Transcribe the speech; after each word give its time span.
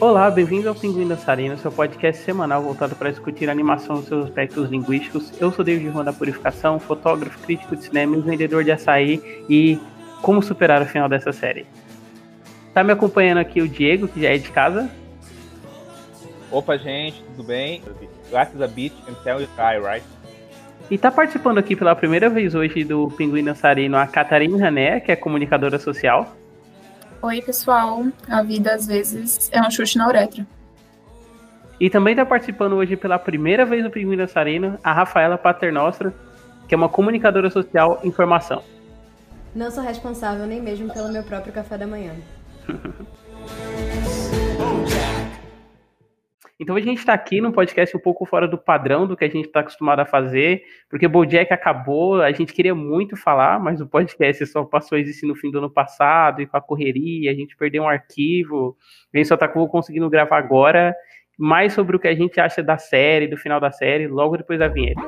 Olá, 0.00 0.30
bem-vindo 0.30 0.66
ao 0.66 0.74
Pinguim 0.74 1.06
Dançarino, 1.06 1.58
seu 1.58 1.70
podcast 1.70 2.22
semanal 2.22 2.62
voltado 2.62 2.96
para 2.96 3.10
discutir 3.10 3.50
a 3.50 3.52
animação 3.52 3.96
nos 3.96 4.06
seus 4.06 4.24
aspectos 4.24 4.70
linguísticos. 4.70 5.30
Eu 5.38 5.52
sou 5.52 5.62
David 5.62 5.92
Juan 5.92 6.02
da 6.02 6.12
Purificação, 6.12 6.80
fotógrafo, 6.80 7.38
crítico 7.40 7.76
de 7.76 7.84
cinema 7.84 8.16
e 8.16 8.20
vendedor 8.22 8.64
de 8.64 8.72
açaí 8.72 9.44
e 9.46 9.78
como 10.22 10.42
superar 10.42 10.80
o 10.80 10.86
final 10.86 11.06
dessa 11.06 11.32
série. 11.32 11.66
Tá 12.72 12.82
me 12.82 12.92
acompanhando 12.92 13.38
aqui 13.38 13.60
o 13.60 13.68
Diego, 13.68 14.08
que 14.08 14.22
já 14.22 14.30
é 14.30 14.38
de 14.38 14.50
casa. 14.50 14.90
Opa, 16.50 16.78
gente, 16.78 17.22
tudo 17.36 17.46
bem? 17.46 17.82
Graças 18.30 18.58
a 18.62 18.66
beat 18.66 18.94
can 19.04 19.12
tell 19.22 19.38
you 19.38 19.48
cry, 19.54 19.78
right? 19.86 20.06
E 20.90 20.96
tá 20.96 21.10
participando 21.10 21.58
aqui 21.58 21.76
pela 21.76 21.94
primeira 21.94 22.30
vez 22.30 22.54
hoje 22.54 22.84
do 22.84 23.10
Pinguim 23.10 23.44
Dançarino 23.44 23.98
a 23.98 24.06
Catarina 24.06 24.56
Rané, 24.56 24.98
que 24.98 25.12
é 25.12 25.16
comunicadora 25.16 25.78
social. 25.78 26.39
Oi, 27.22 27.42
pessoal. 27.42 28.06
A 28.28 28.42
vida 28.42 28.72
às 28.72 28.86
vezes 28.86 29.50
é 29.52 29.60
um 29.60 29.70
chute 29.70 29.98
na 29.98 30.08
uretra. 30.08 30.46
E 31.78 31.90
também 31.90 32.16
tá 32.16 32.24
participando 32.24 32.74
hoje 32.74 32.96
pela 32.96 33.18
primeira 33.18 33.66
vez 33.66 33.82
do 33.82 33.90
Pinguim 33.90 34.16
Dançarino 34.16 34.78
a 34.82 34.92
Rafaela 34.92 35.36
Paternostra, 35.36 36.14
que 36.66 36.74
é 36.74 36.76
uma 36.76 36.88
comunicadora 36.88 37.50
social 37.50 38.00
em 38.02 38.10
formação. 38.10 38.62
Não 39.54 39.70
sou 39.70 39.82
responsável 39.82 40.46
nem 40.46 40.62
mesmo 40.62 40.92
pelo 40.92 41.12
meu 41.12 41.22
próprio 41.22 41.52
café 41.52 41.76
da 41.76 41.86
manhã. 41.86 42.14
Então 46.60 46.76
a 46.76 46.80
gente 46.80 46.98
está 46.98 47.14
aqui 47.14 47.40
num 47.40 47.50
podcast 47.50 47.96
um 47.96 48.00
pouco 48.00 48.26
fora 48.26 48.46
do 48.46 48.58
padrão 48.58 49.06
do 49.06 49.16
que 49.16 49.24
a 49.24 49.28
gente 49.30 49.46
está 49.46 49.60
acostumado 49.60 50.00
a 50.00 50.04
fazer, 50.04 50.62
porque 50.90 51.08
BoJack 51.08 51.50
acabou, 51.54 52.20
a 52.20 52.30
gente 52.32 52.52
queria 52.52 52.74
muito 52.74 53.16
falar, 53.16 53.58
mas 53.58 53.80
o 53.80 53.86
podcast 53.86 54.44
só 54.46 54.62
passou 54.62 54.96
a 54.96 55.00
existir 55.00 55.26
no 55.26 55.34
fim 55.34 55.50
do 55.50 55.56
ano 55.56 55.70
passado 55.70 56.42
e 56.42 56.46
com 56.46 56.58
a 56.58 56.60
correria, 56.60 57.30
a 57.30 57.34
gente 57.34 57.56
perdeu 57.56 57.84
um 57.84 57.88
arquivo, 57.88 58.76
a 59.12 59.16
gente 59.16 59.26
só 59.26 59.36
está 59.36 59.48
conseguindo 59.48 60.10
gravar 60.10 60.36
agora 60.36 60.94
mais 61.38 61.72
sobre 61.72 61.96
o 61.96 61.98
que 61.98 62.08
a 62.08 62.14
gente 62.14 62.38
acha 62.38 62.62
da 62.62 62.76
série, 62.76 63.26
do 63.26 63.38
final 63.38 63.58
da 63.58 63.72
série, 63.72 64.06
logo 64.06 64.36
depois 64.36 64.58
da 64.58 64.68
vinheta. 64.68 65.00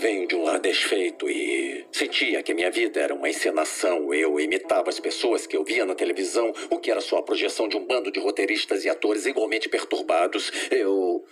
Venho 0.00 0.26
de 0.26 0.34
um 0.34 0.42
lar 0.42 0.58
desfeito 0.58 1.28
e 1.28 1.86
sentia 1.92 2.42
que 2.42 2.54
minha 2.54 2.70
vida 2.70 2.98
era 2.98 3.14
uma 3.14 3.28
encenação. 3.28 4.12
Eu 4.14 4.40
imitava 4.40 4.88
as 4.88 4.98
pessoas 4.98 5.46
que 5.46 5.56
eu 5.56 5.62
via 5.62 5.84
na 5.84 5.94
televisão, 5.94 6.52
o 6.70 6.78
que 6.78 6.90
era 6.90 7.00
só 7.00 7.18
a 7.18 7.22
projeção 7.22 7.68
de 7.68 7.76
um 7.76 7.86
bando 7.86 8.10
de 8.10 8.18
roteiristas 8.18 8.84
e 8.84 8.88
atores 8.88 9.26
igualmente 9.26 9.68
perturbados. 9.68 10.50
Eu. 10.70 11.24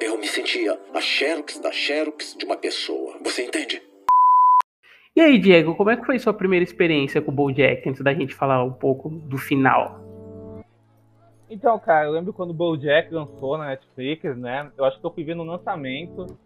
Eu 0.00 0.16
me 0.16 0.26
sentia 0.26 0.80
a 0.94 1.00
Xerox 1.00 1.58
da 1.58 1.70
Xerox 1.70 2.34
de 2.34 2.44
uma 2.46 2.56
pessoa. 2.56 3.18
Você 3.22 3.44
entende? 3.44 3.82
E 5.14 5.20
aí, 5.20 5.38
Diego, 5.38 5.76
como 5.76 5.90
é 5.90 5.96
que 5.96 6.06
foi 6.06 6.18
sua 6.18 6.32
primeira 6.32 6.64
experiência 6.64 7.20
com 7.20 7.30
o 7.30 7.34
BoJack, 7.34 7.88
antes 7.88 8.02
da 8.02 8.14
gente 8.14 8.34
falar 8.34 8.64
um 8.64 8.72
pouco 8.72 9.10
do 9.10 9.36
final? 9.36 10.00
Então, 11.50 11.78
cara, 11.78 12.06
eu 12.06 12.12
lembro 12.12 12.32
quando 12.32 12.50
o 12.50 12.54
BoJack 12.54 13.12
lançou 13.12 13.58
na 13.58 13.68
Netflix, 13.68 14.36
né? 14.36 14.72
Eu 14.76 14.84
acho 14.84 14.98
que 14.98 15.06
eu 15.06 15.12
fui 15.12 15.22
ver 15.22 15.36
no 15.36 15.44
lançamento. 15.44 16.36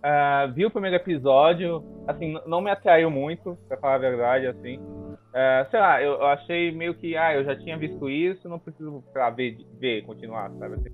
Uh, 0.00 0.52
vi 0.54 0.64
o 0.64 0.70
primeiro 0.70 0.96
episódio, 0.96 1.84
assim, 2.06 2.38
não 2.46 2.62
me 2.62 2.70
atraiu 2.70 3.10
muito, 3.10 3.58
pra 3.68 3.76
falar 3.76 3.96
a 3.96 3.98
verdade, 3.98 4.46
assim. 4.46 4.78
Uh, 4.78 5.70
sei 5.70 5.78
lá, 5.78 6.02
eu, 6.02 6.12
eu, 6.12 6.26
achei 6.26 6.72
meio 6.72 6.94
que, 6.94 7.16
ah, 7.16 7.34
eu 7.34 7.44
já 7.44 7.54
tinha 7.54 7.76
visto 7.76 8.08
isso, 8.08 8.48
não 8.48 8.58
preciso, 8.58 9.04
pra 9.12 9.28
ver, 9.30 9.58
ver 9.78 10.02
continuar, 10.02 10.50
sabe? 10.58 10.74
Assim, 10.76 10.90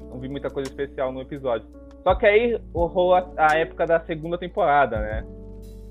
não 0.00 0.18
vi 0.18 0.28
muita 0.28 0.48
coisa 0.48 0.70
especial 0.70 1.12
no 1.12 1.20
episódio. 1.20 1.68
Só 2.02 2.14
que 2.14 2.24
aí 2.24 2.58
rolou 2.74 3.14
a, 3.14 3.30
a 3.36 3.58
época 3.58 3.84
da 3.84 4.00
segunda 4.00 4.38
temporada, 4.38 4.98
né? 4.98 5.26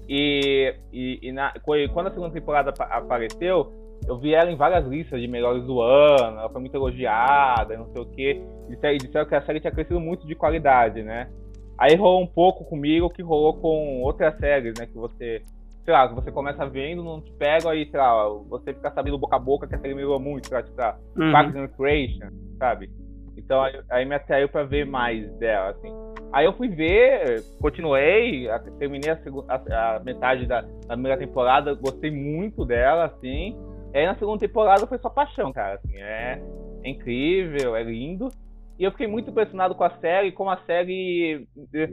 E, 0.09 0.73
e, 0.91 1.19
e 1.21 1.31
na, 1.31 1.53
quando 1.93 2.07
a 2.07 2.11
segunda 2.11 2.31
temporada 2.31 2.73
apareceu, 2.79 3.71
eu 4.07 4.17
vi 4.17 4.33
ela 4.33 4.51
em 4.51 4.55
várias 4.55 4.85
listas 4.85 5.21
de 5.21 5.27
melhores 5.27 5.63
do 5.63 5.81
ano, 5.81 6.39
ela 6.39 6.49
foi 6.49 6.61
muito 6.61 6.75
elogiada, 6.75 7.77
não 7.77 7.87
sei 7.91 8.01
o 8.01 8.05
quê. 8.05 8.41
E 8.69 8.97
disseram 8.97 9.25
que 9.25 9.35
a 9.35 9.41
série 9.41 9.59
tinha 9.59 9.71
crescido 9.71 9.99
muito 9.99 10.25
de 10.27 10.35
qualidade, 10.35 11.03
né? 11.03 11.29
Aí 11.77 11.95
rolou 11.95 12.21
um 12.21 12.27
pouco 12.27 12.63
comigo 12.65 13.09
que 13.09 13.21
rolou 13.21 13.55
com 13.55 14.01
outras 14.01 14.37
séries, 14.37 14.73
né? 14.79 14.85
Que 14.85 14.95
você, 14.95 15.43
sei 15.83 15.93
lá, 15.93 16.07
que 16.07 16.15
você 16.15 16.31
começa 16.31 16.65
vendo, 16.65 17.03
não 17.03 17.21
te 17.21 17.31
pega, 17.33 17.69
aí, 17.69 17.89
sei 17.89 17.99
lá, 17.99 18.29
você 18.49 18.73
fica 18.73 18.91
sabendo 18.91 19.17
boca 19.17 19.35
a 19.35 19.39
boca 19.39 19.67
que 19.67 19.75
a 19.75 19.79
série 19.79 19.93
melhorou 19.93 20.19
muito, 20.19 20.47
sei 20.47 20.57
lá, 20.57 20.63
tipo, 20.63 20.81
uhum. 21.17 21.31
Parks 21.31 21.55
and 21.55 21.61
Recreation, 21.61 22.29
sabe? 22.57 22.89
Então 23.37 23.61
aí, 23.61 23.81
aí 23.89 24.05
me 24.05 24.15
atraiu 24.15 24.47
pra 24.47 24.63
ver 24.63 24.85
mais 24.85 25.29
dela, 25.37 25.71
assim. 25.71 25.91
Aí 26.31 26.45
eu 26.45 26.53
fui 26.53 26.67
ver, 26.67 27.43
continuei, 27.61 28.47
terminei 28.79 29.11
a, 29.11 29.17
segunda, 29.17 29.53
a, 29.53 29.95
a 29.95 29.99
metade 29.99 30.45
da, 30.45 30.61
da, 30.61 30.93
primeira 30.93 31.17
temporada, 31.17 31.73
gostei 31.73 32.11
muito 32.11 32.65
dela, 32.65 33.05
assim. 33.05 33.57
E 33.93 33.97
aí 33.97 34.05
na 34.05 34.15
segunda 34.15 34.39
temporada 34.39 34.87
foi 34.87 34.97
só 34.97 35.09
paixão, 35.09 35.53
cara, 35.53 35.75
assim, 35.75 35.95
é, 35.95 36.41
é 36.83 36.89
incrível, 36.89 37.75
é 37.75 37.83
lindo. 37.83 38.29
E 38.77 38.83
eu 38.83 38.91
fiquei 38.91 39.07
muito 39.07 39.29
impressionado 39.29 39.73
com 39.73 39.83
a 39.83 39.89
série, 39.99 40.31
como 40.31 40.49
a 40.49 40.57
série 40.65 41.47
eh, 41.73 41.89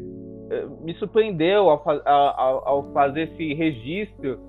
eh, 0.51 0.67
me 0.81 0.95
surpreendeu 0.95 1.71
ao, 1.71 1.83
ao, 2.05 2.69
ao, 2.69 2.93
fazer 2.93 3.29
esse 3.33 3.55
registro 3.55 4.41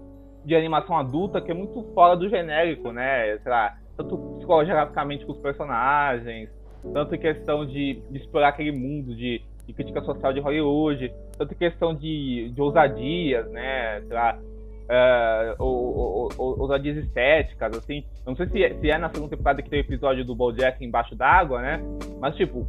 de 0.44 0.56
animação 0.56 0.98
adulta 0.98 1.40
que 1.40 1.52
é 1.52 1.54
muito 1.54 1.84
fora 1.94 2.16
do 2.16 2.28
genérico, 2.28 2.92
né? 2.92 3.38
Sei 3.38 3.52
lá, 3.52 3.78
tanto 3.96 4.18
psicologicamente 4.38 5.26
com 5.26 5.34
os 5.34 5.38
personagens, 5.38 6.50
tanto 6.92 7.14
em 7.14 7.20
questão 7.20 7.66
de, 7.66 8.02
de 8.10 8.18
explorar 8.18 8.50
aquele 8.50 8.72
mundo 8.72 9.16
de, 9.16 9.42
de, 9.68 9.74
crítica 9.74 10.02
social 10.02 10.34
de 10.34 10.40
Hollywood, 10.40 11.14
tanto 11.38 11.54
em 11.54 11.58
questão 11.58 11.94
de, 11.94 12.50
de 12.50 12.62
ousadias, 12.62 13.50
né? 13.52 14.02
Sei 14.02 14.16
lá, 14.16 14.40
uh, 14.84 15.56
ou, 15.60 16.30
ou, 16.38 16.60
ousadias 16.62 16.98
estéticas, 16.98 17.78
assim. 17.78 18.04
Não 18.26 18.36
sei 18.36 18.48
se 18.48 18.64
é, 18.64 18.74
se 18.80 18.90
é 18.90 18.98
na 18.98 19.10
segunda 19.10 19.36
temporada 19.36 19.62
que 19.62 19.70
tem 19.70 19.80
o 19.80 19.82
episódio 19.82 20.26
do 20.26 20.36
BoJack 20.36 20.84
embaixo 20.84 21.16
d'água, 21.16 21.62
né? 21.62 21.82
Mas, 22.20 22.36
tipo, 22.36 22.66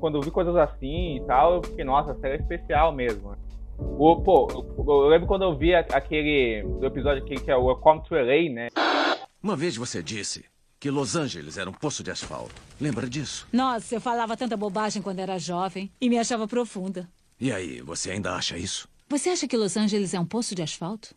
quando 0.00 0.18
eu 0.18 0.22
vi 0.22 0.30
coisas 0.30 0.56
assim 0.56 1.16
e 1.16 1.26
tal, 1.26 1.54
eu 1.54 1.62
fiquei, 1.62 1.84
nossa, 1.84 2.12
a 2.12 2.14
série 2.16 2.34
é 2.34 2.40
especial 2.40 2.92
mesmo. 2.92 3.30
Né? 3.30 3.36
O, 3.78 4.20
pô, 4.20 4.48
eu 4.78 5.08
lembro 5.08 5.26
quando 5.26 5.42
eu 5.42 5.56
vi 5.56 5.74
aquele 5.74 6.64
episódio 6.82 7.24
que, 7.24 7.34
que 7.36 7.50
é 7.50 7.56
o 7.56 7.64
Welcome 7.64 8.02
to 8.04 8.14
LA, 8.14 8.52
né? 8.52 8.68
Uma 9.42 9.56
vez 9.56 9.76
você 9.76 10.02
disse 10.02 10.44
que 10.78 10.90
Los 10.90 11.16
Angeles 11.16 11.58
era 11.58 11.68
um 11.68 11.72
poço 11.72 12.02
de 12.02 12.10
asfalto. 12.10 12.54
Lembra 12.80 13.08
disso? 13.08 13.46
Nossa, 13.52 13.94
eu 13.94 14.00
falava 14.00 14.36
tanta 14.36 14.56
bobagem 14.56 15.02
quando 15.02 15.20
era 15.20 15.38
jovem 15.38 15.90
e 16.00 16.08
me 16.08 16.18
achava 16.18 16.46
profunda. 16.46 17.08
E 17.40 17.50
aí, 17.50 17.80
você 17.80 18.12
ainda 18.12 18.34
acha 18.34 18.56
isso? 18.56 18.88
Você 19.08 19.30
acha 19.30 19.46
que 19.46 19.56
Los 19.56 19.76
Angeles 19.76 20.14
é 20.14 20.20
um 20.20 20.24
poço 20.24 20.54
de 20.54 20.62
asfalto? 20.62 21.14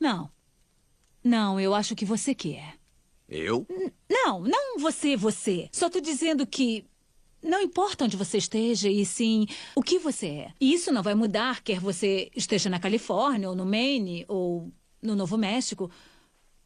Não. 0.00 0.30
Não, 1.22 1.58
eu 1.60 1.74
acho 1.74 1.94
que 1.94 2.04
você 2.04 2.34
quer. 2.34 2.74
Eu? 3.28 3.66
N 3.68 3.92
não, 4.08 4.40
não 4.40 4.78
você, 4.78 5.16
você. 5.16 5.68
Só 5.72 5.90
tô 5.90 6.00
dizendo 6.00 6.46
que 6.46 6.86
não 7.42 7.60
importa 7.60 8.04
onde 8.04 8.16
você 8.16 8.38
esteja, 8.38 8.88
e 8.88 9.04
sim 9.04 9.46
o 9.76 9.82
que 9.82 9.98
você 9.98 10.26
é. 10.26 10.52
E 10.60 10.72
isso 10.72 10.92
não 10.92 11.02
vai 11.02 11.14
mudar, 11.14 11.62
quer 11.62 11.78
você 11.78 12.30
esteja 12.34 12.70
na 12.70 12.80
Califórnia, 12.80 13.48
ou 13.48 13.54
no 13.54 13.64
Maine, 13.64 14.24
ou 14.28 14.72
no 15.02 15.14
Novo 15.14 15.36
México. 15.36 15.90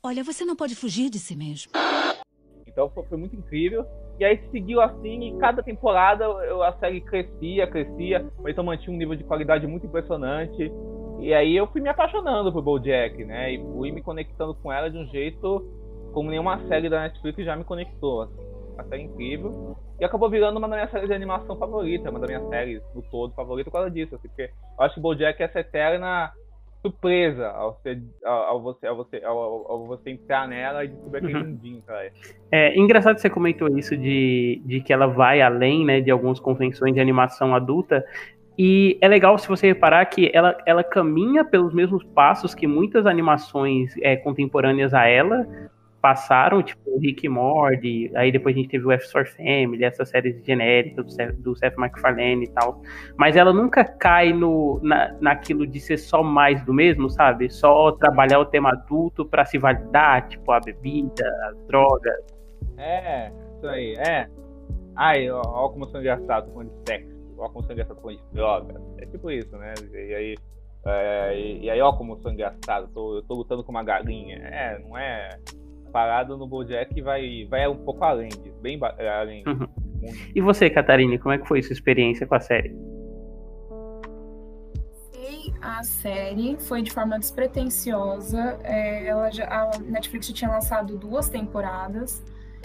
Olha, 0.02 0.24
você 0.24 0.44
não 0.44 0.56
pode 0.56 0.74
fugir 0.74 1.10
de 1.10 1.18
si 1.18 1.36
mesmo. 1.36 1.72
Então 2.66 2.90
foi 2.90 3.18
muito 3.18 3.36
incrível. 3.36 3.84
E 4.18 4.24
aí 4.24 4.40
seguiu 4.50 4.80
assim, 4.80 5.28
e 5.28 5.38
cada 5.38 5.62
temporada 5.62 6.26
a 6.66 6.76
série 6.78 7.00
crescia, 7.00 7.66
crescia, 7.66 8.30
mas 8.40 8.52
então 8.52 8.64
mantinha 8.64 8.94
um 8.94 8.98
nível 8.98 9.16
de 9.16 9.24
qualidade 9.24 9.66
muito 9.66 9.86
impressionante. 9.86 10.70
E 11.22 11.32
aí 11.32 11.56
eu 11.56 11.68
fui 11.68 11.80
me 11.80 11.88
apaixonando 11.88 12.52
por 12.52 12.62
BoJack, 12.62 13.24
né? 13.24 13.52
E 13.52 13.58
fui 13.58 13.92
me 13.92 14.02
conectando 14.02 14.54
com 14.54 14.72
ela 14.72 14.90
de 14.90 14.98
um 14.98 15.06
jeito 15.06 15.64
como 16.12 16.28
nenhuma 16.28 16.58
série 16.66 16.90
da 16.90 17.02
Netflix 17.02 17.44
já 17.44 17.54
me 17.54 17.62
conectou. 17.62 18.22
Assim. 18.22 18.42
Uma 18.74 18.84
série 18.84 19.02
incrível. 19.02 19.76
E 20.00 20.04
acabou 20.04 20.28
virando 20.28 20.58
uma 20.58 20.68
das 20.68 20.76
minhas 20.76 20.90
séries 20.90 21.08
de 21.08 21.14
animação 21.14 21.56
favorita, 21.56 22.10
uma 22.10 22.18
das 22.18 22.28
minhas 22.28 22.48
séries 22.48 22.82
no 22.92 23.02
todo 23.02 23.32
favorita 23.34 23.70
por 23.70 23.76
causa 23.76 23.90
disso. 23.90 24.16
Assim, 24.16 24.26
porque 24.26 24.50
eu 24.78 24.84
acho 24.84 24.96
que 24.96 25.00
BoJack 25.00 25.40
é 25.40 25.46
essa 25.46 25.60
eterna 25.60 26.32
surpresa 26.82 27.46
ao, 27.50 27.78
ser, 27.84 28.02
ao, 28.24 28.42
ao 28.42 28.60
você, 28.60 28.86
ao, 28.88 28.96
você, 28.96 29.24
ao, 29.24 29.38
ao, 29.38 29.86
você 29.86 30.10
entrar 30.10 30.48
nela 30.48 30.84
e 30.84 30.88
descobrir 30.88 31.18
aquele 31.18 31.38
uhum. 31.38 31.44
mundinho, 31.50 31.82
cara. 31.82 32.10
É 32.50 32.76
engraçado 32.76 33.14
que 33.14 33.20
você 33.20 33.30
comentou 33.30 33.68
isso 33.78 33.96
de, 33.96 34.60
de 34.66 34.80
que 34.80 34.92
ela 34.92 35.06
vai 35.06 35.40
além 35.40 35.84
né, 35.84 36.00
de 36.00 36.10
algumas 36.10 36.40
convenções 36.40 36.92
de 36.92 37.00
animação 37.00 37.54
adulta. 37.54 38.04
E 38.58 38.98
é 39.00 39.08
legal 39.08 39.38
se 39.38 39.48
você 39.48 39.68
reparar 39.68 40.04
que 40.06 40.30
ela, 40.34 40.56
ela 40.66 40.84
caminha 40.84 41.44
pelos 41.44 41.72
mesmos 41.72 42.04
passos 42.04 42.54
que 42.54 42.66
muitas 42.66 43.06
animações 43.06 43.94
é, 44.02 44.16
contemporâneas 44.16 44.92
a 44.92 45.06
ela 45.06 45.46
passaram, 46.02 46.62
tipo 46.62 46.98
Rick 46.98 47.24
e 47.24 47.28
Morty, 47.28 48.10
aí 48.16 48.32
depois 48.32 48.56
a 48.56 48.58
gente 48.58 48.70
teve 48.70 48.84
o 48.84 48.90
F-Store 48.90 49.24
Family, 49.24 49.84
essas 49.84 50.08
séries 50.08 50.44
genéricas 50.44 51.06
do 51.06 51.12
Seth, 51.12 51.32
do 51.36 51.56
Seth 51.56 51.76
MacFarlane 51.76 52.44
e 52.44 52.50
tal. 52.50 52.82
Mas 53.16 53.36
ela 53.36 53.52
nunca 53.52 53.84
cai 53.84 54.32
no, 54.32 54.80
na, 54.82 55.14
naquilo 55.20 55.64
de 55.64 55.78
ser 55.78 55.98
só 55.98 56.20
mais 56.20 56.60
do 56.64 56.74
mesmo, 56.74 57.08
sabe? 57.08 57.48
Só 57.48 57.92
trabalhar 57.92 58.40
o 58.40 58.44
tema 58.44 58.70
adulto 58.72 59.24
para 59.24 59.44
se 59.44 59.58
validar, 59.58 60.26
tipo 60.26 60.50
a 60.50 60.58
bebida, 60.58 61.24
as 61.48 61.66
drogas. 61.68 62.20
É, 62.76 63.30
isso 63.56 63.66
aí, 63.68 63.94
é. 63.94 64.26
Ai, 64.96 65.30
ó, 65.30 65.40
ó 65.40 65.68
como 65.68 65.86
são 65.86 66.00
engraçados 66.00 66.52
de 66.52 66.70
sexo 66.88 67.11
ó, 67.42 67.48
como 67.48 67.64
são 67.64 67.72
engraçados 67.72 68.02
com 68.02 68.16
drogas. 68.32 68.76
É 68.98 69.06
tipo 69.06 69.30
isso, 69.30 69.56
né? 69.56 69.74
E 69.92 70.14
aí, 70.14 70.36
É, 70.84 71.38
e, 71.38 71.64
e, 71.64 71.70
aí, 71.70 71.80
ó, 71.80 71.92
como 71.92 72.14
eu 72.14 72.18
sou 72.18 72.32
engraçado, 72.32 72.88
tô, 72.92 73.16
eu 73.16 73.22
tô 73.22 73.34
lutando 73.34 73.62
com 73.62 73.70
uma 73.70 73.84
galinha. 73.84 74.36
É, 74.38 74.78
não 74.78 74.96
é. 74.96 75.38
Parado 75.92 76.38
no 76.38 76.46
Bojack 76.46 77.00
vai, 77.02 77.44
vai 77.50 77.68
um 77.68 77.76
pouco 77.76 78.02
além 78.02 78.30
disso, 78.30 78.58
bem 78.62 78.80
além. 79.20 79.44
Uhum. 79.46 79.68
E 80.34 80.40
você, 80.40 80.70
Catarine, 80.70 81.18
como 81.18 81.34
é 81.34 81.38
que 81.38 81.46
foi 81.46 81.62
sua 81.62 81.74
experiência 81.74 82.26
com 82.26 82.34
a 82.34 82.40
série? 82.40 82.74
A 85.60 85.84
série 85.84 86.56
foi 86.58 86.82
de 86.82 86.90
forma 86.90 87.18
despretensiosa. 87.18 88.58
É, 88.64 89.06
ela 89.06 89.30
já, 89.30 89.46
a 89.46 89.78
Netflix 89.78 90.26
já 90.26 90.34
tinha 90.34 90.50
lançado 90.50 90.98
duas 90.98 91.28
temporadas. 91.28 92.22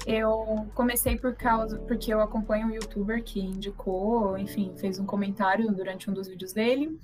Eu 0.08 0.66
comecei 0.74 1.18
por 1.18 1.36
causa 1.36 1.78
porque 1.80 2.14
eu 2.14 2.22
acompanho 2.22 2.68
um 2.68 2.72
youtuber 2.72 3.22
que 3.22 3.42
indicou, 3.42 4.38
enfim, 4.38 4.74
fez 4.78 4.98
um 5.00 5.06
comentário 5.06 5.70
durante 5.74 6.10
um 6.10 6.14
dos 6.14 6.30
vídeos 6.30 6.54
dele. 6.54 6.98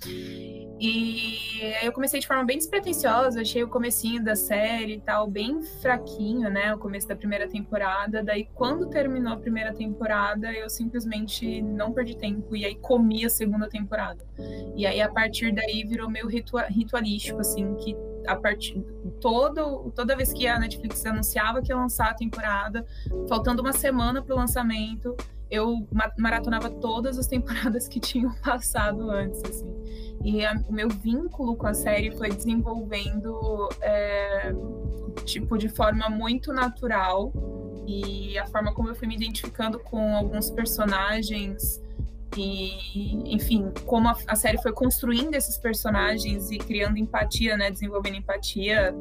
E 0.80 1.60
eu 1.84 1.92
comecei 1.92 2.22
de 2.22 2.28
forma 2.28 2.46
bem 2.46 2.58
despretensiosa, 2.58 3.42
achei 3.42 3.62
o 3.62 3.68
comecinho 3.68 4.24
da 4.24 4.38
série 4.38 4.94
e 4.94 5.02
tal 5.02 5.30
bem 5.30 5.62
fraquinho, 5.82 6.50
né, 6.50 6.74
o 6.74 6.78
começo 6.78 7.06
da 7.06 7.16
primeira 7.16 7.46
temporada. 7.46 8.24
Daí 8.24 8.48
quando 8.56 8.90
terminou 8.90 9.34
a 9.34 9.38
primeira 9.38 9.74
temporada, 9.74 10.54
eu 10.54 10.70
simplesmente 10.70 11.62
não 11.62 11.92
perdi 11.92 12.16
tempo 12.16 12.56
e 12.56 12.64
aí 12.64 12.76
comi 12.76 13.26
a 13.26 13.30
segunda 13.30 13.68
temporada. 13.68 14.26
E 14.78 14.88
aí 14.88 15.02
a 15.02 15.10
partir 15.12 15.54
daí 15.54 15.84
virou 15.84 16.10
meio 16.10 16.28
ritualístico 16.28 17.42
assim, 17.42 17.76
que 17.76 17.98
a 18.28 18.36
partir 18.36 18.82
todo 19.20 19.92
toda 19.96 20.16
vez 20.16 20.34
que 20.34 20.48
a 20.48 20.60
Netflix 20.60 21.06
anunciava 21.06 21.62
que 21.62 21.72
ia 21.72 21.76
lançar 21.76 22.10
a 22.10 22.14
temporada, 22.14 22.86
faltando 23.28 23.62
uma 23.62 23.74
semana 23.74 24.22
para 24.22 24.36
o 24.36 24.38
lançamento, 24.38 25.16
eu 25.54 25.88
maratonava 26.18 26.70
todas 26.70 27.20
as 27.20 27.28
temporadas 27.28 27.88
que 27.88 28.00
tinham 28.00 28.34
passado 28.42 29.12
antes, 29.12 29.44
assim. 29.44 29.72
E 30.24 30.44
a, 30.44 30.54
o 30.68 30.74
meu 30.74 30.90
vínculo 30.90 31.56
com 31.56 31.68
a 31.68 31.74
série 31.76 32.10
foi 32.12 32.30
desenvolvendo, 32.30 33.70
é, 33.82 34.52
tipo, 35.26 35.58
de 35.58 35.70
forma 35.70 36.10
muito 36.10 36.52
natural. 36.52 37.32
E 37.86 38.38
a 38.40 38.48
forma 38.48 38.74
como 38.74 38.90
eu 38.90 38.96
fui 38.96 39.08
me 39.08 39.16
identificando 39.16 39.78
com 39.78 40.16
alguns 40.16 40.50
personagens 40.50 41.83
e, 42.36 43.34
enfim, 43.34 43.72
como 43.86 44.08
a, 44.08 44.16
a, 44.28 44.36
série 44.36 44.58
foi 44.62 44.72
construindo 44.72 45.36
esses 45.36 45.58
personagens 45.58 46.50
e 46.52 46.58
criando 46.58 46.98
empatia, 46.98 47.56
né, 47.56 47.70
desenvolvendo 47.70 48.16
empatia, 48.16 48.94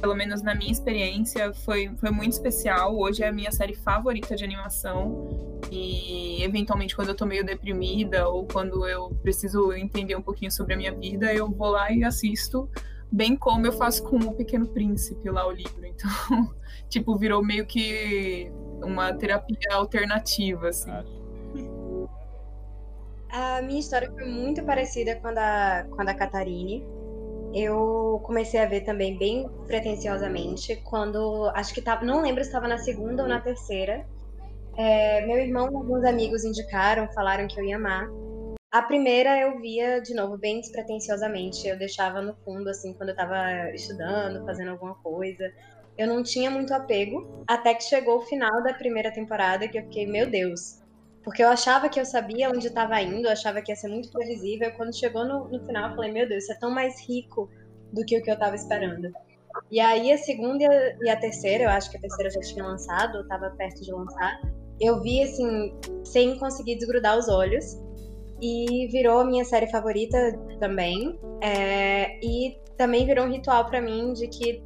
pelo 0.00 0.14
menos 0.14 0.42
na 0.42 0.54
minha 0.54 0.72
experiência, 0.72 1.52
foi, 1.52 1.90
foi 1.96 2.10
muito 2.10 2.32
especial. 2.32 2.96
Hoje 2.96 3.22
é 3.22 3.28
a 3.28 3.32
minha 3.32 3.52
série 3.52 3.74
favorita 3.74 4.34
de 4.34 4.44
animação. 4.44 5.60
E, 5.70 6.42
eventualmente, 6.42 6.96
quando 6.96 7.08
eu 7.08 7.14
tô 7.14 7.26
meio 7.26 7.44
deprimida 7.44 8.26
ou 8.28 8.46
quando 8.46 8.86
eu 8.86 9.10
preciso 9.22 9.72
entender 9.72 10.16
um 10.16 10.22
pouquinho 10.22 10.50
sobre 10.50 10.74
a 10.74 10.76
minha 10.76 10.92
vida, 10.92 11.32
eu 11.34 11.50
vou 11.50 11.70
lá 11.70 11.92
e 11.92 12.02
assisto, 12.02 12.68
bem 13.12 13.36
como 13.36 13.66
eu 13.66 13.72
faço 13.72 14.02
com 14.04 14.16
O 14.16 14.32
Pequeno 14.34 14.66
Príncipe, 14.66 15.28
lá 15.28 15.46
o 15.46 15.50
livro. 15.50 15.84
Então, 15.84 16.08
tipo, 16.88 17.16
virou 17.18 17.44
meio 17.44 17.66
que 17.66 18.50
uma 18.82 19.12
terapia 19.12 19.74
alternativa, 19.74 20.68
assim. 20.68 21.19
A 23.32 23.62
minha 23.62 23.78
história 23.78 24.10
foi 24.10 24.26
muito 24.26 24.64
parecida 24.64 25.14
com 25.16 25.28
a 25.28 25.32
da, 25.32 25.86
com 25.88 26.00
a 26.00 26.04
da 26.04 26.14
Catarine. 26.14 26.84
Eu 27.54 28.20
comecei 28.24 28.60
a 28.60 28.66
ver 28.66 28.82
também 28.82 29.18
bem 29.18 29.48
pretensiosamente 29.66 30.76
quando 30.84 31.50
acho 31.54 31.72
que 31.74 31.82
tava, 31.82 32.04
não 32.04 32.22
lembro 32.22 32.42
se 32.42 32.48
estava 32.48 32.66
na 32.66 32.78
segunda 32.78 33.22
ou 33.22 33.28
na 33.28 33.40
terceira. 33.40 34.04
É, 34.76 35.26
meu 35.26 35.36
irmão 35.36 35.70
e 35.70 35.74
alguns 35.74 36.04
amigos 36.04 36.44
indicaram, 36.44 37.08
falaram 37.12 37.46
que 37.46 37.58
eu 37.58 37.64
ia 37.64 37.76
amar. 37.76 38.08
A 38.72 38.82
primeira 38.82 39.36
eu 39.38 39.60
via 39.60 40.00
de 40.00 40.14
novo 40.14 40.36
bem 40.36 40.60
despretensiosamente. 40.60 41.66
Eu 41.66 41.76
deixava 41.76 42.22
no 42.22 42.34
fundo 42.44 42.68
assim 42.68 42.94
quando 42.94 43.10
eu 43.10 43.14
estava 43.14 43.70
estudando, 43.74 44.44
fazendo 44.44 44.70
alguma 44.70 44.94
coisa. 44.96 45.52
Eu 45.98 46.06
não 46.06 46.22
tinha 46.22 46.50
muito 46.50 46.72
apego 46.72 47.44
até 47.46 47.74
que 47.74 47.82
chegou 47.84 48.18
o 48.18 48.22
final 48.22 48.62
da 48.62 48.72
primeira 48.72 49.12
temporada 49.12 49.68
que 49.68 49.76
eu 49.76 49.82
fiquei, 49.82 50.06
meu 50.06 50.30
Deus, 50.30 50.79
porque 51.22 51.42
eu 51.42 51.48
achava 51.48 51.88
que 51.88 52.00
eu 52.00 52.04
sabia 52.04 52.50
onde 52.50 52.68
estava 52.68 53.00
indo, 53.00 53.26
eu 53.26 53.32
achava 53.32 53.60
que 53.60 53.70
ia 53.70 53.76
ser 53.76 53.88
muito 53.88 54.10
previsível. 54.10 54.72
Quando 54.72 54.96
chegou 54.96 55.24
no, 55.24 55.48
no 55.48 55.64
final, 55.66 55.90
eu 55.90 55.96
falei, 55.96 56.12
meu 56.12 56.28
Deus, 56.28 56.44
isso 56.44 56.52
é 56.52 56.56
tão 56.56 56.70
mais 56.70 57.00
rico 57.06 57.50
do 57.92 58.04
que 58.04 58.18
o 58.18 58.22
que 58.22 58.30
eu 58.30 58.34
estava 58.34 58.54
esperando. 58.54 59.12
E 59.70 59.80
aí 59.80 60.12
a 60.12 60.18
segunda 60.18 60.64
e 61.02 61.08
a 61.08 61.16
terceira, 61.16 61.64
eu 61.64 61.68
acho 61.70 61.90
que 61.90 61.96
a 61.96 62.00
terceira 62.00 62.30
já 62.30 62.40
tinha 62.40 62.64
lançado, 62.64 63.20
estava 63.20 63.50
perto 63.50 63.82
de 63.82 63.92
lançar. 63.92 64.40
Eu 64.80 65.00
vi 65.02 65.22
assim, 65.22 65.74
sem 66.04 66.38
conseguir 66.38 66.76
desgrudar 66.76 67.18
os 67.18 67.28
olhos. 67.28 67.78
E 68.42 68.88
virou 68.90 69.22
minha 69.24 69.44
série 69.44 69.66
favorita 69.66 70.32
também. 70.58 71.20
É, 71.42 72.18
e 72.24 72.58
também 72.78 73.04
virou 73.04 73.26
um 73.26 73.30
ritual 73.30 73.66
para 73.66 73.82
mim 73.82 74.14
de 74.14 74.26
que 74.28 74.62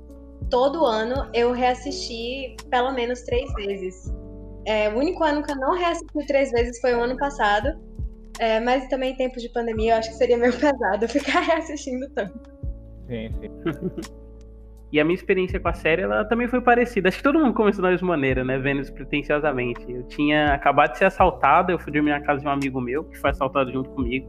todo 0.48 0.84
ano 0.84 1.28
eu 1.34 1.50
reassisti 1.50 2.56
pelo 2.70 2.92
menos 2.92 3.22
três 3.22 3.52
vezes. 3.54 4.12
É, 4.66 4.88
o 4.88 4.98
único 4.98 5.22
ano 5.22 5.42
que 5.42 5.52
eu 5.52 5.56
não 5.56 5.76
reassisti 5.76 6.26
três 6.26 6.50
vezes 6.50 6.80
foi 6.80 6.94
o 6.94 7.02
ano 7.02 7.16
passado. 7.16 7.78
É, 8.38 8.58
mas 8.60 8.88
também 8.88 9.12
em 9.12 9.16
tempos 9.16 9.42
de 9.42 9.48
pandemia 9.48 9.94
eu 9.94 9.98
acho 9.98 10.10
que 10.10 10.16
seria 10.16 10.36
meio 10.38 10.52
pesado 10.52 11.08
ficar 11.08 11.40
reassistindo 11.40 12.08
tanto. 12.10 12.38
Sim, 13.06 13.30
sim. 13.40 13.50
e 14.90 14.98
a 14.98 15.04
minha 15.04 15.14
experiência 15.14 15.60
com 15.60 15.68
a 15.68 15.74
série, 15.74 16.02
ela 16.02 16.24
também 16.24 16.48
foi 16.48 16.60
parecida. 16.60 17.08
Acho 17.08 17.18
que 17.18 17.24
todo 17.24 17.38
mundo 17.38 17.54
começou 17.54 17.82
da 17.82 17.90
mesma 17.90 18.08
maneira, 18.08 18.44
né? 18.44 18.58
Vendo 18.58 18.80
despretensiosamente. 18.80 19.84
Eu 19.88 20.02
tinha 20.04 20.54
acabado 20.54 20.92
de 20.92 20.98
ser 20.98 21.04
assaltado, 21.04 21.70
eu 21.70 21.78
fui 21.78 21.92
dormir 21.92 22.10
na 22.10 22.20
casa 22.20 22.40
de 22.40 22.46
um 22.46 22.50
amigo 22.50 22.80
meu, 22.80 23.04
que 23.04 23.18
foi 23.18 23.30
assaltado 23.30 23.72
junto 23.72 23.90
comigo. 23.90 24.26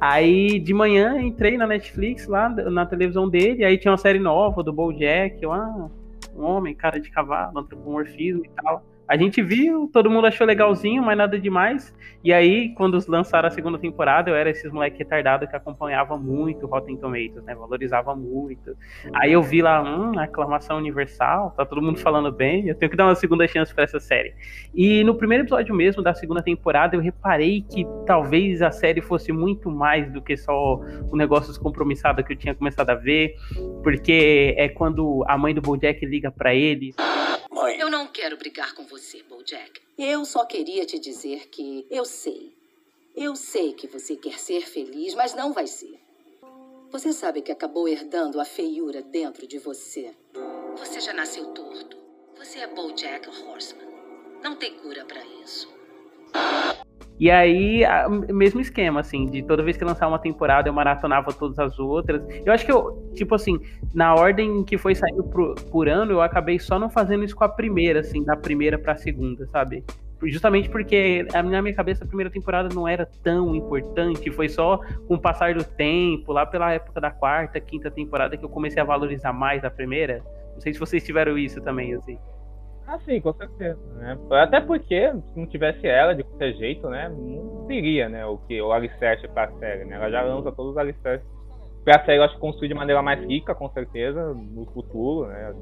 Aí 0.00 0.60
de 0.60 0.72
manhã 0.72 1.20
entrei 1.20 1.56
na 1.58 1.66
Netflix, 1.66 2.28
lá 2.28 2.48
na 2.48 2.86
televisão 2.86 3.28
dele, 3.28 3.64
aí 3.64 3.76
tinha 3.76 3.90
uma 3.90 3.98
série 3.98 4.20
nova 4.20 4.62
do 4.62 4.72
BoJack, 4.72 5.44
ah, 5.46 5.88
um 6.36 6.44
homem, 6.44 6.72
cara 6.72 7.00
de 7.00 7.10
cavalo, 7.10 7.58
antropomorfismo 7.58 8.44
e 8.44 8.48
tal. 8.62 8.84
A 9.08 9.16
gente 9.16 9.42
viu, 9.42 9.88
todo 9.90 10.10
mundo 10.10 10.26
achou 10.26 10.46
legalzinho, 10.46 11.02
mas 11.02 11.16
nada 11.16 11.40
demais. 11.40 11.94
E 12.22 12.30
aí, 12.30 12.74
quando 12.74 12.98
lançaram 13.08 13.48
a 13.48 13.50
segunda 13.50 13.78
temporada, 13.78 14.28
eu 14.28 14.34
era 14.34 14.50
esses 14.50 14.70
moleque 14.70 14.98
retardado 14.98 15.48
que 15.48 15.56
acompanhava 15.56 16.18
muito 16.18 16.66
Rotten 16.66 16.96
Tomatoes, 16.96 17.42
né? 17.44 17.54
Valorizava 17.54 18.14
muito. 18.14 18.76
Aí 19.14 19.32
eu 19.32 19.42
vi 19.42 19.62
lá, 19.62 19.82
hum, 19.82 20.18
aclamação 20.18 20.76
universal, 20.76 21.52
tá 21.56 21.64
todo 21.64 21.80
mundo 21.80 21.98
falando 21.98 22.30
bem, 22.30 22.68
eu 22.68 22.74
tenho 22.74 22.90
que 22.90 22.96
dar 22.96 23.06
uma 23.06 23.14
segunda 23.14 23.48
chance 23.48 23.72
para 23.74 23.84
essa 23.84 23.98
série. 23.98 24.34
E 24.74 25.02
no 25.04 25.14
primeiro 25.14 25.44
episódio 25.44 25.74
mesmo 25.74 26.02
da 26.02 26.12
segunda 26.12 26.42
temporada, 26.42 26.94
eu 26.94 27.00
reparei 27.00 27.62
que 27.62 27.86
talvez 28.04 28.60
a 28.60 28.70
série 28.70 29.00
fosse 29.00 29.32
muito 29.32 29.70
mais 29.70 30.12
do 30.12 30.20
que 30.20 30.36
só 30.36 30.80
o 31.10 31.16
negócio 31.16 31.48
descompromissado 31.48 32.22
que 32.22 32.34
eu 32.34 32.36
tinha 32.36 32.54
começado 32.54 32.90
a 32.90 32.94
ver, 32.94 33.36
porque 33.82 34.54
é 34.58 34.68
quando 34.68 35.24
a 35.26 35.38
mãe 35.38 35.54
do 35.54 35.62
Bojack 35.62 36.04
liga 36.04 36.30
para 36.30 36.54
ele 36.54 36.92
mãe. 37.58 37.78
Eu 37.78 37.90
não 37.90 38.06
quero 38.06 38.36
brigar 38.36 38.74
com 38.74 38.84
você, 38.84 38.97
Bojack. 39.28 39.80
Eu 39.96 40.24
só 40.24 40.44
queria 40.44 40.84
te 40.84 40.98
dizer 40.98 41.48
que 41.48 41.86
eu 41.90 42.04
sei. 42.04 42.56
Eu 43.14 43.34
sei 43.34 43.72
que 43.72 43.86
você 43.86 44.16
quer 44.16 44.38
ser 44.38 44.66
feliz, 44.66 45.14
mas 45.14 45.34
não 45.34 45.52
vai 45.52 45.66
ser. 45.66 45.98
Você 46.90 47.12
sabe 47.12 47.42
que 47.42 47.52
acabou 47.52 47.88
herdando 47.88 48.40
a 48.40 48.44
feiura 48.44 49.02
dentro 49.02 49.46
de 49.46 49.58
você. 49.58 50.14
Você 50.76 51.00
já 51.00 51.12
nasceu 51.12 51.52
torto. 51.52 51.96
Você 52.36 52.60
é 52.60 52.66
Bojack 52.66 53.28
Horseman. 53.28 53.88
Não 54.42 54.56
tem 54.56 54.78
cura 54.78 55.04
para 55.04 55.24
isso. 55.42 55.68
E 57.18 57.30
aí, 57.30 57.84
a, 57.84 58.08
mesmo 58.08 58.60
esquema, 58.60 59.00
assim, 59.00 59.26
de 59.26 59.42
toda 59.42 59.62
vez 59.62 59.76
que 59.76 59.84
lançar 59.84 60.06
uma 60.06 60.18
temporada, 60.18 60.68
eu 60.68 60.72
maratonava 60.72 61.32
todas 61.32 61.58
as 61.58 61.78
outras. 61.78 62.22
Eu 62.44 62.52
acho 62.52 62.64
que 62.64 62.70
eu, 62.70 63.10
tipo 63.14 63.34
assim, 63.34 63.58
na 63.92 64.14
ordem 64.14 64.62
que 64.64 64.78
foi 64.78 64.94
saindo 64.94 65.24
por, 65.24 65.54
por 65.62 65.88
ano, 65.88 66.12
eu 66.12 66.22
acabei 66.22 66.58
só 66.58 66.78
não 66.78 66.88
fazendo 66.88 67.24
isso 67.24 67.34
com 67.34 67.44
a 67.44 67.48
primeira, 67.48 68.00
assim, 68.00 68.22
da 68.22 68.36
primeira 68.36 68.78
pra 68.78 68.96
segunda, 68.96 69.46
sabe? 69.46 69.84
Justamente 70.24 70.68
porque 70.68 71.26
na 71.32 71.62
minha 71.62 71.74
cabeça 71.74 72.04
a 72.04 72.06
primeira 72.06 72.30
temporada 72.30 72.68
não 72.74 72.88
era 72.88 73.06
tão 73.22 73.54
importante, 73.54 74.30
foi 74.32 74.48
só 74.48 74.78
com 75.06 75.14
o 75.14 75.20
passar 75.20 75.54
do 75.54 75.62
tempo, 75.62 76.32
lá 76.32 76.44
pela 76.44 76.72
época 76.72 77.00
da 77.00 77.10
quarta, 77.10 77.60
quinta 77.60 77.88
temporada, 77.90 78.36
que 78.36 78.44
eu 78.44 78.48
comecei 78.48 78.82
a 78.82 78.84
valorizar 78.84 79.32
mais 79.32 79.64
a 79.64 79.70
primeira. 79.70 80.22
Não 80.54 80.60
sei 80.60 80.72
se 80.72 80.80
vocês 80.80 81.04
tiveram 81.04 81.38
isso 81.38 81.60
também, 81.60 81.94
assim. 81.94 82.18
Ah, 82.88 82.98
sim, 83.04 83.20
com 83.20 83.34
certeza. 83.34 83.78
Né? 83.96 84.16
Até 84.30 84.62
porque, 84.62 85.12
se 85.12 85.38
não 85.38 85.46
tivesse 85.46 85.86
ela 85.86 86.14
de 86.14 86.24
qualquer 86.24 86.54
jeito, 86.54 86.88
né, 86.88 87.10
não 87.10 87.66
teria 87.66 88.08
né, 88.08 88.24
o 88.24 88.38
que 88.38 88.60
o 88.62 88.72
alicerce 88.72 89.28
para 89.28 89.50
a 89.50 89.58
série. 89.58 89.84
Né? 89.84 89.96
Ela 89.96 90.10
já 90.10 90.22
lança 90.22 90.50
todos 90.50 90.72
os 90.72 90.78
alicerces 90.78 91.26
para 91.84 92.00
a 92.00 92.04
série, 92.04 92.18
eu 92.18 92.24
acho, 92.24 92.38
construir 92.38 92.68
de 92.68 92.74
maneira 92.74 93.02
mais 93.02 93.22
rica, 93.24 93.54
com 93.54 93.68
certeza, 93.70 94.34
no 94.34 94.66
futuro, 94.72 95.28
né? 95.28 95.54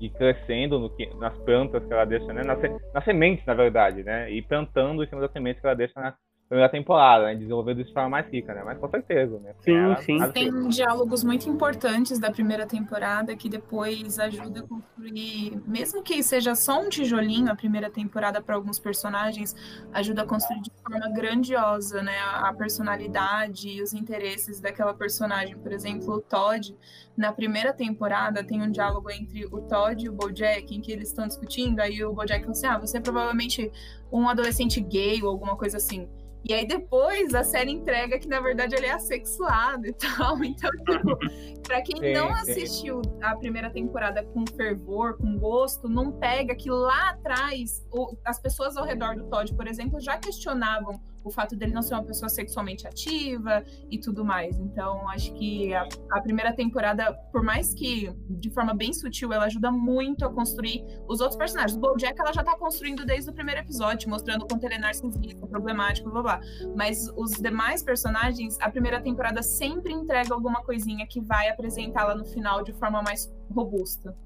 E 0.00 0.08
crescendo 0.08 0.78
no 0.78 0.88
que, 0.88 1.06
nas 1.16 1.36
plantas 1.40 1.84
que 1.84 1.92
ela 1.92 2.04
deixa, 2.04 2.32
né? 2.32 2.42
Nas, 2.42 2.58
nas 2.94 3.04
sementes, 3.04 3.44
na 3.44 3.52
verdade, 3.52 4.02
né? 4.02 4.30
E 4.30 4.40
plantando 4.40 5.02
em 5.02 5.06
cima 5.08 5.20
das 5.20 5.32
sementes 5.32 5.60
que 5.60 5.66
ela 5.66 5.76
deixa 5.76 6.00
na, 6.00 6.14
primeira 6.52 6.68
temporada, 6.70 7.24
né? 7.24 7.34
Desenvolvendo 7.34 7.78
isso 7.80 7.88
de 7.88 7.94
forma 7.94 8.10
mais 8.10 8.26
rica, 8.30 8.52
né? 8.52 8.62
Mas 8.62 8.78
com 8.78 8.88
certeza, 8.90 9.38
né? 9.40 9.54
Sim, 9.60 9.72
Ela- 9.74 9.96
sim. 10.02 10.16
ela- 10.20 10.32
Tem 10.32 10.68
diálogos 10.68 11.24
muito 11.24 11.48
importantes 11.48 12.18
da 12.18 12.30
primeira 12.30 12.66
temporada 12.66 13.34
que 13.34 13.48
depois 13.48 14.18
ajuda 14.18 14.60
a 14.60 14.62
construir, 14.62 15.58
mesmo 15.66 16.02
que 16.02 16.22
seja 16.22 16.54
só 16.54 16.80
um 16.82 16.90
tijolinho 16.90 17.50
a 17.50 17.56
primeira 17.56 17.88
temporada 17.90 18.42
para 18.42 18.54
alguns 18.54 18.78
personagens, 18.78 19.56
ajuda 19.94 20.22
a 20.22 20.26
construir 20.26 20.60
de 20.60 20.70
forma 20.82 21.08
grandiosa, 21.14 22.02
né, 22.02 22.18
a 22.18 22.42
a 22.42 22.54
personalidade 22.54 23.68
e 23.68 23.80
os 23.82 23.94
interesses 23.94 24.60
daquela 24.60 24.92
personagem. 24.92 25.56
Por 25.56 25.72
exemplo, 25.72 26.14
o 26.16 26.20
Todd, 26.20 26.76
na 27.16 27.32
primeira 27.32 27.72
temporada 27.72 28.44
tem 28.44 28.60
um 28.60 28.70
diálogo 28.70 29.10
entre 29.10 29.46
o 29.46 29.60
Todd 29.62 30.04
e 30.04 30.08
o 30.08 30.12
BoJack 30.12 30.74
em 30.74 30.80
que 30.80 30.92
eles 30.92 31.08
estão 31.08 31.26
discutindo, 31.26 31.80
aí 31.80 32.04
o 32.04 32.12
BoJack 32.12 32.40
fala 32.42 32.52
assim: 32.52 32.66
"Ah, 32.66 32.78
você 32.78 32.98
é 32.98 33.00
provavelmente 33.00 33.70
um 34.12 34.28
adolescente 34.28 34.80
gay 34.80 35.22
ou 35.22 35.30
alguma 35.30 35.56
coisa 35.56 35.76
assim". 35.78 36.08
E 36.44 36.52
aí 36.52 36.66
depois 36.66 37.32
a 37.34 37.44
série 37.44 37.70
entrega 37.70 38.18
que 38.18 38.26
na 38.26 38.40
verdade 38.40 38.74
ele 38.74 38.86
é 38.86 38.92
assexuado 38.92 39.86
e 39.86 39.92
tal. 39.94 40.42
Então, 40.44 40.70
tipo, 40.70 41.16
pra 41.62 41.80
quem 41.82 41.96
Sim, 41.98 42.12
não 42.12 42.34
sim. 42.36 42.50
assistiu 42.52 43.00
a 43.22 43.36
primeira 43.36 43.70
temporada 43.70 44.24
com 44.24 44.44
fervor, 44.56 45.16
com 45.18 45.38
gosto, 45.38 45.88
não 45.88 46.10
pega 46.12 46.54
que 46.54 46.68
lá 46.70 47.10
atrás 47.10 47.86
o- 47.92 48.16
as 48.24 48.40
pessoas 48.40 48.76
ao 48.76 48.84
redor 48.84 49.14
do 49.16 49.24
Todd, 49.28 49.54
por 49.54 49.66
exemplo, 49.68 50.00
já 50.00 50.18
questionavam 50.18 51.00
o 51.24 51.30
fato 51.30 51.56
dele 51.56 51.72
não 51.72 51.82
ser 51.82 51.94
uma 51.94 52.04
pessoa 52.04 52.28
sexualmente 52.28 52.86
ativa 52.86 53.64
e 53.90 53.98
tudo 53.98 54.24
mais. 54.24 54.58
Então, 54.58 55.08
acho 55.08 55.32
que 55.34 55.72
a, 55.74 55.86
a 56.12 56.20
primeira 56.20 56.52
temporada, 56.52 57.12
por 57.30 57.42
mais 57.42 57.74
que 57.74 58.12
de 58.30 58.50
forma 58.50 58.74
bem 58.74 58.92
sutil, 58.92 59.32
ela 59.32 59.44
ajuda 59.44 59.70
muito 59.70 60.24
a 60.24 60.32
construir 60.32 60.84
os 61.08 61.20
outros 61.20 61.36
personagens. 61.36 61.76
O 61.76 61.80
BoJack 61.80 62.20
ela 62.20 62.32
já 62.32 62.42
tá 62.42 62.56
construindo 62.56 63.04
desde 63.04 63.30
o 63.30 63.32
primeiro 63.32 63.60
episódio, 63.60 64.08
mostrando 64.08 64.42
o 64.42 64.48
quanto 64.48 64.64
ele 64.64 64.74
é 64.74 65.46
problemático, 65.46 66.10
blá 66.10 66.22
blá. 66.22 66.40
Mas 66.76 67.08
os 67.16 67.32
demais 67.32 67.82
personagens, 67.82 68.58
a 68.60 68.70
primeira 68.70 69.00
temporada 69.00 69.42
sempre 69.42 69.92
entrega 69.92 70.34
alguma 70.34 70.62
coisinha 70.62 71.06
que 71.06 71.20
vai 71.20 71.48
apresentá-la 71.48 72.14
no 72.14 72.24
final 72.24 72.62
de 72.62 72.72
forma 72.72 73.02
mais 73.02 73.32
robusta. 73.50 74.16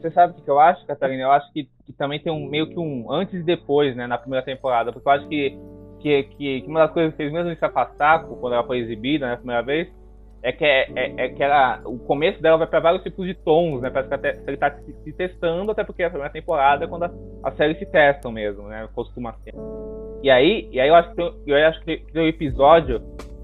Você 0.00 0.10
sabe 0.10 0.32
o 0.32 0.42
que 0.42 0.50
eu 0.50 0.58
acho, 0.58 0.84
Catarina? 0.84 1.22
Eu 1.22 1.30
acho 1.30 1.52
que, 1.52 1.70
que 1.84 1.92
também 1.92 2.20
tem 2.20 2.32
um 2.32 2.48
meio 2.48 2.68
que 2.68 2.78
um 2.78 3.10
antes 3.10 3.34
e 3.34 3.42
depois, 3.42 3.94
né, 3.94 4.06
na 4.06 4.18
primeira 4.18 4.44
temporada, 4.44 4.92
porque 4.92 5.08
eu 5.08 5.12
acho 5.12 5.28
que, 5.28 5.56
que, 6.02 6.22
que, 6.24 6.60
que 6.62 6.68
uma 6.68 6.80
das 6.80 6.92
coisas 6.92 7.12
que 7.12 7.16
fez 7.16 7.32
mesmo 7.32 7.50
isso 7.50 7.64
afastar 7.64 8.24
quando 8.24 8.54
ela 8.54 8.64
foi 8.64 8.78
exibida 8.78 9.26
né, 9.26 9.34
a 9.34 9.36
primeira 9.36 9.62
vez 9.62 9.88
é 10.42 10.50
que, 10.50 10.64
é, 10.64 10.90
é, 10.96 11.14
é 11.24 11.28
que 11.28 11.42
ela, 11.42 11.80
o 11.84 11.98
começo 12.00 12.42
dela 12.42 12.58
vai 12.58 12.66
para 12.66 12.80
vários 12.80 13.02
tipos 13.04 13.26
de 13.26 13.34
tons, 13.34 13.80
né? 13.80 13.90
Parece 13.90 14.08
que 14.08 14.14
até, 14.14 14.40
ele 14.44 14.56
tá 14.56 14.72
se, 14.72 14.92
se 15.04 15.12
testando, 15.12 15.70
até 15.70 15.84
porque 15.84 16.02
a 16.02 16.10
primeira 16.10 16.32
temporada 16.32 16.84
é 16.84 16.88
quando 16.88 17.04
a, 17.04 17.10
a 17.44 17.52
série 17.52 17.76
se 17.76 17.86
testam 17.86 18.32
mesmo, 18.32 18.66
né? 18.66 18.88
Costuma 18.92 19.34
ser. 19.44 19.54
E 20.20 20.28
aí, 20.28 20.68
e 20.72 20.80
aí 20.80 20.88
eu 20.88 20.96
acho 20.96 21.14
que 21.14 21.20
eu 21.46 21.56
acho 21.68 21.80
que 21.84 21.98
tem 22.12 22.22
um 22.22 22.26
episódio 22.26 23.00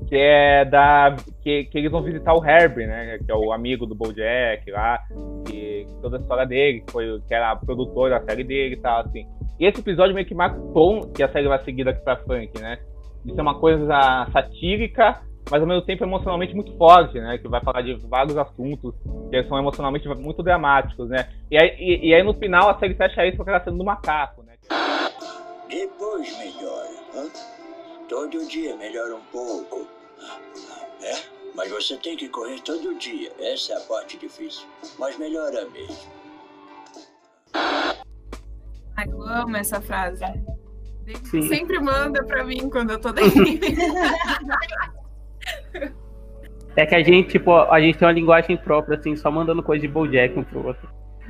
que 0.08 0.16
é 0.16 0.64
da 0.64 1.14
que, 1.42 1.64
que 1.64 1.78
eles 1.78 1.90
vão 1.90 2.02
visitar 2.02 2.32
o 2.34 2.44
Herbie, 2.44 2.86
né? 2.86 3.18
Que 3.18 3.30
é 3.30 3.34
o 3.34 3.52
amigo 3.52 3.84
do 3.84 3.94
BoJack 3.94 4.70
lá, 4.70 5.00
que 5.46 5.86
toda 6.00 6.16
a 6.16 6.20
história 6.20 6.46
dele, 6.46 6.80
que 6.80 6.90
foi 6.90 7.20
que 7.28 7.34
era 7.34 7.54
produtor 7.56 8.10
da 8.10 8.20
série 8.22 8.42
dele 8.42 8.74
e 8.74 8.80
tal, 8.80 9.00
assim. 9.00 9.26
E 9.60 9.66
esse 9.66 9.80
episódio 9.80 10.14
meio 10.14 10.26
que 10.26 10.34
marca 10.34 10.58
o 10.58 10.72
tom 10.72 11.12
que 11.12 11.22
a 11.22 11.28
série 11.28 11.46
vai 11.46 11.62
seguir 11.62 11.84
daqui 11.84 12.02
pra 12.02 12.16
frente, 12.16 12.58
né? 12.60 12.78
De 13.22 13.34
ser 13.34 13.40
uma 13.42 13.58
coisa 13.58 14.26
satírica, 14.32 15.20
mas 15.50 15.60
ao 15.60 15.68
mesmo 15.68 15.82
tempo 15.82 16.04
emocionalmente 16.04 16.54
muito 16.54 16.74
forte, 16.78 17.20
né? 17.20 17.36
Que 17.36 17.48
vai 17.48 17.60
falar 17.60 17.82
de 17.82 17.94
vários 18.08 18.36
assuntos 18.38 18.94
que 19.30 19.44
são 19.44 19.58
emocionalmente 19.58 20.08
muito 20.08 20.42
dramáticos, 20.42 21.10
né? 21.10 21.28
E 21.50 21.58
aí, 21.58 21.76
e, 21.78 22.08
e 22.08 22.14
aí 22.14 22.22
no 22.22 22.32
final 22.32 22.70
a 22.70 22.78
série 22.78 22.94
fecha 22.94 23.26
isso 23.26 23.36
com 23.36 23.42
aquela 23.42 23.62
cena 23.62 23.76
do 23.76 23.84
macaco, 23.84 24.42
né? 24.42 24.54
Depois 25.68 26.38
melhora. 26.38 26.88
hã? 27.14 27.58
Todo 28.08 28.48
dia 28.48 28.74
melhora 28.76 29.16
um 29.16 29.24
pouco. 29.30 29.97
É? 31.02 31.22
Mas 31.54 31.70
você 31.70 31.96
tem 31.96 32.16
que 32.16 32.28
correr 32.28 32.60
todo 32.60 32.94
dia. 32.98 33.32
Essa 33.40 33.72
é 33.72 33.76
a 33.76 33.80
parte 33.80 34.16
difícil. 34.16 34.66
Mas 34.98 35.18
melhora 35.18 35.68
mesmo. 35.70 36.12
Ai, 37.54 39.08
eu 39.08 39.22
amo 39.22 39.56
essa 39.56 39.80
frase. 39.80 40.24
Sim. 41.24 41.42
Sempre 41.48 41.80
manda 41.80 42.22
pra 42.24 42.44
mim 42.44 42.68
quando 42.68 42.90
eu 42.90 43.00
tô 43.00 43.12
dentro. 43.12 43.42
É 46.76 46.86
que 46.86 46.94
a 46.94 47.02
gente, 47.02 47.30
tipo, 47.30 47.52
a 47.52 47.80
gente 47.80 47.98
tem 47.98 48.06
uma 48.06 48.12
linguagem 48.12 48.56
própria, 48.56 48.96
assim, 48.96 49.16
só 49.16 49.30
mandando 49.32 49.62
coisa 49.62 49.82
de 49.82 49.88
Bojack 49.88 50.38
um 50.38 50.44
pro 50.44 50.64
outro. 50.64 50.88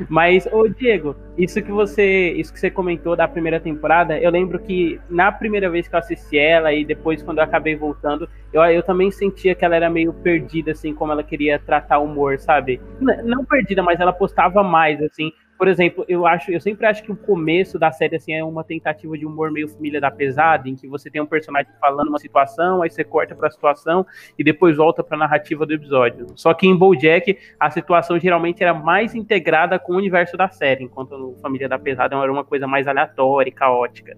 Mas, 0.08 0.46
ô 0.52 0.68
Diego, 0.68 1.16
isso 1.36 1.60
que 1.62 1.72
você, 1.72 2.32
isso 2.32 2.52
que 2.52 2.60
você 2.60 2.70
comentou 2.70 3.16
da 3.16 3.26
primeira 3.26 3.58
temporada, 3.58 4.18
eu 4.18 4.30
lembro 4.30 4.58
que 4.58 5.00
na 5.08 5.32
primeira 5.32 5.68
vez 5.70 5.88
que 5.88 5.94
eu 5.94 5.98
assisti 5.98 6.38
ela 6.38 6.72
e 6.72 6.84
depois 6.84 7.22
quando 7.22 7.38
eu 7.38 7.44
acabei 7.44 7.74
voltando, 7.74 8.28
eu, 8.52 8.62
eu 8.62 8.82
também 8.82 9.10
sentia 9.10 9.54
que 9.54 9.64
ela 9.64 9.76
era 9.76 9.90
meio 9.90 10.12
perdida, 10.12 10.72
assim, 10.72 10.94
como 10.94 11.12
ela 11.12 11.22
queria 11.22 11.58
tratar 11.58 11.98
o 11.98 12.04
humor, 12.04 12.38
sabe? 12.38 12.80
Não 13.00 13.44
perdida, 13.44 13.82
mas 13.82 13.98
ela 14.00 14.12
postava 14.12 14.62
mais, 14.62 15.02
assim. 15.02 15.32
Por 15.58 15.66
exemplo, 15.66 16.04
eu 16.08 16.24
acho, 16.24 16.52
eu 16.52 16.60
sempre 16.60 16.86
acho 16.86 17.02
que 17.02 17.10
o 17.10 17.16
começo 17.16 17.80
da 17.80 17.90
série 17.90 18.14
assim 18.14 18.32
é 18.32 18.44
uma 18.44 18.62
tentativa 18.62 19.18
de 19.18 19.26
humor 19.26 19.50
meio 19.50 19.66
família 19.68 20.00
da 20.00 20.08
pesada, 20.08 20.68
em 20.68 20.76
que 20.76 20.86
você 20.86 21.10
tem 21.10 21.20
um 21.20 21.26
personagem 21.26 21.72
falando 21.80 22.08
uma 22.08 22.18
situação, 22.20 22.80
aí 22.80 22.88
você 22.90 23.02
corta 23.02 23.34
pra 23.34 23.50
situação 23.50 24.06
e 24.38 24.44
depois 24.44 24.76
volta 24.76 25.02
pra 25.02 25.18
narrativa 25.18 25.66
do 25.66 25.72
episódio. 25.74 26.26
Só 26.36 26.54
que 26.54 26.68
em 26.68 26.76
BoJack 26.76 27.36
a 27.58 27.70
situação 27.70 28.20
geralmente 28.20 28.62
era 28.62 28.72
mais 28.72 29.16
integrada 29.16 29.80
com 29.80 29.94
o 29.94 29.96
universo 29.96 30.36
da 30.36 30.48
série, 30.48 30.84
enquanto 30.84 31.18
no 31.18 31.34
Família 31.42 31.68
da 31.68 31.78
Pesada 31.78 32.14
era 32.14 32.32
uma 32.32 32.44
coisa 32.44 32.68
mais 32.68 32.86
aleatória 32.86 33.48
e 33.48 33.52
caótica. 33.52 34.16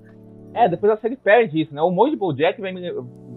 É, 0.52 0.68
depois 0.68 0.92
a 0.92 0.96
série 0.96 1.16
perde 1.16 1.62
isso, 1.62 1.74
né? 1.74 1.80
O 1.80 1.86
humor 1.86 2.10
de 2.10 2.16
BoJack 2.16 2.60
vai, 2.60 2.72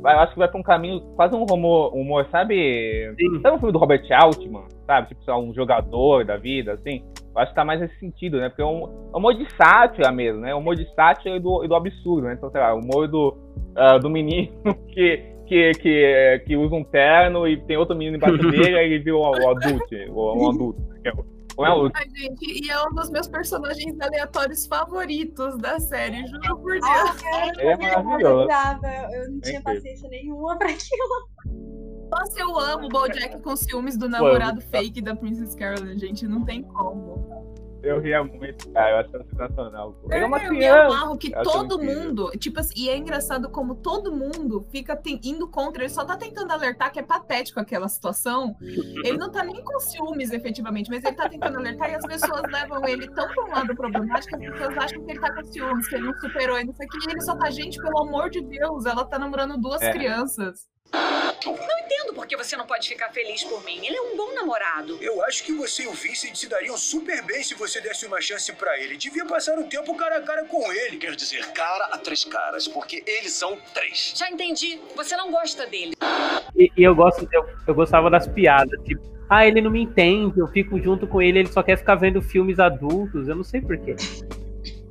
vai- 0.02 0.16
eu 0.16 0.20
acho 0.20 0.34
que 0.34 0.40
vai 0.40 0.48
pra 0.50 0.60
um 0.60 0.64
caminho, 0.64 1.00
quase 1.16 1.36
um 1.36 1.46
humor, 1.46 1.96
humor 1.96 2.28
sabe? 2.32 3.14
Sim. 3.18 3.40
Sabe 3.40 3.56
o 3.56 3.60
filme 3.60 3.72
do 3.72 3.80
Robert 3.80 4.04
Altman, 4.12 4.66
sabe? 4.86 5.10
Tipo, 5.10 5.34
um 5.38 5.54
jogador 5.54 6.26
da 6.26 6.36
vida, 6.36 6.74
assim? 6.74 7.02
Eu 7.36 7.42
acho 7.42 7.52
que 7.52 7.56
tá 7.56 7.66
mais 7.66 7.80
nesse 7.82 7.98
sentido, 8.00 8.38
né? 8.40 8.50
Porque 8.50 8.62
é 8.62 8.66
um, 8.66 8.84
é 9.12 9.16
um 9.16 9.18
humor 9.18 9.34
de 9.34 9.48
sátira 9.56 10.12
mesmo, 10.12 10.42
né? 10.42 10.54
Um 10.54 10.60
humor 10.60 10.76
de 10.76 10.88
sátira 10.94 11.36
e 11.36 11.40
do, 11.40 11.64
e 11.64 11.68
do 11.68 11.76
absurdo, 11.76 12.28
né? 12.28 12.34
Então, 12.34 12.50
sei 12.52 12.62
lá, 12.62 12.74
o 12.76 12.80
humor 12.80 13.08
do, 13.08 13.36
ah, 13.76 13.98
do 13.98 14.10
menino 14.10 14.52
que, 14.94 15.18
que, 15.48 15.72
que, 15.72 16.44
que 16.46 16.56
usa 16.56 16.76
um 16.76 16.84
terno 16.84 17.48
e 17.48 17.58
tem 17.66 17.76
outro 17.78 17.96
menino 17.96 18.18
embaixo 18.18 18.38
dele, 18.52 18.78
aí 18.78 18.86
ele 18.94 19.00
vira 19.04 19.16
o, 19.18 19.22
o 19.22 19.50
adulto, 19.50 19.96
o, 20.12 20.36
um 20.38 20.50
adulto. 20.50 20.82
que 21.02 21.08
é 21.10 21.12
o- 21.12 21.26
Não 21.58 21.66
é 21.66 21.74
o 21.76 21.92
Ai, 21.96 22.06
gente, 22.16 22.66
e 22.66 22.70
é 22.70 22.82
um 22.88 22.94
dos 22.94 23.10
meus 23.10 23.28
personagens 23.28 24.00
aleatórios 24.00 24.66
favoritos 24.68 25.58
da 25.58 25.80
série, 25.80 26.26
juro 26.28 26.58
por 26.60 26.72
Deus. 26.74 26.84
Ah, 26.86 27.48
Ele 27.48 27.62
é. 27.62 29.20
Eu 29.24 29.32
não 29.32 29.40
tinha 29.40 29.62
paciência 29.62 30.08
nenhuma 30.10 30.58
pra 30.58 30.68
aquilo. 30.70 31.83
Nossa, 32.14 32.40
eu 32.40 32.60
amo 32.60 32.86
o 32.86 32.90
BoJack 32.90 33.42
com 33.42 33.56
ciúmes 33.56 33.98
do 33.98 34.08
namorado 34.10 34.62
fake 34.62 35.02
da 35.02 35.16
Princess 35.16 35.56
Carolyn, 35.56 35.98
gente, 35.98 36.28
não 36.28 36.44
tem 36.46 36.62
como. 36.62 37.44
Eu 37.82 38.00
ria 38.00 38.24
muito, 38.24 38.70
cara. 38.70 38.92
Eu 38.92 38.98
acho 39.00 39.30
sensacional. 39.30 39.92
pô. 40.02 40.08
É 40.14 40.26
uma 40.26 40.38
eu 40.42 40.48
criança. 40.52 40.86
amarro 40.96 41.18
que 41.18 41.34
Eu 41.36 41.44
todo 41.44 41.78
mundo, 41.78 42.32
tipo 42.40 42.58
assim, 42.62 42.74
e 42.78 42.88
é 42.90 42.96
engraçado 42.96 43.50
como 43.50 43.76
todo 43.76 44.10
mundo 44.10 44.66
fica 44.72 44.96
tem- 44.96 45.20
indo 45.22 45.50
contra, 45.50 45.84
ele 45.84 45.90
só 45.92 46.06
tá 46.06 46.16
tentando 46.16 46.50
alertar 46.54 46.94
que 46.94 47.00
é 47.00 47.04
patético 47.04 47.60
aquela 47.60 47.90
situação. 47.90 48.56
Ele 48.62 49.18
não 49.18 49.30
tá 49.30 49.44
nem 49.44 49.62
com 49.62 49.78
ciúmes 49.82 50.32
efetivamente, 50.32 50.90
mas 50.90 51.04
ele 51.04 51.14
tá 51.18 51.28
tentando 51.28 51.58
alertar 51.58 51.92
e 51.92 51.96
as 51.96 52.06
pessoas 52.06 52.44
levam 52.50 52.88
ele 52.88 53.06
tão 53.10 53.28
pra 53.28 53.44
um 53.44 53.50
lado 53.50 53.76
problemático 53.76 54.38
que 54.40 54.46
as 54.46 54.54
pessoas 54.58 54.78
acham 54.78 55.04
que 55.04 55.12
ele 55.12 55.20
tá 55.20 55.34
com 55.36 55.44
ciúmes, 55.44 55.88
que 55.90 55.96
ele 55.96 56.06
não 56.06 56.14
superou 56.20 56.58
e 56.58 56.64
não 56.64 56.74
sei 56.74 56.86
o 56.86 56.90
que, 56.90 57.10
e 57.10 57.12
ele 57.12 57.22
só 57.22 57.36
tá, 57.36 57.50
gente, 57.50 57.78
pelo 57.82 58.00
amor 58.00 58.30
de 58.30 58.40
Deus, 58.46 58.86
ela 58.86 59.04
tá 59.04 59.20
namorando 59.20 59.58
duas 59.60 59.82
É. 59.82 59.92
crianças. 59.92 60.72
Não 60.94 61.80
entendo 61.80 62.14
por 62.14 62.28
que 62.28 62.38
você 62.38 62.56
não 62.56 62.66
pode 62.66 62.88
ficar 62.88 63.10
feliz 63.10 63.44
por 63.44 63.64
mim. 63.64 63.86
Ele 63.86 63.96
é 63.98 64.02
um 64.02 64.16
bom 64.16 64.34
namorado. 64.34 64.98
Eu 65.02 65.24
acho 65.26 65.44
que 65.44 65.52
você 65.52 65.84
e 65.84 65.88
o 65.88 65.94
Vincent 65.94 66.36
se 66.36 66.48
dariam 66.48 66.78
super 66.78 67.22
bem 67.24 67.44
se 67.44 67.56
você 67.56 67.82
desse 67.82 68.06
uma 68.06 68.22
chance 68.22 68.52
pra 68.54 68.80
ele. 68.80 68.96
Devia 68.96 69.26
passar 69.26 69.58
um 69.58 69.68
tempo 69.68 69.96
cara 69.96 70.18
a 70.18 70.22
cara 70.22 70.46
com 70.46 70.72
ele. 70.72 70.98
Quero 70.98 71.16
dizer, 71.16 71.52
cara 71.52 71.86
a 71.86 71.98
três 71.98 72.24
caras, 72.24 72.68
porque 72.68 73.04
eles 73.06 73.34
são 73.34 73.58
três. 73.74 74.14
Já 74.16 74.30
entendi. 74.30 74.80
Você 74.96 75.18
não 75.18 75.32
gosta 75.32 75.66
dele. 75.66 75.94
E, 76.56 76.72
e 76.78 76.84
eu 76.84 76.96
gosto, 76.96 77.28
eu, 77.32 77.46
eu 77.68 77.74
gostava 77.74 78.10
das 78.10 78.28
piadas, 78.28 78.80
tipo, 78.84 79.02
ah, 79.30 79.48
ele 79.48 79.62
não 79.62 79.72
me 79.72 79.82
entende, 79.82 80.40
eu 80.40 80.48
fico 80.48 80.80
junto 80.80 81.08
com 81.08 81.22
ele, 81.22 81.40
ele 81.40 81.52
só 81.52 81.64
quer 81.64 81.78
ficar 81.78 81.96
vendo 81.96 82.22
filmes 82.22 82.60
adultos, 82.60 83.28
eu 83.28 83.36
não 83.36 83.44
sei 83.44 83.62
porquê. 83.62 83.96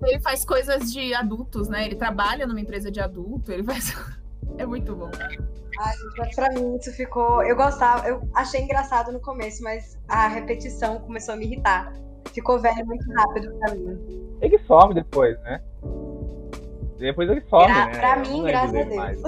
Ele 0.05 0.21
faz 0.21 0.45
coisas 0.45 0.93
de 0.93 1.15
adultos, 1.15 1.69
né? 1.69 1.85
Ele 1.87 1.95
trabalha 1.95 2.47
numa 2.47 2.61
empresa 2.61 2.91
de 2.91 3.01
adulto, 3.01 3.53
ele 3.53 3.63
faz. 3.63 3.95
É 4.59 4.67
muito 4.67 4.95
bom. 4.95 5.11
Ai, 5.79 5.95
mas 6.19 6.35
pra 6.35 6.50
mim 6.50 6.76
isso 6.76 6.93
ficou. 6.93 7.43
Eu 7.43 7.57
gostava, 7.57 8.07
eu 8.07 8.21
achei 8.35 8.61
engraçado 8.61 9.12
no 9.12 9.21
começo, 9.21 9.62
mas 9.62 9.99
a 10.09 10.29
repetição 10.29 11.00
começou 11.00 11.35
a 11.35 11.37
me 11.37 11.47
irritar. 11.47 11.93
Ficou 12.33 12.59
velho 12.59 12.87
muito 12.87 13.11
rápido 13.12 13.55
pra 13.59 13.75
mim. 13.75 13.99
Ele 14.41 14.59
some 14.61 14.95
depois, 14.95 15.38
né? 15.41 15.62
Depois 17.03 17.29
ele 17.29 17.43
some, 17.51 17.67
Gra- 17.73 17.87
né? 17.87 17.99
pra 17.99 18.17
mim, 18.17 18.45
graças 18.45 18.75
a 18.75 18.83
Deus. 18.85 19.23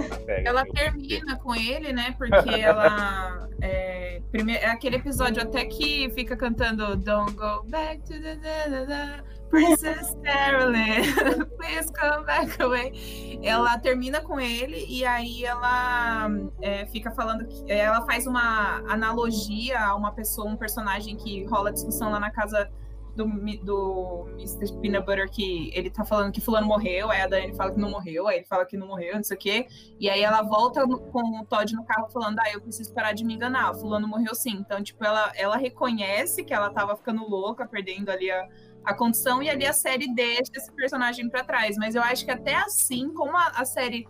Ela 0.44 0.64
termina 0.64 1.36
com 1.38 1.54
ele, 1.54 1.92
né? 1.92 2.14
Porque 2.16 2.50
ela. 2.60 3.48
é, 3.60 4.04
É, 4.14 4.22
primeiro, 4.30 4.62
é 4.64 4.66
aquele 4.68 4.96
episódio 4.96 5.42
até 5.42 5.64
que 5.64 6.10
fica 6.14 6.36
cantando 6.36 6.96
Don't 6.96 7.32
go 7.32 7.64
back 7.68 8.00
to 8.02 8.20
the 8.20 8.36
da, 8.36 8.66
da, 8.66 8.84
da, 8.84 9.24
Princess 9.50 10.16
Carolyn, 10.24 11.02
please 11.58 11.92
come 11.92 12.24
back 12.24 12.60
away. 12.60 13.38
Ela 13.42 13.78
termina 13.78 14.20
com 14.20 14.40
ele 14.40 14.84
e 14.88 15.04
aí 15.04 15.44
ela 15.44 16.28
é, 16.60 16.86
fica 16.86 17.10
falando 17.12 17.46
que 17.46 17.70
ela 17.70 18.04
faz 18.04 18.26
uma 18.26 18.82
analogia 18.88 19.78
a 19.78 19.94
uma 19.94 20.12
pessoa, 20.12 20.50
um 20.50 20.56
personagem 20.56 21.16
que 21.16 21.44
rola 21.44 21.72
discussão 21.72 22.10
lá 22.10 22.18
na 22.18 22.30
casa 22.30 22.68
do, 23.14 23.26
do 23.62 24.26
Mr. 24.32 24.72
Peanut 24.80 25.06
Butter 25.06 25.30
que 25.30 25.70
ele 25.74 25.90
tá 25.90 26.04
falando 26.04 26.32
que 26.32 26.40
fulano 26.40 26.66
morreu, 26.66 27.10
aí 27.10 27.20
a 27.20 27.26
Dani 27.26 27.54
fala 27.54 27.72
que 27.72 27.78
não 27.78 27.90
morreu, 27.90 28.26
aí 28.26 28.38
ele 28.38 28.44
fala 28.44 28.66
que 28.66 28.76
não 28.76 28.86
morreu, 28.86 29.16
não 29.16 29.22
sei 29.22 29.36
o 29.36 29.40
quê. 29.40 29.66
E 29.98 30.10
aí 30.10 30.22
ela 30.22 30.42
volta 30.42 30.86
com 30.86 31.40
o 31.40 31.46
Todd 31.46 31.74
no 31.74 31.84
carro 31.84 32.08
falando, 32.10 32.38
ah, 32.40 32.50
eu 32.52 32.60
preciso 32.60 32.92
parar 32.92 33.12
de 33.12 33.24
me 33.24 33.34
enganar, 33.34 33.74
fulano 33.74 34.08
morreu 34.08 34.34
sim. 34.34 34.52
Então, 34.52 34.82
tipo, 34.82 35.04
ela, 35.04 35.32
ela 35.36 35.56
reconhece 35.56 36.44
que 36.44 36.52
ela 36.52 36.70
tava 36.70 36.96
ficando 36.96 37.28
louca, 37.28 37.66
perdendo 37.66 38.10
ali 38.10 38.30
a, 38.30 38.48
a 38.84 38.94
condição, 38.94 39.42
e 39.42 39.48
ali 39.48 39.66
a 39.66 39.72
série 39.72 40.12
deixa 40.12 40.52
esse 40.54 40.72
personagem 40.72 41.28
para 41.28 41.44
trás. 41.44 41.76
Mas 41.76 41.94
eu 41.94 42.02
acho 42.02 42.24
que 42.24 42.30
até 42.30 42.56
assim, 42.56 43.12
como 43.12 43.36
a, 43.36 43.48
a 43.56 43.64
série 43.64 44.06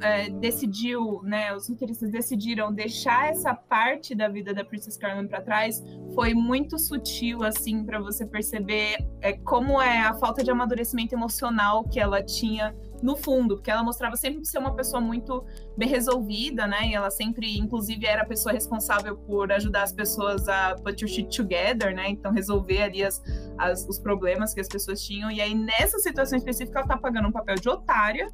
é, 0.00 0.28
decidiu, 0.30 1.20
né, 1.22 1.54
os 1.54 1.68
roteiristas 1.68 2.10
decidiram 2.10 2.72
deixar 2.72 3.28
essa 3.28 3.54
parte 3.54 4.14
da 4.14 4.28
vida 4.28 4.52
da 4.52 4.64
Princess 4.64 4.96
Carolyn 4.96 5.26
para 5.28 5.40
trás, 5.40 5.82
foi 6.14 6.34
muito 6.34 6.78
sutil 6.78 7.44
assim 7.44 7.84
para 7.84 8.00
você 8.00 8.26
perceber 8.26 8.98
é, 9.20 9.32
como 9.32 9.80
é 9.80 10.00
a 10.00 10.14
falta 10.14 10.42
de 10.42 10.50
amadurecimento 10.50 11.14
emocional 11.14 11.84
que 11.84 12.00
ela 12.00 12.22
tinha 12.22 12.74
no 13.02 13.16
fundo, 13.16 13.56
porque 13.56 13.70
ela 13.70 13.82
mostrava 13.82 14.16
sempre 14.16 14.44
ser 14.44 14.58
uma 14.58 14.74
pessoa 14.74 15.00
muito 15.00 15.44
bem 15.76 15.88
resolvida, 15.88 16.66
né? 16.66 16.88
E 16.88 16.94
ela 16.94 17.10
sempre, 17.10 17.56
inclusive, 17.56 18.04
era 18.04 18.22
a 18.22 18.26
pessoa 18.26 18.52
responsável 18.52 19.16
por 19.16 19.52
ajudar 19.52 19.84
as 19.84 19.92
pessoas 19.92 20.48
a 20.48 20.74
put 20.74 21.00
your 21.02 21.08
shit 21.08 21.36
together, 21.36 21.94
né? 21.94 22.08
Então, 22.08 22.32
resolver 22.32 22.82
ali 22.82 23.04
as, 23.04 23.22
as, 23.56 23.86
os 23.88 23.98
problemas 23.98 24.52
que 24.52 24.60
as 24.60 24.68
pessoas 24.68 25.00
tinham. 25.00 25.30
E 25.30 25.40
aí, 25.40 25.54
nessa 25.54 25.98
situação 25.98 26.36
específica, 26.36 26.80
ela 26.80 26.88
tá 26.88 26.96
pagando 26.96 27.28
um 27.28 27.32
papel 27.32 27.54
de 27.56 27.68
otária 27.68 28.28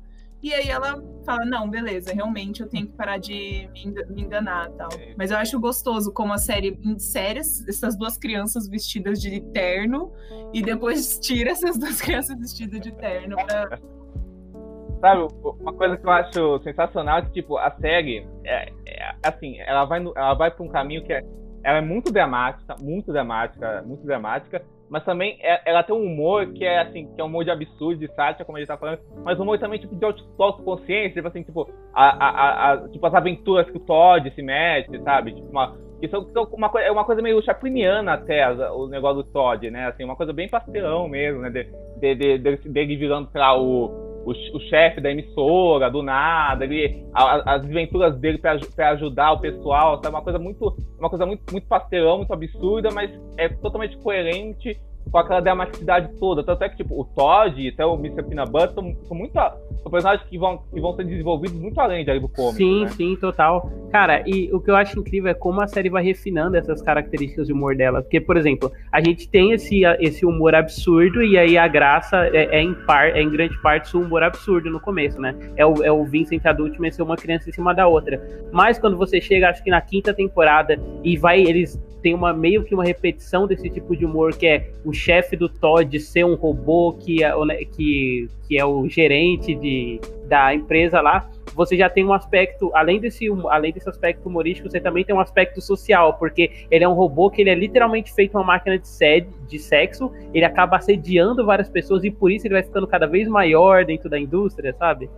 e 0.44 0.52
aí 0.52 0.68
ela 0.68 1.02
fala, 1.24 1.42
não, 1.46 1.70
beleza, 1.70 2.12
realmente 2.12 2.60
eu 2.60 2.68
tenho 2.68 2.86
que 2.86 2.92
parar 2.92 3.16
de 3.16 3.66
me 4.10 4.20
enganar 4.20 4.68
tal. 4.72 4.90
É. 5.00 5.14
Mas 5.16 5.30
eu 5.30 5.38
acho 5.38 5.58
gostoso 5.58 6.12
como 6.12 6.34
a 6.34 6.36
série 6.36 6.78
insere 6.84 7.38
essas 7.40 7.96
duas 7.96 8.18
crianças 8.18 8.68
vestidas 8.68 9.22
de 9.22 9.40
terno 9.52 10.12
e 10.52 10.60
depois 10.60 11.18
tira 11.24 11.52
essas 11.52 11.78
duas 11.78 11.98
crianças 11.98 12.38
vestidas 12.38 12.78
de 12.78 12.92
terno 12.92 13.36
pra... 13.36 13.78
Sabe, 15.00 15.28
uma 15.60 15.72
coisa 15.72 15.96
que 15.96 16.06
eu 16.06 16.10
acho 16.10 16.62
sensacional 16.62 17.18
é 17.18 17.22
que, 17.22 17.32
tipo, 17.32 17.56
a 17.56 17.70
série, 17.78 18.26
é, 18.44 18.70
é 18.86 19.14
assim, 19.22 19.58
ela 19.60 19.86
vai, 19.86 20.00
no, 20.00 20.12
ela 20.14 20.34
vai 20.34 20.50
pra 20.50 20.62
um 20.62 20.68
caminho 20.68 21.02
que 21.04 21.12
é, 21.12 21.22
ela 21.62 21.78
é 21.78 21.82
muito 21.82 22.12
dramática, 22.12 22.76
muito 22.80 23.10
dramática, 23.10 23.82
muito 23.86 24.04
dramática, 24.04 24.62
mas 24.88 25.04
também 25.04 25.38
é, 25.40 25.62
ela 25.66 25.82
tem 25.82 25.94
um 25.94 26.04
humor 26.04 26.52
que 26.52 26.64
é 26.64 26.80
assim, 26.80 27.06
que 27.14 27.20
é 27.20 27.24
um 27.24 27.26
humor 27.26 27.44
de 27.44 27.50
absurdo, 27.50 27.98
de 27.98 28.12
sátira, 28.14 28.44
como 28.44 28.56
a 28.56 28.60
gente 28.60 28.68
tá 28.68 28.76
falando, 28.76 29.00
mas 29.24 29.38
um 29.38 29.42
humor 29.42 29.58
também 29.58 29.78
tipo 29.78 29.94
de 29.94 30.04
autoconsciência, 30.04 31.14
tipo 31.14 31.28
assim, 31.28 31.42
tipo, 31.42 31.68
a, 31.92 32.26
a, 32.26 32.72
a, 32.72 32.88
tipo 32.88 33.06
as 33.06 33.14
aventuras 33.14 33.68
que 33.70 33.76
o 33.76 33.80
Todd 33.80 34.30
se 34.34 34.42
mete, 34.42 35.02
sabe? 35.02 35.32
Tipo, 35.32 35.48
uma, 35.48 35.76
que 36.00 36.08
são, 36.08 36.28
são 36.32 36.44
uma, 36.52 36.70
é 36.80 36.90
uma 36.90 37.04
coisa 37.04 37.22
meio 37.22 37.42
chapliniana 37.42 38.14
até 38.14 38.48
o 38.70 38.86
negócio 38.86 39.22
do 39.22 39.30
Todd, 39.30 39.70
né? 39.70 39.86
Assim, 39.86 40.04
uma 40.04 40.16
coisa 40.16 40.32
bem 40.32 40.48
pastelão 40.48 41.08
mesmo, 41.08 41.40
né? 41.40 41.50
De, 41.50 41.64
de, 41.98 42.14
de, 42.14 42.38
de, 42.38 42.68
dele 42.68 42.96
virando 42.96 43.28
para 43.28 43.54
o 43.56 44.03
o, 44.24 44.30
o 44.30 44.60
chefe 44.68 45.00
da 45.00 45.10
emissora, 45.10 45.90
do 45.90 46.02
nada, 46.02 46.64
ele, 46.64 47.04
a, 47.12 47.54
as 47.54 47.64
aventuras 47.64 48.18
dele 48.18 48.38
para 48.38 48.90
ajudar 48.90 49.32
o 49.32 49.40
pessoal, 49.40 49.96
sabe? 49.96 50.14
Uma 50.14 50.22
coisa 50.22 50.38
muito, 50.38 50.76
uma 50.98 51.10
coisa 51.10 51.26
muito, 51.26 51.42
muito 51.52 51.66
pastelão, 51.66 52.18
muito 52.18 52.32
absurda, 52.32 52.90
mas 52.90 53.10
é 53.36 53.48
totalmente 53.48 53.96
coerente 53.98 54.80
com 55.14 55.18
aquela 55.18 55.38
dramaticidade 55.38 56.08
toda. 56.18 56.42
Tanto 56.42 56.64
é 56.64 56.68
que, 56.68 56.76
tipo, 56.76 57.00
o 57.00 57.04
Todd 57.04 57.62
e 57.62 57.68
até 57.68 57.86
o 57.86 57.94
Mr. 57.94 58.24
Peanut 58.24 58.50
Butter 58.50 58.72
são, 58.72 58.96
são, 59.04 59.16
muito, 59.16 59.32
são 59.32 59.92
personagens 59.92 60.28
que 60.28 60.36
vão, 60.36 60.58
que 60.58 60.80
vão 60.80 60.92
ser 60.96 61.04
desenvolvidos 61.04 61.56
muito 61.56 61.80
além 61.80 62.04
de 62.04 62.18
do 62.18 62.28
cômico. 62.28 62.56
Sim, 62.56 62.82
né? 62.82 62.88
sim, 62.88 63.14
total. 63.14 63.70
Cara, 63.92 64.24
e 64.26 64.52
o 64.52 64.58
que 64.58 64.72
eu 64.72 64.74
acho 64.74 64.98
incrível 64.98 65.30
é 65.30 65.34
como 65.34 65.60
a 65.60 65.68
série 65.68 65.88
vai 65.88 66.02
refinando 66.02 66.56
essas 66.56 66.82
características 66.82 67.46
de 67.46 67.52
humor 67.52 67.76
dela. 67.76 68.02
Porque, 68.02 68.20
por 68.20 68.36
exemplo, 68.36 68.72
a 68.90 69.00
gente 69.00 69.28
tem 69.28 69.52
esse, 69.52 69.82
esse 70.00 70.26
humor 70.26 70.52
absurdo 70.52 71.22
e 71.22 71.38
aí 71.38 71.56
a 71.56 71.68
graça 71.68 72.26
é, 72.32 72.56
é 72.56 72.60
em, 72.60 72.74
par, 72.74 73.10
é 73.10 73.22
em 73.22 73.30
grande 73.30 73.56
parte 73.62 73.96
o 73.96 74.00
humor 74.00 74.24
absurdo 74.24 74.68
no 74.68 74.80
começo, 74.80 75.20
né? 75.20 75.32
É 75.56 75.64
o, 75.64 75.80
é 75.84 75.92
o 75.92 76.04
Vincent 76.04 76.44
adulto 76.44 76.74
ser 76.90 77.02
uma 77.02 77.16
criança 77.16 77.48
em 77.48 77.52
cima 77.52 77.72
da 77.72 77.86
outra. 77.86 78.20
Mas 78.52 78.80
quando 78.80 78.96
você 78.96 79.20
chega, 79.20 79.48
acho 79.48 79.62
que 79.62 79.70
na 79.70 79.80
quinta 79.80 80.12
temporada, 80.12 80.76
e 81.04 81.16
vai, 81.16 81.40
eles 81.40 81.80
tem 82.04 82.12
uma 82.12 82.34
meio 82.34 82.62
que 82.62 82.74
uma 82.74 82.84
repetição 82.84 83.46
desse 83.46 83.70
tipo 83.70 83.96
de 83.96 84.04
humor 84.04 84.36
que 84.36 84.46
é 84.46 84.70
o 84.84 84.92
chefe 84.92 85.38
do 85.38 85.48
Todd 85.48 85.98
ser 85.98 86.22
um 86.22 86.34
robô 86.34 86.92
que 86.92 87.24
é, 87.24 87.32
que, 87.64 88.28
que 88.46 88.58
é 88.58 88.64
o 88.64 88.86
gerente 88.86 89.54
de, 89.54 89.98
da 90.26 90.54
empresa 90.54 91.00
lá. 91.00 91.26
Você 91.54 91.78
já 91.78 91.88
tem 91.88 92.04
um 92.04 92.12
aspecto, 92.12 92.70
além 92.74 93.00
desse, 93.00 93.26
além 93.48 93.72
desse 93.72 93.88
aspecto 93.88 94.28
humorístico, 94.28 94.68
você 94.68 94.80
também 94.80 95.02
tem 95.02 95.14
um 95.14 95.20
aspecto 95.20 95.62
social, 95.62 96.12
porque 96.18 96.66
ele 96.70 96.84
é 96.84 96.88
um 96.88 96.92
robô 96.92 97.30
que 97.30 97.40
ele 97.40 97.48
é 97.48 97.54
literalmente 97.54 98.12
feito 98.12 98.36
uma 98.36 98.44
máquina 98.44 98.78
de, 98.78 98.86
sed, 98.86 99.26
de 99.48 99.58
sexo, 99.58 100.12
ele 100.34 100.44
acaba 100.44 100.76
assediando 100.76 101.46
várias 101.46 101.70
pessoas 101.70 102.04
e 102.04 102.10
por 102.10 102.30
isso 102.30 102.46
ele 102.46 102.52
vai 102.52 102.62
ficando 102.62 102.86
cada 102.86 103.06
vez 103.06 103.26
maior 103.28 103.82
dentro 103.86 104.10
da 104.10 104.18
indústria, 104.18 104.74
sabe? 104.74 105.08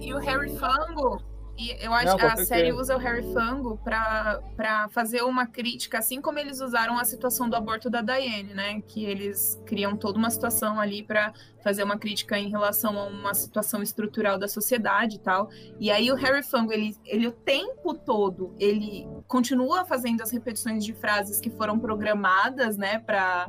E 0.00 0.14
o 0.14 0.18
Harry 0.20 0.48
Fango, 0.56 1.20
e 1.56 1.76
eu 1.84 1.92
acho 1.92 2.16
que 2.16 2.22
a 2.24 2.36
série 2.44 2.72
usa 2.72 2.96
o 2.96 2.98
Harry 2.98 3.32
Fango 3.32 3.78
para 3.84 4.88
fazer 4.90 5.22
uma 5.22 5.46
crítica, 5.46 5.98
assim 5.98 6.20
como 6.20 6.38
eles 6.38 6.60
usaram 6.60 6.98
a 6.98 7.04
situação 7.04 7.48
do 7.48 7.54
aborto 7.54 7.88
da 7.88 8.02
Diane, 8.02 8.52
né? 8.52 8.82
Que 8.88 9.04
eles 9.04 9.60
criam 9.64 9.96
toda 9.96 10.18
uma 10.18 10.30
situação 10.30 10.80
ali 10.80 11.02
para 11.02 11.32
fazer 11.62 11.84
uma 11.84 11.96
crítica 11.96 12.36
em 12.36 12.50
relação 12.50 12.98
a 12.98 13.06
uma 13.06 13.32
situação 13.34 13.82
estrutural 13.82 14.36
da 14.36 14.48
sociedade 14.48 15.16
e 15.16 15.18
tal. 15.20 15.48
E 15.78 15.90
aí 15.90 16.10
o 16.10 16.16
Harry 16.16 16.42
Fango, 16.42 16.72
ele, 16.72 16.96
ele 17.04 17.28
o 17.28 17.32
tempo 17.32 17.94
todo, 17.94 18.54
ele 18.58 19.06
continua 19.28 19.84
fazendo 19.84 20.22
as 20.22 20.32
repetições 20.32 20.84
de 20.84 20.92
frases 20.92 21.40
que 21.40 21.50
foram 21.50 21.78
programadas, 21.78 22.76
né, 22.76 22.98
para 22.98 23.48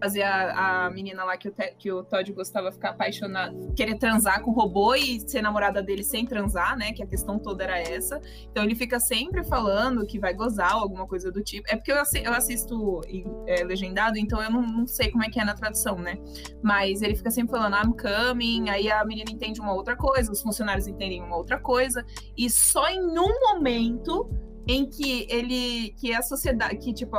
fazer 0.00 0.22
a, 0.22 0.86
a 0.86 0.90
menina 0.90 1.24
lá 1.24 1.36
que 1.36 1.48
o, 1.48 1.54
que 1.78 1.92
o 1.92 2.04
Todd 2.04 2.32
gostava 2.32 2.70
ficar 2.70 2.90
apaixonado, 2.90 3.72
querer 3.74 3.96
transar 3.98 4.42
com 4.42 4.50
o 4.50 4.54
robô 4.54 4.94
e 4.94 5.20
ser 5.28 5.42
namorada 5.42 5.82
dele 5.82 6.04
sem 6.04 6.26
transar, 6.26 6.76
né? 6.76 6.92
Que 6.92 7.02
a 7.02 7.06
questão 7.06 7.38
toda 7.38 7.64
era 7.64 7.78
essa. 7.78 8.20
Então 8.50 8.64
ele 8.64 8.74
fica 8.74 9.00
sempre 9.00 9.42
falando 9.44 10.06
que 10.06 10.18
vai 10.18 10.34
gozar 10.34 10.76
ou 10.76 10.82
alguma 10.82 11.06
coisa 11.06 11.30
do 11.30 11.42
tipo. 11.42 11.66
É 11.68 11.76
porque 11.76 11.92
eu, 11.92 11.96
eu 11.96 12.32
assisto 12.32 13.00
é, 13.46 13.64
legendado, 13.64 14.18
então 14.18 14.42
eu 14.42 14.50
não, 14.50 14.62
não, 14.62 14.86
sei 14.86 15.10
como 15.10 15.24
é 15.24 15.28
que 15.28 15.40
é 15.40 15.44
na 15.44 15.54
tradução, 15.54 15.96
né? 15.96 16.18
Mas 16.62 17.02
ele 17.02 17.14
fica 17.14 17.30
sempre 17.30 17.52
falando, 17.52 17.76
I'm 17.76 17.94
coming, 17.96 18.68
aí 18.68 18.90
a 18.90 19.04
menina 19.04 19.30
entende 19.30 19.60
uma 19.60 19.72
outra 19.72 19.96
coisa, 19.96 20.30
os 20.30 20.42
funcionários 20.42 20.86
entendem 20.86 21.22
uma 21.22 21.36
outra 21.36 21.58
coisa, 21.58 22.04
e 22.36 22.48
só 22.50 22.88
em 22.88 23.18
um 23.18 23.40
momento 23.40 24.28
em 24.66 24.88
que 24.88 25.26
ele, 25.30 25.94
que 25.98 26.14
a 26.14 26.22
sociedade, 26.22 26.78
que 26.78 26.92
tipo, 26.92 27.16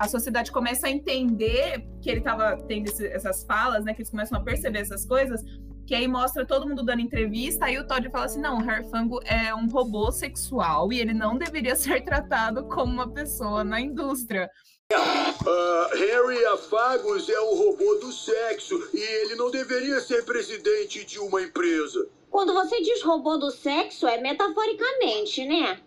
a 0.00 0.08
sociedade 0.08 0.50
começa 0.50 0.86
a 0.86 0.90
entender 0.90 1.86
que 2.00 2.08
ele 2.08 2.20
estava 2.20 2.56
tendo 2.66 2.88
esse, 2.88 3.06
essas 3.06 3.44
falas, 3.44 3.84
né? 3.84 3.92
Que 3.92 4.00
eles 4.00 4.10
começam 4.10 4.38
a 4.38 4.42
perceber 4.42 4.78
essas 4.78 5.04
coisas, 5.04 5.44
que 5.86 5.94
aí 5.94 6.08
mostra 6.08 6.46
todo 6.46 6.66
mundo 6.66 6.82
dando 6.82 7.02
entrevista, 7.02 7.66
aí 7.66 7.78
o 7.78 7.86
Todd 7.86 8.08
fala 8.08 8.24
assim, 8.24 8.40
não, 8.40 8.56
o 8.56 8.62
Harry 8.62 8.88
Fango 8.88 9.20
é 9.26 9.54
um 9.54 9.68
robô 9.68 10.10
sexual 10.10 10.90
e 10.90 10.98
ele 10.98 11.12
não 11.12 11.36
deveria 11.36 11.76
ser 11.76 12.02
tratado 12.02 12.64
como 12.64 12.90
uma 12.90 13.10
pessoa 13.10 13.62
na 13.62 13.78
indústria. 13.78 14.50
Uh, 14.90 15.94
Harry 15.94 16.46
Afagos 16.46 17.28
é 17.28 17.38
o 17.38 17.54
robô 17.54 17.96
do 17.96 18.10
sexo 18.10 18.82
e 18.94 19.00
ele 19.00 19.34
não 19.34 19.50
deveria 19.50 20.00
ser 20.00 20.24
presidente 20.24 21.04
de 21.04 21.18
uma 21.18 21.42
empresa. 21.42 22.08
Quando 22.30 22.54
você 22.54 22.80
diz 22.80 23.02
robô 23.02 23.36
do 23.36 23.50
sexo, 23.50 24.06
é 24.06 24.18
metaforicamente, 24.18 25.44
né? 25.44 25.78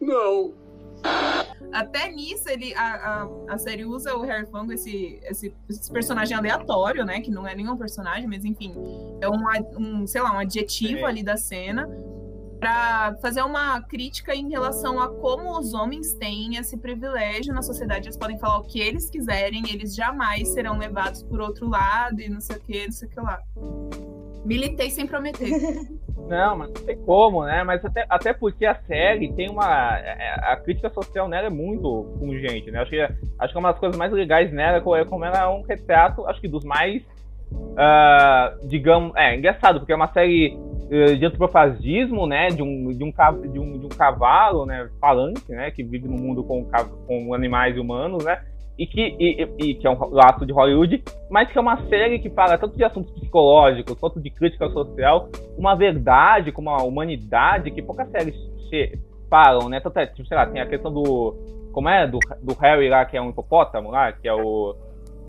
Não. 0.00 0.65
Até 1.72 2.10
nisso, 2.10 2.48
ele, 2.48 2.74
a, 2.74 2.80
a, 2.80 3.54
a, 3.54 3.58
série 3.58 3.84
usa 3.84 4.16
o 4.16 4.22
Harry 4.22 4.46
Fango, 4.46 4.72
esse, 4.72 5.20
esse, 5.24 5.52
esse, 5.68 5.92
personagem 5.92 6.36
aleatório, 6.36 7.04
né? 7.04 7.20
Que 7.20 7.30
não 7.30 7.46
é 7.46 7.54
nenhum 7.54 7.76
personagem, 7.76 8.26
mas 8.26 8.44
enfim, 8.44 8.74
é 9.20 9.28
um, 9.28 9.42
um 9.78 10.06
sei 10.06 10.22
lá, 10.22 10.32
um 10.32 10.38
adjetivo 10.38 11.04
ali 11.04 11.22
da 11.22 11.36
cena 11.36 11.86
para 12.58 13.16
fazer 13.20 13.42
uma 13.42 13.80
crítica 13.82 14.34
em 14.34 14.48
relação 14.48 15.00
a 15.00 15.08
como 15.08 15.58
os 15.58 15.74
homens 15.74 16.14
têm 16.14 16.56
esse 16.56 16.76
privilégio 16.76 17.52
na 17.52 17.62
sociedade. 17.62 18.06
Eles 18.06 18.16
podem 18.16 18.38
falar 18.38 18.58
o 18.58 18.64
que 18.64 18.80
eles 18.80 19.10
quiserem, 19.10 19.62
eles 19.70 19.94
jamais 19.94 20.48
serão 20.48 20.78
levados 20.78 21.22
por 21.22 21.40
outro 21.40 21.68
lado 21.68 22.20
e 22.20 22.28
não 22.28 22.40
sei 22.40 22.56
o 22.56 22.60
que, 22.60 22.86
não 22.86 22.92
sei 22.92 23.08
o 23.08 23.10
que 23.10 23.20
lá. 23.20 23.40
Militei 24.44 24.90
sem 24.90 25.06
prometer. 25.06 25.50
Não, 26.28 26.56
mas 26.56 26.68
não 26.68 26.84
tem 26.84 26.96
como, 26.98 27.44
né? 27.44 27.62
Mas 27.62 27.84
até, 27.84 28.04
até 28.08 28.32
porque 28.32 28.66
a 28.66 28.74
série 28.74 29.32
tem 29.32 29.48
uma. 29.48 29.96
É, 29.98 30.34
a 30.52 30.56
crítica 30.56 30.90
social 30.90 31.28
nela 31.28 31.46
é 31.46 31.50
muito 31.50 32.16
pungente, 32.18 32.70
né? 32.70 32.80
Acho 32.80 32.90
que, 32.90 33.00
acho 33.00 33.52
que 33.52 33.58
uma 33.58 33.70
das 33.70 33.80
coisas 33.80 33.96
mais 33.96 34.12
legais 34.12 34.52
nela 34.52 34.78
é 34.78 35.04
como 35.04 35.24
ela 35.24 35.38
é 35.38 35.46
um 35.46 35.62
retrato, 35.62 36.26
acho 36.26 36.40
que 36.40 36.48
dos 36.48 36.64
mais 36.64 37.02
uh, 37.52 38.66
digamos, 38.66 39.14
é 39.16 39.36
engraçado, 39.36 39.80
porque 39.80 39.92
é 39.92 39.96
uma 39.96 40.12
série 40.12 40.56
uh, 40.56 41.16
de 41.16 41.24
antropofagismo, 41.24 42.26
né, 42.26 42.48
de 42.48 42.62
um, 42.62 42.92
de 42.92 43.04
um, 43.04 43.12
de 43.52 43.58
um, 43.58 43.78
de 43.78 43.86
um 43.86 43.88
cavalo, 43.88 44.66
né, 44.66 44.88
falante, 45.00 45.50
né, 45.50 45.70
que 45.70 45.82
vive 45.82 46.08
no 46.08 46.16
mundo 46.16 46.42
com, 46.42 46.66
com 47.06 47.34
animais 47.34 47.76
humanos, 47.76 48.24
né, 48.24 48.40
e 48.78 48.86
que, 48.86 49.16
e, 49.18 49.42
e, 49.58 49.74
que 49.74 49.86
é 49.86 49.90
um 49.90 49.98
laço 50.10 50.44
de 50.44 50.52
Hollywood, 50.52 51.02
mas 51.30 51.50
que 51.50 51.56
é 51.56 51.60
uma 51.60 51.86
série 51.88 52.18
que 52.18 52.28
fala 52.30 52.58
tanto 52.58 52.76
de 52.76 52.84
assuntos 52.84 53.12
psicológicos 53.14 53.98
quanto 53.98 54.20
de 54.20 54.30
crítica 54.30 54.68
social, 54.68 55.30
uma 55.56 55.74
verdade 55.74 56.52
com 56.52 56.60
uma 56.60 56.82
humanidade 56.82 57.70
que 57.70 57.82
poucas 57.82 58.10
séries 58.10 58.34
falam, 59.28 59.68
né? 59.68 59.80
Tanto 59.80 59.98
é, 59.98 60.06
tipo, 60.06 60.26
sei 60.26 60.36
lá, 60.36 60.46
tem 60.46 60.60
a 60.60 60.66
questão 60.66 60.92
do. 60.92 61.34
Como 61.72 61.88
é? 61.88 62.06
Do, 62.06 62.18
do 62.42 62.54
Harry 62.54 62.88
lá, 62.88 63.04
que 63.04 63.16
é 63.16 63.22
um 63.22 63.30
hipopótamo 63.30 63.90
lá, 63.90 64.12
que 64.12 64.28
é 64.28 64.34
o. 64.34 64.74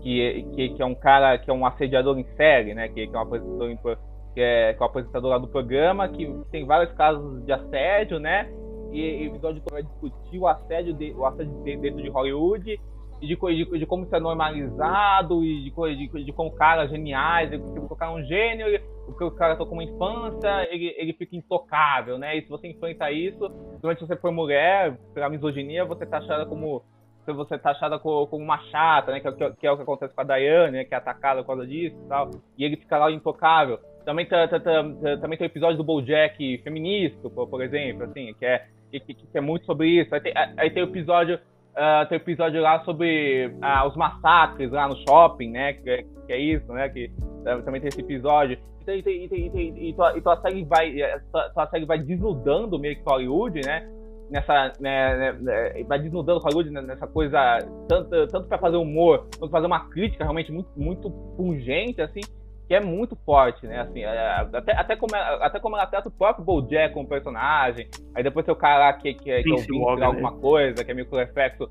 Que, 0.00 0.46
que, 0.54 0.68
que 0.70 0.82
é 0.82 0.86
um 0.86 0.94
cara 0.94 1.36
que 1.38 1.50
é 1.50 1.52
um 1.52 1.66
assediador 1.66 2.18
em 2.18 2.24
série, 2.36 2.74
né? 2.74 2.88
Que, 2.88 3.06
que 3.06 3.14
é 3.14 3.18
um 3.18 3.22
apresentador 3.22 3.70
em, 3.70 3.76
que 3.76 4.40
é, 4.40 4.74
que 4.74 4.82
é 4.82 4.86
apresentador 4.86 5.40
do 5.40 5.48
programa, 5.48 6.08
que 6.08 6.32
tem 6.50 6.64
vários 6.64 6.92
casos 6.94 7.44
de 7.44 7.52
assédio, 7.52 8.18
né? 8.18 8.48
E, 8.92 9.00
e 9.00 9.28
o 9.28 9.32
episódio 9.32 9.62
vai 9.70 9.82
discutir 9.82 10.38
o 10.38 10.46
assédio, 10.46 10.94
de, 10.94 11.12
o 11.12 11.26
assédio 11.26 11.52
dentro 11.62 12.02
de 12.02 12.08
Hollywood 12.08 12.80
e 13.20 13.26
de, 13.26 13.36
de, 13.36 13.78
de, 13.78 13.86
como 13.86 14.04
isso 14.04 14.14
é 14.14 14.20
normalizado, 14.20 15.44
e 15.44 15.70
de, 15.70 15.96
de, 15.96 16.24
de 16.24 16.32
como 16.32 16.52
caras 16.52 16.90
geniais, 16.90 17.52
ele 17.52 17.62
o 17.62 17.96
cara 17.96 18.12
um 18.12 18.24
gênio, 18.24 18.80
porque 19.06 19.24
o 19.24 19.30
cara 19.30 19.56
tocou 19.56 19.74
uma 19.74 19.84
infância, 19.84 20.68
ele, 20.70 20.94
ele 20.96 21.12
fica 21.12 21.36
intocável, 21.36 22.18
né? 22.18 22.36
E 22.36 22.42
se 22.42 22.48
você 22.48 22.68
enfrenta 22.68 23.10
isso, 23.10 23.48
durante 23.80 24.00
você 24.00 24.16
for 24.16 24.30
mulher, 24.30 24.96
pela 25.14 25.28
misoginia, 25.28 25.84
você 25.84 26.06
tá 26.06 26.18
achada 26.18 26.46
como 26.46 26.82
você 27.26 27.58
tá 27.58 27.72
achada 27.72 27.98
como, 27.98 28.26
como 28.26 28.42
uma 28.42 28.58
chata, 28.70 29.12
né? 29.12 29.20
Que, 29.20 29.30
que, 29.32 29.50
que, 29.52 29.66
é 29.66 29.70
o 29.72 29.76
que 29.76 29.82
acontece 29.82 30.14
com 30.14 30.20
a 30.20 30.24
Dayane, 30.24 30.78
né? 30.78 30.84
Que 30.84 30.94
é 30.94 30.96
atacada 30.96 31.42
por 31.42 31.48
causa 31.48 31.66
disso 31.66 31.96
e 32.04 32.08
tal. 32.08 32.30
E 32.56 32.64
ele 32.64 32.76
fica 32.76 32.98
lá 32.98 33.10
intocável. 33.10 33.78
Também, 34.04 34.24
tá, 34.24 34.48
tá, 34.48 34.58
tá, 34.58 34.82
também 35.20 35.36
tem 35.36 35.46
o 35.46 35.50
episódio 35.50 35.76
do 35.76 35.84
BoJack 35.84 36.58
feminista, 36.58 37.28
por, 37.28 37.46
por 37.46 37.62
exemplo, 37.62 38.04
assim, 38.04 38.32
que 38.38 38.46
é, 38.46 38.66
que, 38.90 39.00
que, 39.00 39.36
é 39.38 39.40
muito 39.40 39.66
sobre 39.66 39.88
isso. 39.88 40.14
Aí 40.14 40.20
tem, 40.20 40.32
aí 40.56 40.70
tem 40.70 40.82
o 40.82 40.86
episódio 40.86 41.38
Uh, 41.78 42.08
tem 42.08 42.18
um 42.18 42.20
episódio 42.20 42.60
lá 42.60 42.82
sobre 42.84 43.46
uh, 43.46 43.86
os 43.86 43.94
massacres 43.94 44.72
lá 44.72 44.88
no 44.88 44.96
shopping, 45.08 45.52
né? 45.52 45.74
Que, 45.74 45.90
é, 45.90 46.02
que 46.26 46.32
é 46.32 46.36
isso, 46.36 46.72
né? 46.72 46.88
Que 46.88 47.06
uh, 47.06 47.62
também 47.62 47.80
tem 47.80 47.86
esse 47.86 48.00
episódio. 48.00 48.58
E, 48.88 49.02
tem, 49.02 49.24
e, 49.24 49.28
tem, 49.28 49.88
e, 49.88 49.94
tua, 49.94 50.20
tua 50.20 50.40
série 50.40 50.64
vai, 50.64 51.00
eh, 51.00 51.20
tua, 51.30 51.48
tua 51.50 51.66
série 51.68 51.84
vai 51.84 52.00
desnudando 52.00 52.80
meio 52.80 52.96
que 52.96 53.02
Hollywood, 53.06 53.60
né? 53.64 53.88
Nessa, 54.28 54.72
né, 54.80 55.16
né, 55.16 55.32
né 55.40 55.84
vai 55.84 56.00
desnudando 56.00 56.40
Hollywood 56.40 56.70
nessa 56.70 57.06
coisa, 57.06 57.58
tanto, 57.88 58.26
tanto 58.26 58.48
para 58.48 58.58
fazer 58.58 58.76
humor, 58.76 59.28
quanto 59.38 59.50
fazer 59.50 59.66
uma 59.66 59.88
crítica 59.88 60.24
realmente 60.24 60.50
muito, 60.50 60.70
muito 60.74 61.10
pungente, 61.36 62.02
assim 62.02 62.20
que 62.68 62.74
é 62.74 62.80
muito 62.80 63.16
forte, 63.24 63.66
né? 63.66 63.80
Assim, 63.80 64.00
é, 64.00 64.46
até, 64.52 64.72
até, 64.76 64.94
como 64.94 65.16
ela, 65.16 65.46
até 65.46 65.58
como 65.58 65.74
ela 65.74 65.86
trata 65.86 66.08
o 66.08 66.12
próprio 66.12 66.44
Bojack 66.44 66.92
como 66.92 67.08
personagem. 67.08 67.88
Aí 68.14 68.22
depois 68.22 68.44
tem 68.44 68.52
o 68.52 68.58
cara 68.58 68.78
lá 68.78 68.92
que, 68.92 69.14
que, 69.14 69.24
que 69.24 69.30
é 69.50 69.54
o 69.54 69.56
Vince 69.56 70.04
alguma 70.04 70.30
né? 70.30 70.38
coisa, 70.38 70.84
que 70.84 70.90
é 70.90 70.94
meio 70.94 71.08
que 71.08 71.14
o 71.14 71.18
reflexo. 71.18 71.70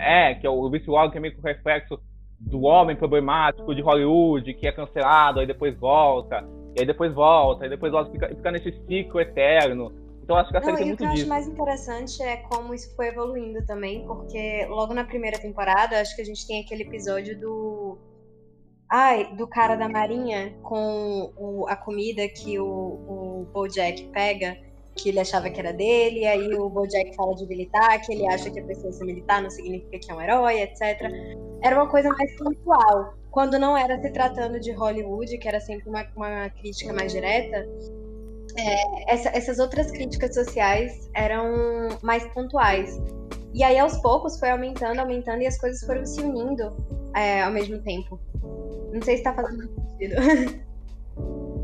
É, 0.00 0.34
que 0.34 0.44
é 0.44 0.50
o 0.50 0.68
Vince 0.68 0.90
Wall, 0.90 1.12
que 1.12 1.18
é 1.18 1.20
meio 1.20 1.32
que 1.32 1.40
o 1.40 1.44
reflexo 1.44 2.00
do 2.40 2.62
homem 2.62 2.96
problemático 2.96 3.72
de 3.72 3.82
Hollywood, 3.82 4.52
que 4.54 4.66
é 4.66 4.72
cancelado, 4.72 5.38
aí 5.38 5.46
depois 5.46 5.78
volta, 5.78 6.44
e 6.74 6.80
aí 6.80 6.86
depois 6.86 7.12
volta, 7.14 7.64
aí 7.64 7.70
depois 7.70 7.92
volta, 7.92 8.10
fica, 8.10 8.28
fica 8.28 8.50
nesse 8.50 8.72
ciclo 8.88 9.20
eterno. 9.20 9.92
Então 10.24 10.36
acho 10.36 10.50
que 10.50 10.56
a 10.56 10.60
série 10.60 10.72
Não, 10.72 10.78
tem 10.78 10.86
e 10.86 10.88
muito 10.88 11.04
o 11.04 11.04
que 11.04 11.04
eu 11.04 11.10
disso. 11.10 11.22
acho 11.22 11.28
mais 11.28 11.46
interessante 11.46 12.22
é 12.22 12.38
como 12.38 12.74
isso 12.74 12.96
foi 12.96 13.08
evoluindo 13.08 13.64
também, 13.64 14.04
porque 14.06 14.66
logo 14.68 14.92
na 14.92 15.04
primeira 15.04 15.38
temporada, 15.38 16.00
acho 16.00 16.16
que 16.16 16.22
a 16.22 16.24
gente 16.24 16.44
tem 16.48 16.62
aquele 16.62 16.82
episódio 16.82 17.38
do 17.38 17.98
Ai, 18.92 19.32
do 19.36 19.46
cara 19.46 19.76
da 19.76 19.88
marinha 19.88 20.52
com 20.64 21.32
o, 21.36 21.64
a 21.68 21.76
comida 21.76 22.26
que 22.28 22.58
o, 22.58 22.66
o 22.66 23.46
Bojack 23.52 24.02
pega, 24.08 24.56
que 24.96 25.10
ele 25.10 25.20
achava 25.20 25.48
que 25.48 25.60
era 25.60 25.72
dele, 25.72 26.26
aí 26.26 26.52
o 26.54 26.68
Bojack 26.68 27.14
fala 27.14 27.36
de 27.36 27.46
militar, 27.46 28.00
que 28.00 28.12
ele 28.12 28.26
acha 28.26 28.50
que 28.50 28.58
a 28.58 28.64
pessoa 28.64 28.92
ser 28.92 29.04
militar 29.04 29.40
não 29.40 29.48
significa 29.48 29.96
que 29.96 30.10
é 30.10 30.14
um 30.14 30.20
herói, 30.20 30.62
etc. 30.62 31.02
Era 31.62 31.76
uma 31.76 31.88
coisa 31.88 32.08
mais 32.08 32.36
pontual. 32.36 33.14
Quando 33.30 33.60
não 33.60 33.76
era 33.76 33.96
se 34.00 34.10
tratando 34.10 34.58
de 34.58 34.72
Hollywood, 34.72 35.38
que 35.38 35.46
era 35.46 35.60
sempre 35.60 35.88
uma, 35.88 36.04
uma 36.16 36.50
crítica 36.50 36.92
mais 36.92 37.12
direta, 37.12 37.64
é, 38.58 39.14
essa, 39.14 39.28
essas 39.28 39.60
outras 39.60 39.92
críticas 39.92 40.34
sociais 40.34 41.08
eram 41.14 41.90
mais 42.02 42.26
pontuais. 42.34 43.00
E 43.54 43.62
aí, 43.62 43.78
aos 43.78 43.96
poucos, 43.98 44.36
foi 44.36 44.50
aumentando, 44.50 44.98
aumentando, 44.98 45.42
e 45.42 45.46
as 45.46 45.56
coisas 45.58 45.80
foram 45.86 46.04
se 46.04 46.20
unindo 46.20 46.74
é, 47.14 47.42
ao 47.42 47.50
mesmo 47.50 47.78
tempo. 47.80 48.20
Não 48.92 49.02
sei 49.02 49.18
se 49.18 49.22
tá 49.22 49.34
fazendo 49.34 49.62
sentido. 49.62 50.14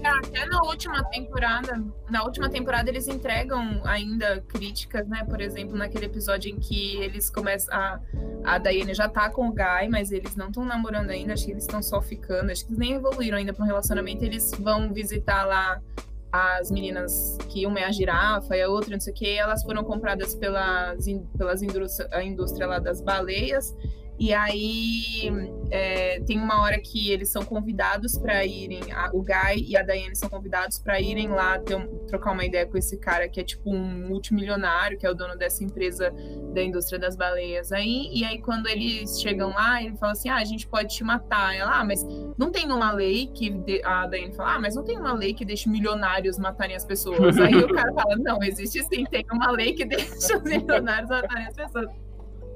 É, 0.03 0.09
até 0.09 0.47
na 0.47 0.63
última 0.63 1.03
temporada, 1.11 1.85
na 2.09 2.25
última 2.25 2.49
temporada 2.49 2.89
eles 2.89 3.09
entregam 3.09 3.81
ainda 3.85 4.41
críticas, 4.43 5.09
né? 5.09 5.25
Por 5.25 5.41
exemplo, 5.41 5.77
naquele 5.77 6.07
episódio 6.07 6.51
em 6.51 6.59
que 6.59 6.97
eles 6.97 7.31
começam 7.31 7.75
a 7.75 8.01
a 8.47 8.59
Daiane 8.59 8.95
já 8.95 9.09
tá 9.09 9.29
com 9.29 9.49
o 9.49 9.53
Guy, 9.53 9.89
mas 9.91 10.13
eles 10.13 10.37
não 10.37 10.47
estão 10.47 10.65
namorando 10.65 11.11
ainda, 11.11 11.33
acho 11.33 11.45
que 11.45 11.51
eles 11.51 11.65
estão 11.65 11.83
só 11.83 12.01
ficando, 12.01 12.53
acho 12.53 12.65
que 12.65 12.71
eles 12.71 12.79
nem 12.79 12.93
evoluíram 12.95 13.37
ainda 13.37 13.53
para 13.53 13.65
um 13.65 13.67
relacionamento, 13.67 14.25
eles 14.25 14.53
vão 14.61 14.93
visitar 14.93 15.45
lá 15.45 15.83
as 16.31 16.71
meninas 16.71 17.37
que 17.49 17.67
uma 17.67 17.81
é 17.81 17.85
a 17.85 17.91
girafa 17.91 18.57
e 18.57 18.63
a 18.63 18.69
outra 18.69 18.93
não 18.93 19.01
sei 19.01 19.13
o 19.13 19.17
que, 19.17 19.37
elas 19.37 19.65
foram 19.65 19.83
compradas 19.83 20.35
pelas, 20.37 21.05
pelas 21.37 21.61
indústria, 21.61 22.09
a 22.13 22.23
indústria 22.23 22.67
lá 22.69 22.79
das 22.79 23.01
baleias 23.01 23.75
e 24.19 24.33
aí 24.33 25.31
é, 25.71 26.21
tem 26.21 26.39
uma 26.39 26.63
hora 26.63 26.79
que 26.81 27.11
eles 27.11 27.29
são 27.29 27.45
convidados 27.45 28.17
para 28.19 28.45
irem, 28.47 28.93
a, 28.93 29.11
o 29.13 29.23
Guy 29.23 29.67
e 29.69 29.77
a 29.77 29.83
Diane 29.83 30.17
são 30.17 30.29
convidados 30.29 30.79
para 30.79 31.01
irem 31.01 31.29
lá 31.29 31.59
ter, 31.59 31.77
trocar 32.07 32.33
uma 32.33 32.45
ideia 32.45 32.67
com 32.67 32.79
esse 32.79 32.97
cara 32.97 33.29
que 33.29 33.41
é 33.41 33.45
tipo 33.45 33.71
um 33.71 34.09
multimilionário, 34.09 34.97
que 34.97 35.07
é 35.07 35.11
o 35.11 35.15
dono 35.15 35.37
dessa 35.37 35.63
empresa 35.63 36.13
da 36.55 36.63
indústria 36.63 36.99
das 36.99 37.17
baleias. 37.17 37.73
Aí, 37.73 38.11
e 38.13 38.25
aí 38.25 38.41
quando 38.41 38.67
eles 38.69 39.21
chegam 39.21 39.51
lá, 39.51 39.83
ele 39.83 39.97
fala 39.97 40.13
assim: 40.13 40.29
ah, 40.29 40.37
a 40.37 40.45
gente 40.45 40.67
pode 40.67 40.95
te 40.95 41.05
matar. 41.05 41.55
Ela, 41.55 41.81
ah, 41.81 41.85
mas 41.85 42.05
não 42.39 42.51
tem 42.51 42.67
uma 42.73 42.93
lei 42.93 43.27
que. 43.27 43.51
De... 43.51 43.83
A 43.85 44.07
Diane 44.07 44.35
fala: 44.35 44.55
ah, 44.55 44.61
mas 44.61 44.75
não 44.75 44.85
tem 44.85 44.99
uma 44.99 45.13
lei 45.13 45.35
que 45.35 45.45
deixe 45.45 45.69
milionários 45.69 46.39
matarem 46.39 46.75
as 46.75 46.85
pessoas. 46.85 47.39
aí 47.39 47.55
o 47.55 47.75
cara 47.75 47.93
fala: 47.93 48.17
não, 48.17 48.43
existe 48.43 48.83
sim, 48.85 49.05
tem 49.05 49.25
uma 49.31 49.51
lei 49.51 49.75
que 49.75 49.85
deixa 49.87 50.39
os 50.39 50.43
milionários 50.43 51.11
matarem 51.11 51.47
as 51.47 51.55
pessoas. 51.55 52.06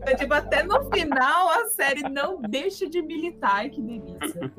É, 0.02 0.14
tipo, 0.14 0.32
até 0.32 0.62
no 0.62 0.90
final 0.90 1.48
a 1.50 1.66
série 1.68 2.02
não 2.08 2.40
deixa 2.40 2.88
de 2.88 3.02
militar, 3.02 3.68
que 3.68 3.82
delícia. 3.82 4.52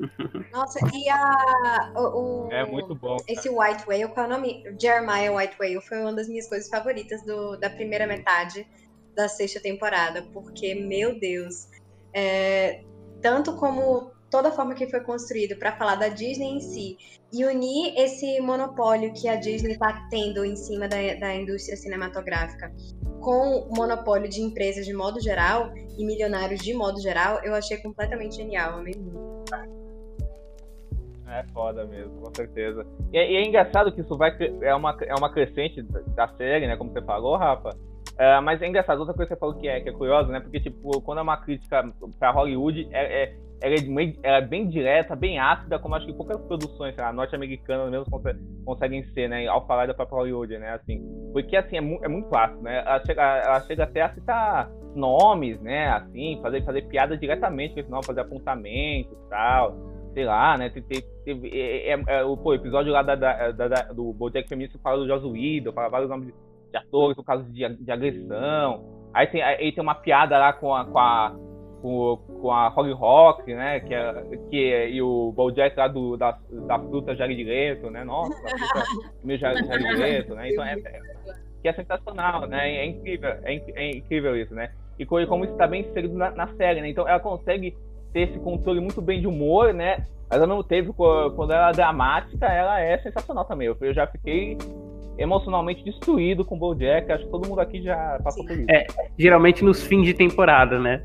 Nossa, 0.52 0.78
e 0.92 1.08
a. 1.08 1.92
O, 1.96 2.48
é 2.50 2.64
muito 2.64 2.94
bom. 2.94 3.16
Cara. 3.16 3.32
Esse 3.32 3.48
White 3.48 3.84
Whale, 3.88 4.08
qual 4.08 4.26
é 4.26 4.28
o 4.28 4.32
nome? 4.32 4.64
Jeremiah 4.80 5.34
White 5.34 5.56
Whale 5.58 5.80
foi 5.80 6.00
uma 6.00 6.12
das 6.12 6.28
minhas 6.28 6.48
coisas 6.48 6.68
favoritas 6.68 7.24
do, 7.24 7.56
da 7.56 7.68
primeira 7.70 8.06
metade 8.06 8.66
da 9.14 9.28
sexta 9.28 9.60
temporada, 9.60 10.22
porque, 10.32 10.74
meu 10.74 11.18
Deus, 11.18 11.68
é, 12.14 12.82
tanto 13.20 13.56
como 13.56 14.10
toda 14.32 14.48
a 14.48 14.52
forma 14.52 14.74
que 14.74 14.88
foi 14.88 15.00
construído 15.00 15.56
para 15.58 15.76
falar 15.76 15.96
da 15.96 16.08
Disney 16.08 16.56
em 16.56 16.60
si 16.60 16.96
e 17.30 17.44
unir 17.44 17.94
esse 17.98 18.40
monopólio 18.40 19.12
que 19.12 19.28
a 19.28 19.36
Disney 19.36 19.74
está 19.74 20.08
tendo 20.10 20.42
em 20.42 20.56
cima 20.56 20.88
da, 20.88 20.96
da 21.20 21.34
indústria 21.34 21.76
cinematográfica 21.76 22.72
com 23.20 23.68
o 23.70 23.76
monopólio 23.76 24.28
de 24.28 24.40
empresas 24.40 24.86
de 24.86 24.94
modo 24.94 25.20
geral 25.20 25.70
e 25.98 26.04
milionários 26.04 26.60
de 26.60 26.72
modo 26.74 27.00
geral, 27.00 27.40
eu 27.44 27.54
achei 27.54 27.76
completamente 27.76 28.36
genial, 28.36 28.78
amei 28.78 28.94
muito. 28.96 29.42
É 31.28 31.44
foda 31.52 31.84
mesmo, 31.86 32.20
com 32.20 32.34
certeza. 32.34 32.86
E, 33.12 33.18
e, 33.18 33.36
é 33.36 33.46
engraçado 33.46 33.92
que 33.92 34.00
isso 34.00 34.16
vai 34.16 34.36
é 34.62 34.74
uma, 34.74 34.96
é 35.02 35.14
uma 35.14 35.32
crescente 35.32 35.82
da 36.14 36.28
série, 36.36 36.66
né? 36.66 36.76
Como 36.76 36.90
você 36.90 37.00
falou, 37.00 37.36
Rafa. 37.36 37.70
É, 38.18 38.38
mas 38.40 38.60
é 38.60 38.66
engraçado, 38.66 38.98
outra 38.98 39.14
coisa 39.14 39.28
que 39.28 39.34
você 39.34 39.40
falou 39.40 39.54
que 39.54 39.66
é, 39.66 39.80
que 39.80 39.88
é 39.88 39.92
curiosa, 39.92 40.30
né? 40.30 40.40
Porque, 40.40 40.60
tipo, 40.60 41.00
quando 41.00 41.18
é 41.18 41.22
uma 41.22 41.38
crítica 41.38 41.90
pra 42.18 42.30
Hollywood, 42.30 42.86
é, 42.92 43.22
é, 43.22 43.36
ela, 43.62 43.74
é 43.76 44.14
ela 44.24 44.36
é 44.38 44.40
bem 44.40 44.68
direta, 44.68 45.14
bem 45.14 45.38
ácida, 45.38 45.78
como 45.78 45.94
acho 45.94 46.04
que 46.04 46.12
poucas 46.12 46.40
produções 46.42 46.96
norte-americanas 47.14 47.90
mesmo 47.90 48.06
conseguem, 48.64 49.04
ser, 49.14 49.28
né? 49.28 49.46
Ao 49.46 49.64
falar 49.66 49.86
da 49.86 49.94
própria 49.94 50.18
Hollywood, 50.18 50.58
né? 50.58 50.70
Assim, 50.72 51.00
porque, 51.32 51.56
assim, 51.56 51.76
é, 51.76 51.80
mu 51.80 52.00
é 52.02 52.08
muito 52.08 52.28
fácil, 52.28 52.60
né? 52.60 52.82
Ela 52.84 53.00
chega, 53.06 53.22
ela 53.22 53.60
chega 53.60 53.84
até 53.84 54.02
a 54.02 54.12
citar 54.12 54.70
nomes, 54.96 55.60
né? 55.60 55.88
Assim, 55.90 56.40
fazer, 56.42 56.64
fazer 56.64 56.82
piada 56.88 57.16
diretamente 57.16 57.74
com 57.74 57.80
esse 57.80 57.90
nome, 57.90 58.04
fazer 58.04 58.20
apontamentos 58.20 59.12
e 59.12 59.28
tal. 59.30 59.76
Sei 60.12 60.24
lá, 60.24 60.58
né? 60.58 60.68
Teve, 61.24 61.48
é, 61.48 61.92
é, 61.92 62.02
é, 62.08 62.24
o 62.24 62.36
pô, 62.36 62.54
episódio 62.54 62.92
lá 62.92 63.02
da, 63.02 63.14
da, 63.14 63.52
da, 63.52 63.68
da 63.68 63.82
do 63.92 64.12
Bojack 64.12 64.48
Feminista 64.48 64.78
fala 64.82 64.98
do 64.98 65.06
Joss 65.06 65.24
Whedon, 65.24 65.72
fala 65.72 65.88
vários 65.88 66.10
nomes 66.10 66.26
de, 66.26 66.32
de 66.32 66.76
atores 66.76 67.16
por 67.16 67.24
causa 67.24 67.44
de, 67.44 67.76
de 67.76 67.92
agressão. 67.92 68.84
Aí 69.14 69.26
tem, 69.28 69.40
aí 69.40 69.72
tem 69.72 69.82
uma 69.82 69.94
piada 69.94 70.36
lá 70.36 70.52
com 70.52 70.74
a, 70.74 70.84
com 70.84 70.98
a 70.98 71.34
com, 71.82 72.16
com 72.40 72.50
a 72.50 72.68
Holly 72.68 72.92
Rock, 72.92 73.52
né? 73.52 73.80
Que 73.80 73.92
é, 73.92 74.24
que 74.48 74.72
é, 74.72 74.88
e 74.88 75.02
o 75.02 75.32
Bojack 75.32 75.76
lá 75.76 75.88
do, 75.88 76.16
da, 76.16 76.38
da 76.66 76.78
fruta 76.78 77.14
Jared 77.14 77.42
Leto, 77.42 77.90
né? 77.90 78.04
Nossa, 78.04 78.32
a 78.32 79.58
fruta 79.58 79.98
Leto, 79.98 80.34
né? 80.34 80.50
Então 80.50 80.64
é, 80.64 80.74
é, 80.74 81.00
que 81.60 81.68
é 81.68 81.72
sensacional, 81.72 82.46
né? 82.46 82.76
É 82.76 82.86
incrível, 82.86 83.30
é, 83.42 83.62
é 83.74 83.90
incrível 83.90 84.36
isso, 84.36 84.54
né? 84.54 84.70
E 84.98 85.04
como 85.04 85.44
isso 85.44 85.54
está 85.54 85.66
bem 85.66 85.82
inserido 85.82 86.14
na, 86.14 86.30
na, 86.30 86.46
série, 86.54 86.80
né? 86.80 86.88
Então 86.88 87.06
ela 87.08 87.18
consegue 87.18 87.76
ter 88.12 88.28
esse 88.28 88.38
controle 88.38 88.80
muito 88.80 89.02
bem 89.02 89.20
de 89.20 89.26
humor, 89.26 89.74
né? 89.74 90.06
Mas 90.30 90.40
ao 90.40 90.46
mesmo 90.46 90.64
tempo, 90.64 90.94
quando 90.94 91.52
ela 91.52 91.70
é 91.70 91.72
dramática, 91.72 92.46
ela 92.46 92.80
é 92.80 92.96
sensacional 92.98 93.44
também. 93.44 93.68
Eu 93.68 93.92
já 93.92 94.06
fiquei 94.06 94.56
emocionalmente 95.18 95.84
destruído 95.84 96.44
com 96.44 96.54
o 96.54 96.58
BoJack. 96.58 97.10
Acho 97.10 97.24
que 97.24 97.30
todo 97.30 97.46
mundo 97.46 97.60
aqui 97.60 97.82
já 97.82 98.18
passou 98.22 98.46
por 98.46 98.56
isso. 98.56 98.70
É, 98.70 98.86
geralmente 99.18 99.62
nos 99.62 99.84
fins 99.84 100.06
de 100.06 100.14
temporada, 100.14 100.78
né? 100.78 101.02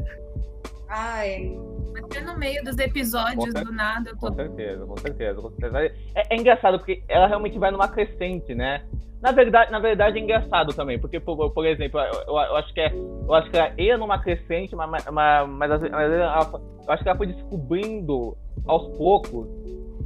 Ai, 0.90 1.58
até 1.98 2.22
no 2.22 2.38
meio 2.38 2.64
dos 2.64 2.78
episódios, 2.78 3.54
do 3.54 3.72
nada, 3.72 4.10
eu 4.10 4.18
tô... 4.18 4.28
Com 4.28 4.36
certeza, 4.36 4.86
com 4.86 4.98
certeza, 4.98 5.42
com 5.42 5.50
certeza. 5.50 5.80
É, 6.16 6.36
é, 6.36 6.36
engraçado, 6.36 6.78
porque 6.78 7.04
ela 7.08 7.28
realmente 7.28 7.58
vai 7.58 7.72
numa 7.72 7.88
crescente, 7.88 8.54
né? 8.54 8.84
Na 9.22 9.32
verdade, 9.32 9.72
na 9.72 9.80
verdade 9.80 10.20
é 10.20 10.22
engraçado 10.22 10.74
também, 10.74 11.00
porque, 11.00 11.20
por, 11.20 11.52
por 11.52 11.66
exemplo, 11.66 12.00
eu, 12.00 12.28
eu, 12.28 12.56
acho 12.56 12.74
que 12.74 12.80
é, 12.80 12.94
eu 12.94 13.34
acho 13.34 13.50
que 13.50 13.58
ela 13.58 13.74
ia 13.78 13.98
numa 13.98 14.20
crescente, 14.20 14.76
mas, 14.76 14.90
mas, 14.90 15.06
mas, 15.12 15.50
mas 15.50 15.82
ela, 15.82 16.62
eu 16.86 16.94
acho 16.94 17.04
que 17.04 17.10
ela 17.10 17.18
foi 17.18 17.28
descobrindo 17.28 18.38
aos 18.66 18.96
poucos 18.96 19.48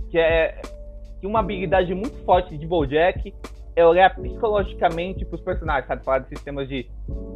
que 0.09 0.17
é 0.17 0.61
que 1.19 1.27
uma 1.27 1.39
habilidade 1.39 1.93
muito 1.93 2.17
forte 2.25 2.57
de 2.57 2.65
Bojack 2.65 3.33
é 3.75 3.85
olhar 3.85 4.13
psicologicamente 4.15 5.25
para 5.25 5.35
os 5.35 5.41
personagens, 5.41 5.87
sabe? 5.87 6.03
Falar 6.03 6.19
de 6.19 6.29
sistemas 6.29 6.67
de 6.67 6.87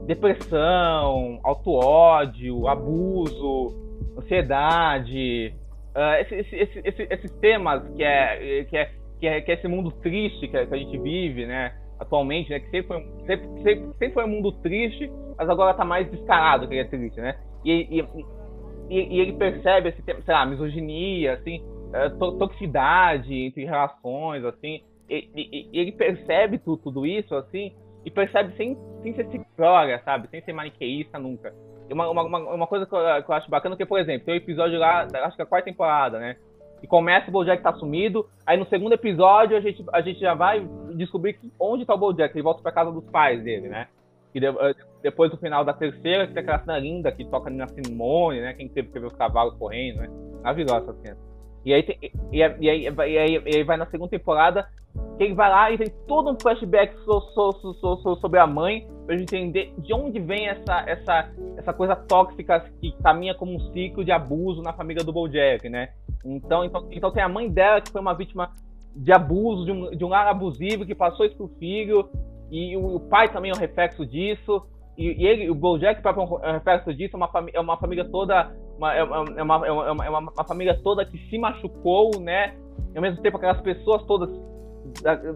depressão, 0.05 1.39
auto-ódio, 1.43 2.67
abuso, 2.67 3.75
ansiedade, 4.17 5.53
uh, 5.95 6.21
esses, 6.21 6.53
esse, 6.53 6.81
esse, 6.83 7.07
esses 7.09 7.31
temas 7.39 7.87
que 7.95 8.03
é, 8.03 8.65
que 8.65 8.77
é, 8.77 8.91
que 9.19 9.27
é, 9.27 9.41
que 9.41 9.51
é 9.51 9.55
esse 9.55 9.67
mundo 9.67 9.91
triste 9.91 10.47
que 10.47 10.57
a, 10.57 10.65
gente 10.65 10.97
vive, 10.97 11.45
né? 11.45 11.73
Atualmente, 11.99 12.49
né? 12.49 12.59
Que 12.59 12.69
sempre 12.69 12.87
foi, 12.87 13.25
sempre, 13.25 13.47
sempre, 13.63 13.87
sempre 13.97 14.11
foi 14.11 14.25
um 14.25 14.29
mundo 14.29 14.51
triste, 14.51 15.11
mas 15.37 15.49
agora 15.49 15.71
está 15.71 15.85
mais 15.85 16.09
descarado 16.11 16.67
que 16.67 16.73
ele 16.73 16.81
é 16.81 16.85
triste, 16.85 17.19
né? 17.19 17.37
E, 17.63 17.99
e, 17.99 18.05
e, 18.89 19.15
e 19.15 19.19
ele 19.19 19.33
percebe 19.33 19.89
esse 19.89 20.01
tema, 20.01 20.21
sei 20.21 20.33
lá, 20.33 20.45
misoginia, 20.45 21.33
assim, 21.33 21.63
uh, 21.89 22.37
toxicidade 22.37 23.33
entre 23.33 23.65
relações, 23.65 24.43
assim, 24.43 24.81
e, 25.09 25.29
e, 25.35 25.69
e 25.71 25.79
ele 25.79 25.91
percebe 25.91 26.57
tudo, 26.57 26.77
tudo, 26.77 27.05
isso, 27.05 27.35
assim, 27.35 27.73
e 28.03 28.11
percebe 28.11 28.55
sem, 28.55 28.77
sem 29.01 29.13
ser 29.13 29.27
ciclória, 29.29 30.01
sabe? 30.03 30.27
Sem 30.29 30.41
ser 30.41 30.53
maniqueísta 30.53 31.19
nunca. 31.19 31.53
Uma, 31.91 32.09
uma, 32.09 32.37
uma 32.37 32.67
coisa 32.67 32.85
que 32.85 32.93
eu, 32.93 33.23
que 33.23 33.29
eu 33.29 33.35
acho 33.35 33.49
bacana 33.49 33.75
é 33.75 33.77
que, 33.77 33.85
por 33.85 33.99
exemplo, 33.99 34.25
tem 34.25 34.33
um 34.33 34.37
episódio 34.37 34.79
lá, 34.79 35.07
acho 35.23 35.35
que 35.35 35.41
é 35.41 35.45
a 35.45 35.47
quarta 35.47 35.69
temporada, 35.69 36.19
né? 36.19 36.35
E 36.81 36.87
começa 36.87 37.29
o 37.29 37.31
Bojack 37.31 37.63
tá 37.63 37.73
sumido, 37.73 38.27
aí 38.45 38.57
no 38.57 38.65
segundo 38.65 38.93
episódio 38.93 39.55
a 39.55 39.59
gente, 39.59 39.83
a 39.91 40.01
gente 40.01 40.19
já 40.19 40.33
vai 40.33 40.67
descobrir 40.95 41.39
onde 41.59 41.85
tá 41.85 41.93
o 41.93 41.97
Bojack, 41.97 42.35
ele 42.35 42.43
volta 42.43 42.61
pra 42.61 42.71
casa 42.71 42.91
dos 42.91 43.05
pais 43.05 43.43
dele, 43.43 43.69
né? 43.69 43.87
E 44.33 44.39
de, 44.39 44.47
eh, 44.47 44.75
depois 45.01 45.31
do 45.31 45.37
final 45.37 45.63
da 45.63 45.73
terceira, 45.73 46.27
que 46.27 46.33
tem 46.33 46.43
aquela 46.43 46.59
cena 46.59 46.77
linda 46.77 47.11
que 47.11 47.23
toca 47.25 47.49
na 47.49 47.67
Simone, 47.67 48.41
né? 48.41 48.53
Quem 48.53 48.67
teve 48.67 48.89
que 48.89 48.99
ver 48.99 49.07
os 49.07 49.13
cavalos 49.13 49.55
correndo, 49.55 49.99
né? 49.99 50.09
Maravilhosa 50.43 50.91
essa 50.91 51.01
cena. 51.01 51.34
E 51.65 51.73
aí, 51.73 51.81
tem, 51.81 51.97
e, 52.31 52.43
aí, 52.43 52.55
e, 52.59 52.69
aí, 52.69 53.41
e, 53.45 53.55
aí, 53.57 53.63
vai 53.63 53.75
na 53.75 53.87
segunda 53.87 54.11
temporada, 54.11 54.69
que 55.17 55.23
ele 55.23 55.33
vai 55.33 55.49
lá 55.49 55.71
e 55.71 55.77
tem 55.77 55.87
todo 56.07 56.29
um 56.29 56.37
flashback 56.39 56.95
so, 57.03 57.19
so, 57.33 57.73
so, 57.97 58.15
sobre 58.17 58.39
a 58.39 58.45
mãe, 58.45 58.87
pra 59.07 59.17
gente 59.17 59.35
entender 59.35 59.73
de 59.79 59.91
onde 59.91 60.19
vem 60.19 60.47
essa, 60.47 60.83
essa, 60.87 61.31
essa 61.57 61.73
coisa 61.73 61.95
tóxica 61.95 62.69
que 62.79 62.91
caminha 63.01 63.33
como 63.33 63.55
um 63.55 63.59
ciclo 63.73 64.05
de 64.05 64.11
abuso 64.11 64.61
na 64.61 64.73
família 64.73 65.03
do 65.03 65.11
Bojack, 65.11 65.67
né? 65.67 65.89
Então, 66.23 66.63
então, 66.63 66.87
então 66.91 67.11
tem 67.11 67.23
a 67.23 67.29
mãe 67.29 67.49
dela 67.49 67.81
que 67.81 67.91
foi 67.91 67.99
uma 67.99 68.13
vítima 68.13 68.51
de 68.95 69.11
abuso, 69.11 69.65
de 69.65 69.71
um, 69.71 69.91
de 69.91 70.05
um 70.05 70.09
lar 70.09 70.27
abusivo, 70.27 70.85
que 70.85 70.93
passou 70.93 71.25
isso 71.25 71.35
pro 71.35 71.47
filho, 71.59 72.07
e 72.51 72.77
o, 72.77 72.95
o 72.95 72.99
pai 72.99 73.27
também 73.27 73.51
é 73.51 73.55
um 73.55 73.59
reflexo 73.59 74.05
disso, 74.05 74.65
e, 74.97 75.23
e 75.23 75.27
ele, 75.27 75.49
o 75.49 75.55
Bojack 75.55 76.01
é 76.05 76.09
um 76.11 76.53
reflexo 76.53 76.93
disso, 76.93 77.15
é 77.15 77.17
uma, 77.17 77.29
é 77.53 77.59
uma 77.59 77.77
família 77.77 78.05
toda 78.05 78.51
uma, 78.77 78.93
é, 78.93 79.03
uma, 79.03 79.17
é, 79.17 79.43
uma, 79.43 79.67
é, 79.67 79.71
uma, 79.71 80.05
é 80.05 80.09
uma, 80.09 80.19
uma 80.19 80.43
família 80.45 80.79
toda 80.83 81.05
que 81.05 81.17
se 81.29 81.37
machucou, 81.37 82.19
né? 82.19 82.55
E 82.93 82.97
ao 82.97 83.01
mesmo 83.01 83.21
tempo 83.21 83.37
aquelas 83.37 83.61
pessoas 83.61 84.03
todas, 84.03 84.29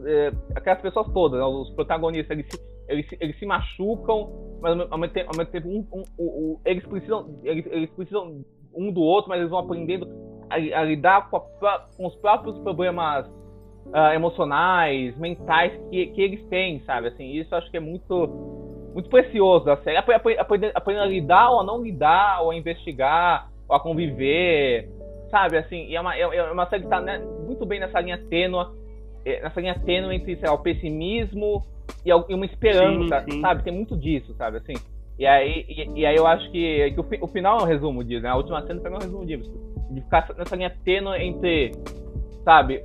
é, 0.05 0.31
aquelas 0.55 0.81
pessoas 0.81 1.07
todas, 1.13 1.39
né? 1.39 1.45
os 1.45 1.69
protagonistas, 1.71 2.31
eles 2.37 2.47
se, 2.49 2.59
eles, 2.87 3.05
eles 3.19 3.39
se 3.39 3.45
machucam, 3.45 4.29
mas 4.61 4.79
ao 4.89 4.97
mesmo 4.97 5.13
tempo, 5.13 5.29
ao 5.31 5.37
mesmo 5.37 5.51
tempo 5.51 5.67
um, 5.69 5.85
um, 5.93 6.03
um, 6.19 6.59
eles, 6.65 6.85
precisam, 6.85 7.39
eles, 7.43 7.65
eles 7.67 7.89
precisam 7.91 8.43
um 8.75 8.91
do 8.91 9.01
outro, 9.01 9.29
mas 9.29 9.39
eles 9.39 9.49
vão 9.49 9.59
aprendendo 9.59 10.07
a, 10.49 10.55
a 10.55 10.83
lidar 10.83 11.29
com, 11.29 11.37
a, 11.37 11.87
com, 11.95 12.07
os 12.07 12.15
próprios 12.15 12.57
problemas 12.59 13.25
uh, 13.27 14.13
emocionais, 14.13 15.17
mentais 15.17 15.71
que, 15.89 16.07
que 16.07 16.21
eles 16.21 16.45
têm, 16.47 16.81
sabe? 16.81 17.07
Assim, 17.07 17.31
isso 17.31 17.55
acho 17.55 17.69
que 17.71 17.77
é 17.77 17.81
muito 17.81 18.58
muito 18.99 19.09
precioso 19.09 19.65
da 19.65 19.77
série. 19.77 19.97
Aprender, 19.97 20.71
aprender 20.75 20.99
a 20.99 21.05
lidar 21.05 21.51
ou 21.51 21.61
a 21.61 21.63
não 21.63 21.81
lidar, 21.81 22.41
ou 22.41 22.51
a 22.51 22.55
investigar, 22.55 23.49
ou 23.67 23.75
a 23.75 23.79
conviver, 23.79 24.89
sabe? 25.31 25.57
Assim, 25.57 25.85
e 25.87 25.95
é 25.95 26.01
uma, 26.01 26.15
é, 26.15 26.21
é 26.21 26.51
uma 26.51 26.67
série 26.69 26.81
que 26.81 26.87
está 26.87 27.01
né, 27.01 27.19
muito 27.45 27.65
bem 27.65 27.79
nessa 27.79 27.99
linha 27.99 28.17
tênue, 28.29 28.65
é, 29.25 29.41
nessa 29.41 29.61
linha 29.61 29.79
tênue 29.79 30.15
entre 30.15 30.35
sei 30.35 30.47
lá, 30.47 30.53
o 30.53 30.59
pessimismo 30.59 31.63
e, 32.05 32.13
uma 32.13 32.45
esperança, 32.45 33.23
sim, 33.23 33.31
sim. 33.31 33.41
sabe? 33.41 33.63
Tem 33.63 33.73
muito 33.73 33.97
disso, 33.97 34.33
sabe? 34.35 34.57
Assim, 34.57 34.73
e 35.17 35.25
aí, 35.25 35.65
e, 35.67 35.99
e 36.01 36.05
aí 36.05 36.15
eu 36.15 36.27
acho 36.27 36.49
que, 36.51 36.91
que 36.91 36.99
o, 36.99 37.25
o, 37.25 37.27
final 37.27 37.59
é 37.59 37.63
um 37.63 37.65
resumo 37.65 38.03
disso, 38.03 38.23
né? 38.23 38.29
A 38.29 38.35
última 38.35 38.61
cena 38.65 38.79
também 38.81 38.95
é 38.95 38.97
um 38.97 39.05
resumo 39.05 39.25
disso. 39.25 39.51
De 39.91 40.01
ficar 40.01 40.29
nessa 40.37 40.55
linha 40.55 40.73
tênue 40.83 41.17
entre, 41.21 41.71
sabe? 42.43 42.83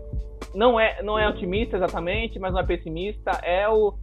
Não 0.55 0.79
é, 0.79 1.03
não 1.03 1.19
é 1.19 1.29
otimista 1.29 1.77
exatamente, 1.77 2.39
mas 2.39 2.53
não 2.53 2.61
é 2.61 2.65
pessimista. 2.65 3.31
É 3.43 3.69
o, 3.69 3.95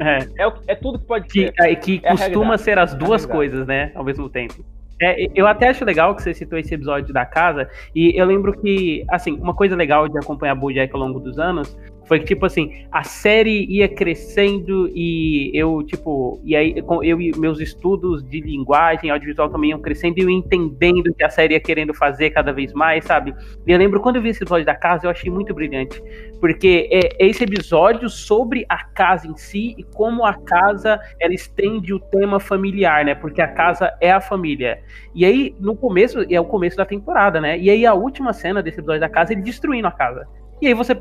é. 0.00 0.18
É, 0.38 0.52
é 0.68 0.74
tudo 0.74 0.98
que 0.98 1.06
pode 1.06 1.28
que, 1.28 1.46
ser. 1.46 1.52
É, 1.58 1.74
que 1.74 2.00
é 2.02 2.10
costuma 2.10 2.58
ser 2.58 2.78
as 2.78 2.94
duas 2.94 3.26
coisas, 3.26 3.66
né? 3.66 3.92
Ao 3.94 4.02
mesmo 4.02 4.28
tempo. 4.28 4.64
É, 5.02 5.26
eu 5.34 5.46
até 5.46 5.68
acho 5.68 5.84
legal 5.84 6.14
que 6.14 6.22
você 6.22 6.34
citou 6.34 6.58
esse 6.58 6.74
episódio 6.74 7.12
da 7.12 7.24
casa, 7.24 7.68
e 7.94 8.12
eu 8.20 8.26
lembro 8.26 8.52
que, 8.60 9.02
assim, 9.08 9.32
uma 9.40 9.54
coisa 9.54 9.74
legal 9.74 10.06
de 10.06 10.18
acompanhar 10.18 10.54
BoJack 10.54 10.92
ao 10.94 11.00
longo 11.00 11.18
dos 11.18 11.38
anos 11.38 11.74
foi 12.10 12.18
que, 12.18 12.24
tipo 12.24 12.44
assim, 12.44 12.84
a 12.90 13.04
série 13.04 13.64
ia 13.66 13.88
crescendo 13.88 14.90
e 14.92 15.52
eu, 15.54 15.80
tipo, 15.84 16.40
e 16.42 16.56
aí 16.56 16.74
eu 17.04 17.20
e 17.20 17.30
meus 17.38 17.60
estudos 17.60 18.28
de 18.28 18.40
linguagem 18.40 19.12
audiovisual 19.12 19.48
também 19.48 19.70
iam 19.70 19.80
crescendo 19.80 20.18
e 20.18 20.22
eu 20.22 20.28
entendendo 20.28 21.14
que 21.14 21.22
a 21.22 21.30
série 21.30 21.54
ia 21.54 21.60
querendo 21.60 21.94
fazer 21.94 22.30
cada 22.30 22.52
vez 22.52 22.72
mais, 22.72 23.04
sabe? 23.04 23.32
E 23.64 23.70
eu 23.70 23.78
lembro 23.78 24.00
quando 24.00 24.16
eu 24.16 24.22
vi 24.22 24.30
esse 24.30 24.42
episódio 24.42 24.66
da 24.66 24.74
casa, 24.74 25.06
eu 25.06 25.10
achei 25.12 25.30
muito 25.30 25.54
brilhante, 25.54 26.02
porque 26.40 26.88
é, 26.90 27.24
é 27.24 27.28
esse 27.28 27.44
episódio 27.44 28.08
sobre 28.08 28.66
a 28.68 28.82
casa 28.86 29.28
em 29.28 29.36
si 29.36 29.76
e 29.78 29.84
como 29.84 30.26
a 30.26 30.34
casa 30.34 30.98
ela 31.20 31.32
estende 31.32 31.94
o 31.94 32.00
tema 32.00 32.40
familiar, 32.40 33.04
né? 33.04 33.14
Porque 33.14 33.40
a 33.40 33.46
casa 33.46 33.96
é 34.00 34.10
a 34.10 34.20
família. 34.20 34.82
E 35.14 35.24
aí, 35.24 35.54
no 35.60 35.76
começo, 35.76 36.26
é 36.28 36.40
o 36.40 36.44
começo 36.44 36.76
da 36.76 36.84
temporada, 36.84 37.40
né? 37.40 37.56
E 37.56 37.70
aí 37.70 37.86
a 37.86 37.94
última 37.94 38.32
cena 38.32 38.60
desse 38.60 38.80
episódio 38.80 39.00
da 39.00 39.08
casa, 39.08 39.32
ele 39.32 39.42
destruindo 39.42 39.86
a 39.86 39.92
casa. 39.92 40.26
E 40.60 40.66
aí 40.66 40.74
você 40.74 41.00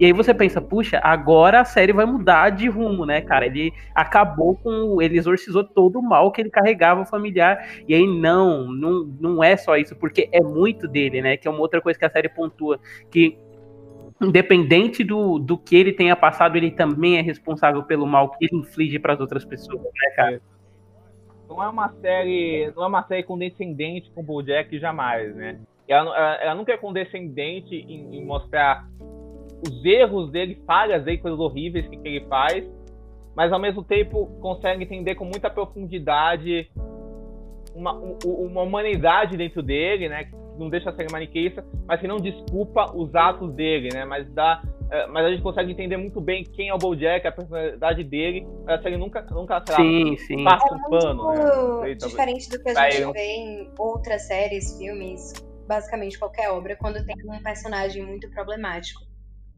e 0.00 0.06
aí 0.06 0.14
você 0.14 0.32
pensa, 0.32 0.62
puxa, 0.62 0.98
agora 1.04 1.60
a 1.60 1.64
série 1.64 1.92
vai 1.92 2.06
mudar 2.06 2.48
de 2.48 2.66
rumo, 2.70 3.04
né, 3.04 3.20
cara? 3.20 3.44
Ele 3.44 3.70
acabou 3.94 4.56
com. 4.56 5.02
Ele 5.02 5.18
exorcizou 5.18 5.62
todo 5.62 5.98
o 5.98 6.02
mal 6.02 6.32
que 6.32 6.40
ele 6.40 6.48
carregava 6.48 7.04
familiar. 7.04 7.68
E 7.86 7.94
aí, 7.94 8.06
não, 8.06 8.66
não, 8.72 9.04
não 9.20 9.44
é 9.44 9.58
só 9.58 9.76
isso, 9.76 9.94
porque 9.94 10.26
é 10.32 10.40
muito 10.40 10.88
dele, 10.88 11.20
né? 11.20 11.36
Que 11.36 11.46
é 11.46 11.50
uma 11.50 11.60
outra 11.60 11.82
coisa 11.82 11.98
que 11.98 12.04
a 12.06 12.10
série 12.10 12.30
pontua. 12.30 12.80
Que 13.10 13.36
independente 14.18 15.04
do, 15.04 15.38
do 15.38 15.58
que 15.58 15.76
ele 15.76 15.92
tenha 15.92 16.16
passado, 16.16 16.56
ele 16.56 16.70
também 16.70 17.18
é 17.18 17.20
responsável 17.20 17.82
pelo 17.82 18.06
mal 18.06 18.30
que 18.30 18.46
ele 18.46 18.56
inflige 18.56 18.98
para 18.98 19.12
as 19.12 19.20
outras 19.20 19.44
pessoas, 19.44 19.82
né, 19.82 20.14
cara? 20.16 20.40
Não 21.46 21.62
é 21.62 21.68
uma 21.68 21.90
série, 22.00 22.72
não 22.74 22.84
é 22.84 22.86
uma 22.86 23.02
série 23.02 23.22
condescendente 23.22 24.10
com 24.14 24.22
o 24.22 24.24
BoJack 24.24 24.78
jamais, 24.78 25.36
né? 25.36 25.60
Ela, 25.86 26.16
ela, 26.16 26.34
ela 26.36 26.54
nunca 26.54 26.72
é 26.72 26.78
condescendente 26.78 27.74
em, 27.74 28.16
em 28.16 28.24
mostrar 28.24 28.88
os 29.66 29.84
erros 29.84 30.30
dele, 30.30 30.62
falhas 30.66 31.04
dele, 31.04 31.18
coisas 31.18 31.38
horríveis 31.38 31.86
que, 31.88 31.96
que 31.96 32.08
ele 32.08 32.26
faz, 32.26 32.64
mas 33.34 33.52
ao 33.52 33.58
mesmo 33.58 33.82
tempo 33.82 34.26
consegue 34.40 34.84
entender 34.84 35.14
com 35.14 35.24
muita 35.24 35.48
profundidade 35.50 36.70
uma, 37.74 37.92
uma 38.24 38.62
humanidade 38.62 39.36
dentro 39.36 39.62
dele, 39.62 40.08
né? 40.08 40.24
Que 40.24 40.36
não 40.58 40.68
deixa 40.68 40.92
ser 40.92 41.10
maniqueísta, 41.10 41.64
mas 41.86 42.00
que 42.00 42.06
não 42.06 42.18
desculpa 42.18 42.92
os 42.94 43.14
atos 43.14 43.52
dele, 43.54 43.88
né? 43.92 44.04
Mas 44.04 44.30
dá, 44.32 44.62
é, 44.90 45.06
mas 45.06 45.24
a 45.24 45.30
gente 45.30 45.42
consegue 45.42 45.72
entender 45.72 45.96
muito 45.96 46.20
bem 46.20 46.44
quem 46.44 46.68
é 46.68 46.74
o 46.74 46.78
BoJack, 46.78 47.26
a 47.26 47.32
personalidade 47.32 48.04
dele, 48.04 48.46
mas 48.64 48.80
a 48.80 48.82
série 48.82 48.96
nunca, 48.96 49.22
nunca 49.30 49.62
será 49.64 49.76
sim, 49.76 50.16
sim. 50.18 50.44
passa 50.44 50.68
é 50.68 50.76
um 50.76 50.90
pano. 50.90 51.80
Né? 51.82 51.94
Diferente 51.94 52.50
do 52.50 52.62
que 52.62 52.70
a 52.70 52.90
gente 52.90 53.12
vê 53.12 53.26
em 53.36 53.70
outras 53.78 54.26
séries, 54.26 54.76
filmes, 54.76 55.32
basicamente 55.66 56.18
qualquer 56.18 56.50
obra, 56.50 56.76
quando 56.76 57.04
tem 57.06 57.16
um 57.24 57.42
personagem 57.42 58.04
muito 58.04 58.28
problemático 58.30 59.09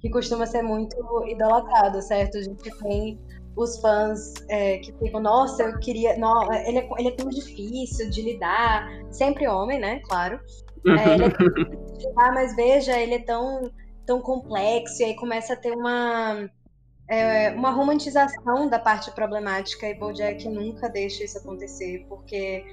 que 0.02 0.10
costuma 0.10 0.44
ser 0.44 0.62
muito 0.62 0.96
idolatrado, 1.28 2.02
certo? 2.02 2.36
A 2.36 2.42
gente 2.42 2.70
tem 2.78 3.18
os 3.56 3.78
fãs 3.80 4.34
é, 4.48 4.78
que 4.78 4.92
ficam, 4.98 5.20
nossa, 5.20 5.62
eu 5.62 5.78
queria. 5.78 6.18
Não, 6.18 6.52
ele, 6.52 6.78
é, 6.78 6.88
ele 6.98 7.08
é 7.08 7.12
tão 7.12 7.28
difícil 7.28 8.10
de 8.10 8.20
lidar. 8.20 8.88
Sempre 9.10 9.46
homem, 9.46 9.78
né? 9.78 10.00
Claro. 10.00 10.40
É, 10.86 11.14
ele 11.14 11.24
é 11.24 11.30
tão 11.30 11.46
difícil 11.54 11.98
de 11.98 12.08
lidar, 12.08 12.34
mas 12.34 12.56
veja, 12.56 12.98
ele 12.98 13.14
é 13.14 13.22
tão, 13.22 13.70
tão 14.04 14.20
complexo, 14.20 15.02
e 15.02 15.04
aí 15.04 15.16
começa 15.16 15.52
a 15.52 15.56
ter 15.56 15.70
uma. 15.70 16.50
é 17.08 17.50
uma 17.50 17.70
romantização 17.70 18.68
da 18.68 18.80
parte 18.80 19.12
problemática 19.12 19.88
e 19.88 19.94
BoJack 19.94 20.48
nunca 20.48 20.88
deixa 20.88 21.22
isso 21.22 21.38
acontecer, 21.38 22.04
porque 22.08 22.64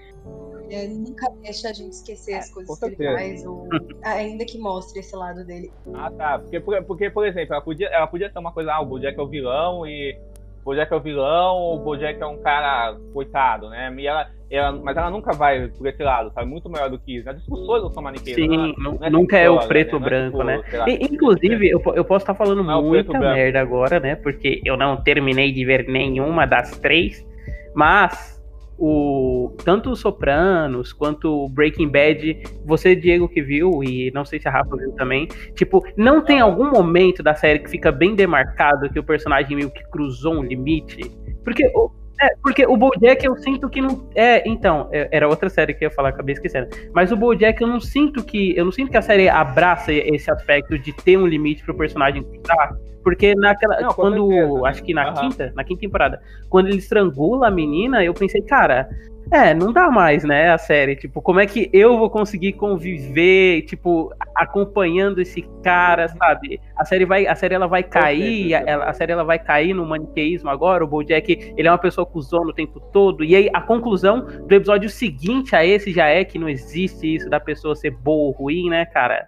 ele 0.70 0.94
nunca 0.94 1.30
deixa 1.42 1.70
a 1.70 1.74
gente 1.74 1.94
esquecer 1.94 2.36
as 2.36 2.50
coisas 2.52 2.78
que 2.80 2.86
ele 2.86 2.96
faz, 2.96 3.46
ou 3.46 3.68
ainda 4.04 4.46
que 4.46 4.58
mostre 4.58 5.00
esse 5.00 5.16
lado 5.16 5.44
dele. 5.44 5.72
Ah, 5.94 6.12
tá. 6.12 6.40
Porque, 6.40 6.60
porque 6.82 7.10
por 7.10 7.26
exemplo, 7.26 7.54
ela 7.54 7.64
podia, 7.64 7.88
ela 7.88 8.08
podia 8.08 8.32
ser 8.32 8.40
uma 8.40 8.52
coisa, 8.52 8.74
ah, 8.74 8.82
o 8.82 8.86
Bojack 8.86 9.18
é 9.18 9.22
o 9.22 9.28
vilão 9.28 9.86
e 9.88 10.16
o 10.62 10.66
Bojack 10.66 10.94
é 10.94 10.96
o 10.96 11.02
vilão, 11.02 11.56
ou 11.56 11.78
o 11.78 11.84
Bojack 11.84 12.22
é 12.22 12.26
um 12.26 12.38
cara 12.38 12.96
coitado, 13.14 13.70
né? 13.70 13.94
E 13.98 14.06
ela, 14.06 14.30
ela, 14.52 14.72
mas 14.74 14.96
ela 14.96 15.10
nunca 15.10 15.32
vai 15.32 15.68
por 15.70 15.88
esse 15.88 16.04
lado, 16.04 16.32
sabe? 16.34 16.48
Muito 16.48 16.70
melhor 16.70 16.90
do 16.90 17.00
que 17.00 17.18
isso. 17.18 17.30
As 17.30 17.38
discussões 17.38 17.82
não 17.82 17.92
são 17.92 18.04
maniqueias. 18.04 18.36
Sim, 18.36 18.48
não, 18.48 18.74
não 18.74 18.98
é 19.02 19.10
nunca 19.10 19.38
é 19.38 19.50
o 19.50 19.60
preto 19.68 20.00
né? 20.00 20.06
branco, 20.06 20.44
né? 20.44 20.62
Tipo, 20.64 20.78
lá, 20.78 20.90
inclusive, 20.90 21.70
eu, 21.70 21.82
eu 21.96 22.06
posso 22.06 22.24
estar 22.24 22.36
falando 22.36 22.64
não 22.64 22.84
muita 22.84 23.18
merda 23.18 23.60
agora, 23.60 24.00
né? 24.00 24.16
Porque 24.16 24.62
eu 24.64 24.78
não 24.78 24.98
terminei 24.98 25.52
de 25.52 25.66
ver 25.66 25.88
nenhuma 25.88 26.46
das 26.46 26.78
três, 26.78 27.26
mas 27.74 28.40
o 28.78 29.39
tanto 29.64 29.92
os 29.92 30.00
Sopranos 30.00 30.94
quanto 30.94 31.46
o 31.46 31.50
Breaking 31.50 31.90
Bad, 31.90 32.44
você 32.66 32.96
Diego 32.96 33.28
que 33.28 33.42
viu 33.42 33.84
e 33.84 34.12
não 34.12 34.26
sei 34.26 34.40
se 34.40 34.48
a 34.48 34.52
Rafa 34.52 34.76
viu 34.76 34.92
também, 34.94 35.28
tipo, 35.56 35.86
não 35.96 36.22
tem 36.22 36.40
algum 36.40 36.70
momento 36.70 37.22
da 37.22 37.36
série 37.36 37.60
que 37.60 37.70
fica 37.70 37.92
bem 37.92 38.16
demarcado 38.16 38.90
que 38.90 39.00
o 39.00 39.04
personagem 39.04 39.56
meio 39.56 39.70
que 39.70 39.84
cruzou 39.90 40.36
um 40.36 40.44
limite? 40.44 41.02
Porque 41.44 41.66
o, 41.74 41.92
é, 42.22 42.36
porque 42.44 42.66
o 42.66 42.76
BoJack 42.76 43.26
eu 43.26 43.38
sinto 43.38 43.70
que 43.70 43.82
não 43.82 44.10
é, 44.14 44.48
então, 44.48 44.90
é, 44.92 45.08
era 45.12 45.28
outra 45.28 45.50
série 45.50 45.74
que 45.74 45.86
eu 45.86 45.90
ia 45.90 45.96
falar, 45.96 46.10
acabei 46.10 46.34
esquecendo. 46.34 46.68
Mas 46.94 47.12
o 47.12 47.16
BoJack 47.16 47.62
eu 47.62 47.68
não 47.68 47.80
sinto 47.80 48.24
que 48.24 48.56
eu 48.58 48.66
não 48.66 48.72
sinto 48.72 48.92
que 48.92 48.98
a 48.98 49.02
série 49.02 49.30
abraça 49.30 49.94
esse 49.94 50.30
aspecto 50.30 50.78
de 50.78 50.92
ter 50.92 51.18
um 51.18 51.26
limite 51.26 51.64
pro 51.64 51.78
personagem 51.78 52.24
cruzar. 52.24 52.78
Porque 53.04 53.34
naquela. 53.36 53.80
Não, 53.80 53.94
quando. 53.94 54.28
Certeza, 54.28 54.54
né? 54.54 54.70
acho 54.70 54.84
que 54.84 54.94
na 54.94 55.08
uhum. 55.08 55.14
quinta, 55.16 55.54
na 55.56 55.64
quinta 55.64 55.80
temporada, 55.80 56.22
quando 56.50 56.68
ele 56.68 56.78
estrangula 56.78 57.48
a 57.48 57.52
menina, 57.52 58.04
eu 58.04 58.14
pensei, 58.14 58.42
cara, 58.42 58.90
é, 59.32 59.54
não 59.54 59.72
dá 59.72 59.90
mais, 59.90 60.24
né, 60.24 60.52
a 60.52 60.58
série. 60.58 60.96
Tipo, 60.96 61.22
como 61.22 61.40
é 61.40 61.46
que 61.46 61.70
eu 61.72 61.98
vou 61.98 62.10
conseguir 62.10 62.54
conviver, 62.54 63.64
tipo, 63.64 64.12
acompanhando 64.36 65.22
esse 65.22 65.42
cara, 65.64 66.08
sabe? 66.08 66.60
A 66.76 66.84
série 66.86 67.06
vai, 67.06 67.28
a 67.28 67.36
série 67.36 67.56
ela 67.56 67.68
vai 67.68 67.84
cair, 67.84 68.54
a, 68.56 68.90
a 68.90 68.94
série 68.94 69.12
ela 69.12 69.24
vai 69.24 69.40
cair 69.40 69.74
no 69.74 69.86
maniqueísmo 69.86 70.50
agora. 70.50 70.84
O 70.84 70.88
BoJack, 70.88 71.54
ele 71.56 71.68
é 71.68 71.72
uma 71.72 71.78
pessoa 71.78 72.06
cuzona 72.06 72.50
o 72.50 72.54
tempo 72.54 72.80
todo. 72.80 73.24
E 73.24 73.36
aí 73.36 73.50
a 73.54 73.62
conclusão 73.62 74.26
do 74.48 74.56
episódio 74.56 74.90
seguinte 74.90 75.56
a 75.56 75.66
esse 75.66 75.92
já 75.92 76.08
é 76.08 76.24
que 76.24 76.40
não 76.40 76.50
existe 76.50 77.16
isso 77.16 77.30
da 77.30 77.40
pessoa 77.40 77.76
ser 77.76 77.92
boa 77.92 78.28
ou 78.28 78.32
ruim, 78.32 78.70
né, 78.70 78.86
cara? 78.86 79.28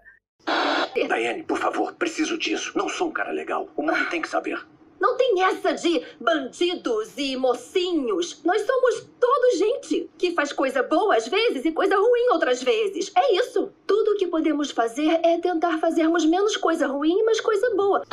Diane, 0.93 1.43
por 1.43 1.57
favor, 1.57 1.93
preciso 1.93 2.37
disso. 2.37 2.73
Não 2.75 2.89
sou 2.89 3.09
um 3.09 3.11
cara 3.11 3.31
legal. 3.31 3.67
O 3.75 3.83
mundo 3.83 4.09
tem 4.09 4.21
que 4.21 4.27
saber. 4.27 4.59
Não 5.01 5.17
tem 5.17 5.43
essa 5.43 5.73
de 5.73 6.05
bandidos 6.19 7.17
e 7.17 7.35
mocinhos. 7.35 8.43
Nós 8.45 8.61
somos 8.61 9.09
todos 9.19 9.57
gente 9.57 10.07
que 10.15 10.31
faz 10.31 10.53
coisa 10.53 10.83
boa 10.83 11.15
às 11.15 11.27
vezes 11.27 11.65
e 11.65 11.71
coisa 11.71 11.95
ruim 11.95 12.29
outras 12.31 12.61
vezes. 12.61 13.11
É 13.17 13.33
isso. 13.33 13.73
Tudo 13.87 14.11
o 14.11 14.15
que 14.15 14.27
podemos 14.27 14.69
fazer 14.69 15.19
é 15.23 15.39
tentar 15.39 15.79
fazermos 15.79 16.23
menos 16.23 16.55
coisa 16.55 16.85
ruim, 16.85 17.23
mas 17.23 17.41
coisa 17.41 17.75
boa. 17.75 18.03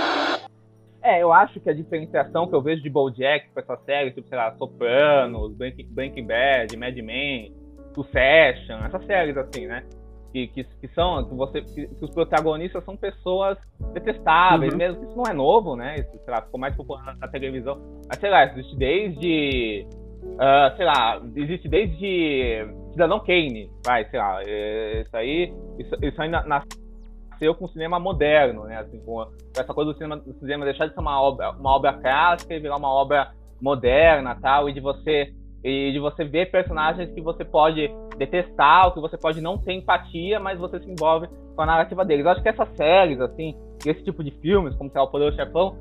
É, 1.03 1.22
eu 1.22 1.31
acho 1.31 1.61
que 1.61 1.68
a 1.68 1.74
diferenciação 1.74 2.48
que 2.48 2.55
eu 2.55 2.62
vejo 2.62 2.83
de 2.83 2.88
BoJack 2.88 3.51
com 3.51 3.61
essa 3.61 3.77
série, 3.85 4.11
tipo, 4.11 4.27
sei 4.27 4.38
lá, 4.38 4.57
Sopranos, 4.57 5.55
Breaking 5.55 6.27
Bad, 6.27 6.74
Mad 6.74 6.96
Men, 6.96 7.55
Succession, 7.94 8.85
essas 8.85 9.05
séries 9.05 9.37
assim, 9.37 9.66
né? 9.66 9.85
Que, 10.33 10.49
que, 10.49 10.64
que 10.64 10.88
são 10.88 11.25
que 11.25 11.35
você 11.35 11.62
que, 11.62 11.87
que, 11.87 12.05
os 12.05 12.11
protagonistas 12.11 12.85
são 12.85 12.97
pessoas 12.97 13.59
detestáveis, 13.93 14.73
uhum. 14.73 14.79
mesmo 14.79 15.01
que 15.01 15.07
isso 15.07 15.17
não 15.17 15.25
é 15.25 15.33
novo, 15.33 15.77
né? 15.77 15.97
Isso, 15.97 16.11
sei 16.25 16.35
lá, 16.35 16.43
ficou 16.43 16.61
mais 16.61 16.75
popular 16.75 17.17
na 17.17 17.29
televisão. 17.29 17.81
Mas 18.09 18.19
sei 18.19 18.31
lá, 18.31 18.45
existe 18.45 18.77
desde 18.77 19.87
uh, 20.35 20.77
sei 20.77 20.85
lá, 20.85 21.21
existe 21.35 21.69
desde 21.69 22.67
Cidadão 22.93 23.21
Kane, 23.21 23.71
vai, 23.85 24.05
sei 24.07 24.19
lá, 24.19 24.43
é, 24.45 25.03
isso 25.03 25.17
aí, 25.17 25.55
isso, 25.79 25.97
isso 26.03 26.23
ainda 26.23 26.43
nasceu 26.43 27.55
com 27.55 27.64
o 27.64 27.69
cinema 27.69 27.99
moderno, 27.99 28.64
né? 28.64 28.79
Assim, 28.79 28.99
com 29.01 29.27
essa 29.57 29.73
coisa 29.73 29.93
do 29.93 29.97
cinema, 29.97 30.17
do 30.17 30.35
cinema 30.35 30.64
deixar 30.64 30.87
de 30.87 30.95
ser 30.95 31.01
uma 31.01 31.21
obra, 31.21 31.51
uma 31.53 31.75
obra 31.75 31.93
clássica 31.95 32.55
e 32.55 32.61
virar 32.61 32.77
uma 32.77 32.93
obra 32.93 33.33
moderna, 33.61 34.37
tal, 34.41 34.69
e 34.69 34.73
de 34.73 34.81
você 34.81 35.33
e 35.62 35.92
de 35.92 35.99
você 35.99 36.25
ver 36.25 36.51
personagens 36.51 37.12
que 37.12 37.21
você 37.21 37.44
pode 37.44 37.90
detestar, 38.16 38.87
ou 38.87 38.92
que 38.92 39.01
você 39.01 39.16
pode 39.16 39.40
não 39.40 39.59
ter 39.59 39.73
empatia, 39.73 40.38
mas 40.38 40.59
você 40.59 40.79
se 40.81 40.90
envolve 40.90 41.29
com 41.55 41.62
a 41.62 41.66
narrativa 41.66 42.05
deles. 42.05 42.25
Eu 42.25 42.33
acho 42.33 42.42
que 42.42 42.49
essas 42.49 42.68
séries, 42.77 43.21
assim, 43.21 43.57
esse 43.85 44.03
tipo 44.05 44.23
de 44.23 44.31
filmes, 44.40 44.75
como 44.77 44.90
sei 44.90 45.01
lá, 45.01 45.07
O 45.07 45.11
Poder 45.11 45.31
do 45.31 45.37
Chefão, 45.37 45.77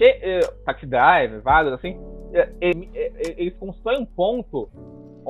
eh, 0.00 0.40
Taxi 0.64 0.86
Driver, 0.86 1.42
vários, 1.42 1.72
assim, 1.72 1.98
eh, 2.32 2.50
eh, 2.60 3.34
eles 3.36 3.56
constroem 3.58 4.00
um 4.00 4.06
ponto 4.06 4.68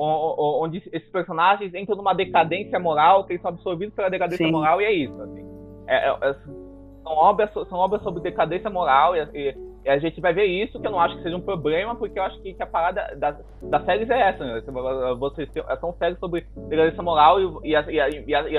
onde 0.01 0.77
esses 0.93 1.09
personagens 1.09 1.73
entram 1.73 1.97
numa 1.97 2.13
decadência 2.13 2.79
moral, 2.79 3.25
que 3.25 3.33
eles 3.33 3.41
são 3.41 3.49
absorvidos 3.49 3.93
pela 3.93 4.09
decadência 4.09 4.45
Sim. 4.45 4.51
moral, 4.53 4.81
e 4.81 4.85
é 4.85 4.93
isso, 4.93 5.21
assim. 5.21 5.45
É, 5.87 6.07
é, 6.07 6.17
é 6.21 6.33
são, 7.03 7.11
obras, 7.11 7.51
são 7.51 7.77
obras 7.77 8.01
sobre 8.01 8.21
decadência 8.21 8.69
moral, 8.69 9.13
e 9.17 9.19
e 9.33 9.68
a 9.89 9.97
gente 9.97 10.21
vai 10.21 10.33
ver 10.33 10.45
isso, 10.45 10.79
que 10.79 10.87
eu 10.87 10.91
não 10.91 10.99
acho 10.99 11.17
que 11.17 11.23
seja 11.23 11.35
um 11.35 11.41
problema, 11.41 11.95
porque 11.95 12.19
eu 12.19 12.23
acho 12.23 12.39
que, 12.41 12.53
que 12.53 12.63
a 12.63 12.67
parada 12.67 13.15
das, 13.15 13.37
das 13.61 13.85
séries 13.85 14.09
é 14.09 14.19
essa, 14.29 14.43
né? 14.43 14.61
Vocês 15.17 15.49
são 15.79 15.93
séries 15.93 16.19
sobre 16.19 16.45
degradência 16.55 17.01
moral 17.01 17.39
e, 17.39 17.69
e, 17.69 17.75
a, 17.75 17.81
e, 17.91 17.99
a, 17.99 18.09
e, 18.09 18.35
a, 18.35 18.49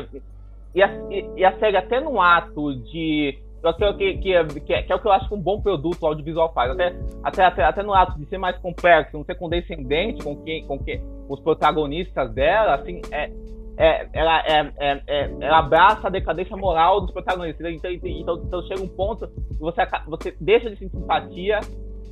e, 0.74 0.82
a, 0.82 0.90
e 1.36 1.44
a 1.44 1.58
série 1.58 1.76
até 1.76 2.00
no 2.00 2.20
ato 2.20 2.74
de 2.74 3.38
que, 3.60 3.92
que, 3.92 4.14
que, 4.18 4.60
que, 4.60 4.72
é, 4.74 4.82
que 4.82 4.92
é 4.92 4.96
o 4.96 4.98
que 4.98 5.06
eu 5.06 5.12
acho 5.12 5.28
que 5.28 5.34
um 5.34 5.40
bom 5.40 5.60
produto 5.60 6.06
audiovisual 6.06 6.52
faz. 6.52 6.70
Até, 6.70 6.96
até, 7.22 7.44
até, 7.44 7.64
até 7.64 7.82
no 7.82 7.92
ato 7.92 8.18
de 8.18 8.26
ser 8.26 8.38
mais 8.38 8.56
complexo, 8.58 9.16
não 9.16 9.24
ser 9.24 9.34
condescendente 9.34 10.24
com 10.24 10.36
quem, 10.42 10.66
com 10.66 10.78
quem 10.78 11.02
os 11.28 11.40
protagonistas 11.40 12.32
dela, 12.32 12.74
assim, 12.74 13.00
é, 13.12 13.30
é, 13.76 14.08
ela, 14.12 14.40
é, 14.40 14.72
é, 14.78 15.02
é, 15.06 15.30
ela 15.40 15.58
abraça 15.58 16.06
a 16.06 16.10
decadência 16.10 16.56
moral 16.56 17.00
dos 17.00 17.10
protagonistas. 17.10 17.66
Então, 17.72 17.90
então, 17.90 18.42
então 18.44 18.62
chega 18.62 18.82
um 18.82 18.88
ponto 18.88 19.26
que 19.28 19.60
você, 19.60 19.82
você 20.06 20.36
deixa 20.40 20.70
de 20.70 20.76
sentir 20.76 20.96
simpatia 20.96 21.60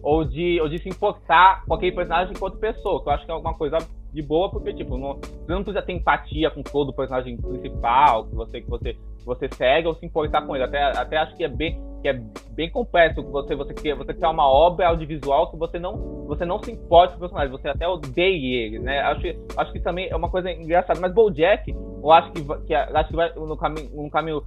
ou 0.02 0.24
de, 0.24 0.60
ou 0.60 0.68
de 0.68 0.78
se 0.78 0.88
importar 0.88 1.64
com 1.66 1.74
aquele 1.74 1.92
personagem 1.92 2.32
enquanto 2.34 2.58
pessoa, 2.58 3.02
que 3.02 3.08
eu 3.08 3.12
acho 3.12 3.24
que 3.24 3.30
é 3.30 3.34
alguma 3.34 3.54
coisa 3.54 3.78
de 4.12 4.22
boa, 4.22 4.50
porque, 4.50 4.72
tipo, 4.72 4.96
não, 4.96 5.14
você 5.14 5.52
não 5.52 5.62
precisa 5.62 5.82
ter 5.82 5.92
empatia 5.92 6.50
com 6.50 6.62
todo 6.62 6.90
o 6.90 6.92
personagem 6.92 7.36
principal 7.36 8.24
que 8.26 8.34
você, 8.34 8.60
que 8.60 8.68
você, 8.68 8.92
que 8.94 9.24
você 9.24 9.48
segue 9.52 9.86
ou 9.86 9.94
se 9.94 10.06
importar 10.06 10.42
com 10.42 10.54
ele. 10.54 10.64
Até, 10.64 10.82
até 10.82 11.16
acho 11.18 11.36
que 11.36 11.44
é 11.44 11.48
bem, 11.48 11.80
que 12.00 12.08
é 12.08 12.20
bem 12.52 12.70
complexo 12.70 13.22
que 13.22 13.30
você, 13.30 13.54
você, 13.54 13.74
quer, 13.74 13.94
você 13.94 14.14
quer 14.14 14.28
uma 14.28 14.48
obra 14.48 14.88
audiovisual 14.88 15.50
que 15.50 15.56
você 15.56 15.78
não, 15.78 16.24
você 16.26 16.44
não 16.44 16.62
se 16.62 16.72
importa 16.72 17.12
com 17.12 17.18
o 17.18 17.20
personagem, 17.20 17.50
você 17.50 17.68
até 17.68 17.86
odeia 17.86 18.66
ele, 18.66 18.78
né? 18.78 19.00
Acho, 19.00 19.26
acho 19.56 19.72
que 19.72 19.80
também 19.80 20.08
é 20.08 20.16
uma 20.16 20.30
coisa 20.30 20.50
engraçada. 20.50 20.98
Mas 21.00 21.12
Bojack, 21.12 21.70
eu 21.70 22.10
acho 22.10 22.32
que, 22.32 22.42
que, 22.66 22.74
acho 22.74 23.08
que 23.10 23.16
vai 23.16 23.32
no 23.34 23.56
caminho, 23.56 23.90
num 23.94 24.08
caminho 24.08 24.42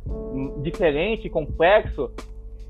diferente, 0.62 1.30
complexo, 1.30 2.12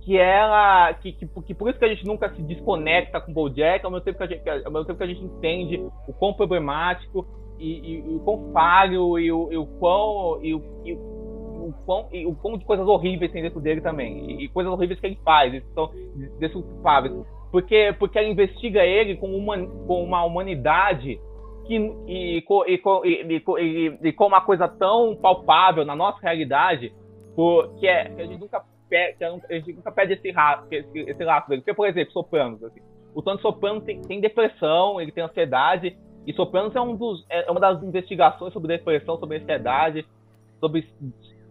que 0.01 0.17
ela 0.17 0.93
que, 0.95 1.11
que, 1.13 1.27
que, 1.27 1.53
por 1.53 1.69
isso 1.69 1.77
que 1.77 1.85
a 1.85 1.89
gente 1.89 2.05
nunca 2.05 2.29
se 2.33 2.41
desconecta 2.41 3.21
com 3.21 3.31
o 3.31 3.33
BoJack 3.33 3.85
ao 3.85 3.91
mesmo 3.91 4.03
tempo 4.03 4.17
que 4.17 4.23
a 4.23 4.27
gente, 4.27 4.49
ao 4.49 4.71
mesmo 4.71 4.85
tempo 4.85 4.97
que 4.97 5.03
a 5.03 5.07
gente 5.07 5.23
entende 5.23 5.77
o 6.07 6.13
quão 6.13 6.33
problemático 6.33 7.25
e, 7.59 7.79
e, 7.79 8.11
e 8.11 8.15
o 8.15 8.19
quão 8.19 8.51
falho 8.51 9.19
e 9.19 9.31
o, 9.31 9.51
e 9.51 9.57
o 9.57 9.65
quão 9.65 10.39
e 10.41 10.55
o, 10.55 10.61
e 10.83 10.93
o 10.93 11.73
quão, 11.85 12.07
e 12.11 12.25
o 12.25 12.33
quão 12.33 12.57
de 12.57 12.65
coisas 12.65 12.87
horríveis 12.87 13.31
tem 13.31 13.43
dentro 13.43 13.61
dele 13.61 13.81
também 13.81 14.41
e, 14.41 14.47
coisas 14.49 14.73
horríveis 14.73 14.99
que 14.99 15.05
ele 15.05 15.19
faz 15.23 15.51
que 15.51 15.73
são 15.73 15.91
desculpáveis. 16.39 17.13
Porque 17.51 17.95
porque 17.99 18.17
ela 18.17 18.27
investiga 18.27 18.83
ele 18.83 19.17
com 19.17 19.27
uma 19.27 19.57
com 19.85 20.03
uma 20.03 20.23
humanidade 20.23 21.19
que 21.67 21.75
e, 22.07 22.43
e, 23.59 23.97
e 24.01 24.13
com 24.13 24.25
uma 24.25 24.41
coisa 24.41 24.67
tão 24.67 25.15
palpável 25.15 25.85
na 25.85 25.95
nossa 25.95 26.19
realidade 26.21 26.91
por, 27.35 27.75
que 27.75 27.87
é 27.87 28.05
que 28.05 28.21
a 28.21 28.25
gente 28.25 28.39
nunca 28.39 28.63
a 28.95 29.53
gente 29.53 29.73
nunca 29.73 29.91
perde 29.91 30.13
esse, 30.13 30.31
ra 30.31 30.63
esse, 30.71 30.99
esse 30.99 31.23
laço 31.23 31.49
dele. 31.49 31.61
Porque, 31.61 31.73
por 31.73 31.87
exemplo, 31.87 32.11
Sopranos. 32.11 32.63
Assim, 32.63 32.81
o 33.13 33.21
Tony 33.21 33.41
Soprano 33.41 33.81
tem, 33.81 34.01
tem, 34.01 34.21
depressão, 34.21 34.99
ele 34.99 35.11
tem 35.11 35.23
ansiedade, 35.23 35.97
e 36.25 36.33
Sopranos 36.33 36.75
é, 36.75 36.81
um 36.81 36.95
dos, 36.95 37.25
é 37.29 37.49
uma 37.49 37.59
das 37.59 37.81
investigações 37.83 38.53
sobre 38.53 38.77
depressão, 38.77 39.17
sobre 39.17 39.37
ansiedade, 39.37 40.05
sobre 40.59 40.87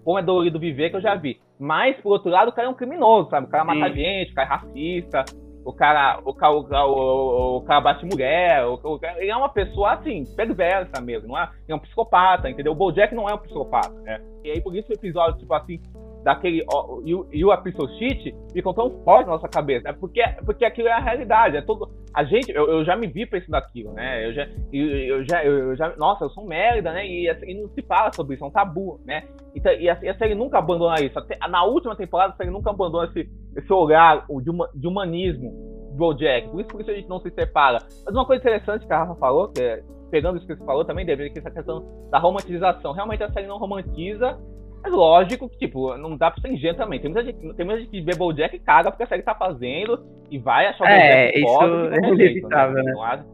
como 0.05 0.18
é 0.18 0.22
dolorido 0.22 0.59
viver 0.59 0.90
que 0.90 0.96
eu 0.96 1.00
já 1.00 1.14
vi. 1.14 1.40
Mas, 1.59 1.96
por 1.98 2.12
outro 2.12 2.31
lado, 2.31 2.48
o 2.48 2.53
cara 2.53 2.68
é 2.68 2.70
um 2.70 2.74
criminoso, 2.74 3.29
sabe? 3.29 3.46
O 3.46 3.50
cara 3.50 3.64
mata 3.64 3.88
Sim. 3.88 3.96
gente, 3.96 4.33
o 4.33 4.35
cara 4.35 4.48
é 4.48 4.50
racista, 4.50 5.24
o 5.64 5.72
cara, 5.72 6.20
o 6.24 6.33
cara, 6.33 6.55
o, 6.55 6.64
o, 6.87 7.57
o 7.59 7.61
cara 7.62 7.81
bate 7.81 8.07
mulher, 8.07 8.64
o, 8.64 8.81
o, 8.83 9.00
ele 9.18 9.31
é 9.31 9.37
uma 9.37 9.48
pessoa, 9.48 9.92
assim, 9.92 10.24
perversa 10.35 11.00
mesmo, 11.03 11.29
não 11.29 11.38
é? 11.38 11.42
Ele 11.64 11.72
é 11.72 11.74
um 11.74 11.81
psicopata, 11.81 12.48
entendeu? 12.48 12.72
O 12.72 12.74
Bojack 12.76 13.14
não 13.14 13.29
é 13.29 13.35
um 13.35 13.38
psicopata, 13.38 13.90
né? 14.00 14.20
E 14.44 14.50
aí, 14.50 14.61
por 14.61 14.74
isso 14.74 14.90
o 14.90 14.94
episódio, 14.94 15.38
tipo 15.38 15.53
assim, 15.55 15.81
daquele 16.22 16.64
e 17.05 17.44
o 17.44 17.53
episode 17.53 17.98
sheet 17.98 18.35
ficam 18.53 18.74
tão 18.74 18.90
forte 19.05 19.26
na 19.26 19.33
nossa 19.33 19.48
cabeça. 19.48 19.88
É 19.88 19.92
porque, 19.92 20.22
porque 20.44 20.64
aquilo 20.64 20.88
é 20.88 20.92
a 20.92 20.98
realidade. 20.98 21.57
É 21.57 21.62
todo, 21.62 21.90
a 22.12 22.24
gente, 22.24 22.50
eu, 22.50 22.70
eu 22.70 22.85
já 22.85 22.96
me 22.96 23.07
vi 23.07 23.26
pensando 23.26 23.55
aquilo, 23.55 23.92
né? 23.92 24.26
Eu 24.26 24.33
já, 24.33 24.48
eu, 24.72 24.87
eu 24.87 25.24
já, 25.29 25.44
eu, 25.44 25.76
já, 25.76 25.96
nossa, 25.96 26.24
eu 26.24 26.31
sou 26.31 26.44
merda, 26.44 26.92
né? 26.92 27.07
E, 27.07 27.29
assim, 27.29 27.55
não 27.61 27.68
se 27.70 27.83
fala 27.83 28.12
sobre 28.12 28.35
isso, 28.35 28.44
é 28.44 28.48
um 28.48 28.50
tabu, 28.50 29.00
né? 29.05 29.24
Então, 29.55 29.72
e, 29.72 29.88
a, 29.88 29.98
e 30.03 30.09
a 30.09 30.18
série 30.18 30.35
nunca 30.35 30.59
abandona 30.59 31.00
isso. 31.00 31.18
Até, 31.18 31.37
na 31.48 31.64
última 31.64 31.96
temporada, 31.96 32.35
a 32.35 32.37
série 32.37 32.50
nunca 32.50 32.71
abandona 32.71 33.08
esse, 33.08 33.31
esse 33.56 33.73
olhar 33.73 34.27
de, 34.42 34.50
uma, 34.50 34.69
de 34.75 34.87
humanismo 34.87 35.71
BoJack, 35.96 36.48
por 36.48 36.60
isso, 36.60 36.69
por 36.69 36.81
isso 36.81 36.90
a 36.90 36.94
gente 36.94 37.08
não 37.08 37.21
se 37.21 37.31
separa. 37.31 37.79
Mas 38.04 38.15
uma 38.15 38.25
coisa 38.25 38.40
interessante 38.40 38.87
que 38.87 38.92
a 38.92 38.98
Rafa 38.98 39.15
falou, 39.17 39.48
que 39.48 39.62
é, 39.62 39.83
pegando 40.11 40.37
isso 40.38 40.46
que 40.46 40.54
você 40.56 40.65
falou 40.65 40.85
também, 40.85 41.06
deveria 41.06 41.33
que 41.33 41.38
essa 41.38 41.50
questão 41.50 41.85
da 42.11 42.19
romantização. 42.19 42.92
Realmente 42.92 43.23
a 43.23 43.31
série 43.33 43.46
não 43.46 43.58
romantiza, 43.58 44.38
mas 44.83 44.92
lógico 44.92 45.48
que, 45.48 45.58
tipo, 45.58 45.96
não 45.96 46.17
dá 46.17 46.31
pra 46.31 46.40
ser 46.40 46.52
ingênuo 46.52 46.77
também. 46.77 47.00
Tem 47.00 47.11
muita 47.11 47.25
gente, 47.25 47.38
tem 47.54 47.65
muita 47.67 47.81
gente 47.81 47.90
que 47.90 48.00
vê 48.00 48.15
BoJack 48.15 48.56
e 48.56 48.58
caga 48.58 48.90
porque 48.90 49.02
a 49.04 49.06
série 49.06 49.23
tá 49.23 49.35
fazendo 49.35 50.04
e 50.31 50.38
vai 50.38 50.67
achar 50.67 50.85
o 50.85 50.87
É, 50.88 50.98
BoJack 51.33 51.38
isso 51.38 51.46
foda 51.46 51.75
é 51.75 52.00
qualquer 52.00 52.17
jeito, 52.17 52.19
né? 52.19 52.29
inevitável, 52.38 52.85
né? 52.85 52.92
Não, 52.92 53.02
acho- 53.02 53.25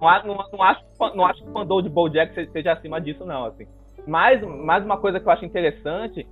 não, 0.00 0.08
acho- 0.08 0.26
não, 0.26 0.34
não 0.52 0.62
acho, 0.62 1.16
não 1.16 1.26
acho 1.26 1.42
que 1.42 1.48
o 1.48 1.52
fandom 1.52 1.82
de 1.82 1.88
BoJack 1.88 2.34
se- 2.34 2.50
seja 2.52 2.72
acima 2.72 3.00
disso, 3.00 3.24
não, 3.24 3.44
assim. 3.46 3.66
Mas, 4.06 4.42
mais 4.42 4.84
uma 4.84 4.96
coisa 4.98 5.18
que 5.20 5.26
eu 5.26 5.32
acho 5.32 5.44
interessante 5.44 6.26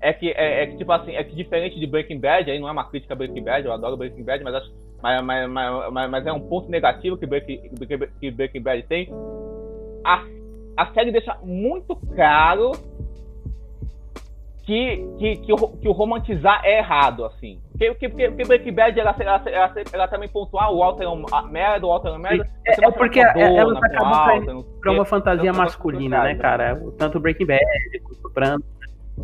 é 0.00 0.12
que, 0.12 0.30
é, 0.30 0.62
é 0.62 0.66
que, 0.66 0.76
tipo 0.76 0.92
assim, 0.92 1.14
é 1.14 1.22
que 1.24 1.34
diferente 1.34 1.78
de 1.78 1.86
Breaking 1.86 2.20
Bad, 2.20 2.50
aí 2.50 2.58
não 2.58 2.68
é 2.68 2.72
uma 2.72 2.84
crítica 2.88 3.12
a 3.14 3.16
Breaking 3.16 3.42
Bad, 3.42 3.66
eu 3.66 3.72
adoro 3.72 3.96
Breaking 3.96 4.22
Bad, 4.24 4.42
mas 4.44 4.54
acho 4.54 4.70
mas, 5.02 5.22
mas, 5.24 5.48
mas, 5.92 6.10
mas- 6.10 6.26
é 6.26 6.32
um 6.32 6.40
ponto 6.40 6.68
negativo 6.70 7.16
que 7.16 7.26
que 8.20 8.30
Breaking 8.32 8.62
Bad 8.62 8.82
tem. 8.84 9.08
A, 10.08 10.24
a 10.74 10.86
série 10.94 11.12
deixa 11.12 11.36
muito 11.42 11.94
claro 11.94 12.72
que, 14.62 15.06
que, 15.18 15.36
que, 15.36 15.52
o, 15.52 15.68
que 15.76 15.86
o 15.86 15.92
romantizar 15.92 16.62
é 16.64 16.78
errado, 16.78 17.26
assim. 17.26 17.60
Porque, 17.70 18.08
porque, 18.08 18.28
porque, 18.28 18.44
Breaking 18.44 18.72
Bad, 18.72 18.98
ela, 18.98 19.14
ela, 19.18 19.42
ela, 19.46 19.74
ela 19.92 20.08
também 20.08 20.28
pontuar 20.28 20.72
o 20.72 20.78
Walter 20.78 21.04
é 21.04 21.08
um 21.08 21.24
merda, 21.50 21.86
o 21.86 21.90
Walter 21.90 22.08
é 22.08 22.12
um 22.12 22.18
merda. 22.18 22.48
É, 22.66 22.70
mostra 22.80 22.92
porque 22.92 23.20
elas 23.20 23.78
com 23.78 23.84
acabam 23.84 24.26
caindo 24.26 24.64
pra 24.80 24.92
uma 24.92 25.04
fantasia 25.04 25.50
Então, 25.50 25.62
masculina, 25.62 26.22
né, 26.22 26.34
cara? 26.36 26.80
Tanto 26.96 27.20
Breaking 27.20 27.46
Bad, 27.46 27.60
quanto 28.02 28.20
Soprano. 28.22 28.64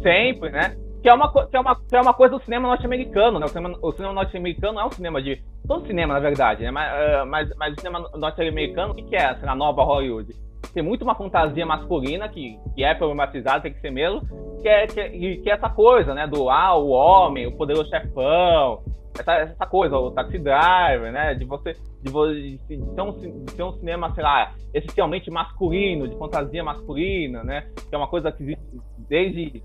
Sempre, 0.02 0.50
né? 0.50 0.76
Que 1.02 1.08
é 1.08 1.14
uma, 1.14 1.30
que 1.30 1.56
é 1.56 1.60
uma, 1.60 1.76
que 1.76 1.96
é 1.96 2.00
uma 2.00 2.14
coisa 2.14 2.38
do 2.38 2.44
cinema 2.44 2.68
norte-americano, 2.68 3.38
né? 3.38 3.46
O 3.46 3.48
cinema, 3.48 3.78
o 3.80 3.92
cinema 3.92 4.14
norte-americano 4.14 4.80
é 4.80 4.84
um 4.84 4.90
cinema 4.90 5.22
de. 5.22 5.42
Todo 5.66 5.86
cinema, 5.86 6.14
na 6.14 6.20
verdade, 6.20 6.62
né? 6.62 6.70
Mas, 6.70 6.90
eh, 6.90 7.24
mas, 7.24 7.50
mas 7.56 7.74
o 7.74 7.80
cinema 7.80 8.10
norte-americano, 8.16 8.92
o 8.92 8.96
que, 8.96 9.02
que 9.02 9.16
é 9.16 9.26
assim, 9.26 9.44
na 9.44 9.54
nova 9.54 9.82
Hollywood? 9.82 10.34
Tem 10.72 10.82
muito 10.82 11.02
uma 11.02 11.14
fantasia 11.14 11.64
masculina 11.66 12.28
que, 12.28 12.58
que 12.74 12.82
é 12.84 12.94
problematizada, 12.94 13.60
tem 13.62 13.72
que 13.72 13.80
ser 13.80 13.90
mesmo, 13.90 14.22
que 14.62 14.68
é, 14.68 14.86
que, 14.86 15.00
é- 15.00 15.08
que 15.10 15.50
é 15.50 15.52
essa 15.52 15.68
coisa, 15.68 16.14
né? 16.14 16.26
Do 16.26 16.48
ah, 16.50 16.74
o 16.76 16.88
homem, 16.88 17.46
o 17.46 17.52
poderoso 17.56 17.88
chefão, 17.90 18.82
essa, 19.18 19.32
essa 19.34 19.66
coisa, 19.66 19.96
o 19.96 20.10
taxi 20.10 20.38
driver, 20.38 21.12
né? 21.12 21.34
De 21.34 21.44
você. 21.44 21.72
De, 22.02 22.10
vo- 22.10 22.32
de, 22.32 22.58
ter 22.68 23.02
um, 23.02 23.12
de 23.44 23.54
ter 23.54 23.62
um 23.62 23.72
cinema, 23.72 24.12
sei 24.14 24.22
lá, 24.24 24.52
essencialmente 24.74 25.30
masculino, 25.30 26.06
de 26.08 26.16
fantasia 26.18 26.62
masculina, 26.64 27.42
né? 27.44 27.66
Que 27.88 27.94
é 27.94 27.98
uma 27.98 28.08
coisa 28.08 28.30
que 28.32 28.42
existe 28.42 28.62
desde 29.08 29.62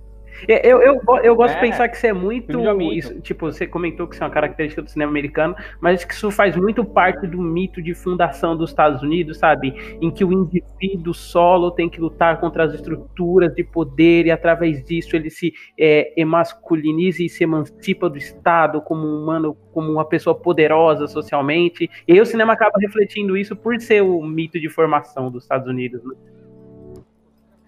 Eu, 0.48 0.82
eu, 0.82 1.00
go- 1.04 1.18
eu 1.20 1.36
gosto 1.36 1.54
É, 1.54 1.56
de 1.56 1.62
pensar 1.62 1.88
que 1.90 1.98
isso 1.98 2.06
é 2.08 2.14
muito. 2.14 2.52
Isso, 2.98 3.20
tipo, 3.22 3.46
você 3.52 3.68
comentou 3.68 4.08
que 4.08 4.16
isso 4.16 4.24
é 4.24 4.28
uma 4.28 4.34
característica 4.34 4.82
do 4.82 4.90
cinema 4.90 5.12
americano, 5.12 5.56
mas 5.82 6.04
que 6.06 6.14
isso 6.14 6.30
faz 6.32 6.56
muito 6.56 6.84
parte 6.86 7.28
do 7.28 7.42
mito 7.42 7.82
de 7.82 7.94
fundação 7.94 8.56
dos 8.56 8.70
Estados 8.70 9.02
Unidos, 9.02 9.38
sabe? 9.38 9.74
Em 10.02 10.10
que 10.12 10.24
o 10.24 10.32
indivíduo 10.32 11.14
solo 11.14 11.72
tem 11.72 11.90
que 11.90 12.00
lutar 12.00 12.40
contra 12.40 12.64
as 12.64 12.74
estruturas 12.74 13.54
de 13.54 13.64
poder 13.64 14.26
e 14.26 14.32
através 14.32 14.84
disso 14.84 15.16
ele 15.16 15.30
se 15.30 15.54
é, 15.78 16.14
emasculiniza 16.20 17.24
e 17.24 17.30
se 17.30 17.44
emancipa 17.44 18.10
do 18.10 18.18
Estado 18.18 18.82
como 18.82 19.06
um 19.06 19.22
humano, 19.24 19.56
como 19.74 19.92
uma 19.92 20.06
pessoa 20.06 20.36
poderosa 20.36 21.08
socialmente. 21.08 21.90
E 22.08 22.14
aí 22.14 22.20
o 22.22 22.26
cinema 22.26 22.54
acaba 22.54 22.74
refletindo 22.80 23.36
isso 23.38 23.56
por 23.56 23.80
ser 23.80 24.02
o 24.02 24.22
mito 24.24 24.60
de 24.60 24.70
formação 24.70 25.30
dos 25.32 25.44
Estados 25.44 25.68
Unidos. 25.68 26.04
né? 26.04 26.16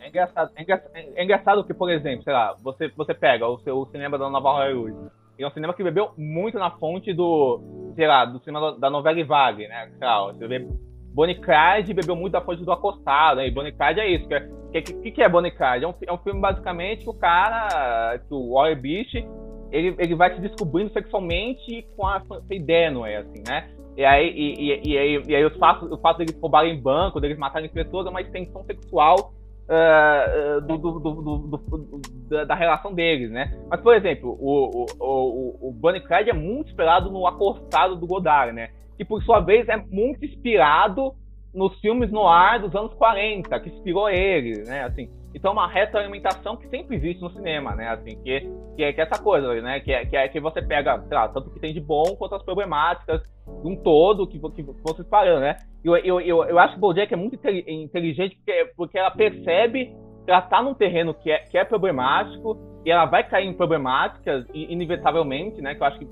É 0.01 0.07
engraçado, 0.07 0.51
é 0.55 0.61
engraçado, 0.63 0.91
é 0.95 1.23
engraçado 1.23 1.63
que, 1.63 1.73
por 1.75 1.89
exemplo, 1.89 2.23
sei 2.23 2.33
lá, 2.33 2.55
você, 2.63 2.87
você 2.97 3.13
pega 3.13 3.47
o 3.47 3.59
seu 3.59 3.85
cinema 3.91 4.17
da 4.17 4.29
Nova 4.29 4.51
Hollywood. 4.51 5.11
E 5.37 5.43
é 5.43 5.47
um 5.47 5.51
cinema 5.51 5.73
que 5.73 5.83
bebeu 5.83 6.11
muito 6.17 6.57
na 6.57 6.71
fonte 6.71 7.13
do, 7.13 7.93
sei 7.95 8.07
lá, 8.07 8.25
do 8.25 8.39
cinema 8.39 8.77
da 8.77 8.89
novela 8.89 9.23
Vague, 9.23 9.67
né? 9.67 9.91
Sei 9.97 10.07
você 10.33 10.47
vê 10.47 10.67
Bonnie 11.13 11.35
Clyde 11.35 11.93
bebeu 11.93 12.15
muito 12.15 12.33
da 12.33 12.41
fonte 12.41 12.63
do 12.63 12.71
Acostado, 12.71 13.37
né? 13.37 13.47
E 13.47 13.51
Bonnie 13.51 13.71
Clyde 13.73 13.99
é 13.99 14.09
isso. 14.09 14.25
O 14.25 14.71
que, 14.71 14.81
que, 14.81 15.11
que 15.11 15.21
é 15.21 15.29
Bonnie 15.29 15.51
Clyde? 15.51 15.85
É 15.85 15.87
um, 15.87 15.93
é 16.07 16.13
um 16.13 16.17
filme, 16.17 16.39
basicamente, 16.39 17.03
que 17.03 17.09
o 17.09 17.13
cara, 17.13 18.17
que 18.19 18.33
o 18.33 18.53
Warren 18.53 18.81
Beach, 18.81 19.27
ele, 19.71 19.95
ele 19.99 20.15
vai 20.15 20.33
se 20.33 20.41
descobrindo 20.41 20.91
sexualmente 20.93 21.87
com 21.95 22.07
a 22.07 22.21
Faye 22.47 22.59
Dunaway, 22.59 23.15
assim, 23.17 23.43
né? 23.47 23.69
E 23.97 24.05
aí, 24.05 24.29
e, 24.29 24.71
e, 24.71 24.93
e 24.93 24.97
aí, 24.97 25.23
e 25.27 25.35
aí 25.35 25.45
os 25.45 25.55
fatos, 25.57 25.91
o 25.91 25.97
fato 25.97 26.19
deles 26.19 26.39
roubarem 26.39 26.81
banco, 26.81 27.19
deles 27.19 27.37
matarem 27.37 27.69
pessoas, 27.69 28.07
é 28.07 28.09
uma 28.09 28.21
extensão 28.21 28.63
sexual 28.63 29.33
ah, 29.69 30.59
do, 30.67 30.77
do- 30.77 30.99
do- 30.99 32.45
da, 32.45 32.55
relação 32.55 32.93
deles, 32.93 33.29
né? 33.31 33.57
Mas, 33.69 33.81
por 33.81 33.95
exemplo, 33.95 34.37
o, 34.39 34.83
o, 34.83 34.85
o, 34.99 35.69
o 35.69 35.71
Bonnie 35.73 36.01
Clyde 36.01 36.29
é 36.29 36.33
muito 36.33 36.69
inspirado 36.69 37.09
no 37.11 37.25
Acostado 37.27 37.95
do 37.95 38.07
Godard, 38.07 38.53
né? 38.53 38.69
Que, 38.97 39.03
por 39.05 39.21
sua 39.23 39.39
vez, 39.39 39.67
é 39.67 39.77
muito 39.77 40.23
inspirado 40.25 41.13
nos 41.53 41.77
filmes 41.79 42.11
noir 42.11 42.61
dos 42.61 42.73
anos 42.75 42.93
40, 42.93 43.59
que 43.59 43.69
inspirou 43.69 44.09
ele, 44.09 44.63
né? 44.63 44.83
Assim, 44.83 45.09
então, 45.33 45.53
uma 45.53 45.67
retroalimentação 45.67 46.57
que 46.57 46.67
sempre 46.67 46.97
existe 46.97 47.21
no 47.21 47.31
cinema, 47.31 47.75
né? 47.75 47.89
Assim, 47.89 48.17
que, 48.21 48.41
que, 48.75 48.83
é, 48.83 48.91
que 48.91 48.99
é 49.01 49.03
essa 49.03 49.21
coisa, 49.21 49.61
né? 49.61 49.79
Que 49.79 49.93
é, 49.93 50.05
que 50.05 50.15
é 50.15 50.27
que 50.27 50.39
você 50.39 50.61
pega, 50.61 51.01
sei 51.07 51.17
lá, 51.17 51.27
tanto 51.29 51.49
o 51.49 51.53
que 51.53 51.59
tem 51.59 51.73
de 51.73 51.79
bom 51.79 52.15
quanto 52.17 52.35
as 52.35 52.43
problemáticas 52.43 53.21
de 53.61 53.67
um 53.67 53.75
todo 53.75 54.27
que, 54.27 54.39
que 54.39 54.63
vão 54.63 54.75
se 54.95 55.01
disparando, 55.01 55.41
né? 55.41 55.55
Eu, 55.83 55.95
eu, 55.97 56.19
eu, 56.21 56.43
eu 56.43 56.59
acho 56.59 56.73
que 56.73 56.77
o 56.77 56.81
BoJack 56.81 57.13
é 57.13 57.17
muito 57.17 57.35
inte- 57.35 57.65
inteligente 57.67 58.35
porque, 58.35 58.71
porque 58.75 58.97
ela 58.97 59.11
percebe 59.11 59.95
que 60.25 60.31
ela 60.31 60.41
tá 60.41 60.61
num 60.61 60.73
terreno 60.73 61.13
que 61.13 61.31
é, 61.31 61.39
que 61.39 61.57
é 61.57 61.63
problemático 61.63 62.57
e 62.85 62.91
ela 62.91 63.05
vai 63.05 63.27
cair 63.27 63.47
em 63.47 63.53
problemáticas 63.53 64.45
inevitavelmente, 64.53 65.61
né? 65.61 65.75
Que 65.75 65.81
eu 65.81 65.87
acho 65.87 65.99
que 65.99 66.07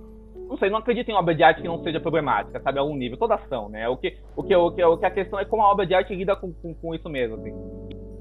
não 0.50 0.58
sei, 0.58 0.70
não 0.70 0.80
acredito 0.80 1.10
em 1.10 1.14
obra 1.14 1.36
de 1.36 1.44
arte 1.44 1.62
que 1.62 1.68
não 1.68 1.84
seja 1.84 2.00
problemática, 2.00 2.60
sabe, 2.60 2.80
a 2.80 2.82
algum 2.82 2.96
nível, 2.96 3.18
toda 3.20 3.36
ação, 3.36 3.70
né? 3.70 3.88
O 3.88 3.96
que, 3.96 4.18
o 4.36 4.42
que, 4.42 4.56
o 4.56 4.72
que, 4.72 4.84
o 4.84 4.98
que 4.98 5.06
a 5.06 5.12
questão 5.12 5.40
é 5.40 5.46
como 5.46 5.62
a 5.62 5.72
obra 5.72 5.86
de 5.86 5.94
arte 5.94 6.16
lida 6.16 6.36
com, 6.36 6.52
com, 6.52 6.74
com 6.74 6.96
isso 6.96 7.08
mesmo, 7.08 7.36
assim. 7.36 7.54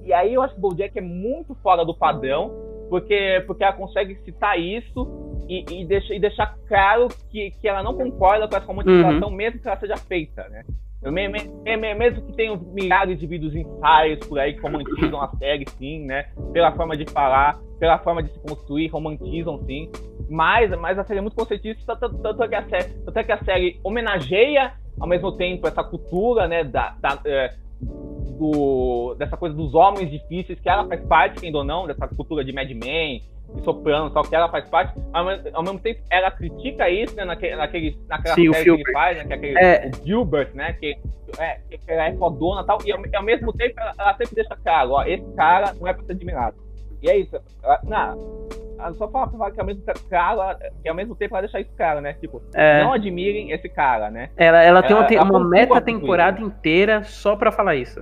E 0.08 0.12
aí 0.14 0.32
eu 0.32 0.40
acho 0.40 0.54
que 0.54 0.58
o 0.58 0.62
BoJack 0.62 0.96
é 0.98 1.02
muito 1.02 1.54
fora 1.56 1.84
do 1.84 1.92
padrão, 1.94 2.50
porque, 2.88 3.44
porque 3.46 3.62
ela 3.62 3.74
consegue 3.74 4.14
citar 4.24 4.58
isso 4.58 5.06
e, 5.46 5.66
e, 5.70 5.84
deixa, 5.84 6.14
e 6.14 6.18
deixar 6.18 6.56
claro 6.66 7.08
que, 7.30 7.50
que 7.60 7.68
ela 7.68 7.82
não 7.82 7.94
concorda 7.94 8.48
com 8.48 8.56
essa 8.56 8.64
romantização, 8.66 9.30
mesmo 9.30 9.60
que 9.60 9.68
ela 9.68 9.76
seja 9.76 9.98
feita, 9.98 10.48
né? 10.48 10.64
Eu, 11.02 11.12
me- 11.12 11.28
me- 11.28 11.76
me- 11.76 11.94
mesmo 11.94 12.22
que 12.26 12.32
tenham 12.32 12.56
milhares 12.56 13.20
de 13.20 13.26
vídeos 13.26 13.54
ensaios 13.54 14.18
por 14.26 14.38
aí 14.38 14.54
que 14.54 14.60
romantizam 14.62 15.20
a 15.20 15.28
série, 15.36 15.66
sim, 15.76 16.06
né? 16.06 16.24
Pela 16.54 16.72
forma 16.72 16.96
de 16.96 17.04
falar, 17.12 17.58
pela 17.78 17.98
forma 17.98 18.22
de 18.22 18.32
se 18.32 18.38
construir, 18.40 18.88
romantizam, 18.88 19.58
sim. 19.66 19.90
Mas, 20.30 20.70
mas 20.80 20.98
a 20.98 21.04
série 21.04 21.18
é 21.18 21.22
muito 21.22 21.36
conceitista, 21.36 21.94
tanto, 21.96 22.16
tanto 22.18 22.42
é 22.42 22.48
que 22.48 22.54
a 22.54 22.64
série, 22.66 22.84
tanto 23.04 23.16
é 23.18 23.24
que 23.24 23.32
a 23.32 23.44
série 23.44 23.78
homenageia 23.84 24.72
ao 24.98 25.06
mesmo 25.06 25.32
tempo 25.32 25.68
essa 25.68 25.84
cultura, 25.84 26.48
né, 26.48 26.64
da, 26.64 26.96
da, 26.98 27.20
é, 27.26 27.54
do, 28.38 29.14
dessa 29.18 29.36
coisa 29.36 29.54
dos 29.54 29.74
homens 29.74 30.10
difíceis, 30.10 30.58
que 30.60 30.68
ela 30.68 30.86
faz 30.86 31.00
parte, 31.06 31.40
quem 31.40 31.54
ou 31.54 31.64
não, 31.64 31.86
dessa 31.86 32.06
cultura 32.08 32.44
de 32.44 32.52
Mad 32.52 32.70
Men, 32.70 33.22
de 33.54 33.64
Soprano, 33.64 34.10
tal, 34.10 34.22
que 34.24 34.34
ela 34.34 34.48
faz 34.50 34.68
parte, 34.68 34.94
ao, 35.12 35.24
me- 35.24 35.40
ao 35.54 35.62
mesmo 35.62 35.78
tempo 35.80 36.00
ela 36.10 36.30
critica 36.30 36.88
isso, 36.90 37.16
né, 37.16 37.24
naquele, 37.24 37.56
naquele, 37.56 37.98
naquela 38.06 38.34
Sim, 38.34 38.52
série 38.52 38.64
que 38.64 38.70
ele 38.70 38.92
faz, 38.92 39.16
né, 39.18 39.24
que 39.24 39.32
é 39.32 39.36
aquele 39.36 39.58
É. 39.58 39.90
o 39.90 40.06
Gilbert, 40.06 40.50
né, 40.54 40.72
que, 40.74 40.96
é, 41.38 41.54
que 41.70 41.80
ela 41.90 42.08
é 42.08 42.14
fodona 42.16 42.60
e 42.62 42.66
tal, 42.66 42.78
e 42.84 42.92
ao, 42.92 43.06
e 43.06 43.16
ao 43.16 43.22
mesmo 43.22 43.52
tempo 43.54 43.74
ela, 43.80 43.94
ela 43.98 44.14
sempre 44.16 44.34
deixa 44.34 44.54
claro, 44.56 44.90
ó, 44.92 45.02
esse 45.04 45.24
cara 45.32 45.72
não 45.80 45.88
é 45.88 45.92
pra 45.94 46.04
ser 46.04 46.12
admirado. 46.12 46.56
E 47.02 47.08
é 47.08 47.16
isso. 47.16 47.36
Ela, 47.62 47.80
não, 47.84 48.48
só 48.94 49.08
fala 49.10 49.26
pra 49.28 49.38
falar 49.38 49.50
que 49.52 49.60
ao 49.60 49.66
mesmo 49.66 49.82
ela- 50.10 50.58
que 50.82 50.88
ao 50.88 50.94
mesmo 50.94 51.14
tempo 51.16 51.34
ela 51.34 51.42
deixa 51.42 51.60
isso 51.60 51.70
claro, 51.76 52.00
né, 52.00 52.12
tipo, 52.14 52.42
É. 52.54 52.82
não 52.82 52.92
admirem 52.92 53.50
esse 53.52 53.68
cara, 53.68 54.10
né. 54.10 54.30
Ela, 54.36 54.62
ela 54.62 54.82
tem 54.82 54.96
uma, 54.96 55.04
ela 55.06 55.24
uma 55.24 55.32
pontua 55.32 55.48
meta 55.50 55.80
temporada 55.80 56.40
inteira 56.40 57.02
só 57.04 57.36
pra 57.36 57.50
falar 57.52 57.74
isso. 57.76 58.00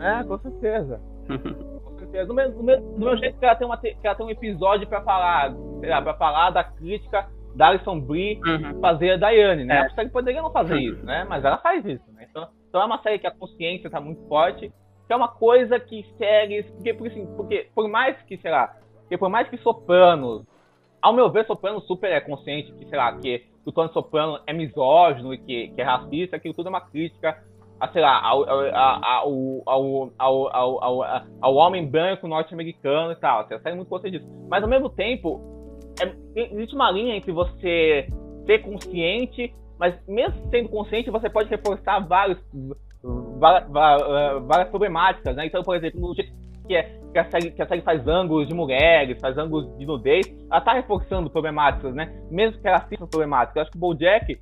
É, 0.00 0.22
com 0.24 0.38
certeza. 0.38 1.00
com 1.84 1.98
certeza. 1.98 2.26
Do 2.26 2.34
mesmo, 2.34 2.56
do 2.56 2.62
mesmo- 2.62 2.92
do 2.92 2.98
mesmo 2.98 3.16
jeito 3.18 3.38
que 3.38 3.44
ela 3.44 3.54
tem, 3.56 3.66
uma, 3.66 3.76
que 3.76 3.96
ela 4.02 4.14
tem 4.14 4.26
um 4.26 4.30
episódio 4.30 4.86
pra 4.86 5.02
falar, 5.02 5.54
sei 5.80 5.88
lá, 5.90 6.00
pra 6.00 6.14
falar 6.14 6.50
da 6.50 6.62
crítica 6.64 7.26
da 7.56 7.68
Alison 7.68 7.98
Brie 8.00 8.38
fazer 8.80 9.12
a 9.12 9.16
Daiane, 9.16 9.64
né? 9.64 9.76
É. 9.76 9.80
A 9.80 9.90
série 9.90 10.08
poderia 10.10 10.40
não 10.40 10.52
fazer 10.52 10.76
isso, 10.78 11.04
né? 11.04 11.26
Mas 11.28 11.44
ela 11.44 11.58
faz 11.58 11.84
isso, 11.84 12.04
né? 12.12 12.26
Então, 12.30 12.46
então 12.68 12.80
é 12.80 12.84
uma 12.84 12.98
série 13.02 13.18
que 13.18 13.26
a 13.26 13.30
consciência 13.32 13.90
tá 13.90 14.00
muito 14.00 14.22
forte, 14.28 14.72
que 15.06 15.12
é 15.12 15.16
uma 15.16 15.28
coisa 15.28 15.80
que 15.80 16.04
séries, 16.16 16.70
porque, 16.70 16.94
porque, 16.94 17.08
assim, 17.12 17.26
porque 17.36 17.66
por 17.74 17.88
mais 17.88 18.20
que, 18.22 18.36
sei 18.36 18.50
lá, 18.50 18.72
porque 19.08 19.16
por 19.16 19.30
mais 19.30 19.48
que 19.48 19.56
Soprano, 19.56 20.46
ao 21.00 21.14
meu 21.14 21.30
ver, 21.30 21.46
Soprano 21.46 21.80
super 21.80 22.12
é 22.12 22.20
consciente 22.20 22.70
que, 22.72 22.86
sei 22.86 22.98
lá, 22.98 23.16
que 23.16 23.46
o 23.64 23.72
Tony 23.72 23.90
Soprano 23.90 24.38
é 24.46 24.52
misógino 24.52 25.32
e 25.32 25.38
que, 25.38 25.68
que 25.68 25.80
é 25.80 25.84
racista, 25.84 26.36
aquilo 26.36 26.52
tudo 26.52 26.66
é 26.66 26.68
uma 26.68 26.82
crítica 26.82 27.42
a, 27.80 27.88
sei 27.88 28.02
lá, 28.02 28.20
ao, 28.20 28.44
ao, 28.48 30.12
ao, 30.18 30.82
ao, 30.84 31.04
ao, 31.40 31.54
homem 31.54 31.86
branco 31.86 32.26
norte-americano 32.28 33.12
e 33.12 33.16
tal. 33.16 33.40
Assim, 33.40 33.54
você 33.54 33.62
sai 33.62 33.74
muito 33.74 33.88
consciente 33.88 34.18
disso. 34.18 34.30
Mas 34.50 34.62
ao 34.62 34.68
mesmo 34.68 34.90
tempo, 34.90 35.40
é, 36.00 36.12
existe 36.34 36.74
uma 36.74 36.90
linha 36.90 37.16
entre 37.16 37.32
você 37.32 38.08
ser 38.44 38.58
consciente, 38.58 39.54
mas 39.78 39.94
mesmo 40.06 40.50
sendo 40.50 40.68
consciente, 40.68 41.10
você 41.10 41.30
pode 41.30 41.48
reforçar 41.48 42.00
vários, 42.00 42.38
várias, 43.38 43.70
eh, 43.70 44.40
várias 44.40 44.68
problemáticas, 44.70 45.36
né? 45.36 45.46
Então, 45.46 45.62
por 45.62 45.76
exemplo, 45.76 46.00
no, 46.00 46.14
que, 46.68 46.76
é, 46.76 46.82
que, 47.12 47.18
a 47.18 47.24
série, 47.30 47.50
que 47.50 47.62
a 47.62 47.66
série 47.66 47.80
faz 47.80 48.06
ângulos 48.06 48.46
de 48.46 48.54
mulheres, 48.54 49.18
faz 49.20 49.36
ângulos 49.36 49.76
de 49.78 49.86
nudez, 49.86 50.26
ela 50.50 50.60
tá 50.60 50.74
reforçando 50.74 51.30
problemáticas, 51.30 51.94
né? 51.94 52.12
Mesmo 52.30 52.60
que 52.60 52.68
ela 52.68 52.76
assista 52.76 53.06
problemáticas. 53.06 53.56
Eu 53.56 53.62
acho 53.62 53.70
que 53.72 53.78
o 53.78 53.80
BoJack 53.80 54.40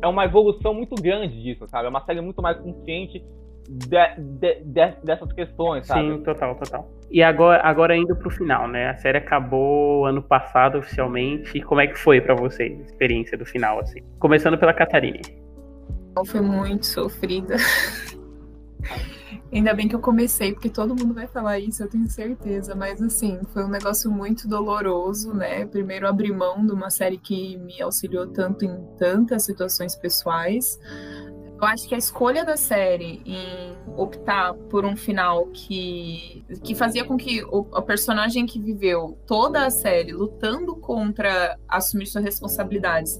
é 0.00 0.06
uma 0.06 0.24
evolução 0.24 0.72
muito 0.72 0.94
grande 0.94 1.42
disso, 1.42 1.66
sabe? 1.68 1.86
É 1.86 1.88
uma 1.90 2.04
série 2.04 2.20
muito 2.20 2.40
mais 2.40 2.56
consciente 2.58 3.22
de, 3.68 4.14
de, 4.16 4.60
de, 4.62 4.92
dessas 5.02 5.32
questões, 5.32 5.86
sabe? 5.86 6.02
Sim, 6.02 6.22
total, 6.22 6.54
total. 6.54 6.88
E 7.10 7.22
agora, 7.22 7.60
agora 7.62 7.96
indo 7.96 8.14
pro 8.14 8.30
final, 8.30 8.68
né? 8.68 8.90
A 8.90 8.96
série 8.96 9.18
acabou 9.18 10.06
ano 10.06 10.22
passado 10.22 10.78
oficialmente. 10.78 11.58
E 11.58 11.62
como 11.62 11.80
é 11.80 11.88
que 11.88 11.98
foi 11.98 12.20
para 12.20 12.34
vocês 12.34 12.78
a 12.78 12.84
experiência 12.84 13.36
do 13.36 13.44
final, 13.44 13.80
assim? 13.80 14.00
Começando 14.20 14.56
pela 14.56 14.72
Catarine. 14.72 15.20
Foi 16.26 16.40
muito 16.40 16.86
sofrida. 16.86 17.56
Ainda 19.52 19.74
bem 19.74 19.88
que 19.88 19.94
eu 19.94 20.00
comecei, 20.00 20.52
porque 20.52 20.68
todo 20.68 20.94
mundo 20.94 21.14
vai 21.14 21.26
falar 21.26 21.58
isso, 21.58 21.82
eu 21.82 21.88
tenho 21.88 22.08
certeza. 22.08 22.74
Mas 22.74 23.00
assim, 23.02 23.40
foi 23.52 23.64
um 23.64 23.68
negócio 23.68 24.10
muito 24.10 24.48
doloroso, 24.48 25.32
né? 25.34 25.66
Primeiro 25.66 26.06
abrir 26.06 26.32
mão 26.32 26.64
de 26.64 26.72
uma 26.72 26.90
série 26.90 27.18
que 27.18 27.56
me 27.56 27.80
auxiliou 27.80 28.26
tanto 28.26 28.64
em 28.64 28.76
tantas 28.98 29.44
situações 29.44 29.94
pessoais. 29.94 30.78
Eu 31.60 31.66
acho 31.66 31.88
que 31.88 31.94
a 31.94 31.98
escolha 31.98 32.44
da 32.44 32.56
série 32.56 33.22
em 33.24 33.74
optar 33.96 34.52
por 34.52 34.84
um 34.84 34.94
final 34.94 35.46
que, 35.46 36.44
que 36.62 36.74
fazia 36.74 37.02
com 37.02 37.16
que 37.16 37.42
o, 37.44 37.60
o, 37.60 37.82
personagem 37.82 38.44
que 38.44 38.60
viveu 38.60 39.18
toda 39.26 39.64
a 39.64 39.70
série 39.70 40.12
lutando 40.12 40.76
contra 40.76 41.58
assumir 41.66 42.06
suas 42.06 42.24
responsabilidades, 42.24 43.18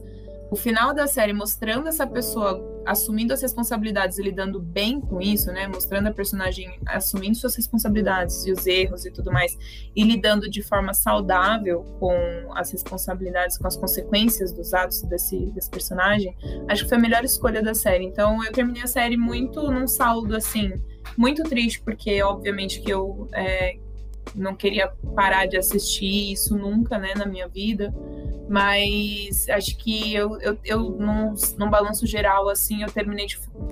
o 0.51 0.57
final 0.57 0.93
da 0.93 1.07
série 1.07 1.33
mostrando 1.33 1.89
essa 1.89 2.07
pessoa 2.07 2.76
assumindo 2.87 3.33
as 3.33 3.43
responsabilidades 3.43 4.17
e 4.19 4.23
lidando 4.23 4.61
bem 4.61 5.01
com 5.01 5.21
isso, 5.21 5.51
né? 5.53 5.67
Mostrando 5.67 6.07
a 6.07 6.13
personagem 6.13 6.79
assumindo 6.87 7.37
suas 7.37 7.57
responsabilidades 7.57 8.47
e 8.47 8.53
os 8.53 8.67
erros 8.67 9.05
e 9.05 9.11
tudo 9.11 9.33
mais, 9.33 9.57
e 9.95 10.05
lidando 10.05 10.49
de 10.49 10.63
forma 10.63 10.95
saudável 10.95 11.83
com 11.99 12.15
as 12.55 12.71
responsabilidades, 12.71 13.59
com 13.59 13.67
as 13.67 13.77
consequências 13.77 14.53
dos 14.53 14.73
atos 14.73 15.03
desse, 15.03 15.47
desse 15.53 15.71
personagem, 15.71 16.37
acho 16.69 16.85
que 16.85 16.89
foi 16.89 16.99
a 16.99 17.01
melhor 17.01 17.25
escolha 17.25 17.63
da 17.63 17.75
série. 17.75 18.05
Então 18.05 18.43
eu 18.45 18.53
terminei 18.53 18.83
a 18.83 18.87
série 18.87 19.17
muito 19.17 19.71
num 19.71 19.87
saldo 19.89 20.37
assim, 20.37 20.73
muito 21.17 21.43
triste, 21.43 21.83
porque 21.83 22.23
obviamente 22.23 22.81
que 22.81 22.91
eu 22.91 23.29
é, 23.35 23.77
não 24.35 24.55
queria 24.55 24.89
parar 25.15 25.47
de 25.47 25.57
assistir 25.57 26.33
isso 26.33 26.57
nunca, 26.57 26.99
né, 26.99 27.15
na 27.17 27.27
minha 27.27 27.49
vida. 27.49 27.95
Mas 28.49 29.49
acho 29.49 29.77
que 29.77 30.15
eu, 30.15 30.41
eu, 30.41 30.59
eu 30.65 30.81
num, 30.91 31.35
num 31.59 31.69
balanço 31.69 32.07
geral, 32.07 32.49
assim, 32.49 32.83
eu 32.83 32.91
terminei, 32.91 33.27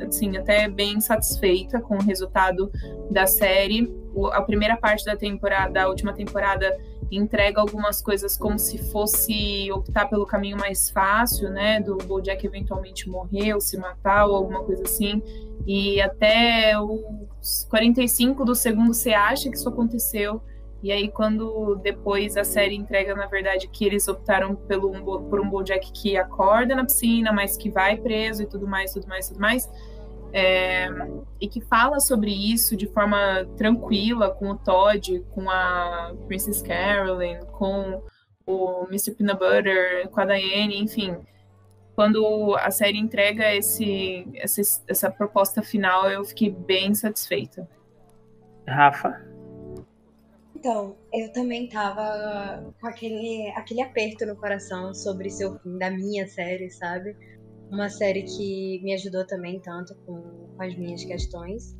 assim, 0.07 0.37
até 0.37 0.68
bem 0.68 1.01
satisfeita 1.01 1.81
com 1.81 1.97
o 1.97 2.03
resultado 2.03 2.70
da 3.11 3.27
série. 3.27 3.95
O, 4.12 4.27
a 4.27 4.43
primeira 4.43 4.77
parte 4.77 5.05
da 5.05 5.16
temporada, 5.16 5.83
a 5.83 5.89
última 5.89 6.12
temporada, 6.12 6.77
entrega 7.11 7.61
algumas 7.61 8.03
coisas 8.03 8.37
como 8.37 8.59
se 8.59 8.79
fosse 8.91 9.70
optar 9.70 10.09
pelo 10.09 10.27
caminho 10.27 10.57
mais 10.57 10.91
fácil, 10.91 11.51
né? 11.51 11.81
Do 11.81 11.97
Bojack 11.99 12.45
eventualmente 12.45 13.09
morrer 13.09 13.55
ou 13.55 13.61
se 13.61 13.77
matar 13.77 14.27
ou 14.27 14.35
alguma 14.35 14.64
coisa 14.64 14.83
assim. 14.83 15.22
E 15.66 16.01
até 16.01 16.75
os 16.79 17.66
45 17.70 18.45
do 18.45 18.55
segundo 18.55 18.93
você 18.93 19.12
acha 19.12 19.49
que 19.49 19.57
isso 19.57 19.68
aconteceu. 19.68 20.43
E 20.85 20.93
aí, 20.93 21.11
quando 21.11 21.76
depois 21.76 22.37
a 22.37 22.45
série 22.45 22.74
entrega, 22.74 23.14
na 23.14 23.24
verdade, 23.24 23.68
que 23.68 23.87
eles 23.87 24.07
optaram 24.07 24.55
pelo, 24.55 24.93
por 25.30 25.41
um 25.41 25.49
Bojack 25.49 25.91
que 25.93 26.14
acorda 26.14 26.74
na 26.74 26.85
piscina, 26.85 27.32
mas 27.32 27.57
que 27.57 27.70
vai 27.70 27.97
preso 27.97 28.43
e 28.43 28.47
tudo 28.47 28.68
mais, 28.68 28.93
tudo 28.93 29.09
mais, 29.09 29.26
tudo 29.26 29.41
mais. 29.41 29.66
É, 30.30 30.89
e 31.41 31.49
que 31.49 31.62
fala 31.62 32.01
sobre 32.01 32.30
isso 32.30 32.76
de 32.76 32.87
forma 32.87 33.47
tranquila 33.57 34.30
com 34.30 34.51
o 34.51 34.59
Todd, 34.59 35.24
com 35.30 35.49
a 35.49 36.14
Princess 36.26 36.61
Carolyn, 36.61 37.41
com 37.53 38.03
o 38.47 38.85
Mr. 38.89 39.14
Peanut 39.14 39.39
Butter, 39.39 40.07
com 40.11 40.20
a 40.20 40.26
Diane, 40.26 40.82
enfim. 40.82 41.16
Quando 41.95 42.57
a 42.57 42.70
série 42.70 42.99
entrega 42.99 43.55
esse, 43.55 44.28
essa, 44.35 44.61
essa 44.87 45.11
proposta 45.11 45.62
final, 45.62 46.11
eu 46.11 46.22
fiquei 46.26 46.51
bem 46.51 46.95
satisfeita. 46.95 47.66
Rafa? 48.68 49.34
Então, 50.64 50.96
eu 51.12 51.30
também 51.30 51.68
tava 51.68 52.72
com 52.80 52.86
aquele, 52.86 53.52
aquele 53.54 53.82
aperto 53.82 54.24
no 54.24 54.34
coração 54.34 54.94
sobre 54.94 55.28
seu 55.28 55.58
fim 55.58 55.76
da 55.76 55.90
minha 55.90 56.26
série, 56.26 56.70
sabe? 56.70 57.14
Uma 57.70 57.90
série 57.90 58.22
que 58.22 58.80
me 58.82 58.94
ajudou 58.94 59.26
também 59.26 59.60
tanto 59.60 59.94
com, 60.06 60.22
com 60.56 60.62
as 60.62 60.74
minhas 60.74 61.04
questões. 61.04 61.76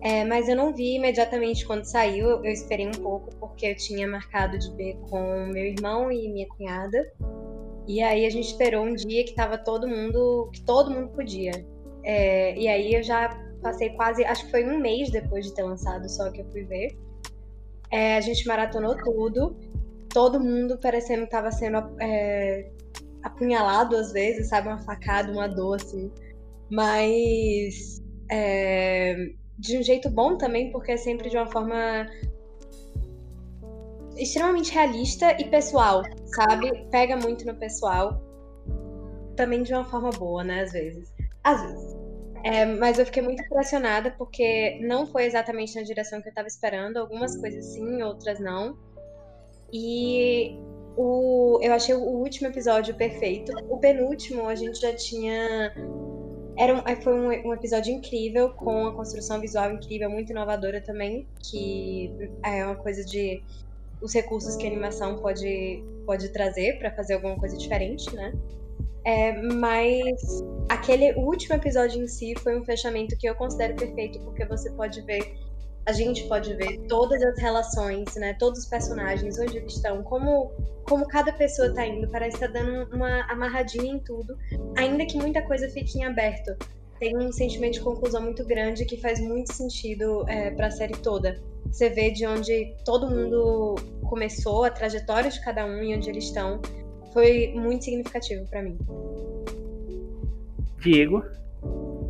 É, 0.00 0.24
mas 0.24 0.48
eu 0.48 0.54
não 0.54 0.72
vi 0.72 0.98
imediatamente 0.98 1.66
quando 1.66 1.82
saiu, 1.82 2.28
eu 2.28 2.52
esperei 2.52 2.86
um 2.86 2.92
pouco, 2.92 3.34
porque 3.40 3.66
eu 3.66 3.74
tinha 3.74 4.06
marcado 4.06 4.56
de 4.56 4.72
ver 4.76 4.96
com 5.10 5.46
meu 5.46 5.64
irmão 5.64 6.12
e 6.12 6.28
minha 6.28 6.46
cunhada. 6.46 7.12
E 7.88 8.00
aí 8.00 8.24
a 8.24 8.30
gente 8.30 8.46
esperou 8.46 8.84
um 8.84 8.94
dia 8.94 9.24
que 9.24 9.34
tava 9.34 9.58
todo 9.58 9.88
mundo, 9.88 10.48
que 10.52 10.62
todo 10.62 10.92
mundo 10.92 11.08
podia. 11.08 11.66
É, 12.04 12.56
e 12.56 12.68
aí 12.68 12.94
eu 12.94 13.02
já 13.02 13.36
passei 13.60 13.90
quase, 13.96 14.24
acho 14.24 14.44
que 14.44 14.52
foi 14.52 14.64
um 14.64 14.78
mês 14.78 15.10
depois 15.10 15.44
de 15.44 15.54
ter 15.54 15.64
lançado 15.64 16.08
só 16.08 16.30
que 16.30 16.40
eu 16.40 16.48
fui 16.52 16.62
ver. 16.62 16.96
É, 17.92 18.16
a 18.16 18.20
gente 18.20 18.46
maratonou 18.46 18.96
tudo. 18.96 19.56
Todo 20.08 20.40
mundo 20.40 20.78
parecendo 20.78 21.24
que 21.24 21.30
tava 21.30 21.50
sendo 21.52 21.78
é, 22.00 22.70
apunhalado 23.22 23.96
às 23.96 24.12
vezes, 24.12 24.48
sabe? 24.48 24.68
Uma 24.68 24.78
facada, 24.78 25.30
uma 25.30 25.46
dor, 25.46 25.76
assim. 25.76 26.10
Mas 26.70 28.02
é, 28.30 29.32
de 29.58 29.78
um 29.78 29.82
jeito 29.82 30.10
bom 30.10 30.36
também, 30.36 30.72
porque 30.72 30.92
é 30.92 30.96
sempre 30.96 31.28
de 31.28 31.36
uma 31.36 31.46
forma 31.46 32.06
extremamente 34.16 34.72
realista 34.72 35.36
e 35.40 35.44
pessoal, 35.48 36.02
sabe? 36.26 36.86
Pega 36.90 37.16
muito 37.16 37.46
no 37.46 37.54
pessoal. 37.54 38.22
Também 39.36 39.62
de 39.62 39.72
uma 39.72 39.84
forma 39.84 40.10
boa, 40.10 40.44
né? 40.44 40.62
Às 40.62 40.72
vezes. 40.72 41.12
Às 41.44 41.62
vezes. 41.62 42.01
É, 42.44 42.64
mas 42.64 42.98
eu 42.98 43.06
fiquei 43.06 43.22
muito 43.22 43.42
impressionada 43.42 44.10
porque 44.18 44.80
não 44.82 45.06
foi 45.06 45.24
exatamente 45.24 45.76
na 45.76 45.82
direção 45.82 46.20
que 46.20 46.28
eu 46.28 46.30
estava 46.30 46.48
esperando. 46.48 46.96
Algumas 46.96 47.36
coisas 47.36 47.66
sim, 47.66 48.02
outras 48.02 48.40
não. 48.40 48.76
E 49.72 50.58
o, 50.96 51.58
eu 51.62 51.72
achei 51.72 51.94
o 51.94 52.00
último 52.00 52.48
episódio 52.48 52.94
perfeito. 52.94 53.52
O 53.68 53.78
penúltimo 53.78 54.48
a 54.48 54.54
gente 54.54 54.80
já 54.80 54.94
tinha. 54.94 55.72
Era 56.56 56.74
um, 56.74 57.02
foi 57.02 57.14
um, 57.14 57.48
um, 57.48 57.54
episódio 57.54 57.94
incrível, 57.94 58.50
com 58.50 58.86
a 58.86 58.94
construção 58.94 59.40
visual 59.40 59.70
incrível, 59.72 60.10
muito 60.10 60.30
inovadora 60.30 60.82
também, 60.82 61.26
que 61.38 62.12
é 62.44 62.64
uma 62.66 62.76
coisa 62.76 63.04
de 63.04 63.42
os 64.02 64.12
recursos 64.12 64.56
que 64.56 64.64
a 64.64 64.66
animação 64.66 65.18
pode, 65.18 65.82
pode 66.04 66.28
trazer 66.30 66.78
para 66.78 66.90
fazer 66.90 67.14
alguma 67.14 67.36
coisa 67.36 67.56
diferente, 67.56 68.14
né? 68.14 68.32
É, 69.04 69.32
mas 69.32 70.44
aquele 70.68 71.12
último 71.14 71.56
episódio 71.56 72.02
em 72.02 72.06
si 72.06 72.34
foi 72.38 72.58
um 72.58 72.64
fechamento 72.64 73.16
que 73.16 73.28
eu 73.28 73.34
considero 73.34 73.74
perfeito, 73.74 74.20
porque 74.20 74.44
você 74.44 74.70
pode 74.72 75.00
ver, 75.02 75.34
a 75.86 75.92
gente 75.92 76.22
pode 76.28 76.54
ver 76.54 76.78
todas 76.86 77.20
as 77.22 77.38
relações, 77.38 78.14
né? 78.14 78.34
Todos 78.38 78.60
os 78.60 78.66
personagens, 78.66 79.38
onde 79.38 79.58
eles 79.58 79.74
estão, 79.74 80.02
como, 80.04 80.52
como 80.84 81.06
cada 81.08 81.32
pessoa 81.32 81.68
está 81.68 81.86
indo, 81.86 82.08
parece 82.08 82.36
estar 82.36 82.52
tá 82.52 82.60
dando 82.60 82.94
uma 82.94 83.22
amarradinha 83.30 83.92
em 83.92 83.98
tudo, 83.98 84.36
ainda 84.76 85.04
que 85.04 85.16
muita 85.16 85.42
coisa 85.42 85.68
fique 85.68 85.98
em 85.98 86.04
aberto. 86.04 86.54
Tem 87.00 87.16
um 87.18 87.32
sentimento 87.32 87.74
de 87.74 87.80
conclusão 87.80 88.22
muito 88.22 88.44
grande 88.44 88.84
que 88.84 88.96
faz 88.96 89.18
muito 89.18 89.52
sentido 89.52 90.24
é, 90.28 90.52
para 90.52 90.68
a 90.68 90.70
série 90.70 90.94
toda. 90.94 91.42
Você 91.66 91.88
vê 91.88 92.12
de 92.12 92.24
onde 92.24 92.76
todo 92.84 93.10
mundo 93.10 93.74
começou, 94.08 94.62
a 94.62 94.70
trajetória 94.70 95.28
de 95.28 95.40
cada 95.40 95.64
um 95.64 95.82
e 95.82 95.96
onde 95.96 96.08
eles 96.08 96.24
estão 96.24 96.60
foi 97.12 97.52
muito 97.54 97.84
significativo 97.84 98.46
para 98.48 98.62
mim. 98.62 98.78
Diego? 100.78 101.22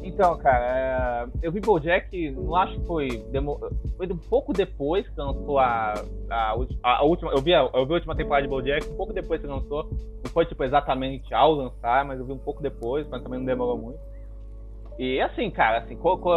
Então, 0.02 0.36
cara, 0.38 1.28
é, 1.42 1.46
eu 1.46 1.52
vi 1.52 1.60
BoJack, 1.60 2.30
não 2.32 2.56
acho 2.56 2.78
que 2.80 2.86
foi, 2.86 3.24
foi 3.96 4.06
um 4.10 4.16
pouco 4.16 4.52
depois 4.52 5.08
que 5.08 5.18
lançou 5.18 5.58
a, 5.58 5.94
a, 6.28 6.56
a, 6.82 7.04
última, 7.04 7.30
eu 7.30 7.40
vi 7.40 7.54
a, 7.54 7.70
eu 7.72 7.86
vi 7.86 7.92
a 7.92 7.94
última 7.94 8.16
temporada 8.16 8.42
de 8.42 8.48
BoJack 8.48 8.88
um 8.88 8.96
pouco 8.96 9.12
depois 9.12 9.40
que 9.40 9.46
lançou, 9.46 9.84
não 9.84 10.32
foi 10.32 10.44
tipo 10.44 10.64
exatamente 10.64 11.32
ao 11.32 11.52
lançar, 11.52 12.04
mas 12.04 12.18
eu 12.18 12.26
vi 12.26 12.32
um 12.32 12.38
pouco 12.38 12.60
depois, 12.60 13.06
mas 13.08 13.22
também 13.22 13.38
não 13.38 13.46
demorou 13.46 13.78
muito. 13.78 14.00
E 14.98 15.20
assim, 15.20 15.50
cara, 15.50 15.78
assim, 15.78 15.96
co, 15.96 16.18
co, 16.18 16.30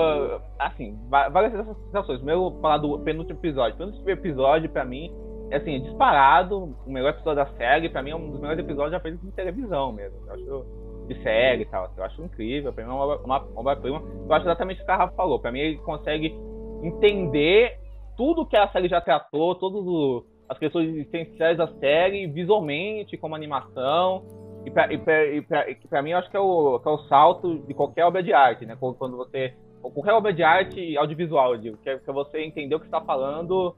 assim 0.58 0.98
várias 1.10 1.54
sensações. 1.86 2.18
Primeiro, 2.18 2.58
falar 2.62 2.78
do 2.78 2.98
penúltimo 3.00 3.38
episódio. 3.38 3.76
O 3.76 3.78
penúltimo 3.78 4.10
episódio, 4.10 4.70
pra 4.70 4.86
mim, 4.86 5.14
assim, 5.52 5.82
disparado, 5.82 6.76
o 6.86 6.92
melhor 6.92 7.10
episódio 7.10 7.44
da 7.44 7.52
série, 7.58 7.90
pra 7.90 8.02
mim 8.02 8.12
é 8.12 8.16
um 8.16 8.32
dos 8.32 8.40
melhores 8.40 8.64
episódios 8.64 8.92
já 8.92 9.00
feitos 9.00 9.22
de 9.22 9.32
televisão 9.32 9.92
mesmo. 9.92 10.18
Eu 10.28 10.34
acho 10.34 10.66
de 11.08 11.22
série 11.22 11.64
e 11.64 11.66
tal. 11.66 11.92
Eu 11.96 12.04
acho 12.04 12.24
incrível, 12.24 12.74
pra 12.74 12.84
mim 12.84 12.92
é 12.92 12.94
uma, 12.94 13.16
uma, 13.18 13.40
uma 13.56 13.76
prima. 13.76 14.02
Eu 14.28 14.34
acho 14.34 14.46
exatamente 14.46 14.82
o 14.82 14.86
que 14.86 14.92
a 14.92 14.98
Rafa 14.98 15.16
falou. 15.16 15.40
Pra 15.40 15.52
mim 15.52 15.60
ele 15.60 15.78
consegue 15.78 16.36
entender 16.84 17.78
tudo 18.18 18.46
que 18.46 18.58
a 18.58 18.68
série 18.70 18.88
já 18.88 19.02
tratou, 19.02 19.56
todas 19.56 20.26
as 20.50 20.58
questões 20.58 20.96
essenciais 20.96 21.58
da 21.58 21.68
série, 21.80 22.28
visualmente, 22.28 23.18
como 23.18 23.36
animação. 23.36 24.24
E 24.66 24.72
pra, 24.72 24.92
e 24.92 24.98
pra, 24.98 25.26
e 25.26 25.42
pra, 25.42 25.70
e 25.70 25.76
pra 25.76 26.02
mim 26.02 26.12
eu 26.12 26.18
acho 26.18 26.30
que 26.30 26.38
é, 26.38 26.40
o, 26.40 26.80
que 26.80 26.88
é 26.88 26.92
o 26.92 26.98
salto 27.08 27.60
de 27.60 27.74
qualquer 27.74 28.06
obra 28.06 28.24
de 28.24 28.34
arte, 28.34 28.66
né? 28.66 28.76
Quando 28.80 29.18
você. 29.18 29.54
Qualquer 29.82 30.14
obra 30.14 30.34
de 30.34 30.42
arte 30.42 30.98
audiovisual, 30.98 31.54
eu 31.54 31.62
digo, 31.62 31.78
que 31.78 31.88
é, 31.88 31.94
é 31.94 32.12
você 32.12 32.40
entender 32.40 32.74
o 32.74 32.80
que 32.80 32.88
está 32.88 33.02
falando 33.02 33.76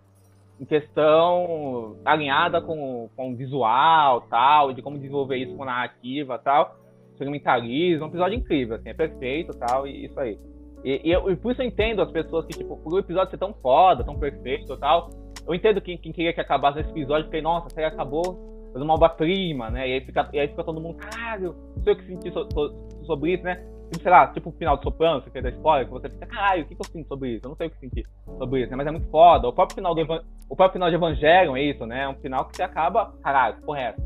em 0.59 0.65
questão 0.65 1.97
alinhada 2.03 2.61
com, 2.61 3.09
com 3.15 3.35
visual 3.35 4.21
tal, 4.21 4.73
de 4.73 4.81
como 4.81 4.97
desenvolver 4.97 5.37
isso 5.37 5.55
com 5.55 5.65
narrativa 5.65 6.39
tal. 6.39 6.75
experimentalismo, 7.11 8.05
um 8.05 8.09
episódio 8.09 8.37
incrível, 8.37 8.75
assim, 8.75 8.89
é 8.89 8.93
perfeito 8.93 9.53
tal, 9.57 9.87
e 9.87 10.05
isso 10.05 10.19
aí. 10.19 10.37
E, 10.83 11.01
e, 11.03 11.11
eu, 11.11 11.29
e, 11.29 11.35
por 11.35 11.51
isso 11.51 11.61
eu 11.61 11.65
entendo 11.65 12.01
as 12.01 12.11
pessoas 12.11 12.45
que, 12.45 12.57
tipo, 12.57 12.77
por 12.77 12.93
o 12.93 12.99
episódio 12.99 13.31
ser 13.31 13.37
tão 13.37 13.53
foda, 13.53 14.03
tão 14.03 14.17
perfeito 14.17 14.75
tal, 14.77 15.09
eu 15.47 15.53
entendo 15.53 15.81
quem, 15.81 15.97
quem 15.97 16.11
queria 16.11 16.33
que 16.33 16.41
acabasse 16.41 16.79
esse 16.79 16.89
episódio, 16.89 17.25
porque, 17.25 17.41
nossa, 17.41 17.67
a 17.67 17.69
série 17.69 17.87
acabou 17.87 18.67
fazendo 18.67 18.83
uma 18.83 18.95
obra-prima, 18.95 19.69
né? 19.69 19.87
E 19.87 19.93
aí, 19.93 20.01
fica, 20.01 20.29
e 20.33 20.39
aí 20.39 20.47
fica 20.47 20.63
todo 20.63 20.81
mundo, 20.81 20.97
caralho, 20.97 21.55
não 21.75 21.83
sei 21.83 21.93
o 21.93 21.95
que 21.95 22.05
senti 22.05 22.31
so, 22.31 22.47
so, 22.51 23.05
sobre 23.05 23.33
isso, 23.33 23.43
né? 23.43 23.63
Sei 23.93 24.11
lá, 24.11 24.27
tipo 24.27 24.49
o 24.49 24.53
final 24.53 24.77
de 24.77 24.83
Soprano, 24.83 25.21
você 25.21 25.29
quer 25.29 25.41
dar 25.41 25.49
spoiler, 25.49 25.85
que 25.85 25.93
você 25.93 26.09
fica, 26.09 26.25
caralho, 26.25 26.63
o 26.63 26.65
que, 26.67 26.75
que 26.75 26.81
eu 26.81 26.91
sinto 26.91 27.07
sobre 27.07 27.29
isso? 27.31 27.45
Eu 27.45 27.49
não 27.49 27.55
sei 27.55 27.67
o 27.67 27.69
que 27.71 27.77
senti 27.79 28.03
sobre 28.37 28.61
isso, 28.61 28.71
né? 28.71 28.77
Mas 28.77 28.87
é 28.87 28.91
muito 28.91 29.09
foda. 29.09 29.47
O 29.47 29.53
próprio 29.53 29.75
final, 29.75 29.95
do, 29.95 30.01
o 30.49 30.55
próprio 30.55 30.73
final 30.73 30.89
de 30.89 30.95
Evangelion 30.95 31.55
é 31.55 31.63
isso, 31.63 31.85
né? 31.85 32.03
É 32.03 32.09
um 32.09 32.15
final 32.15 32.45
que 32.45 32.55
você 32.55 32.63
acaba, 32.63 33.13
caralho, 33.23 33.61
correto. 33.61 34.01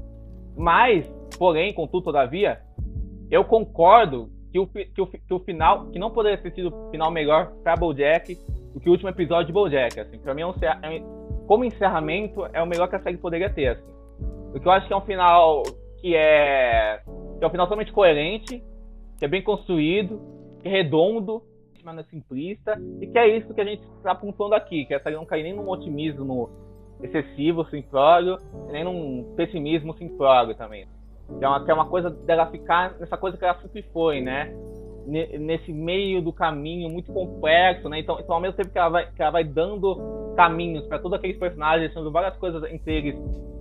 Mas, 0.55 1.11
porém, 1.37 1.73
contudo, 1.73 2.05
todavia, 2.05 2.61
eu 3.31 3.43
concordo 3.43 4.29
que 4.51 4.59
o, 4.59 4.67
que 4.67 5.01
o, 5.01 5.07
que 5.07 5.33
o 5.33 5.39
final, 5.39 5.87
que 5.87 5.97
não 5.97 6.11
poderia 6.11 6.37
ter 6.37 6.51
sido 6.53 6.67
o 6.67 6.91
final 6.91 7.09
melhor 7.09 7.51
pra 7.63 7.75
BoJack 7.75 8.37
do 8.73 8.79
que 8.79 8.89
o 8.89 8.91
último 8.91 9.09
episódio 9.09 9.47
de 9.47 9.53
BoJack, 9.53 9.99
assim. 9.99 10.19
Pra 10.19 10.33
mim, 10.33 10.41
é 10.41 10.45
um, 10.45 10.53
é, 10.61 11.03
como 11.47 11.63
encerramento, 11.63 12.45
é 12.53 12.61
o 12.61 12.67
melhor 12.67 12.87
que 12.87 12.95
a 12.95 13.01
série 13.01 13.17
poderia 13.17 13.49
ter, 13.49 13.69
assim. 13.69 13.91
Porque 14.51 14.67
eu 14.67 14.71
acho 14.71 14.87
que 14.87 14.93
é 14.93 14.97
um 14.97 15.01
final 15.01 15.63
que 16.01 16.15
é, 16.15 17.01
que 17.39 17.43
é 17.43 17.47
um 17.47 17.49
final 17.49 17.65
totalmente 17.65 17.93
coerente, 17.93 18.61
que 19.21 19.25
é 19.25 19.27
bem 19.27 19.43
construído, 19.43 20.19
que 20.63 20.67
é 20.67 20.71
redondo, 20.71 21.43
mas 21.83 21.93
não 21.93 22.01
é 22.01 22.05
simplista, 22.05 22.81
e 22.99 23.05
que 23.05 23.19
é 23.19 23.37
isso 23.37 23.53
que 23.53 23.61
a 23.61 23.63
gente 23.63 23.83
está 23.97 24.13
apontando 24.13 24.55
aqui, 24.55 24.83
que 24.83 24.95
essa 24.95 25.03
série 25.03 25.15
não 25.15 25.27
cai 25.27 25.43
nem 25.43 25.53
num 25.53 25.69
otimismo 25.69 26.49
excessivo, 27.03 27.63
simplório, 27.65 28.37
nem 28.71 28.83
num 28.83 29.31
pessimismo 29.35 29.95
simplório 29.95 30.55
também. 30.55 30.87
Que 31.37 31.45
é, 31.45 31.47
uma, 31.47 31.63
que 31.63 31.69
é 31.69 31.73
uma 31.75 31.85
coisa 31.85 32.09
dela 32.09 32.47
ficar 32.47 32.97
nessa 32.99 33.15
coisa 33.15 33.37
que 33.37 33.45
ela 33.45 33.61
sempre 33.61 33.83
foi, 33.93 34.21
né? 34.21 34.55
Nesse 35.05 35.71
meio 35.71 36.19
do 36.19 36.33
caminho 36.33 36.89
muito 36.89 37.13
complexo, 37.13 37.87
né? 37.89 37.99
Então, 37.99 38.19
então 38.19 38.33
ao 38.33 38.41
mesmo 38.41 38.57
tempo 38.57 38.71
que 38.71 38.79
ela 38.79 38.89
vai, 38.89 39.05
que 39.05 39.21
ela 39.21 39.31
vai 39.31 39.43
dando 39.43 40.33
caminhos 40.35 40.87
para 40.87 40.97
todos 40.97 41.15
aqueles 41.15 41.37
personagens, 41.37 41.91
deixando 41.91 42.11
várias 42.11 42.35
coisas 42.37 42.63
entre 42.71 42.91
eles 42.91 43.15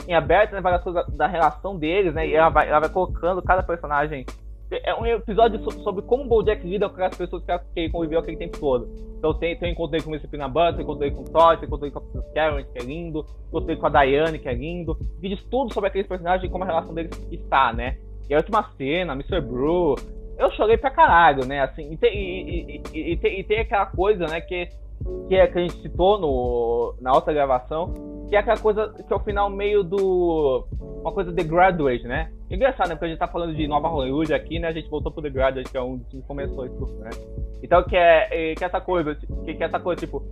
em 0.08 0.14
aberto, 0.14 0.52
né? 0.52 0.62
Várias 0.62 0.82
coisas 0.82 1.06
da 1.14 1.26
relação 1.26 1.76
deles, 1.76 2.14
né? 2.14 2.26
E 2.26 2.34
ela 2.34 2.48
vai, 2.48 2.66
ela 2.66 2.80
vai 2.80 2.88
colocando 2.88 3.42
cada 3.42 3.62
personagem 3.62 4.24
é 4.70 4.94
um 4.94 5.06
episódio 5.06 5.60
sobre 5.82 6.02
como 6.02 6.24
o 6.24 6.28
Bojack 6.28 6.66
lida 6.66 6.88
com 6.88 7.02
as 7.02 7.16
pessoas 7.16 7.42
que 7.44 7.52
ele 7.80 7.90
conviveu 7.90 8.20
aquele 8.20 8.36
tempo 8.36 8.58
todo. 8.58 8.88
Então 9.18 9.34
tem, 9.34 9.56
tem 9.58 9.72
encontrei 9.72 10.00
com 10.00 10.10
o 10.10 10.14
Mr. 10.14 10.28
Peanut 10.28 10.52
Butter, 10.52 10.80
encontrei 10.80 11.10
com 11.10 11.22
o 11.22 11.24
Todd, 11.24 11.64
encontrei 11.64 11.90
com 11.90 11.98
a 11.98 12.22
Karen, 12.34 12.64
que 12.64 12.78
é 12.78 12.82
lindo, 12.82 13.26
encontrei 13.48 13.76
com 13.76 13.86
a 13.86 13.90
Diane, 13.90 14.38
que 14.38 14.48
é 14.48 14.54
lindo. 14.54 14.96
Vídeos 15.20 15.44
tudo 15.50 15.74
sobre 15.74 15.88
aqueles 15.88 16.06
personagens 16.06 16.48
e 16.48 16.50
como 16.50 16.64
a 16.64 16.66
relação 16.66 16.94
deles 16.94 17.10
está, 17.30 17.72
né? 17.72 17.98
E 18.28 18.34
a 18.34 18.38
última 18.38 18.70
cena, 18.78 19.12
Mr. 19.14 19.40
Brew, 19.40 19.96
eu 20.38 20.50
chorei 20.52 20.78
pra 20.78 20.90
caralho, 20.90 21.44
né? 21.44 21.60
Assim, 21.60 21.92
e 21.92 21.96
tem, 21.96 22.16
e, 22.16 22.82
e, 22.94 23.12
e, 23.12 23.16
tem, 23.16 23.40
e 23.40 23.44
tem 23.44 23.58
aquela 23.58 23.86
coisa, 23.86 24.26
né, 24.26 24.40
que, 24.40 24.68
que, 25.28 25.34
é, 25.34 25.46
que 25.46 25.58
a 25.58 25.62
gente 25.62 25.80
citou 25.80 26.18
no, 26.18 26.94
na 27.00 27.12
outra 27.12 27.32
gravação, 27.32 27.92
que 28.28 28.36
é 28.36 28.38
aquela 28.38 28.58
coisa 28.58 28.92
que 28.92 29.12
é 29.12 29.16
o 29.16 29.20
final 29.20 29.50
meio 29.50 29.82
do. 29.82 30.66
Uma 31.00 31.12
coisa 31.12 31.32
The 31.32 31.42
Graduate, 31.42 32.06
né? 32.06 32.30
Engraçado, 32.50 32.88
né? 32.88 32.94
Porque 32.94 33.06
a 33.06 33.08
gente 33.08 33.18
tá 33.18 33.26
falando 33.26 33.54
de 33.54 33.66
Nova 33.66 33.88
Hollywood 33.88 34.34
aqui, 34.34 34.58
né? 34.58 34.68
A 34.68 34.72
gente 34.72 34.90
voltou 34.90 35.10
pro 35.10 35.22
The 35.22 35.30
Graduate, 35.30 35.70
que 35.70 35.76
é 35.76 35.82
um 35.82 35.96
dos 35.96 36.08
que 36.08 36.22
começou 36.22 36.66
isso, 36.66 36.98
né? 36.98 37.10
Então, 37.62 37.82
que 37.84 37.96
é, 37.96 38.54
que 38.54 38.62
é 38.62 38.66
essa 38.66 38.80
coisa, 38.80 39.14
que, 39.14 39.54
que 39.54 39.62
é 39.62 39.66
essa 39.66 39.80
coisa, 39.80 40.00
tipo, 40.00 40.22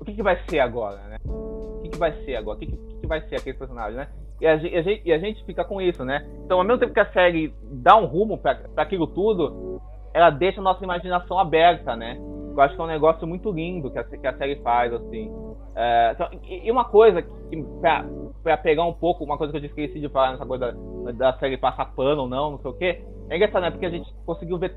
o 0.00 0.04
que, 0.04 0.14
que 0.14 0.22
vai 0.22 0.38
ser 0.48 0.60
agora, 0.60 0.96
né? 1.08 1.16
O 1.24 1.80
que, 1.82 1.90
que 1.90 1.98
vai 1.98 2.12
ser 2.24 2.36
agora? 2.36 2.56
O 2.56 2.60
que, 2.60 2.66
que, 2.66 2.76
que 2.76 3.06
vai 3.06 3.20
ser 3.28 3.36
aquele 3.36 3.56
personagem, 3.56 3.96
né? 3.96 4.08
E 4.40 4.46
a, 4.46 4.56
gente, 4.56 5.02
e 5.04 5.12
a 5.12 5.18
gente 5.18 5.44
fica 5.44 5.64
com 5.64 5.80
isso, 5.82 6.04
né? 6.04 6.26
Então, 6.44 6.58
ao 6.58 6.64
mesmo 6.64 6.80
tempo 6.80 6.94
que 6.94 7.00
a 7.00 7.12
série 7.12 7.54
dá 7.70 7.96
um 7.96 8.06
rumo 8.06 8.38
para 8.38 8.58
aquilo 8.76 9.06
tudo, 9.06 9.80
ela 10.14 10.30
deixa 10.30 10.60
a 10.60 10.64
nossa 10.64 10.82
imaginação 10.82 11.38
aberta, 11.38 11.94
né? 11.94 12.18
Eu 12.60 12.64
acho 12.64 12.74
que 12.74 12.80
é 12.82 12.84
um 12.84 12.88
negócio 12.88 13.26
muito 13.26 13.50
lindo 13.50 13.90
que 13.90 13.98
a, 13.98 14.04
que 14.04 14.26
a 14.26 14.36
série 14.36 14.56
faz, 14.56 14.92
assim. 14.92 15.32
É, 15.74 16.12
então, 16.12 16.28
e, 16.44 16.70
uma 16.70 16.84
coisa 16.84 17.22
que, 17.22 17.62
pra, 17.80 18.04
pra, 18.42 18.56
pegar 18.58 18.84
um 18.84 18.92
pouco, 18.92 19.24
uma 19.24 19.38
coisa 19.38 19.50
que 19.50 19.58
eu 19.58 19.64
esqueci 19.64 19.98
de 19.98 20.10
falar 20.10 20.32
nessa 20.32 20.44
coisa 20.44 20.76
da, 21.06 21.12
da 21.12 21.38
série 21.38 21.56
passar 21.56 21.86
pano 21.94 22.22
ou 22.22 22.28
não, 22.28 22.50
não 22.50 22.58
sei 22.58 22.70
o 22.70 22.74
quê, 22.74 23.02
é 23.30 23.36
engraçado, 23.36 23.62
né? 23.62 23.70
Porque 23.70 23.86
a 23.86 23.90
gente 23.90 24.12
conseguiu 24.26 24.58
ver 24.58 24.76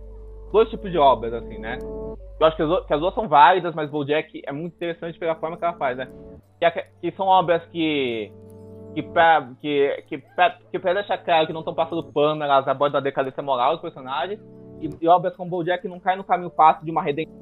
dois 0.53 0.69
tipos 0.69 0.89
de 0.89 0.97
obras, 0.97 1.33
assim, 1.33 1.57
né? 1.57 1.77
Eu 2.39 2.47
acho 2.47 2.55
que 2.55 2.63
as, 2.63 2.85
que 2.85 2.93
as 2.93 2.99
duas 3.01 3.13
são 3.13 3.27
válidas, 3.27 3.75
mas 3.75 3.89
Bojack 3.89 4.41
é 4.45 4.51
muito 4.53 4.75
interessante 4.75 5.19
pela 5.19 5.35
forma 5.35 5.57
que 5.57 5.65
ela 5.65 5.73
faz, 5.73 5.97
né? 5.97 6.07
Que, 6.61 6.85
que 7.01 7.17
são 7.17 7.27
obras 7.27 7.65
que 7.65 8.31
que 8.93 9.01
pra, 9.01 9.49
que, 9.59 10.03
que, 10.07 10.17
pra, 10.19 10.57
que 10.71 10.79
pra 10.79 10.93
deixar 10.93 11.17
claro 11.17 11.47
que 11.47 11.51
não 11.51 11.61
estão 11.61 11.73
passando 11.73 12.13
pano, 12.13 12.43
elas 12.43 12.65
abordam 12.65 12.99
a 12.99 13.03
decadência 13.03 13.43
moral 13.43 13.73
dos 13.73 13.81
personagens, 13.81 14.39
e, 14.79 14.89
e 15.01 15.07
obras 15.09 15.35
como 15.35 15.49
Bojack 15.49 15.85
não 15.87 15.99
caem 15.99 16.17
no 16.19 16.23
caminho 16.23 16.51
fácil 16.51 16.85
de 16.85 16.91
uma 16.91 17.01
redenção, 17.01 17.33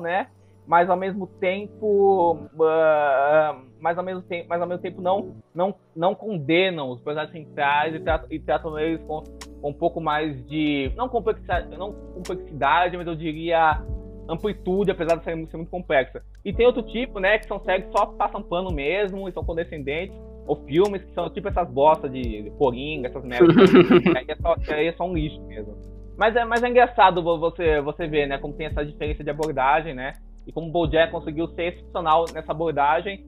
né? 0.00 0.28
mas 0.68 0.90
ao 0.90 0.98
mesmo 0.98 1.26
tempo, 1.26 2.40
uh, 2.52 3.64
mas 3.80 3.96
ao 3.96 4.04
mesmo 4.04 4.20
tempo, 4.20 4.46
mas 4.50 4.60
ao 4.60 4.68
mesmo 4.68 4.82
tempo 4.82 5.00
não, 5.00 5.36
não, 5.54 5.74
não 5.96 6.14
condenam 6.14 6.90
os 6.90 7.00
personagens 7.00 7.32
centrais 7.32 7.94
e 7.94 8.00
tratam, 8.00 8.28
e 8.30 8.38
tratam 8.38 8.78
eles 8.78 9.02
com, 9.04 9.24
com 9.62 9.70
um 9.70 9.72
pouco 9.72 9.98
mais 9.98 10.46
de 10.46 10.92
não 10.94 11.08
complexidade, 11.08 11.74
não 11.74 11.94
complexidade, 12.12 12.98
mas 12.98 13.06
eu 13.06 13.16
diria 13.16 13.82
amplitude, 14.28 14.90
apesar 14.90 15.16
de 15.16 15.24
ser, 15.24 15.46
ser 15.46 15.56
muito 15.56 15.70
complexa. 15.70 16.22
E 16.44 16.52
tem 16.52 16.66
outro 16.66 16.82
tipo, 16.82 17.18
né, 17.18 17.38
que 17.38 17.46
são 17.46 17.58
séries 17.60 17.86
que 17.86 17.92
só 17.92 18.04
passam 18.04 18.42
pano 18.42 18.70
mesmo 18.70 19.26
e 19.26 19.32
são 19.32 19.42
condescendentes, 19.42 20.14
ou 20.46 20.56
filmes 20.66 21.02
que 21.02 21.14
são 21.14 21.30
tipo 21.30 21.48
essas 21.48 21.66
bostas 21.70 22.12
de, 22.12 22.42
de 22.42 22.50
coringa, 22.58 23.08
essas 23.08 23.24
merdas. 23.24 23.56
aí, 24.14 24.26
é 24.28 24.36
só, 24.36 24.54
aí 24.68 24.86
é 24.88 24.92
só 24.92 25.04
um 25.04 25.14
lixo 25.14 25.40
mesmo. 25.44 25.74
Mas 26.18 26.36
é, 26.36 26.44
mas 26.44 26.62
é 26.62 26.68
engraçado 26.68 27.22
você, 27.22 27.80
você 27.80 28.06
ver, 28.06 28.26
né, 28.26 28.38
como 28.38 28.52
tem 28.52 28.66
essa 28.66 28.84
diferença 28.84 29.24
de 29.24 29.30
abordagem, 29.30 29.94
né? 29.94 30.12
e 30.48 30.52
como 30.52 30.68
o 30.68 30.72
Bojack 30.72 31.12
conseguiu 31.12 31.46
ser 31.48 31.74
excepcional 31.74 32.24
nessa 32.32 32.52
abordagem, 32.52 33.22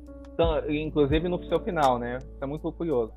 inclusive 0.71 1.29
no 1.29 1.45
seu 1.45 1.61
final, 1.61 1.99
né? 1.99 2.17
Isso 2.17 2.43
é 2.43 2.47
muito 2.47 2.73
curioso. 2.73 3.13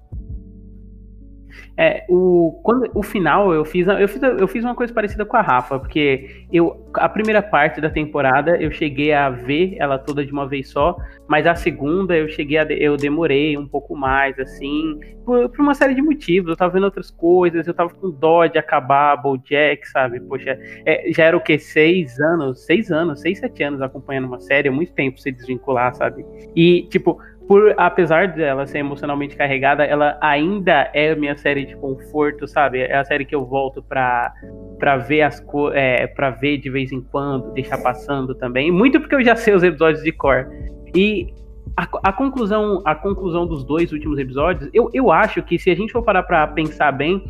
É, 1.78 2.06
o, 2.10 2.60
quando, 2.64 2.90
o 2.94 3.02
final 3.02 3.54
eu 3.54 3.66
fiz, 3.66 3.88
eu 3.88 4.08
fiz 4.08 4.22
eu 4.22 4.48
fiz 4.48 4.64
uma 4.64 4.76
coisa 4.76 4.94
parecida 4.94 5.26
com 5.26 5.36
a 5.38 5.42
Rafa, 5.42 5.80
porque 5.80 6.46
eu 6.52 6.84
a 6.94 7.10
primeira 7.10 7.42
parte 7.42 7.82
da 7.82 7.90
temporada 7.90 8.56
eu 8.62 8.72
cheguei 8.72 9.14
a 9.14 9.30
ver 9.30 9.76
ela 9.80 9.98
toda 9.98 10.26
de 10.26 10.32
uma 10.32 10.48
vez 10.48 10.70
só, 10.70 10.96
mas 11.28 11.48
a 11.48 11.56
segunda 11.56 12.16
eu 12.16 12.30
cheguei 12.30 12.58
a 12.58 12.64
eu 12.64 12.96
demorei 12.96 13.58
um 13.58 13.68
pouco 13.68 13.96
mais 13.96 14.38
assim, 14.40 15.00
por, 15.26 15.50
por 15.50 15.62
uma 15.62 15.74
série 15.74 15.96
de 15.96 16.02
motivos. 16.02 16.50
Eu 16.50 16.56
tava 16.56 16.74
vendo 16.74 16.84
outras 16.84 17.10
coisas, 17.10 17.68
eu 17.68 17.74
tava 17.74 17.90
com 17.90 18.12
dó 18.12 18.46
de 18.46 18.58
acabar 18.58 19.16
BoJack, 19.18 19.88
sabe? 19.90 20.20
Poxa, 20.22 20.58
é, 20.86 21.12
já 21.12 21.26
era 21.26 21.38
o 21.38 21.42
que 21.42 21.58
seis 21.58 22.20
anos, 22.20 22.66
seis 22.66 22.92
anos, 22.92 23.22
seis 23.22 23.40
sete 23.40 23.64
anos 23.64 23.82
acompanhando 23.82 24.26
uma 24.26 24.40
série, 24.40 24.68
é 24.68 24.72
muito 24.72 24.94
tempo 24.94 25.20
se 25.20 25.32
desvincular, 25.32 25.94
sabe? 25.96 26.26
E 26.56 26.88
tipo 26.90 27.20
por 27.48 27.74
apesar 27.78 28.30
dela 28.30 28.66
ser 28.66 28.80
emocionalmente 28.80 29.36
carregada, 29.36 29.84
ela 29.84 30.18
ainda 30.22 30.90
é 30.94 31.14
minha 31.16 31.38
série 31.38 31.66
de 31.66 31.76
conforto, 31.76 32.48
sabe? 32.48 32.80
É 32.80 32.96
a 32.96 33.04
série 33.04 33.26
que 33.26 33.36
eu 33.36 33.46
volto 33.46 33.84
pra, 33.84 34.34
pra 34.80 34.98
ver 34.98 35.22
as 35.24 35.40
co 35.40 35.72
é, 35.72 36.08
para 36.08 36.30
ver 36.30 36.58
de 36.58 36.70
vez 36.70 36.92
em 36.92 37.02
quando, 37.02 37.52
deixar 37.52 37.78
passando 37.80 38.34
também. 38.34 38.72
Muito 38.72 39.00
porque 39.00 39.16
eu 39.16 39.24
já 39.24 39.36
sei 39.36 39.54
os 39.54 39.64
episódios 39.64 40.04
de 40.04 40.12
cor. 40.12 40.48
E 40.96 41.34
a, 41.76 41.88
a, 42.04 42.14
conclusão, 42.14 42.82
a 42.86 42.96
conclusão 42.96 43.46
dos 43.46 43.64
dois 43.64 43.92
últimos 43.92 44.18
episódios, 44.20 44.70
eu, 44.74 44.90
eu 44.94 45.12
acho 45.12 45.42
que 45.42 45.60
se 45.60 45.70
a 45.70 45.76
gente 45.76 45.92
for 45.92 46.04
parar 46.04 46.24
pra 46.24 46.48
pensar 46.48 46.92
bem, 46.92 47.24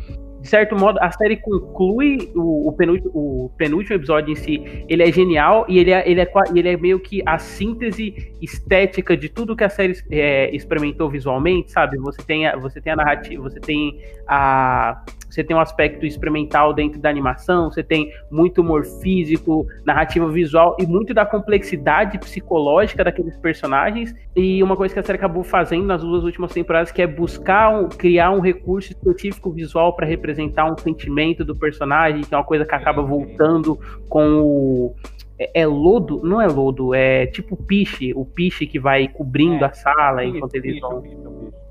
de 0.44 0.50
certo 0.50 0.76
modo, 0.76 0.98
a 1.00 1.10
série 1.10 1.38
conclui 1.38 2.30
o, 2.34 2.68
o, 2.68 2.72
penúltimo, 2.74 3.10
o, 3.14 3.50
penúltimo, 3.56 3.96
episódio 3.96 4.30
em 4.30 4.34
si. 4.34 4.84
Ele 4.86 5.02
é 5.02 5.10
genial 5.10 5.64
e 5.66 5.78
ele 5.78 5.90
é, 5.90 6.06
ele, 6.06 6.20
é, 6.20 6.30
ele 6.54 6.68
é 6.68 6.76
meio 6.76 7.00
que 7.00 7.22
a 7.24 7.38
síntese 7.38 8.30
estética 8.42 9.16
de 9.16 9.30
tudo 9.30 9.56
que 9.56 9.64
a 9.64 9.70
série 9.70 9.98
é, 10.10 10.54
experimentou 10.54 11.08
visualmente, 11.08 11.72
sabe? 11.72 11.96
Você 11.96 12.22
tem 12.22 12.46
a, 12.46 12.56
você 12.56 12.78
tem 12.78 12.92
a 12.92 12.96
narrativa, 12.96 13.42
você 13.42 13.58
tem 13.58 13.98
a 14.28 15.02
você 15.30 15.42
tem 15.42 15.56
um 15.56 15.60
aspecto 15.60 16.06
experimental 16.06 16.72
dentro 16.72 17.00
da 17.00 17.10
animação, 17.10 17.68
você 17.68 17.82
tem 17.82 18.12
muito 18.30 18.60
humor 18.60 18.84
físico, 18.84 19.66
narrativa 19.84 20.28
visual 20.28 20.76
e 20.78 20.86
muito 20.86 21.12
da 21.12 21.26
complexidade 21.26 22.18
psicológica 22.18 23.02
daqueles 23.02 23.36
personagens. 23.38 24.14
E 24.36 24.62
uma 24.62 24.76
coisa 24.76 24.94
que 24.94 25.00
a 25.00 25.02
série 25.02 25.18
acabou 25.18 25.42
fazendo 25.42 25.86
nas 25.86 26.02
duas 26.02 26.22
últimas 26.22 26.52
temporadas 26.52 26.92
que 26.92 27.02
é 27.02 27.06
buscar 27.08 27.70
um, 27.70 27.88
criar 27.88 28.30
um 28.30 28.38
recurso 28.38 28.92
específico 28.92 29.50
visual 29.50 29.96
para 29.96 30.06
representar 30.06 30.33
um 30.42 30.76
sentimento 30.78 31.44
do 31.44 31.56
personagem, 31.56 32.22
que 32.22 32.34
é 32.34 32.36
uma 32.36 32.44
coisa 32.44 32.64
que 32.64 32.74
acaba 32.74 33.02
voltando 33.02 33.78
com 34.08 34.40
o 34.40 34.94
é, 35.38 35.62
é, 35.62 35.66
lodo, 35.66 36.20
não 36.22 36.40
é 36.40 36.46
lodo, 36.46 36.94
é 36.94 37.26
tipo 37.26 37.56
piche, 37.56 38.12
o 38.14 38.24
piche 38.24 38.66
que 38.66 38.78
vai 38.78 39.08
cobrindo 39.08 39.64
é, 39.64 39.68
a 39.68 39.72
sala 39.72 40.24
enquanto 40.24 40.54
eles 40.54 40.80
vão. 40.80 41.02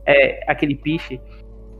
É, 0.05 0.43
aquele 0.51 0.75
piche. 0.75 1.19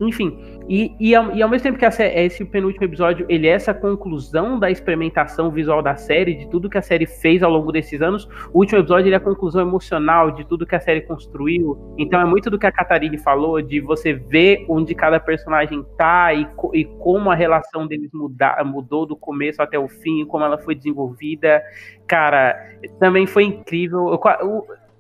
Enfim, 0.08 0.38
e, 0.68 0.96
e, 1.00 1.14
ao, 1.14 1.36
e 1.36 1.42
ao 1.42 1.50
mesmo 1.50 1.64
tempo 1.64 1.78
que 1.78 1.86
essa, 1.86 2.06
esse 2.06 2.44
penúltimo 2.46 2.86
episódio 2.86 3.26
ele 3.30 3.48
é 3.48 3.52
essa 3.52 3.74
conclusão 3.74 4.58
da 4.58 4.72
experimentação 4.72 5.52
visual 5.52 5.82
da 5.82 5.96
série, 5.96 6.34
de 6.36 6.50
tudo 6.50 6.70
que 6.70 6.78
a 6.78 6.82
série 6.82 7.06
fez 7.06 7.44
ao 7.44 7.52
longo 7.52 7.72
desses 7.72 8.02
anos, 8.02 8.28
o 8.54 8.60
último 8.60 8.80
episódio 8.80 9.08
ele 9.08 9.16
é 9.16 9.18
a 9.18 9.22
conclusão 9.22 9.62
emocional 9.62 10.32
de 10.32 10.46
tudo 10.46 10.66
que 10.66 10.76
a 10.76 10.80
série 10.80 11.02
construiu. 11.02 11.78
Então 11.98 12.20
é 12.20 12.26
muito 12.26 12.50
do 12.50 12.58
que 12.58 12.66
a 12.66 12.72
Catarine 12.72 13.18
falou, 13.18 13.62
de 13.62 13.80
você 13.80 14.14
ver 14.14 14.66
onde 14.70 14.96
cada 14.96 15.20
personagem 15.20 15.84
tá 15.98 16.34
e, 16.34 16.48
e 16.74 16.86
como 16.86 17.30
a 17.30 17.36
relação 17.36 17.86
deles 17.86 18.12
muda, 18.14 18.64
mudou 18.64 19.06
do 19.06 19.16
começo 19.16 19.62
até 19.62 19.78
o 19.78 19.88
fim, 19.88 20.26
como 20.26 20.44
ela 20.44 20.58
foi 20.58 20.76
desenvolvida. 20.76 21.62
Cara, 22.08 22.56
também 23.00 23.26
foi 23.26 23.44
incrível. 23.44 24.06
O, 24.06 24.18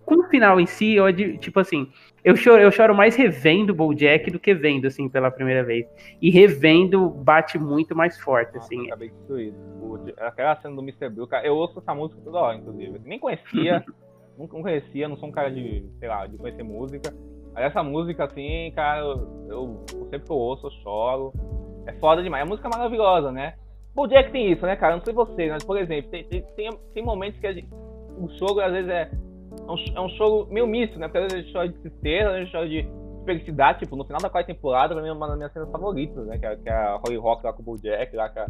com 0.06 0.16
o 0.20 0.24
final 0.30 0.60
em 0.60 0.66
si, 0.66 0.95
eu, 0.95 1.06
tipo 1.38 1.60
assim, 1.60 1.88
eu 2.24 2.36
choro, 2.38 2.62
eu 2.62 2.72
choro 2.72 2.96
mais 2.96 3.16
revendo 3.16 3.74
BoJack 3.74 4.32
do 4.32 4.40
que 4.40 4.54
vendo, 4.54 4.88
assim, 4.88 5.10
pela 5.10 5.30
primeira 5.30 5.64
vez. 5.64 5.86
E 6.22 6.30
revendo 6.30 7.10
bate 7.10 7.60
muito 7.60 7.94
mais 7.96 8.18
forte, 8.18 8.56
Nossa, 8.56 8.66
assim. 8.66 8.88
Acabei 8.88 9.10
de 9.10 9.16
destruir. 9.16 9.54
Aquela 10.18 10.56
cena 10.56 10.76
do 10.76 10.82
Mr. 10.82 11.10
Bill, 11.10 11.28
cara, 11.28 11.46
eu 11.46 11.56
ouço 11.56 11.80
essa 11.80 11.94
música 11.94 12.22
toda 12.24 12.40
hora, 12.40 12.58
inclusive. 12.58 13.00
Nem 13.04 13.20
conhecia, 13.20 13.84
nunca 14.38 14.58
conhecia, 14.58 15.10
não 15.10 15.18
sou 15.18 15.28
um 15.28 15.32
cara 15.34 15.52
de, 15.52 15.86
sei 16.00 16.08
lá, 16.08 16.26
de 16.26 16.38
conhecer 16.38 16.64
música. 16.64 17.14
Mas 17.54 17.66
essa 17.66 17.84
música, 17.84 18.24
assim, 18.24 18.72
cara, 18.74 19.02
eu, 19.02 19.46
eu 19.50 19.86
sempre 20.10 20.22
que 20.22 20.32
eu 20.32 20.38
ouço, 20.38 20.68
eu 20.68 20.72
choro. 20.82 21.34
É 21.86 21.92
foda 21.94 22.24
demais. 22.24 22.44
A 22.44 22.50
música 22.50 22.70
é 22.70 22.72
maravilhosa, 22.72 23.32
né? 23.34 23.56
BoJack 23.94 24.32
tem 24.32 24.50
isso, 24.50 24.66
né, 24.66 24.78
cara? 24.78 24.96
Não 24.96 25.04
sei 25.04 25.14
você, 25.14 25.50
mas, 25.50 25.64
por 25.64 25.78
exemplo, 25.78 26.10
tem, 26.10 26.24
tem, 26.24 26.42
tem, 26.56 26.72
tem 26.94 27.04
momentos 27.04 27.40
que 27.40 27.54
gente, 27.54 27.68
o 28.18 28.30
choro, 28.40 28.62
às 28.62 28.72
vezes, 28.72 28.90
é 28.90 29.12
é 29.68 29.72
um, 29.72 29.97
é 29.97 30.01
um 30.01 30.10
show 30.10 30.47
meio 30.47 30.68
misto, 30.68 30.99
né? 30.99 31.08
Porque 31.08 31.34
a 31.34 31.38
gente 31.38 31.51
chora 31.54 31.70
de 31.70 31.78
tristeza, 31.80 32.30
a 32.30 32.39
gente 32.39 32.51
chora 32.51 32.68
de 32.68 32.88
felicidade. 33.26 33.80
Tipo, 33.80 33.95
no 33.95 34.06
final 34.06 34.22
da 34.22 34.30
quarta 34.30 34.54
temporada, 34.54 34.93
pra 34.93 35.04
mim 35.04 35.10
é 35.10 35.14
uma 35.14 35.28
das 35.28 35.38
minhas 35.38 35.54
cenas 35.54 35.72
favoritas, 35.72 36.26
né? 36.26 36.38
Que 36.38 36.45
é, 36.45 36.56
que 36.56 36.70
é 36.70 36.74
a 36.74 36.95
Holly 36.97 37.18
Rock 37.18 37.45
lá 37.45 37.54
com 37.54 37.62
o 37.62 37.66
Bojack, 37.66 38.16
lá, 38.16 38.30
que 38.30 38.39
é, 38.39 38.45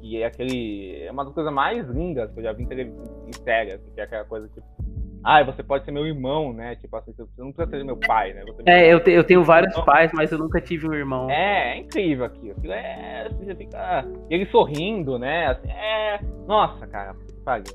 que 0.00 0.22
é 0.22 0.26
aquele. 0.26 1.02
É 1.04 1.10
uma 1.10 1.24
das 1.24 1.34
coisas 1.34 1.52
mais 1.52 1.86
lindas 1.88 2.30
que 2.32 2.40
eu 2.40 2.44
já 2.44 2.52
vi 2.52 2.64
em, 2.64 2.80
em 3.28 3.32
série, 3.44 3.74
assim, 3.74 3.90
que 3.94 4.00
é 4.00 4.04
aquela 4.04 4.24
coisa 4.24 4.48
tipo. 4.48 4.66
Ah, 5.24 5.40
você 5.44 5.62
pode 5.62 5.84
ser 5.84 5.92
meu 5.92 6.04
irmão, 6.04 6.52
né? 6.52 6.74
Tipo 6.76 6.96
assim, 6.96 7.12
você 7.12 7.24
não 7.38 7.52
precisa 7.52 7.78
ser 7.78 7.84
meu 7.84 7.96
pai, 7.96 8.32
né? 8.32 8.42
Você 8.44 8.62
é, 8.66 8.92
eu, 8.92 8.98
te, 8.98 9.12
eu 9.12 9.22
tenho 9.22 9.44
vários 9.44 9.72
então, 9.72 9.84
pais, 9.84 10.10
mas 10.12 10.32
eu 10.32 10.38
nunca 10.38 10.60
tive 10.60 10.88
um 10.88 10.94
irmão. 10.94 11.30
É, 11.30 11.74
é 11.74 11.78
incrível 11.78 12.24
aquilo. 12.24 12.52
Aquilo 12.52 12.72
é. 12.72 13.28
Você 13.28 13.54
fica. 13.54 14.04
Ele 14.28 14.46
sorrindo, 14.46 15.20
né? 15.20 15.46
Assim, 15.46 15.70
é. 15.70 16.20
Nossa, 16.48 16.88
cara, 16.88 17.14
pariu. 17.44 17.72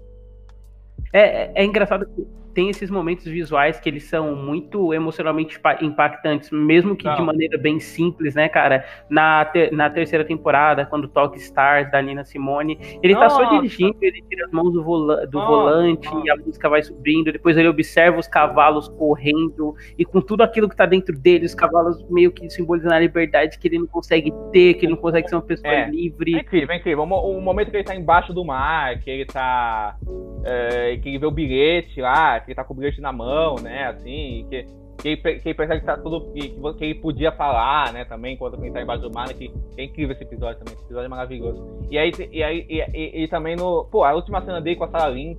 É, 1.13 1.19
é, 1.19 1.51
é 1.55 1.63
engraçado 1.65 2.05
que 2.07 2.27
tem 2.57 2.71
esses 2.71 2.89
momentos 2.89 3.25
visuais 3.25 3.79
que 3.79 3.87
eles 3.87 4.05
são 4.05 4.35
muito 4.35 4.91
emocionalmente 4.91 5.61
impactantes, 5.79 6.49
mesmo 6.49 6.95
que 6.95 7.05
Não. 7.05 7.15
de 7.15 7.21
maneira 7.21 7.55
bem 7.55 7.79
simples, 7.79 8.33
né, 8.33 8.49
cara? 8.49 8.83
Na, 9.07 9.45
ter, 9.45 9.71
na 9.71 9.91
terceira 9.91 10.25
temporada, 10.25 10.83
quando 10.83 11.07
toca 11.07 11.37
Stars, 11.37 11.91
da 11.91 12.01
Nina 12.01 12.25
Simone, 12.25 12.79
ele 13.03 13.13
Nossa. 13.13 13.27
tá 13.27 13.29
só 13.29 13.55
dirigindo, 13.57 13.95
ele 14.01 14.23
tira 14.27 14.47
as 14.47 14.51
mãos 14.51 14.73
do, 14.73 14.83
vola, 14.83 15.27
do 15.27 15.39
volante 15.39 16.07
Nossa. 16.07 16.25
e 16.25 16.31
a 16.31 16.35
música 16.35 16.67
vai 16.67 16.81
subindo, 16.81 17.31
depois 17.31 17.55
ele 17.55 17.67
observa 17.67 18.17
os 18.17 18.27
cavalos 18.27 18.87
correndo, 18.87 19.75
e 19.95 20.03
com 20.03 20.19
tudo 20.19 20.41
aquilo 20.41 20.67
que 20.67 20.75
tá 20.75 20.87
dentro 20.87 21.15
dele, 21.15 21.45
os 21.45 21.53
cavalos 21.53 22.03
meio 22.09 22.31
que 22.31 22.49
simbolizando 22.49 22.95
a 22.95 22.99
liberdade 22.99 23.59
que 23.59 23.67
ele 23.67 23.77
não 23.77 23.85
consegue 23.85 24.33
ter, 24.51 24.73
que 24.73 24.87
ele 24.87 24.93
não 24.93 24.99
consegue 24.99 25.29
ser 25.29 25.35
uma 25.35 25.43
pessoa 25.43 25.71
é. 25.71 25.91
livre. 25.91 26.33
É 26.33 26.39
incrível, 26.39 26.73
é 26.73 26.77
incrível. 26.79 27.03
O, 27.03 27.37
o, 27.37 27.39
momento 27.39 27.69
que 27.69 27.77
ele 27.77 27.83
tá 27.83 27.95
embaixo 27.95 28.33
do 28.33 28.43
mar, 28.43 28.99
que 28.99 29.11
ele 29.11 29.25
tá. 29.25 29.95
É, 30.43 30.97
que 30.97 31.09
ele 31.09 31.19
vê 31.19 31.25
o 31.25 31.31
bilhete 31.31 32.01
lá, 32.01 32.46
que 32.47 32.51
ele 32.51 32.55
tá 32.55 32.63
com 32.63 32.73
o 32.73 32.77
bilhete 32.77 33.01
na 33.01 33.11
mão, 33.11 33.55
né? 33.55 33.87
Assim, 33.87 34.47
que, 34.49 34.65
que, 34.97 35.07
ele, 35.09 35.17
que 35.17 35.49
ele 35.49 35.53
percebe 35.53 35.81
que 35.81 35.85
tá 35.85 35.97
tudo. 35.97 36.31
Que, 36.31 36.49
que 36.49 36.85
ele 36.85 36.95
podia 36.95 37.31
falar, 37.31 37.91
né? 37.91 38.05
Também, 38.05 38.35
enquanto 38.35 38.55
ele 38.55 38.71
tá 38.71 38.81
embaixo 38.81 39.03
do 39.03 39.11
mar, 39.11 39.27
né, 39.27 39.33
que, 39.33 39.49
que, 39.49 39.81
é 39.81 39.83
incrível 39.83 40.15
esse 40.15 40.23
episódio 40.23 40.59
também. 40.59 40.73
Esse 40.73 40.85
episódio 40.85 41.05
é 41.05 41.09
maravilhoso. 41.09 41.87
E 41.91 41.97
aí, 41.97 42.11
e 42.31 42.41
aí, 42.41 42.65
e, 42.69 42.79
e, 42.79 43.23
e 43.23 43.27
também 43.27 43.55
no. 43.55 43.85
Pô, 43.85 44.03
a 44.03 44.13
última 44.13 44.41
cena 44.41 44.61
dele 44.61 44.77
com 44.77 44.85
a 44.85 44.89
Sarah 44.89 45.09
Lynn. 45.09 45.35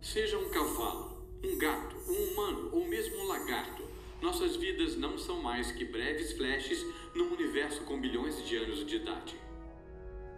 Seja 0.00 0.38
um 0.38 0.50
cavalo, 0.50 1.18
um 1.44 1.58
gato, 1.58 1.96
um 2.08 2.32
humano 2.32 2.70
ou 2.72 2.86
mesmo 2.86 3.16
um 3.22 3.28
lagarto, 3.28 3.82
nossas 4.20 4.56
vidas 4.56 4.98
não 4.98 5.16
são 5.16 5.42
mais 5.42 5.72
que 5.72 5.84
breves 5.84 6.32
flashes 6.32 6.84
num 7.14 7.32
universo 7.32 7.84
com 7.84 8.00
bilhões 8.00 8.46
de 8.46 8.56
anos 8.56 8.86
de 8.86 8.96
idade. 8.96 9.36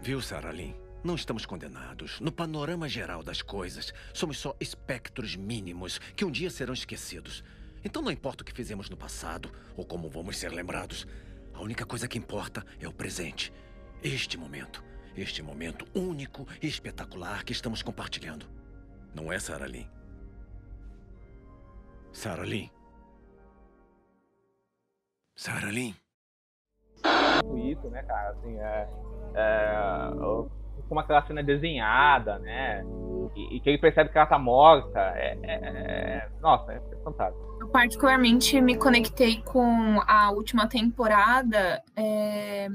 Viu, 0.00 0.20
Sarah 0.20 0.52
Lynn? 0.52 0.85
Não 1.06 1.14
estamos 1.14 1.46
condenados. 1.46 2.18
No 2.18 2.32
panorama 2.32 2.88
geral 2.88 3.22
das 3.22 3.40
coisas, 3.40 3.94
somos 4.12 4.38
só 4.38 4.56
espectros 4.58 5.36
mínimos 5.36 6.00
que 6.16 6.24
um 6.24 6.32
dia 6.32 6.50
serão 6.50 6.74
esquecidos. 6.74 7.44
Então 7.84 8.02
não 8.02 8.10
importa 8.10 8.42
o 8.42 8.44
que 8.44 8.52
fizemos 8.52 8.90
no 8.90 8.96
passado 8.96 9.48
ou 9.76 9.86
como 9.86 10.10
vamos 10.10 10.36
ser 10.36 10.50
lembrados. 10.50 11.06
A 11.54 11.60
única 11.60 11.86
coisa 11.86 12.08
que 12.08 12.18
importa 12.18 12.66
é 12.80 12.88
o 12.88 12.92
presente. 12.92 13.52
Este 14.02 14.36
momento. 14.36 14.82
Este 15.16 15.44
momento 15.44 15.86
único 15.94 16.44
e 16.60 16.66
espetacular 16.66 17.44
que 17.44 17.52
estamos 17.52 17.84
compartilhando. 17.84 18.44
Não 19.14 19.32
é, 19.32 19.38
Sarah 19.38 19.68
Lynn? 19.68 19.86
Sarah 22.12 22.44
Lynn? 22.44 22.68
Sarah 25.36 25.70
Lynn? 25.70 25.94
Isso, 27.70 27.88
né, 27.90 28.02
cara? 28.02 28.30
Assim, 28.30 28.58
é, 28.58 28.88
é, 29.36 30.65
como 30.88 31.00
aquela 31.00 31.24
cena 31.26 31.40
é 31.40 31.42
desenhada, 31.42 32.38
né? 32.38 32.84
E, 33.34 33.56
e, 33.56 33.60
que 33.60 33.68
ele 33.68 33.78
percebe 33.78 34.10
que 34.10 34.18
ela 34.18 34.26
tá 34.26 34.38
morta. 34.38 35.00
É, 35.16 35.38
é, 35.42 35.54
é, 35.54 36.28
nossa, 36.40 36.72
é 36.72 36.80
fantástico. 37.02 37.58
Eu 37.60 37.68
particularmente 37.68 38.60
me 38.60 38.76
conectei 38.76 39.42
com 39.42 40.00
a 40.06 40.30
última 40.30 40.68
temporada. 40.68 41.82
É, 41.96 42.68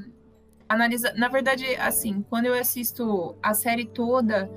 analisa... 0.67 1.13
Na 1.15 1.27
verdade, 1.27 1.65
assim, 1.75 2.23
quando 2.29 2.47
eu 2.47 2.53
assisto 2.53 3.35
a 3.41 3.53
série 3.53 3.85
toda, 3.85 4.49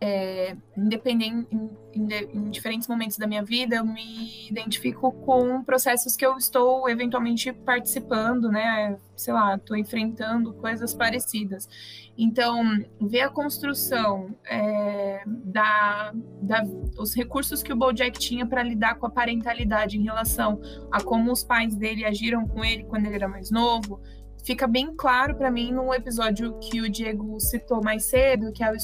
é, 0.00 0.56
independente, 0.74 1.46
em, 1.92 2.08
em, 2.34 2.50
diferentes 2.50 2.88
momentos 2.88 3.18
da 3.18 3.26
minha 3.26 3.42
vida, 3.42 3.76
eu 3.76 3.84
me 3.84 4.48
identifico 4.48 5.12
com 5.12 5.62
processos 5.62 6.16
que 6.16 6.24
eu 6.24 6.38
estou 6.38 6.88
eventualmente 6.88 7.52
participando, 7.52 8.50
né? 8.50 8.96
Sei 9.14 9.34
lá, 9.34 9.56
estou 9.56 9.76
enfrentando 9.76 10.54
coisas 10.54 10.94
parecidas. 10.94 11.68
Então, 12.16 12.62
ver 13.00 13.20
a 13.20 13.28
construção 13.28 14.34
é, 14.46 15.22
da, 15.26 16.12
da, 16.40 16.62
os 16.98 17.14
recursos 17.14 17.62
que 17.62 17.72
o 17.72 17.76
BoJack 17.76 18.18
tinha 18.18 18.46
para 18.46 18.62
lidar 18.62 18.94
com 18.94 19.06
a 19.06 19.10
parentalidade 19.10 19.98
em 19.98 20.04
relação 20.04 20.60
a 20.90 21.02
como 21.02 21.30
os 21.30 21.44
pais 21.44 21.74
dele 21.74 22.06
agiram 22.06 22.48
com 22.48 22.64
ele 22.64 22.84
quando 22.84 23.04
ele 23.04 23.16
era 23.16 23.28
mais 23.28 23.50
novo, 23.50 24.00
fica 24.44 24.66
bem 24.66 24.94
claro 24.96 25.34
para 25.34 25.50
mim 25.50 25.72
no 25.72 25.92
episódio 25.92 26.58
que 26.58 26.80
o 26.80 26.88
Diego 26.88 27.38
citou 27.38 27.82
mais 27.82 28.04
cedo, 28.04 28.52
que 28.52 28.64
é 28.64 28.70
o 28.70 28.74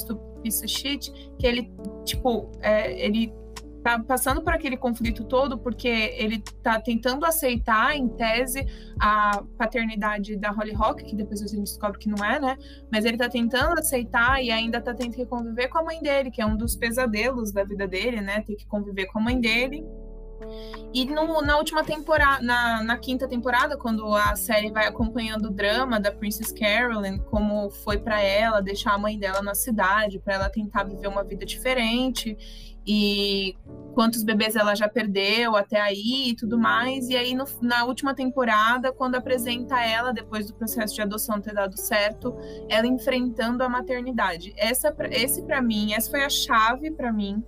Stupid 0.51 0.71
Shit, 0.71 1.13
que 1.39 1.47
ele, 1.47 1.71
tipo, 2.05 2.51
é, 2.61 3.05
ele 3.05 3.33
tá 3.87 4.01
passando 4.01 4.43
por 4.43 4.53
aquele 4.53 4.77
conflito 4.77 5.23
todo 5.23 5.57
porque 5.57 5.87
ele 5.87 6.43
tá 6.61 6.81
tentando 6.81 7.25
aceitar, 7.25 7.97
em 7.97 8.09
tese, 8.09 8.67
a 9.01 9.43
paternidade 9.57 10.37
da 10.37 10.51
Holly 10.51 10.73
Rock, 10.73 11.05
que 11.05 11.15
depois 11.15 11.41
a 11.41 11.47
gente 11.47 11.63
descobre 11.63 11.99
que 11.99 12.09
não 12.09 12.25
é, 12.25 12.41
né? 12.41 12.57
Mas 12.91 13.05
ele 13.05 13.17
tá 13.17 13.29
tentando 13.29 13.79
aceitar 13.79 14.43
e 14.43 14.51
ainda 14.51 14.81
tá 14.81 14.93
tendo 14.93 15.15
que 15.15 15.25
conviver 15.25 15.69
com 15.69 15.79
a 15.79 15.85
mãe 15.85 16.03
dele, 16.03 16.33
que 16.33 16.43
é 16.43 16.47
um 16.47 16.57
dos 16.57 16.75
pesadelos 16.75 17.53
da 17.53 17.63
vida 17.63 17.87
dele, 17.87 18.21
né? 18.21 18.41
Ter 18.41 18.57
que 18.57 18.67
conviver 18.67 19.07
com 19.07 19.21
a 19.21 19.23
mãe 19.23 19.41
dele. 19.41 19.85
E 20.93 21.05
no, 21.05 21.43
na 21.43 21.57
última 21.59 21.85
temporada, 21.85 22.43
na, 22.43 22.83
na, 22.83 22.97
quinta 22.97 23.29
temporada, 23.29 23.77
quando 23.77 24.15
a 24.15 24.35
série 24.37 24.71
vai 24.71 24.87
acompanhando 24.87 25.47
o 25.47 25.51
drama 25.51 26.01
da 26.01 26.11
Princess 26.11 26.53
Carolyn, 26.53 27.19
como 27.19 27.71
foi 27.71 27.99
para 27.99 28.21
ela 28.21 28.61
deixar 28.61 28.93
a 28.93 28.99
mãe 28.99 29.19
dela 29.19 29.43
na 29.43 29.55
cidade, 29.55 30.19
para 30.19 30.35
ela 30.35 30.49
tentar 30.49 30.85
viver 30.85 31.09
uma 31.09 31.25
vida 31.25 31.45
diferente, 31.45 32.37
e 32.87 33.57
quantos 33.95 34.23
bebês 34.23 34.55
ela 34.55 34.75
já 34.75 34.89
perdeu 34.89 35.57
até 35.57 35.81
aí 35.81 36.31
e 36.31 36.37
tudo 36.37 36.59
mais. 36.59 37.09
E 37.09 37.17
aí, 37.17 37.35
no, 37.35 37.45
na 37.61 37.85
última 37.85 38.15
temporada, 38.15 38.93
quando 38.93 39.17
apresenta 39.17 39.81
ela, 39.81 40.13
depois 40.13 40.47
do 40.47 40.55
processo 40.55 40.95
de 40.95 41.03
adoção 41.03 41.41
ter 41.41 41.53
dado 41.53 41.77
certo, 41.77 42.35
ela 42.69 42.87
enfrentando 42.87 43.65
a 43.65 43.69
maternidade. 43.69 44.55
Essa, 44.57 44.95
esse, 45.11 45.43
para 45.43 45.61
mim, 45.61 45.95
essa 45.95 46.11
foi 46.11 46.23
a 46.23 46.31
chave 46.31 46.91
para 46.93 47.13
mim 47.13 47.43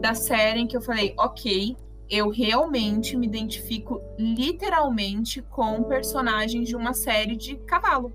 da 0.00 0.14
série 0.14 0.60
em 0.60 0.66
que 0.66 0.76
eu 0.76 0.82
falei, 0.82 1.14
ok 1.16 1.76
eu 2.10 2.28
realmente 2.28 3.16
me 3.16 3.26
identifico 3.26 4.02
literalmente 4.18 5.40
com 5.42 5.84
personagens 5.84 6.68
de 6.68 6.74
uma 6.74 6.92
série 6.92 7.36
de 7.36 7.56
cavalo. 7.56 8.12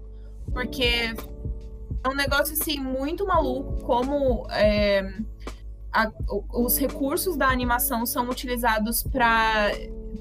Porque 0.51 1.15
é 2.03 2.09
um 2.09 2.13
negócio 2.13 2.53
assim 2.53 2.77
muito 2.79 3.25
maluco 3.25 3.83
como 3.83 4.45
é, 4.51 5.17
a, 5.91 6.11
os 6.53 6.77
recursos 6.77 7.37
da 7.37 7.47
animação 7.47 8.05
são 8.05 8.29
utilizados 8.29 9.01
para 9.01 9.71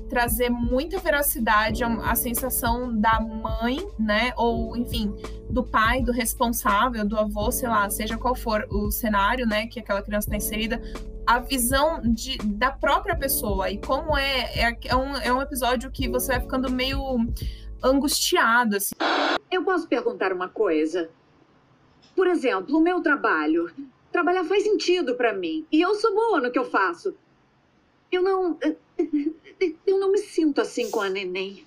trazer 0.08 0.50
muita 0.50 0.98
veracidade 0.98 1.82
à 1.84 2.14
sensação 2.14 2.94
da 2.98 3.20
mãe, 3.20 3.78
né? 3.98 4.32
Ou, 4.36 4.76
enfim, 4.76 5.14
do 5.50 5.64
pai, 5.64 6.02
do 6.02 6.12
responsável, 6.12 7.06
do 7.06 7.18
avô, 7.18 7.50
sei 7.50 7.68
lá, 7.68 7.88
seja 7.90 8.16
qual 8.16 8.34
for 8.34 8.66
o 8.70 8.90
cenário, 8.90 9.46
né? 9.46 9.66
Que 9.66 9.80
aquela 9.80 10.02
criança 10.02 10.28
está 10.28 10.36
inserida, 10.36 10.80
a 11.26 11.38
visão 11.38 12.00
de, 12.02 12.36
da 12.38 12.70
própria 12.70 13.16
pessoa 13.16 13.70
e 13.70 13.78
como 13.78 14.16
é, 14.16 14.42
é, 14.54 14.78
é, 14.84 14.96
um, 14.96 15.16
é 15.16 15.32
um 15.32 15.40
episódio 15.40 15.90
que 15.90 16.08
você 16.08 16.32
vai 16.32 16.40
ficando 16.40 16.70
meio 16.70 16.98
angustiado, 17.82 18.76
assim. 18.76 18.94
Eu 19.50 19.64
posso 19.64 19.88
perguntar 19.88 20.32
uma 20.32 20.48
coisa? 20.48 21.10
Por 22.14 22.26
exemplo, 22.26 22.76
o 22.76 22.80
meu 22.80 23.00
trabalho. 23.02 23.70
Trabalhar 24.12 24.44
faz 24.44 24.62
sentido 24.62 25.16
para 25.16 25.32
mim. 25.32 25.66
E 25.72 25.80
eu 25.80 25.94
sou 25.96 26.14
boa 26.14 26.40
no 26.40 26.50
que 26.50 26.58
eu 26.58 26.64
faço. 26.64 27.14
Eu 28.12 28.22
não. 28.22 28.56
Eu 29.86 29.98
não 29.98 30.12
me 30.12 30.18
sinto 30.18 30.60
assim 30.60 30.90
com 30.90 31.00
a 31.00 31.08
neném. 31.08 31.64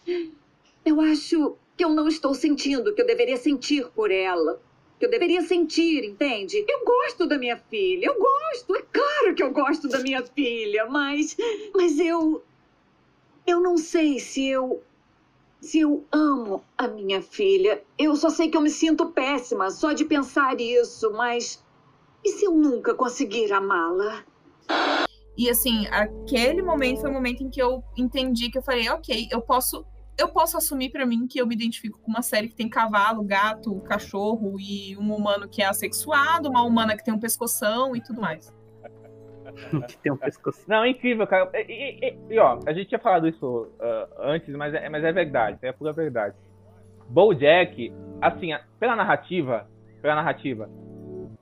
Eu 0.86 1.02
acho 1.02 1.56
que 1.76 1.84
eu 1.84 1.90
não 1.90 2.08
estou 2.08 2.34
sentindo 2.34 2.90
o 2.90 2.96
que 2.96 3.02
eu 3.02 3.06
deveria 3.06 3.38
sentir 3.38 3.88
por 3.90 4.12
ela. 4.12 4.62
Que 5.00 5.06
eu 5.06 5.10
deveria 5.10 5.42
sentir, 5.42 6.04
entende? 6.04 6.66
Eu 6.68 6.84
gosto 6.84 7.28
da 7.28 7.38
minha 7.38 7.58
filha. 7.58 8.08
Eu 8.08 8.18
gosto. 8.20 8.76
É 8.76 8.82
claro 8.82 9.36
que 9.36 9.44
eu 9.44 9.52
gosto 9.52 9.88
da 9.88 10.00
minha 10.00 10.24
filha. 10.24 10.86
Mas. 10.88 11.38
Mas 11.76 12.00
eu. 12.00 12.44
Eu 13.46 13.62
não 13.62 13.78
sei 13.78 14.20
se 14.20 14.48
eu 14.48 14.82
se 15.60 15.80
eu 15.80 16.06
amo 16.12 16.64
a 16.78 16.88
minha 16.88 17.22
filha. 17.22 17.84
Eu 17.98 18.16
só 18.16 18.30
sei 18.30 18.50
que 18.50 18.58
eu 18.58 18.62
me 18.62 18.70
sinto 18.70 19.10
péssima 19.10 19.72
só 19.72 19.92
de 19.92 20.06
pensar 20.06 20.60
isso, 20.60 21.12
mas 21.12 21.64
e 22.24 22.32
se 22.32 22.46
eu 22.46 22.52
nunca 22.52 22.94
conseguir 22.94 23.52
amá-la? 23.52 24.24
E 25.38 25.50
assim, 25.50 25.86
aquele 25.88 26.64
momento 26.64 27.02
foi 27.02 27.10
o 27.10 27.14
momento 27.14 27.44
em 27.44 27.50
que 27.50 27.62
eu 27.62 27.84
entendi 27.96 28.50
que 28.50 28.58
eu 28.58 28.64
falei, 28.64 28.90
ok, 28.90 29.28
eu 29.32 29.40
posso, 29.40 29.86
eu 30.18 30.30
posso 30.30 30.58
assumir 30.58 30.90
para 30.90 31.06
mim 31.06 31.28
que 31.28 31.40
eu 31.40 31.46
me 31.46 31.54
identifico 31.54 32.00
com 32.02 32.10
uma 32.10 32.24
série 32.24 32.48
que 32.48 32.56
tem 32.56 32.68
cavalo, 32.68 33.24
gato, 33.24 33.80
cachorro 33.82 34.60
e 34.60 34.98
um 34.98 35.14
humano 35.14 35.48
que 35.48 35.62
é 35.62 35.66
assexuado, 35.66 36.50
uma 36.50 36.64
humana 36.64 36.98
que 36.98 37.04
tem 37.04 37.14
um 37.14 37.20
pescoção 37.20 37.96
e 37.96 38.02
tudo 38.02 38.20
mais. 38.20 38.52
que 39.88 39.98
tem 40.00 40.12
um 40.12 40.18
pescoço. 40.18 40.64
Não, 40.68 40.84
é 40.84 40.90
incrível, 40.90 41.28
cara. 41.28 41.50
E, 41.54 42.00
e, 42.02 42.34
e, 42.34 42.40
ó, 42.40 42.60
a 42.66 42.74
gente 42.74 42.88
tinha 42.88 43.00
falado 43.00 43.28
isso 43.28 43.70
uh, 43.80 44.22
antes, 44.22 44.54
mas 44.56 44.74
é, 44.74 44.90
mas 44.90 45.04
é 45.04 45.12
verdade, 45.12 45.60
é 45.62 45.72
pura 45.72 45.94
verdade. 45.94 46.36
BoJack, 47.10 47.94
assim, 48.22 48.50
pela 48.80 48.96
narrativa, 48.96 49.68
pela 50.02 50.16
narrativa, 50.16 50.70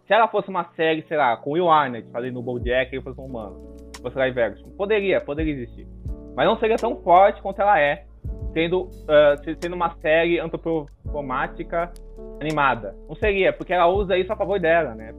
se 0.05 0.13
ela 0.13 0.27
fosse 0.27 0.49
uma 0.49 0.65
série, 0.75 1.03
sei 1.07 1.17
lá, 1.17 1.35
com 1.37 1.51
Will 1.51 1.69
Arnett 1.69 2.09
fazendo 2.11 2.39
o 2.39 2.43
BoJack, 2.43 2.93
ele 2.93 3.01
fosse 3.01 3.19
um 3.19 3.25
humano, 3.25 3.74
fosse 4.05 4.17
live 4.17 4.39
action, 4.39 4.69
poderia, 4.77 5.19
poderia 5.19 5.53
existir. 5.53 5.87
Mas 6.35 6.45
não 6.45 6.57
seria 6.57 6.77
tão 6.77 6.95
forte 7.01 7.41
quanto 7.41 7.61
ela 7.61 7.79
é, 7.79 8.05
sendo, 8.53 8.83
uh, 8.83 9.61
sendo 9.61 9.75
uma 9.75 9.95
série 10.01 10.39
antropomática 10.39 11.91
animada. 12.39 12.95
Não 13.07 13.15
seria, 13.15 13.51
porque 13.51 13.73
ela 13.73 13.87
usa 13.87 14.17
isso 14.17 14.31
a 14.31 14.35
favor 14.35 14.59
dela, 14.59 14.93
né? 14.93 15.13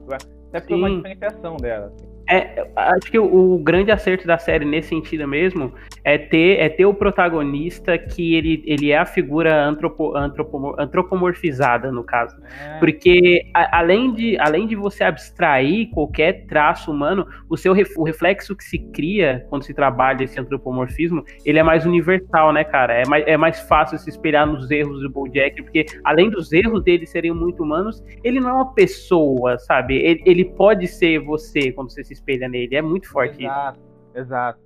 Até 0.49 0.61
por 0.61 0.75
uma 0.75 0.89
diferenciação 0.89 1.57
dela. 1.57 1.87
Assim. 1.87 2.06
É, 2.29 2.67
acho 2.75 3.09
que 3.09 3.17
o, 3.17 3.55
o, 3.55 3.57
grande 3.57 3.89
acerto 3.89 4.27
da 4.27 4.37
série 4.37 4.65
nesse 4.65 4.89
sentido 4.89 5.25
mesmo 5.25 5.73
é 6.03 6.17
ter, 6.17 6.59
é 6.59 6.67
ter 6.67 6.85
o 6.85 6.93
protagonista 6.93 7.97
que 7.97 8.35
ele, 8.35 8.63
ele 8.65 8.91
é 8.91 8.97
a 8.97 9.05
figura 9.05 9.63
antropo, 9.65 10.15
antropo, 10.15 10.75
antropomorfizada, 10.77 11.89
no 11.89 12.03
caso. 12.03 12.35
É. 12.61 12.79
Porque 12.79 13.49
a, 13.53 13.79
além, 13.79 14.13
de, 14.13 14.37
além 14.39 14.67
de 14.67 14.75
você 14.75 15.05
abstrair 15.05 15.89
qualquer 15.91 16.45
traço 16.47 16.91
humano, 16.91 17.25
o 17.49 17.55
seu 17.55 17.73
o 17.95 18.03
reflexo 18.03 18.55
que 18.55 18.63
se 18.63 18.77
cria 18.77 19.45
quando 19.49 19.63
se 19.63 19.73
trabalha 19.73 20.23
esse 20.23 20.37
antropomorfismo, 20.37 21.23
ele 21.45 21.59
é 21.59 21.63
mais 21.63 21.85
universal, 21.85 22.51
né, 22.51 22.65
cara? 22.65 22.93
É 22.93 23.07
mais, 23.07 23.23
é 23.25 23.37
mais 23.37 23.61
fácil 23.61 23.97
se 23.97 24.09
espelhar 24.09 24.45
nos 24.45 24.69
erros 24.69 25.01
do 25.01 25.09
Bojack, 25.09 25.61
porque 25.63 25.85
além 26.03 26.29
dos 26.29 26.51
erros 26.51 26.83
dele 26.83 27.05
serem 27.05 27.33
muito 27.33 27.63
humanos, 27.63 28.03
ele 28.21 28.41
não 28.41 28.49
é 28.49 28.53
uma 28.53 28.73
pessoa, 28.73 29.57
sabe? 29.59 29.95
Ele, 29.95 30.21
ele 30.25 30.45
pode 30.45 30.87
ser 30.87 31.19
você 31.19 31.71
quando 31.71 31.89
você 31.91 32.03
se 32.03 32.16
espelha 32.17 32.47
nele. 32.47 32.75
É 32.75 32.81
muito 32.81 33.09
forte 33.09 33.43
exato, 33.43 33.79
isso. 33.79 34.19
Exato. 34.19 34.59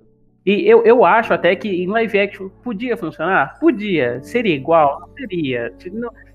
E 0.44 0.68
eu, 0.68 0.84
eu 0.84 1.04
acho 1.04 1.32
até 1.32 1.54
que 1.54 1.68
em 1.68 1.86
live 1.86 2.18
action 2.18 2.48
podia 2.64 2.96
funcionar? 2.96 3.58
Podia. 3.60 4.20
Seria 4.22 4.54
igual? 4.54 5.00
Não 5.00 5.08
seria. 5.14 5.72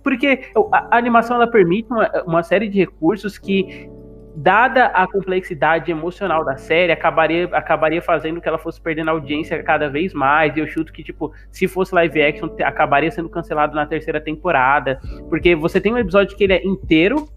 Porque 0.02 0.50
a, 0.72 0.96
a 0.96 0.98
animação 0.98 1.36
ela 1.36 1.48
permite 1.48 1.90
uma, 1.92 2.10
uma 2.26 2.44
série 2.44 2.70
de 2.70 2.78
recursos 2.78 3.38
que 3.38 3.90
dada 4.40 4.86
a 4.88 5.08
complexidade 5.08 5.92
emocional 5.92 6.46
da 6.46 6.56
série, 6.58 6.92
acabaria, 6.92 7.46
acabaria 7.52 8.02
fazendo 8.02 8.40
que 8.40 8.48
ela 8.48 8.60
fosse 8.60 8.80
perdendo 8.80 9.10
audiência 9.10 9.62
cada 9.64 9.90
vez 9.90 10.14
mais. 10.14 10.56
E 10.56 10.60
eu 10.60 10.68
chuto 10.68 10.94
que, 10.94 11.04
tipo, 11.04 11.34
se 11.52 11.68
fosse 11.68 11.94
live 11.94 12.22
action, 12.22 12.56
acabaria 12.64 13.10
sendo 13.10 13.30
cancelado 13.30 13.76
na 13.76 13.86
terceira 13.86 14.22
temporada. 14.22 15.00
Porque 15.28 15.56
você 15.56 15.82
tem 15.82 15.92
um 15.92 15.98
episódio 15.98 16.38
que 16.38 16.44
ele 16.44 16.54
é 16.54 16.66
inteiro, 16.66 17.28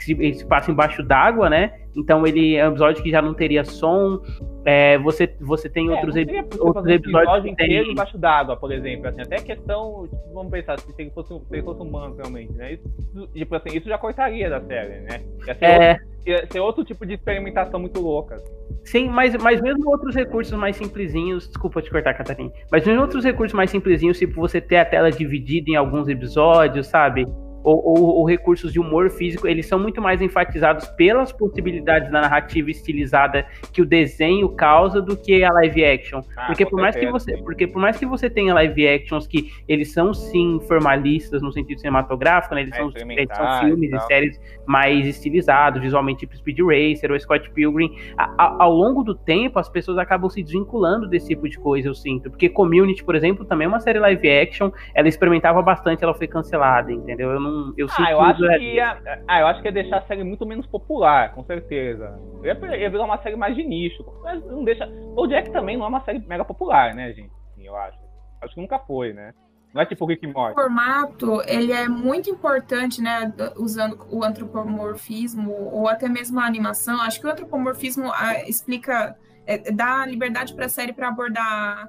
que 0.00 0.04
se, 0.04 0.34
se 0.34 0.46
passa 0.46 0.70
embaixo 0.70 1.02
d'água, 1.02 1.50
né? 1.50 1.72
Então 1.96 2.26
ele 2.26 2.56
é 2.56 2.66
um 2.66 2.70
episódio 2.70 3.02
que 3.02 3.10
já 3.10 3.20
não 3.20 3.34
teria 3.34 3.64
som. 3.64 4.20
É, 4.64 4.98
você, 4.98 5.34
você 5.40 5.68
tem 5.68 5.88
é, 5.88 5.92
outros, 5.92 6.14
outros 6.58 6.86
episódios 6.86 7.44
um 7.44 7.48
inteiro 7.48 7.84
tem... 7.84 7.92
embaixo 7.92 8.16
d'água, 8.16 8.56
por 8.56 8.72
exemplo. 8.72 9.08
Assim, 9.08 9.20
até 9.20 9.36
questão, 9.36 10.08
vamos 10.32 10.50
pensar, 10.50 10.78
se 10.78 10.94
ele 10.98 11.10
fosse, 11.10 11.28
se 11.28 11.44
ele 11.52 11.62
fosse 11.62 11.82
humano 11.82 12.16
realmente, 12.16 12.52
né? 12.52 12.74
Isso, 12.74 13.28
tipo 13.34 13.54
assim, 13.54 13.76
isso 13.76 13.88
já 13.88 13.98
cortaria 13.98 14.48
da 14.48 14.60
série, 14.60 15.00
né? 15.00 15.20
Ia 15.46 15.54
ser, 15.54 15.64
é... 15.64 15.90
outro, 15.90 16.06
ia 16.26 16.46
ser 16.46 16.60
outro 16.60 16.84
tipo 16.84 17.06
de 17.06 17.14
experimentação 17.14 17.80
muito 17.80 18.00
louca. 18.00 18.36
Sim, 18.84 19.08
mas, 19.08 19.36
mas 19.36 19.60
mesmo 19.60 19.90
outros 19.90 20.14
recursos 20.14 20.56
mais 20.56 20.76
simplesinhos, 20.76 21.46
desculpa 21.46 21.82
te 21.82 21.90
cortar, 21.90 22.14
Catarina, 22.14 22.50
mas 22.72 22.86
mesmo 22.86 23.02
outros 23.02 23.24
recursos 23.24 23.54
mais 23.54 23.70
simplesinhos, 23.70 24.18
tipo 24.18 24.40
você 24.40 24.60
ter 24.60 24.78
a 24.78 24.84
tela 24.84 25.10
dividida 25.10 25.70
em 25.70 25.76
alguns 25.76 26.08
episódios, 26.08 26.86
sabe? 26.86 27.26
Ou, 27.62 27.76
ou, 27.84 28.04
ou, 28.16 28.24
recursos 28.24 28.72
de 28.72 28.80
humor 28.80 29.10
físico, 29.10 29.46
eles 29.46 29.66
são 29.66 29.78
muito 29.78 30.00
mais 30.00 30.22
enfatizados 30.22 30.86
pelas 30.90 31.32
possibilidades 31.32 32.10
da 32.10 32.20
narrativa 32.20 32.70
estilizada 32.70 33.46
que 33.72 33.82
o 33.82 33.86
desenho 33.86 34.48
causa 34.50 35.00
do 35.00 35.16
que 35.16 35.42
a 35.44 35.52
live 35.52 35.84
action. 35.84 36.22
Ah, 36.36 36.46
porque 36.46 36.64
por 36.64 36.80
mais 36.80 36.96
que 36.96 37.10
você, 37.10 37.36
porque 37.38 37.66
por 37.66 37.80
mais 37.80 37.98
que 37.98 38.06
você 38.06 38.30
tenha 38.30 38.54
live 38.54 38.88
actions 38.88 39.26
que 39.26 39.52
eles 39.68 39.92
são 39.92 40.14
sim 40.14 40.60
formalistas 40.66 41.42
no 41.42 41.52
sentido 41.52 41.78
cinematográfico, 41.78 42.54
né? 42.54 42.62
Eles, 42.62 42.74
é 42.74 42.76
são, 42.76 42.92
eles 42.94 43.36
são 43.36 43.60
filmes 43.60 43.92
e 43.92 44.00
séries 44.06 44.40
mais 44.66 45.06
estilizados, 45.06 45.80
visualmente 45.80 46.20
tipo 46.20 46.36
Speed 46.36 46.58
Racer 46.60 47.10
ou 47.10 47.18
Scott 47.18 47.50
Pilgrim. 47.50 47.96
A, 48.16 48.24
a, 48.38 48.64
ao 48.64 48.72
longo 48.72 49.02
do 49.02 49.14
tempo, 49.14 49.58
as 49.58 49.68
pessoas 49.68 49.98
acabam 49.98 50.30
se 50.30 50.42
desvinculando 50.42 51.08
desse 51.08 51.28
tipo 51.28 51.48
de 51.48 51.58
coisa, 51.58 51.88
eu 51.88 51.94
sinto. 51.94 52.30
Porque 52.30 52.48
Community, 52.48 53.04
por 53.04 53.14
exemplo, 53.14 53.44
também 53.44 53.66
é 53.66 53.68
uma 53.68 53.80
série 53.80 53.98
live 53.98 54.30
action, 54.30 54.70
ela 54.94 55.08
experimentava 55.08 55.60
bastante, 55.62 56.02
ela 56.02 56.14
foi 56.14 56.26
cancelada, 56.26 56.92
entendeu? 56.92 57.30
Eu 57.30 57.40
não 57.40 57.49
não. 57.50 57.74
Eu 57.76 57.86
ah, 57.98 58.10
eu 58.10 58.20
acho 58.20 58.40
que 58.40 58.74
ia, 58.74 59.24
ah, 59.28 59.40
eu 59.40 59.46
acho 59.46 59.60
que 59.60 59.68
ia 59.68 59.72
deixar 59.72 59.98
a 59.98 60.06
série 60.06 60.24
muito 60.24 60.46
menos 60.46 60.66
popular, 60.66 61.34
com 61.34 61.44
certeza. 61.44 62.18
Ia, 62.42 62.76
ia 62.76 62.90
virar 62.90 63.04
uma 63.04 63.22
série 63.22 63.36
mais 63.36 63.54
de 63.54 63.64
nicho. 63.64 64.04
Mas 64.22 64.44
não 64.44 64.64
deixa. 64.64 64.88
O 65.16 65.26
Jack 65.26 65.50
também 65.50 65.76
não 65.76 65.84
é 65.84 65.88
uma 65.88 66.04
série 66.04 66.18
mega 66.26 66.44
popular, 66.44 66.94
né, 66.94 67.12
gente? 67.12 67.32
Sim, 67.54 67.66
eu 67.66 67.76
acho. 67.76 67.98
Acho 68.42 68.54
que 68.54 68.60
nunca 68.60 68.78
foi, 68.78 69.12
né? 69.12 69.32
Não 69.72 69.82
é 69.82 69.86
tipo 69.86 70.04
Rick 70.04 70.26
Morty. 70.26 70.52
O 70.52 70.62
formato, 70.62 71.42
ele 71.46 71.72
é 71.72 71.88
muito 71.88 72.28
importante, 72.28 73.00
né, 73.00 73.32
usando 73.56 74.04
o 74.10 74.24
antropomorfismo 74.24 75.52
ou 75.52 75.88
até 75.88 76.08
mesmo 76.08 76.40
a 76.40 76.44
animação. 76.44 77.00
Acho 77.00 77.20
que 77.20 77.26
o 77.26 77.30
antropomorfismo 77.30 78.10
ah, 78.12 78.42
explica, 78.48 79.16
é, 79.46 79.70
dá 79.70 80.04
liberdade 80.06 80.54
para 80.54 80.66
a 80.66 80.68
série 80.68 80.92
para 80.92 81.08
abordar 81.08 81.88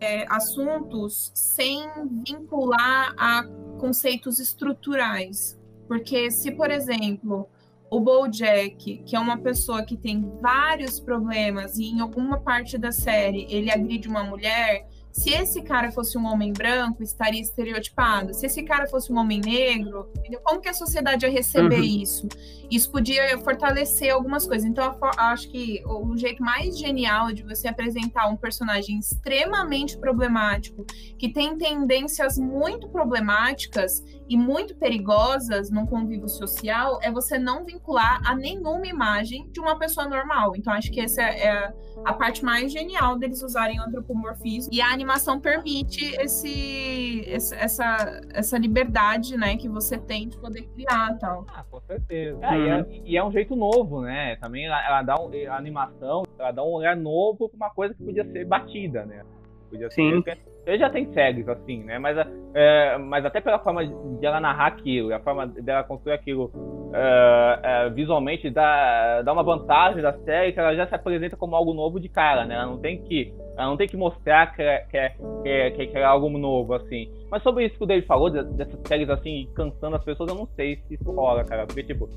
é, 0.00 0.26
assuntos 0.28 1.30
sem 1.34 1.88
vincular 2.26 3.14
a 3.16 3.44
conceitos 3.78 4.38
estruturais. 4.38 5.58
Porque 5.86 6.30
se, 6.30 6.50
por 6.52 6.70
exemplo, 6.70 7.48
o 7.90 8.00
Bojack, 8.00 8.98
que 8.98 9.16
é 9.16 9.18
uma 9.18 9.38
pessoa 9.38 9.82
que 9.82 9.96
tem 9.96 10.30
vários 10.40 11.00
problemas 11.00 11.78
e 11.78 11.86
em 11.86 12.00
alguma 12.00 12.38
parte 12.38 12.76
da 12.76 12.92
série 12.92 13.46
ele 13.48 13.70
agride 13.70 14.08
uma 14.08 14.22
mulher, 14.22 14.86
se 15.10 15.30
esse 15.30 15.62
cara 15.62 15.90
fosse 15.90 16.16
um 16.16 16.26
homem 16.26 16.52
branco, 16.52 17.02
estaria 17.02 17.40
estereotipado. 17.40 18.34
Se 18.34 18.46
esse 18.46 18.62
cara 18.62 18.86
fosse 18.86 19.12
um 19.12 19.18
homem 19.18 19.40
negro, 19.40 20.12
como 20.44 20.60
que 20.60 20.68
a 20.68 20.74
sociedade 20.74 21.26
ia 21.26 21.32
receber 21.32 21.78
uhum. 21.78 22.02
isso? 22.02 22.28
Isso 22.70 22.90
podia 22.90 23.38
fortalecer 23.38 24.12
algumas 24.12 24.46
coisas. 24.46 24.68
Então, 24.68 24.84
eu 24.84 25.10
acho 25.16 25.48
que 25.48 25.82
o 25.86 26.16
jeito 26.16 26.42
mais 26.42 26.78
genial 26.78 27.32
de 27.32 27.42
você 27.42 27.68
apresentar 27.68 28.28
um 28.28 28.36
personagem 28.36 28.98
extremamente 28.98 29.96
problemático, 29.96 30.84
que 31.18 31.32
tem 31.32 31.56
tendências 31.56 32.38
muito 32.38 32.88
problemáticas 32.88 34.04
e 34.28 34.36
muito 34.36 34.76
perigosas 34.76 35.70
no 35.70 35.86
convívio 35.86 36.28
social, 36.28 36.98
é 37.02 37.10
você 37.10 37.38
não 37.38 37.64
vincular 37.64 38.20
a 38.24 38.34
nenhuma 38.34 38.86
imagem 38.86 39.48
de 39.50 39.60
uma 39.60 39.78
pessoa 39.78 40.06
normal. 40.06 40.54
Então, 40.54 40.72
acho 40.72 40.90
que 40.90 41.00
essa 41.00 41.22
é 41.22 41.72
a 42.04 42.12
parte 42.12 42.44
mais 42.44 42.70
genial 42.70 43.18
deles 43.18 43.42
usarem 43.42 43.80
o 43.80 43.82
antropomorfismo. 43.82 44.72
E 44.72 44.80
a 44.80 44.92
animação 44.92 45.40
permite 45.40 46.04
esse, 46.20 47.24
essa, 47.26 48.20
essa 48.30 48.58
liberdade, 48.58 49.36
né, 49.36 49.56
que 49.56 49.68
você 49.68 49.96
tem 49.96 50.28
de 50.28 50.36
poder 50.38 50.62
criar 50.74 51.16
tal. 51.18 51.46
Ah, 51.48 51.64
com 51.70 51.80
certeza. 51.80 52.38
É, 52.42 52.57
e, 52.58 52.68
é, 52.68 52.86
e, 53.04 53.16
é, 53.16 53.24
um 53.24 53.32
jeito 53.32 53.54
novo, 53.54 54.02
né? 54.02 54.36
Também 54.36 54.66
ela, 54.66 54.86
ela 54.86 55.02
dá 55.02 55.16
um, 55.16 55.30
a 55.50 55.56
animação, 55.56 56.22
ela 56.38 56.50
dá 56.50 56.62
um 56.62 56.72
olhar 56.72 56.96
novo 56.96 57.48
para 57.48 57.56
uma 57.56 57.70
coisa 57.70 57.94
que 57.94 58.04
podia 58.04 58.24
ser 58.24 58.44
batida, 58.44 59.04
né? 59.04 59.24
Podia 59.70 59.90
Sim. 59.90 60.22
Ser, 60.22 60.38
ele 60.68 60.78
já 60.78 60.90
tem 60.90 61.10
séries, 61.12 61.48
assim, 61.48 61.82
né? 61.82 61.98
Mas, 61.98 62.16
é, 62.54 62.98
mas 62.98 63.24
até 63.24 63.40
pela 63.40 63.58
forma 63.58 63.86
de 63.86 64.26
ela 64.26 64.38
narrar 64.38 64.66
aquilo, 64.66 65.14
a 65.14 65.18
forma 65.20 65.46
dela 65.46 65.82
construir 65.82 66.12
aquilo 66.12 66.50
uh, 66.54 67.88
uh, 67.88 67.94
visualmente 67.94 68.50
dá, 68.50 69.22
dá 69.22 69.32
uma 69.32 69.42
vantagem 69.42 70.02
da 70.02 70.12
série 70.18 70.52
que 70.52 70.60
ela 70.60 70.74
já 70.74 70.86
se 70.86 70.94
apresenta 70.94 71.36
como 71.36 71.56
algo 71.56 71.72
novo 71.72 71.98
de 71.98 72.08
cara, 72.08 72.44
né? 72.44 72.54
Ela 72.54 72.66
não 72.66 72.78
tem 72.78 73.02
que, 73.02 73.32
ela 73.56 73.68
não 73.68 73.78
tem 73.78 73.88
que 73.88 73.96
mostrar 73.96 74.54
que 74.54 74.62
é, 74.62 74.78
que 74.90 74.96
é, 74.96 75.08
que 75.42 75.82
é, 75.82 75.86
que 75.86 75.98
é 75.98 76.04
algo 76.04 76.28
novo, 76.28 76.74
assim. 76.74 77.10
Mas 77.30 77.42
sobre 77.42 77.64
isso 77.64 77.78
que 77.78 77.84
o 77.84 77.86
David 77.86 78.06
falou, 78.06 78.30
dessas 78.30 78.78
séries 78.86 79.08
assim, 79.08 79.48
cansando 79.54 79.96
as 79.96 80.04
pessoas, 80.04 80.28
eu 80.28 80.36
não 80.36 80.46
sei 80.54 80.76
se 80.86 80.94
isso 80.94 81.10
rola, 81.10 81.44
cara. 81.44 81.66
Porque, 81.66 81.82
tipo, 81.82 82.08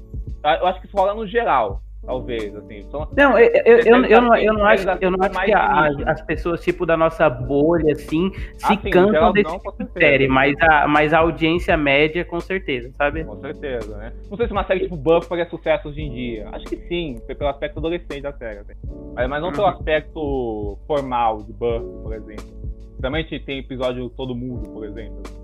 eu 0.43 0.67
acho 0.67 0.81
que 0.81 0.87
isso 0.87 0.97
rola 0.97 1.13
no 1.13 1.25
geral. 1.25 1.81
Talvez, 2.05 2.55
assim. 2.55 2.83
Só... 2.89 3.07
Não, 3.15 3.37
eu, 3.37 3.51
eu, 3.63 3.79
eu, 3.79 4.05
eu, 4.05 4.21
não, 4.21 4.35
eu 4.35 4.53
não 4.53 4.65
acho, 4.65 4.87
eu 4.99 5.11
não 5.11 5.19
acho 5.21 5.39
que 5.45 5.53
a, 5.53 5.87
as 6.07 6.21
pessoas, 6.23 6.63
tipo, 6.63 6.83
da 6.83 6.97
nossa 6.97 7.29
bolha, 7.29 7.93
assim, 7.93 8.31
se 8.57 8.65
assim, 8.65 8.89
cantam 8.89 9.31
desse 9.31 9.51
tipo 9.51 9.71
de 9.77 9.91
série, 9.91 10.27
mas 10.27 10.55
a, 10.61 10.87
mas 10.87 11.13
a 11.13 11.19
audiência 11.19 11.77
média, 11.77 12.25
com 12.25 12.39
certeza, 12.39 12.91
sabe? 12.97 13.23
Com 13.23 13.39
certeza, 13.39 13.95
né? 13.97 14.13
Não 14.29 14.35
sei 14.35 14.47
se 14.47 14.51
uma 14.51 14.63
série 14.65 14.79
tipo 14.81 14.97
Buff 14.97 15.27
faria 15.27 15.47
sucesso 15.47 15.89
hoje 15.89 16.01
em 16.01 16.11
dia. 16.11 16.49
Acho 16.51 16.65
que 16.65 16.77
sim, 16.87 17.21
pelo 17.27 17.49
aspecto 17.49 17.77
adolescente 17.77 18.21
da 18.21 18.33
série. 18.33 18.59
Assim. 18.59 18.73
Mas, 19.13 19.29
mas 19.29 19.41
não 19.41 19.51
pelo 19.51 19.63
uhum. 19.63 19.69
aspecto 19.69 20.79
formal 20.87 21.37
de 21.43 21.53
Buff, 21.53 21.85
por 22.01 22.13
exemplo. 22.13 22.61
Também 22.99 23.25
tem 23.25 23.59
episódio 23.59 24.09
Todo 24.09 24.35
Mundo, 24.35 24.69
por 24.69 24.85
exemplo. 24.85 25.40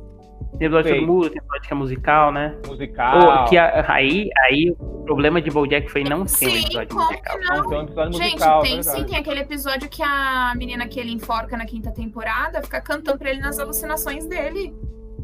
Tem 0.57 0.67
episódio 0.67 0.95
todo 0.95 1.07
mundo, 1.07 1.29
tem 1.29 1.37
episódio 1.37 1.67
que 1.67 1.73
é 1.73 1.75
musical, 1.75 2.31
né? 2.31 2.57
Musical. 2.65 3.45
que 3.45 3.57
a, 3.57 3.91
aí, 3.91 4.29
aí 4.45 4.75
o 4.79 5.03
problema 5.03 5.41
de 5.41 5.51
Bojack 5.51 5.87
foi 5.89 6.03
não 6.03 6.25
ter 6.25 6.47
um 6.47 6.55
episódio 6.57 6.95
musical. 6.95 7.39
Não. 7.39 7.57
não 7.57 7.69
tem 7.69 7.77
um 7.77 7.83
episódio 7.83 8.13
Gente, 8.13 8.31
musical, 8.33 8.61
tem 8.61 8.83
sim, 8.83 9.05
tem 9.05 9.15
aquele 9.17 9.39
episódio 9.41 9.89
que 9.89 10.01
a 10.01 10.53
menina 10.55 10.87
que 10.87 10.99
ele 10.99 11.11
enforca 11.11 11.55
na 11.55 11.65
quinta 11.65 11.91
temporada 11.91 12.61
fica 12.63 12.81
cantando 12.81 13.19
pra 13.19 13.29
ele 13.29 13.39
nas 13.39 13.59
alucinações 13.59 14.25
dele. 14.25 14.75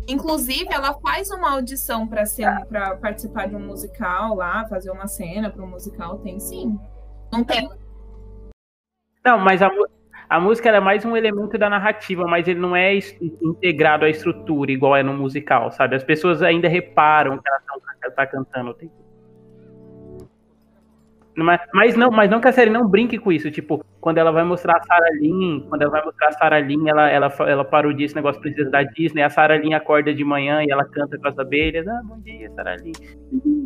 Inclusive, 0.07 0.67
ela 0.71 0.93
faz 0.95 1.31
uma 1.31 1.51
audição 1.53 2.07
para 2.07 2.25
ser 2.25 2.47
para 2.67 2.95
participar 2.97 3.47
de 3.47 3.55
um 3.55 3.65
musical 3.65 4.35
lá, 4.35 4.67
fazer 4.67 4.91
uma 4.91 5.07
cena 5.07 5.49
para 5.49 5.63
um 5.63 5.67
musical, 5.67 6.19
tem 6.19 6.39
sim. 6.39 6.77
Não 7.31 7.43
tem. 7.43 7.69
Não, 9.25 9.39
mas 9.39 9.61
a, 9.61 9.71
a 10.29 10.39
música 10.39 10.69
é 10.69 10.79
mais 10.79 11.05
um 11.05 11.15
elemento 11.15 11.57
da 11.57 11.69
narrativa, 11.69 12.25
mas 12.25 12.47
ele 12.47 12.59
não 12.59 12.75
é 12.75 12.97
integrado 13.41 14.05
à 14.05 14.09
estrutura, 14.09 14.71
igual 14.71 14.95
é 14.95 15.03
no 15.03 15.13
musical, 15.13 15.71
sabe? 15.71 15.95
As 15.95 16.03
pessoas 16.03 16.41
ainda 16.41 16.67
reparam 16.67 17.37
que 17.37 17.47
ela 17.47 18.09
está 18.09 18.25
cantando 18.25 18.71
o 18.71 18.73
tempo 18.73 19.02
mas, 21.35 21.61
mas, 21.73 21.95
não, 21.95 22.11
mas 22.11 22.29
não 22.29 22.39
que 22.39 22.47
a 22.47 22.51
série 22.51 22.69
não 22.69 22.87
brinque 22.87 23.17
com 23.17 23.31
isso. 23.31 23.49
Tipo, 23.49 23.83
quando 23.99 24.17
ela 24.17 24.31
vai 24.31 24.43
mostrar 24.43 24.77
a 24.77 24.83
Sarah 24.83 25.09
Lynn, 25.19 25.61
quando 25.69 25.81
ela 25.81 25.91
vai 25.91 26.03
mostrar 26.03 26.27
a 26.27 26.31
Sarah 26.33 26.59
Lynn, 26.59 26.87
ela, 26.87 27.09
ela, 27.09 27.33
ela 27.47 27.65
parodia 27.65 28.05
esse 28.05 28.15
negócio 28.15 28.41
princesa 28.41 28.69
da 28.69 28.83
Disney. 28.83 29.23
A 29.23 29.29
Sarah 29.29 29.57
Lynn 29.57 29.73
acorda 29.73 30.13
de 30.13 30.23
manhã 30.23 30.63
e 30.63 30.71
ela 30.71 30.85
canta 30.85 31.17
com 31.17 31.27
as 31.27 31.37
abelhas. 31.39 31.87
Ah, 31.87 32.01
bom 32.03 32.19
dia, 32.21 32.49
Sarah 32.51 32.75
Lynn. 32.75 32.93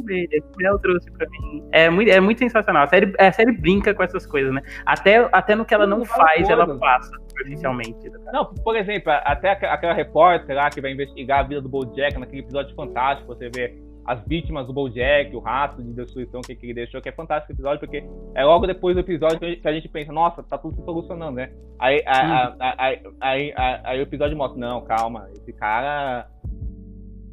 Abelha, 0.07 0.43
Mel 0.57 0.79
trouxe 0.79 1.11
pra 1.11 1.27
mim. 1.29 1.63
É 1.71 1.89
muito, 1.89 2.09
é 2.09 2.19
muito 2.19 2.39
sensacional. 2.39 2.83
A 2.83 2.87
série, 2.87 3.13
a 3.19 3.31
série 3.31 3.51
brinca 3.51 3.93
com 3.93 4.03
essas 4.03 4.25
coisas, 4.25 4.53
né? 4.53 4.61
Até, 4.85 5.27
até 5.31 5.55
no 5.55 5.65
que 5.65 5.73
ela 5.73 5.85
não, 5.85 5.99
não 5.99 6.05
faz, 6.05 6.49
ela 6.49 6.77
passa 6.79 7.11
superficialmente. 7.37 8.09
Né, 8.09 8.17
não, 8.31 8.45
por 8.45 8.75
exemplo, 8.75 9.11
até 9.11 9.51
aquela 9.51 9.93
repórter 9.93 10.55
lá 10.55 10.69
que 10.69 10.81
vai 10.81 10.91
investigar 10.91 11.39
a 11.39 11.43
vida 11.43 11.61
do 11.61 11.69
Bojack 11.69 12.17
naquele 12.17 12.41
episódio 12.41 12.73
fantástico, 12.75 13.27
você 13.27 13.49
vê 13.49 13.86
as 14.07 14.25
vítimas 14.25 14.65
do 14.65 14.71
Bojack, 14.71 15.35
o 15.35 15.39
rastro 15.39 15.83
de 15.83 15.91
destruição 15.91 16.39
que, 16.39 16.57
ele 16.63 16.73
deixou, 16.73 17.01
que 17.01 17.09
é 17.09 17.11
fantástico 17.11 17.51
episódio, 17.51 17.81
porque 17.81 18.05
é 18.33 18.45
logo 18.45 18.65
depois 18.65 18.95
do 18.95 19.01
episódio 19.01 19.37
que 19.37 19.67
a 19.67 19.73
gente 19.73 19.89
pensa, 19.89 20.13
nossa, 20.13 20.41
tá 20.41 20.57
tudo 20.57 20.77
se 20.77 20.85
solucionando, 20.85 21.33
né? 21.33 21.51
Aí, 21.77 22.01
a, 22.05 22.55
a, 22.57 22.87
aí, 23.19 23.53
aí 23.57 23.99
o 23.99 24.03
episódio 24.03 24.37
mostra, 24.37 24.57
não, 24.57 24.81
calma, 24.85 25.27
esse 25.33 25.51
cara 25.51 26.25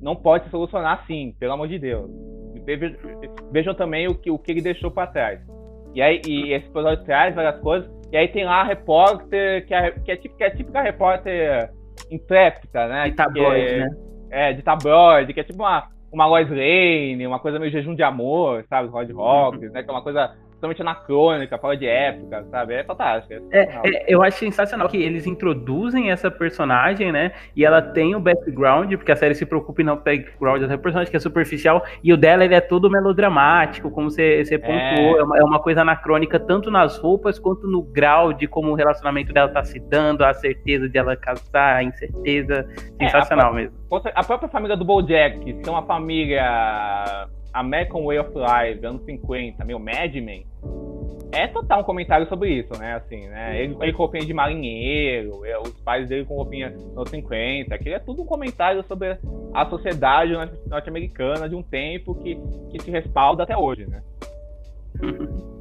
não 0.03 0.16
pode 0.16 0.45
se 0.45 0.51
solucionar 0.51 1.01
assim, 1.01 1.35
pelo 1.39 1.53
amor 1.53 1.68
de 1.68 1.79
Deus. 1.79 2.11
Vejam, 2.66 2.97
vejam 3.53 3.75
também 3.75 4.09
o 4.09 4.14
que, 4.16 4.31
o 4.31 4.39
que 4.39 4.51
ele 4.51 4.61
deixou 4.61 4.91
para 4.91 5.07
trás. 5.07 5.41
E 5.95 6.03
aí 6.03 6.20
e 6.27 6.53
esse 6.53 6.66
episódio 6.66 7.05
traz 7.05 7.37
várias 7.37 7.61
coisas, 7.61 7.89
e 8.11 8.16
aí 8.16 8.27
tem 8.27 8.45
lá 8.45 8.62
a 8.62 8.64
repórter, 8.64 9.64
que 9.64 9.72
é, 9.72 9.91
que 9.93 10.11
é, 10.11 10.16
que 10.16 10.43
é 10.43 10.51
típica 10.51 10.83
repórter 10.83 11.70
intrépida, 12.11 12.89
né? 12.89 13.11
De 13.11 13.12
tabloide, 13.14 13.75
é, 13.75 13.79
né? 13.79 13.97
É, 14.31 14.53
de 14.53 14.62
tabloide, 14.62 15.33
que 15.33 15.39
é 15.39 15.45
tipo 15.45 15.62
uma, 15.62 15.94
uma 16.15 16.27
Lois 16.27 16.49
Lane, 16.49 17.27
uma 17.27 17.41
coisa 17.41 17.59
meio 17.59 17.73
jejum 17.73 17.95
de 17.95 18.03
amor, 18.03 18.65
sabe? 18.69 18.89
Rod 18.89 19.11
Rock, 19.11 19.69
né? 19.69 19.83
Que 19.83 19.91
é 19.91 19.93
uma 19.93 20.03
coisa 20.03 20.33
totalmente 20.65 20.81
anacrônica, 20.81 21.59
fora 21.59 21.77
de 21.77 21.87
época, 21.87 22.45
sabe? 22.51 22.75
É 22.75 22.85
fantástico. 22.85 23.35
É, 23.53 23.61
é, 23.85 24.05
eu 24.09 24.23
acho 24.23 24.39
sensacional 24.39 24.89
que 24.89 24.97
eles 24.97 25.27
introduzem 25.27 26.11
essa 26.11 26.31
personagem, 26.31 27.12
né? 27.12 27.33
E 27.55 27.65
ela 27.65 27.83
tem 27.83 28.15
o 28.15 28.21
background, 28.21 28.93
porque 28.95 29.12
a 29.12 29.17
série 29.17 29.35
se 29.35 29.45
preocupa 29.45 29.83
em 29.83 29.85
não 29.85 29.97
background 29.97 30.62
dessa 30.62 30.79
personagem, 30.79 31.11
que 31.11 31.17
é 31.17 31.21
superficial, 31.21 31.85
e 32.03 32.12
o 32.12 32.17
dela 32.17 32.45
ele 32.45 32.55
é 32.55 32.61
todo 32.61 32.91
melodramático, 32.91 33.91
como 33.91 34.11
você, 34.11 34.45
você 34.45 34.59
pontuou. 34.59 35.17
É. 35.17 35.21
é. 35.21 35.23
uma, 35.23 35.39
é 35.39 35.45
uma 35.45 35.59
coisa 35.61 35.83
anacrônica 35.83 36.41
tanto 36.41 36.71
nas 36.71 36.99
roupas 36.99 37.39
quanto 37.39 37.67
no 37.67 37.83
grau 37.83 38.33
de 38.33 38.47
como 38.47 38.73
o 38.73 38.75
relacionamento 38.75 39.33
dela 39.33 39.49
tá 39.49 39.62
se 39.65 39.79
dando, 39.79 40.25
a 40.25 40.33
certeza 40.33 40.89
de 40.89 40.97
ela 40.97 41.17
casar, 41.17 41.77
a 41.77 41.83
incerteza. 41.83 42.67
Sensacional 42.99 43.49
é, 43.49 43.51
a, 43.51 43.55
mesmo. 43.55 43.77
A 44.15 44.25
própria 44.25 44.49
família 44.49 44.77
do 44.77 44.85
Bojack, 44.85 45.41
que 45.41 45.69
é 45.69 45.71
uma 45.73 45.83
família 45.83 47.29
American 47.55 48.05
Way 48.05 48.19
of 48.19 48.31
Life, 48.31 48.85
anos 48.85 49.05
50, 49.05 49.65
meu, 49.65 49.79
Mad 49.79 50.15
Men, 50.15 50.47
é 51.33 51.49
total 51.49 51.81
um 51.81 51.85
comentário 51.85 52.29
sobre 52.29 52.51
isso, 52.51 52.79
né? 52.79 52.95
Assim, 52.95 53.27
né? 53.27 53.61
Ele, 53.61 53.77
ele 53.81 53.93
com 53.93 53.99
roupinha 54.05 54.25
de 54.25 54.33
marinheiro, 54.33 55.45
é, 55.45 55.59
os 55.59 55.71
pais 55.81 56.09
dele 56.09 56.25
com 56.25 56.37
roupinha 56.37 56.71
nos 56.95 57.11
50, 57.11 57.75
aquilo 57.75 57.95
é 57.95 57.99
tudo 57.99 58.23
um 58.23 58.27
comentário 58.27 58.85
sobre 58.85 59.19
a 59.53 59.67
sociedade 59.67 60.33
norte-americana 60.67 61.49
de 61.49 61.55
um 61.55 61.63
tempo 61.63 62.15
que, 62.17 62.37
que 62.71 62.83
se 62.83 62.91
respalda 62.91 63.43
até 63.43 63.57
hoje, 63.57 63.87
né? 63.87 64.03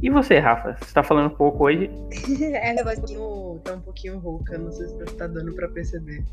E 0.00 0.10
você, 0.10 0.38
Rafa? 0.38 0.76
Você 0.80 0.94
tá 0.94 1.02
falando 1.02 1.26
um 1.26 1.34
pouco 1.34 1.64
hoje? 1.64 1.90
é, 2.54 2.80
a 2.80 2.84
voz 2.84 3.00
tá 3.64 3.72
um 3.74 3.80
pouquinho 3.80 4.16
rouca, 4.18 4.56
não 4.56 4.70
sei 4.70 4.86
se 4.86 5.16
tá 5.16 5.26
dando 5.26 5.52
pra 5.56 5.66
perceber. 5.66 6.24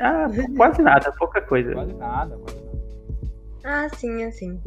Ah, 0.00 0.28
quase 0.56 0.80
nada, 0.80 1.12
pouca 1.18 1.40
coisa. 1.40 1.72
Quase 1.72 1.92
nada, 1.94 2.36
quase 2.36 2.56
nada. 2.60 2.65
Ah, 3.68 3.88
sim, 3.88 4.22
assim. 4.22 4.60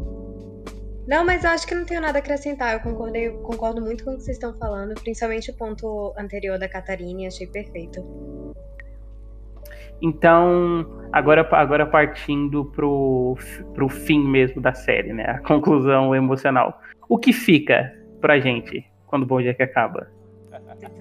Não, 1.08 1.26
mas 1.26 1.45
eu 1.45 1.52
acho 1.52 1.66
que 1.66 1.74
não 1.74 1.86
tenho 1.86 2.02
nada 2.02 2.18
a 2.18 2.22
acrescentar. 2.22 2.74
Eu 2.74 2.82
concordei, 2.82 3.30
concordo 3.30 3.82
muito 3.82 4.04
com 4.04 4.12
o 4.12 4.18
que 4.18 4.24
vocês 4.24 4.36
estão 4.36 4.54
falando, 4.60 4.93
principalmente 4.93 5.50
o 5.50 5.56
ponto 5.56 6.14
anterior 6.18 6.60
da 6.60 6.68
Catarina, 6.68 7.26
achei 7.26 7.47
perfeito. 7.47 8.04
Então, 10.02 10.86
agora, 11.14 11.47
agora 11.54 11.86
partindo 11.86 12.66
pro, 12.66 13.38
pro 13.74 13.88
fim 13.88 14.20
mesmo 14.20 14.62
da 14.62 14.74
série, 14.74 15.14
né? 15.14 15.24
A 15.24 15.39
conclusão 15.39 16.14
emocional. 16.14 16.82
O 17.08 17.18
que 17.18 17.32
fica 17.32 17.97
pra 18.20 18.38
gente 18.38 18.86
quando 19.08 19.24
o 19.24 19.26
Bojack 19.26 19.64
acaba? 19.64 20.12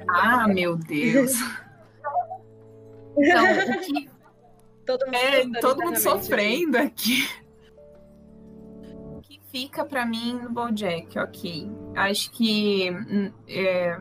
Ah, 0.09 0.47
meu 0.47 0.77
Deus. 0.77 1.33
Então, 3.21 3.43
o 3.43 3.81
que... 3.81 4.09
Todo 4.87 5.05
mundo, 5.07 5.17
é, 5.17 5.61
todo 5.61 5.83
mundo 5.83 5.99
sofrendo 5.99 6.79
aqui 6.79 7.27
fica 9.49 9.85
para 9.85 10.07
mim 10.07 10.35
no 10.35 10.51
BoJack, 10.51 11.19
ok. 11.19 11.71
Acho 11.97 12.31
que 12.33 12.91
hum, 12.91 13.33
é, 13.49 13.99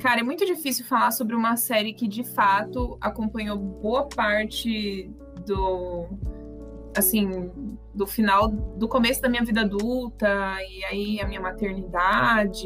cara, 0.00 0.20
é 0.20 0.22
muito 0.22 0.44
difícil 0.44 0.84
falar 0.84 1.10
sobre 1.10 1.34
uma 1.34 1.56
série 1.56 1.92
que 1.92 2.06
de 2.06 2.24
fato 2.24 2.96
acompanhou 3.00 3.56
boa 3.56 4.06
parte 4.08 5.10
do 5.46 6.06
assim, 6.96 7.50
do 7.94 8.06
final, 8.06 8.48
do 8.48 8.88
começo 8.88 9.20
da 9.22 9.28
minha 9.28 9.44
vida 9.44 9.60
adulta 9.60 10.28
e 10.68 10.84
aí 10.84 11.20
a 11.20 11.28
minha 11.28 11.40
maternidade, 11.40 12.64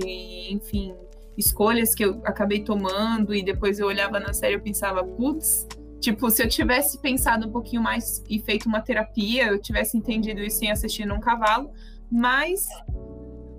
enfim, 0.51 0.95
escolhas 1.37 1.95
que 1.95 2.05
eu 2.05 2.23
acabei 2.25 2.63
tomando 2.63 3.35
e 3.35 3.43
depois 3.43 3.79
eu 3.79 3.87
olhava 3.87 4.19
na 4.19 4.33
série 4.33 4.55
e 4.55 4.61
pensava, 4.61 5.05
putz, 5.05 5.67
Tipo, 6.03 6.29
se 6.31 6.43
eu 6.43 6.49
tivesse 6.49 6.99
pensado 6.99 7.47
um 7.47 7.53
pouquinho 7.53 7.81
mais 7.81 8.25
e 8.29 8.41
feito 8.41 8.67
uma 8.67 8.81
terapia, 8.81 9.47
eu 9.47 9.61
tivesse 9.61 9.97
entendido 9.97 10.41
isso 10.41 10.59
sem 10.59 10.69
assistir 10.69 11.07
num 11.07 11.21
cavalo. 11.21 11.71
Mas 12.11 12.67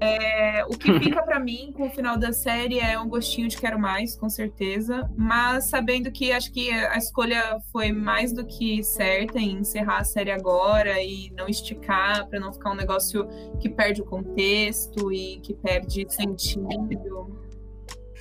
é, 0.02 0.66
o 0.66 0.78
que 0.78 1.00
fica 1.00 1.24
para 1.24 1.40
mim 1.42 1.72
com 1.74 1.88
o 1.88 1.90
final 1.90 2.18
da 2.18 2.34
série 2.34 2.80
é 2.80 3.00
um 3.00 3.08
gostinho 3.08 3.48
de 3.48 3.56
quero 3.56 3.80
mais, 3.80 4.18
com 4.18 4.30
certeza. 4.30 5.10
Mas 5.16 5.70
sabendo 5.70 6.12
que 6.12 6.34
acho 6.34 6.52
que 6.52 6.70
a 6.70 6.98
escolha 6.98 7.62
foi 7.72 7.94
mais 7.94 8.34
do 8.34 8.46
que 8.46 8.84
certa 8.84 9.40
em 9.40 9.60
encerrar 9.60 10.00
a 10.00 10.04
série 10.04 10.32
agora 10.32 11.02
e 11.02 11.32
não 11.38 11.48
esticar, 11.48 12.28
para 12.28 12.42
não 12.42 12.52
ficar 12.52 12.72
um 12.72 12.76
negócio 12.76 13.26
que 13.62 13.70
perde 13.70 14.02
o 14.02 14.06
contexto 14.06 15.14
e 15.14 15.40
que 15.40 15.54
perde 15.54 16.06
sentido. 16.10 17.43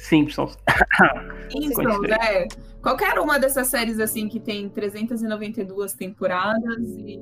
Simpsons. 0.02 0.58
Simpsons, 1.48 2.10
é. 2.10 2.48
Qualquer 2.82 3.18
uma 3.20 3.38
dessas 3.38 3.68
séries 3.68 4.00
assim 4.00 4.28
que 4.28 4.40
tem 4.40 4.68
392 4.68 5.94
temporadas 5.94 6.88
e. 6.98 7.20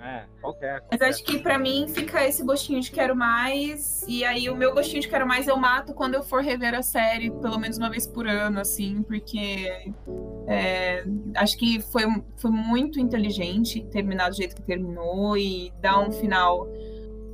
É, 0.00 0.04
né? 0.04 0.26
Qualquer. 0.40 0.82
Mas 0.90 1.02
acho 1.02 1.22
que 1.22 1.38
pra 1.38 1.58
mim 1.58 1.86
fica 1.88 2.26
esse 2.26 2.42
gostinho 2.42 2.80
de 2.80 2.90
quero 2.90 3.14
mais. 3.14 4.02
E 4.08 4.24
aí 4.24 4.48
o 4.48 4.56
meu 4.56 4.72
gostinho 4.72 5.02
de 5.02 5.08
quero 5.08 5.26
mais 5.28 5.46
eu 5.46 5.56
mato 5.58 5.92
quando 5.92 6.14
eu 6.14 6.22
for 6.22 6.42
rever 6.42 6.74
a 6.74 6.82
série, 6.82 7.30
pelo 7.30 7.58
menos 7.58 7.76
uma 7.76 7.90
vez 7.90 8.06
por 8.06 8.26
ano, 8.26 8.58
assim, 8.58 9.02
porque 9.02 9.92
é, 10.48 11.04
acho 11.36 11.58
que 11.58 11.82
foi, 11.82 12.04
foi 12.38 12.50
muito 12.50 12.98
inteligente 12.98 13.86
terminar 13.90 14.30
do 14.30 14.36
jeito 14.36 14.56
que 14.56 14.62
terminou 14.62 15.36
e 15.36 15.70
dar 15.80 16.00
um 16.00 16.10
final 16.10 16.66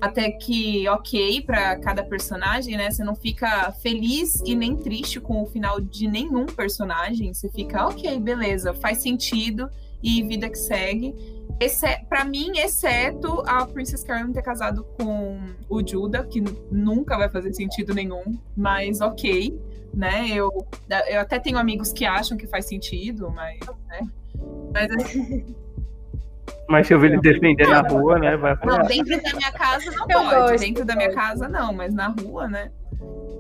até 0.01 0.31
que 0.31 0.89
ok 0.89 1.43
para 1.43 1.77
cada 1.77 2.03
personagem, 2.03 2.77
né? 2.77 2.91
Você 2.91 3.03
não 3.03 3.15
fica 3.15 3.73
feliz 3.73 4.41
e 4.45 4.55
nem 4.55 4.77
triste 4.77 5.21
com 5.21 5.43
o 5.43 5.47
final 5.47 5.81
de 5.81 6.07
nenhum 6.07 6.47
personagem. 6.47 7.35
Você 7.35 7.49
fica 7.49 7.87
ok, 7.87 8.19
beleza, 8.21 8.73
faz 8.75 8.99
sentido 8.99 9.69
e 10.03 10.23
vida 10.23 10.49
que 10.49 10.59
segue. 10.59 11.15
Para 12.09 12.25
mim, 12.25 12.53
exceto 12.59 13.43
a 13.45 13.67
Princess 13.67 14.05
Carolyn 14.05 14.33
ter 14.33 14.43
casado 14.43 14.85
com 14.97 15.41
o 15.69 15.85
Judah, 15.85 16.25
que 16.25 16.41
nunca 16.71 17.17
vai 17.17 17.29
fazer 17.29 17.53
sentido 17.53 17.93
nenhum, 17.93 18.39
mas 18.57 19.01
ok, 19.01 19.61
né? 19.93 20.29
Eu, 20.29 20.53
eu 21.09 21.21
até 21.21 21.41
tenho 21.41 21.59
amigos 21.59 21.93
que 21.93 22.05
acham 22.05 22.39
que 22.39 22.47
faz 22.47 22.67
sentido, 22.67 23.33
mas, 23.33 23.59
né? 23.89 24.09
Mas 24.73 25.57
Mas 26.69 26.87
se 26.87 26.93
eu 26.95 27.01
ver 27.01 27.13
ele 27.13 27.21
defender 27.21 27.67
na 27.69 27.81
rua, 27.81 28.19
né? 28.19 28.37
Vai 28.37 28.55
Não, 28.65 28.85
dentro 28.85 29.23
da 29.23 29.33
minha 29.37 29.53
casa 29.53 29.91
não 29.91 30.07
Eu 30.09 30.21
pode. 30.21 30.35
gosto, 30.35 30.59
dentro 30.59 30.85
da 30.85 30.95
minha 30.97 31.13
casa 31.15 31.49
não, 31.49 31.73
mas 31.73 31.95
na 31.95 32.09
rua, 32.09 32.47
né? 32.47 32.71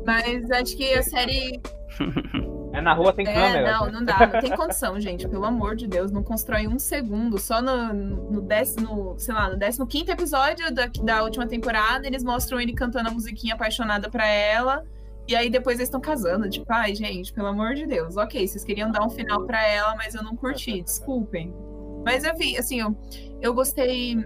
Mas 0.07 0.51
acho 0.51 0.77
que 0.77 0.95
a 0.95 1.03
série. 1.03 1.61
É 2.71 2.83
na 2.83 2.93
rua 2.93 3.15
tem 3.15 3.27
É, 3.27 3.33
câmera. 3.33 3.73
não, 3.73 3.91
não 3.91 4.05
dá, 4.05 4.27
não 4.31 4.41
tem 4.41 4.55
condição, 4.55 5.01
gente. 5.01 5.27
Pelo 5.27 5.47
amor 5.47 5.75
de 5.75 5.87
Deus, 5.89 6.13
não 6.13 6.23
constrói 6.23 6.69
um 6.69 6.79
segundo. 6.79 7.39
Só 7.39 7.63
no, 7.63 7.95
no 7.95 8.43
décimo, 8.43 9.15
sei 9.19 9.33
lá, 9.35 9.49
no 9.49 9.57
décimo 9.57 9.87
quinto 9.87 10.13
episódio 10.13 10.73
da, 10.73 10.87
da 11.03 11.23
última 11.25 11.47
temporada, 11.47 12.07
eles 12.07 12.23
mostram 12.23 12.61
ele 12.61 12.75
cantando 12.75 13.09
a 13.09 13.11
musiquinha 13.13 13.55
apaixonada 13.55 14.11
pra 14.11 14.27
ela. 14.27 14.85
E 15.27 15.35
aí 15.35 15.49
depois 15.49 15.79
eles 15.79 15.89
estão 15.89 15.99
casando. 16.01 16.49
Tipo, 16.51 16.67
ai, 16.71 16.95
gente, 16.95 17.33
pelo 17.33 17.47
amor 17.49 17.75
de 17.75 17.87
Deus. 17.87 18.19
Ok, 18.19 18.47
vocês 18.47 18.63
queriam 18.63 18.93
dar 18.93 19.03
um 19.03 19.11
final 19.11 19.45
pra 19.47 19.67
ela, 19.67 19.97
mas 19.97 20.15
eu 20.15 20.23
não 20.23 20.37
curti, 20.37 20.83
desculpem. 20.83 21.53
Mas 22.05 22.25
eu 22.25 22.37
vi, 22.37 22.57
assim, 22.57 22.81
eu, 22.81 22.97
eu 23.41 23.55
gostei. 23.55 24.17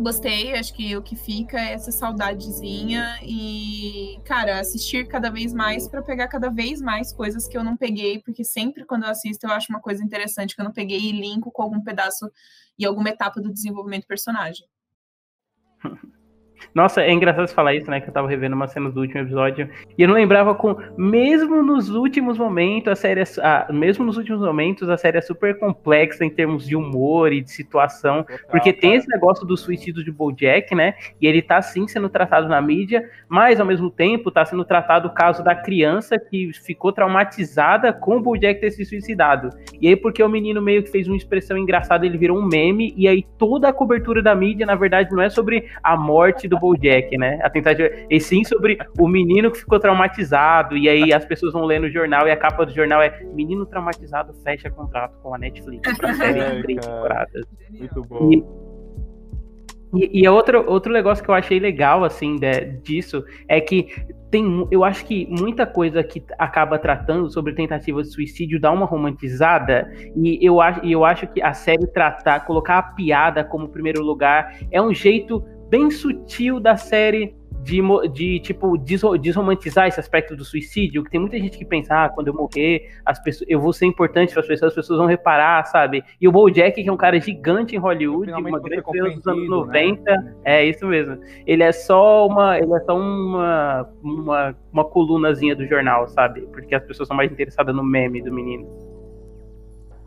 Gostei, 0.00 0.54
acho 0.54 0.74
que 0.74 0.96
o 0.96 1.02
que 1.02 1.14
fica 1.14 1.56
é 1.56 1.74
essa 1.74 1.92
saudadezinha 1.92 3.16
e, 3.22 4.18
cara, 4.24 4.58
assistir 4.58 5.06
cada 5.06 5.30
vez 5.30 5.54
mais 5.54 5.86
para 5.86 6.02
pegar 6.02 6.26
cada 6.26 6.50
vez 6.50 6.80
mais 6.82 7.12
coisas 7.12 7.46
que 7.46 7.56
eu 7.56 7.62
não 7.62 7.76
peguei, 7.76 8.20
porque 8.20 8.42
sempre 8.42 8.84
quando 8.84 9.04
eu 9.04 9.10
assisto 9.10 9.46
eu 9.46 9.52
acho 9.52 9.70
uma 9.70 9.80
coisa 9.80 10.02
interessante 10.02 10.56
que 10.56 10.60
eu 10.60 10.64
não 10.64 10.72
peguei 10.72 10.98
e 10.98 11.12
linko 11.12 11.48
com 11.52 11.62
algum 11.62 11.80
pedaço 11.80 12.28
e 12.76 12.84
alguma 12.84 13.10
etapa 13.10 13.40
do 13.40 13.52
desenvolvimento 13.52 14.02
do 14.02 14.08
personagem. 14.08 14.66
Nossa, 16.74 17.02
é 17.02 17.12
engraçado 17.12 17.46
você 17.46 17.54
falar 17.54 17.74
isso, 17.74 17.90
né? 17.90 18.00
Que 18.00 18.08
eu 18.08 18.12
tava 18.12 18.28
revendo 18.28 18.54
uma 18.54 18.68
cena 18.68 18.90
do 18.90 19.00
último 19.00 19.20
episódio 19.20 19.68
e 19.96 20.02
eu 20.02 20.08
não 20.08 20.14
lembrava 20.14 20.54
com. 20.54 20.76
Mesmo 20.96 21.62
nos 21.62 21.90
últimos 21.90 22.38
momentos, 22.38 22.92
a 22.92 22.96
série. 22.96 23.20
É, 23.20 23.24
ah, 23.42 23.66
mesmo 23.70 24.04
nos 24.04 24.16
últimos 24.16 24.40
momentos, 24.40 24.88
a 24.88 24.96
série 24.96 25.18
é 25.18 25.20
super 25.20 25.58
complexa 25.58 26.24
em 26.24 26.30
termos 26.30 26.66
de 26.66 26.76
humor 26.76 27.32
e 27.32 27.40
de 27.40 27.50
situação. 27.50 28.24
porque 28.50 28.72
tem 28.72 28.94
esse 28.94 29.08
negócio 29.08 29.46
do 29.46 29.56
suicídio 29.56 30.04
de 30.04 30.10
Bojack, 30.10 30.74
né? 30.74 30.94
E 31.20 31.26
ele 31.26 31.42
tá 31.42 31.60
sim 31.60 31.86
sendo 31.86 32.08
tratado 32.08 32.48
na 32.48 32.60
mídia, 32.60 33.08
mas 33.28 33.60
ao 33.60 33.66
mesmo 33.66 33.90
tempo 33.90 34.30
tá 34.30 34.44
sendo 34.44 34.64
tratado 34.64 35.08
o 35.08 35.14
caso 35.14 35.42
da 35.42 35.54
criança 35.54 36.18
que 36.18 36.52
ficou 36.52 36.92
traumatizada 36.92 37.92
com 37.92 38.16
o 38.16 38.20
Bojack 38.20 38.60
ter 38.60 38.70
se 38.70 38.84
suicidado. 38.84 39.50
E 39.80 39.88
aí, 39.88 39.96
porque 39.96 40.22
o 40.22 40.28
menino 40.28 40.60
meio 40.62 40.82
que 40.82 40.90
fez 40.90 41.06
uma 41.06 41.16
expressão 41.16 41.56
engraçada, 41.56 42.06
ele 42.06 42.18
virou 42.18 42.38
um 42.38 42.46
meme, 42.46 42.94
e 42.96 43.08
aí 43.08 43.24
toda 43.38 43.68
a 43.68 43.72
cobertura 43.72 44.22
da 44.22 44.34
mídia, 44.34 44.66
na 44.66 44.74
verdade, 44.74 45.12
não 45.12 45.22
é 45.22 45.28
sobre 45.28 45.68
a 45.82 45.96
morte 45.96 46.48
do 46.48 46.53
Bojack, 46.58 47.16
né? 47.16 47.38
A 47.42 47.50
tentativa, 47.50 47.88
e 48.10 48.20
sim 48.20 48.44
sobre 48.44 48.78
o 48.98 49.08
menino 49.08 49.50
que 49.50 49.58
ficou 49.58 49.78
traumatizado, 49.78 50.76
e 50.76 50.88
aí 50.88 51.12
as 51.12 51.24
pessoas 51.24 51.52
vão 51.52 51.64
ler 51.64 51.80
no 51.80 51.90
jornal, 51.90 52.26
e 52.26 52.30
a 52.30 52.36
capa 52.36 52.64
do 52.64 52.72
jornal 52.72 53.02
é 53.02 53.22
Menino 53.34 53.66
traumatizado 53.66 54.32
fecha 54.44 54.70
contrato 54.70 55.18
com 55.22 55.34
a 55.34 55.38
Netflix 55.38 55.96
pra 55.96 56.12
série 56.14 56.56
de 56.56 56.62
três 56.62 56.80
temporadas. 56.80 57.44
Muito 57.70 58.02
bom. 58.04 58.30
E, 58.32 58.44
e, 59.94 60.22
e 60.22 60.26
é 60.26 60.30
outro, 60.30 60.64
outro 60.68 60.92
negócio 60.92 61.22
que 61.24 61.30
eu 61.30 61.34
achei 61.34 61.58
legal, 61.58 62.04
assim, 62.04 62.36
de- 62.36 62.78
disso, 62.82 63.24
é 63.48 63.60
que 63.60 63.88
tem, 64.30 64.66
eu 64.68 64.82
acho 64.82 65.06
que 65.06 65.28
muita 65.30 65.64
coisa 65.64 66.02
que 66.02 66.20
acaba 66.36 66.76
tratando 66.76 67.30
sobre 67.30 67.54
tentativa 67.54 68.02
de 68.02 68.08
suicídio 68.08 68.60
dá 68.60 68.72
uma 68.72 68.84
romantizada, 68.84 69.88
e 70.16 70.44
eu 70.44 70.60
acho, 70.60 70.84
e 70.84 70.90
eu 70.90 71.04
acho 71.04 71.28
que 71.28 71.40
a 71.40 71.52
série 71.52 71.86
tratar, 71.86 72.40
colocar 72.44 72.78
a 72.78 72.82
piada 72.82 73.44
como 73.44 73.68
primeiro 73.68 74.02
lugar, 74.02 74.58
é 74.72 74.82
um 74.82 74.92
jeito 74.92 75.44
bem 75.68 75.90
sutil 75.90 76.58
da 76.60 76.76
série 76.76 77.34
de, 77.62 77.80
de 78.12 78.40
tipo, 78.40 78.76
desro- 78.76 79.16
desromantizar 79.16 79.88
esse 79.88 79.98
aspecto 79.98 80.36
do 80.36 80.44
suicídio, 80.44 81.02
que 81.02 81.10
tem 81.10 81.18
muita 81.18 81.38
gente 81.38 81.56
que 81.56 81.64
pensa, 81.64 81.94
ah, 82.04 82.08
quando 82.10 82.28
eu 82.28 82.34
morrer, 82.34 82.90
as 83.06 83.18
pessoas, 83.22 83.48
eu 83.48 83.58
vou 83.58 83.72
ser 83.72 83.86
importante 83.86 84.32
para 84.32 84.42
as 84.42 84.46
pessoas, 84.46 84.72
as 84.72 84.74
pessoas 84.74 84.98
vão 84.98 85.06
reparar, 85.06 85.64
sabe? 85.64 86.04
E 86.20 86.28
o 86.28 86.32
Bojack, 86.32 86.82
que 86.82 86.86
é 86.86 86.92
um 86.92 86.96
cara 86.96 87.18
gigante 87.18 87.74
em 87.74 87.78
Hollywood, 87.78 88.26
Finalmente 88.26 88.52
uma 88.52 88.60
grande 88.60 88.82
estrela 88.82 89.08
dos 89.14 89.26
anos 89.26 89.48
compreendido, 89.48 90.04
né? 90.04 90.12
90, 90.12 90.36
é 90.44 90.64
isso 90.66 90.86
mesmo. 90.86 91.18
Ele 91.46 91.62
é 91.62 91.72
só 91.72 92.26
uma, 92.26 92.58
ele 92.58 92.74
é 92.74 92.80
só 92.80 92.98
uma, 92.98 93.88
uma, 94.02 94.56
uma 94.70 94.84
colunazinha 94.84 95.56
do 95.56 95.66
jornal, 95.66 96.06
sabe? 96.08 96.42
Porque 96.52 96.74
as 96.74 96.84
pessoas 96.84 97.08
são 97.08 97.16
mais 97.16 97.32
interessadas 97.32 97.74
no 97.74 97.82
meme 97.82 98.20
do 98.20 98.30
menino. 98.30 98.68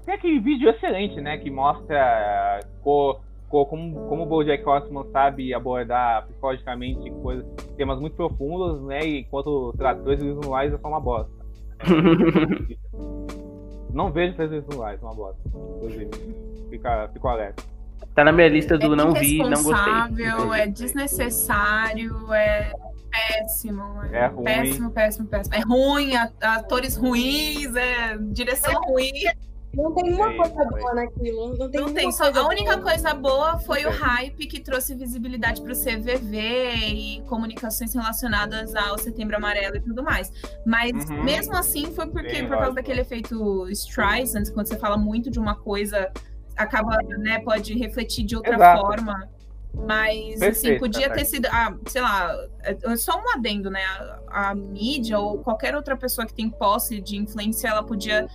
Tem 0.06 0.14
aquele 0.14 0.40
vídeo 0.40 0.70
excelente, 0.70 1.20
né? 1.20 1.38
Que 1.40 1.50
mostra 1.50 2.60
co- 2.82 3.20
como, 3.50 4.08
como 4.08 4.24
o 4.24 4.26
Bojack 4.26 4.68
Horseman 4.68 5.06
sabe 5.12 5.54
abordar 5.54 6.26
psicologicamente 6.28 7.10
coisas, 7.22 7.46
temas 7.76 8.00
muito 8.00 8.16
profundos, 8.16 8.82
né? 8.84 9.00
E 9.06 9.20
enquanto 9.22 9.74
tratores 9.78 10.22
visuais 10.22 10.74
é 10.74 10.78
só 10.78 10.88
uma 10.88 11.00
bosta. 11.00 11.32
Não 13.94 14.12
vejo 14.12 14.36
tratores 14.36 14.66
visuais, 14.66 15.02
uma 15.02 15.14
bosta. 15.14 15.42
Inclusive, 15.48 16.10
fica, 16.70 17.10
fico 17.14 17.28
alerta. 17.28 17.64
Tá 18.14 18.24
na 18.24 18.32
minha 18.32 18.50
lista 18.50 18.78
do 18.78 18.94
é 18.94 18.96
não 18.96 19.14
vi, 19.14 19.38
não 19.38 19.64
gostei. 19.64 20.26
é 20.56 20.68
desnecessário, 20.68 22.34
é 22.34 22.72
péssimo. 23.12 23.84
É 24.12 24.28
ruim. 24.28 24.44
Péssimo, 24.44 24.92
péssimo, 24.92 25.28
péssimo. 25.28 25.56
É 25.56 25.60
ruim, 25.60 26.12
atores 26.42 26.96
ruins, 26.96 27.76
é 27.76 28.18
direção 28.18 28.74
ruim. 28.84 29.12
Não 29.78 29.94
tem 29.94 30.12
uma 30.14 30.34
coisa 30.34 30.66
boa 30.66 30.94
naquilo. 30.96 31.56
Não 31.56 31.70
tem, 31.70 31.82
Não 31.82 31.94
tem, 31.94 32.12
só, 32.12 32.24
coisa 32.26 32.42
a 32.42 32.48
única 32.48 32.78
boa. 32.78 32.82
coisa 32.82 33.14
boa 33.14 33.60
foi 33.60 33.86
o 33.86 33.92
hype 33.92 34.48
que 34.48 34.60
trouxe 34.60 34.96
visibilidade 34.96 35.62
para 35.62 35.72
o 35.72 35.76
CVV 35.76 36.38
e 36.88 37.22
comunicações 37.28 37.94
relacionadas 37.94 38.76
ao 38.76 38.98
Setembro 38.98 39.36
Amarelo 39.38 39.76
e 39.78 39.82
tudo 39.82 40.04
mais. 40.04 40.32
Mas 40.66 40.92
Uhum. 41.10 41.24
mesmo 41.24 41.56
assim 41.56 41.94
foi 41.94 42.08
porque 42.08 42.38
Sim, 42.38 42.42
por 42.44 42.50
causa 42.50 42.60
lógico. 42.62 42.76
daquele 42.76 43.02
efeito 43.02 43.70
Streisand, 43.70 44.52
quando 44.52 44.68
você 44.68 44.78
fala 44.80 44.98
muito 44.98 45.30
de 45.30 45.40
uma 45.40 45.56
coisa, 45.56 46.12
acaba, 46.56 46.98
né, 47.20 47.40
pode 47.40 47.76
refletir 47.78 48.26
de 48.26 48.36
outra 48.36 48.56
Exato. 48.56 48.82
forma. 48.82 49.30
Mas 49.76 50.34
assim, 50.36 50.40
Perfeito, 50.40 50.80
podia 50.80 51.08
tá 51.08 51.14
ter 51.14 51.26
sido, 51.26 51.46
ah, 51.52 51.72
sei 51.88 52.02
lá, 52.02 52.36
é- 52.64 52.78
é 52.84 52.96
só 52.96 53.16
um 53.16 53.30
adendo, 53.36 53.70
né? 53.70 53.84
A, 54.28 54.50
a 54.50 54.56
mídia 54.56 55.20
ou 55.20 55.38
qualquer 55.44 55.76
outra 55.76 55.96
pessoa 55.96 56.26
que 56.26 56.34
tem 56.34 56.50
posse 56.50 57.00
de 57.00 57.16
influência, 57.16 57.68
ela 57.68 57.84
podia 57.84 58.28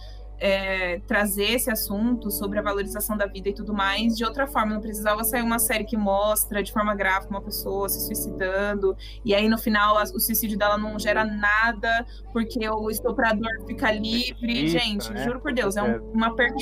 é, 0.44 0.98
trazer 1.06 1.52
esse 1.52 1.70
assunto 1.70 2.28
sobre 2.32 2.58
a 2.58 2.62
valorização 2.62 3.16
da 3.16 3.26
vida 3.26 3.48
e 3.48 3.54
tudo 3.54 3.72
mais 3.72 4.16
de 4.16 4.24
outra 4.24 4.44
forma. 4.48 4.74
Não 4.74 4.80
precisava 4.80 5.22
sair 5.22 5.42
uma 5.42 5.60
série 5.60 5.84
que 5.84 5.96
mostra 5.96 6.60
de 6.64 6.72
forma 6.72 6.94
gráfica 6.96 7.30
uma 7.32 7.40
pessoa 7.40 7.88
se 7.88 8.00
suicidando, 8.06 8.96
e 9.24 9.34
aí 9.36 9.48
no 9.48 9.56
final 9.56 9.96
a- 9.96 10.02
o 10.02 10.18
suicídio 10.18 10.58
dela 10.58 10.76
não 10.76 10.98
gera 10.98 11.24
nada, 11.24 12.04
porque 12.32 12.68
o 12.68 12.90
estuprador 12.90 13.48
fica 13.66 13.92
livre. 13.92 14.64
Isso, 14.64 14.76
Gente, 14.78 15.12
né? 15.12 15.22
juro 15.24 15.40
por 15.40 15.52
Deus, 15.52 15.76
é 15.76 15.82
um- 15.82 15.86
certeza. 15.86 16.10
uma 16.12 16.34
perda 16.34 16.56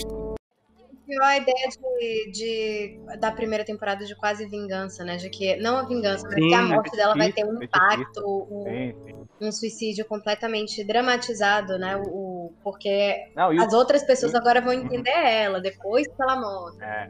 a 1.23 1.39
ideia 1.39 1.69
de, 1.69 2.31
de- 2.31 3.01
da 3.19 3.33
primeira 3.33 3.65
temporada 3.65 4.05
de 4.05 4.15
quase 4.15 4.47
vingança, 4.47 5.03
né? 5.03 5.17
De 5.17 5.29
que 5.29 5.57
não 5.57 5.77
a 5.79 5.83
vingança, 5.83 6.25
mas 6.25 6.35
Sim, 6.35 6.49
que 6.49 6.55
a 6.55 6.63
morte 6.63 6.97
dela 6.97 7.15
vai 7.17 7.33
ter 7.33 7.45
um 7.45 7.59
feitiço, 7.59 7.67
impacto, 7.77 8.47
um, 8.49 8.63
Sim, 8.63 8.95
sim. 9.05 9.25
Um 9.41 9.51
suicídio 9.53 10.05
completamente 10.07 10.85
dramatizado, 10.85 11.79
né? 11.79 11.97
O, 11.97 12.03
o- 12.09 12.53
porque 12.63 13.15
Não, 13.35 13.53
e 13.53 13.59
o- 13.59 13.63
as 13.63 13.73
outras 13.73 14.05
pessoas 14.05 14.33
e- 14.33 14.37
agora 14.37 14.61
vão 14.61 14.73
entender 14.73 15.11
ela 15.11 15.61
depois 15.61 16.07
que 16.07 16.23
ela 16.23 16.37
morre. 16.41 16.77
É, 16.83 17.09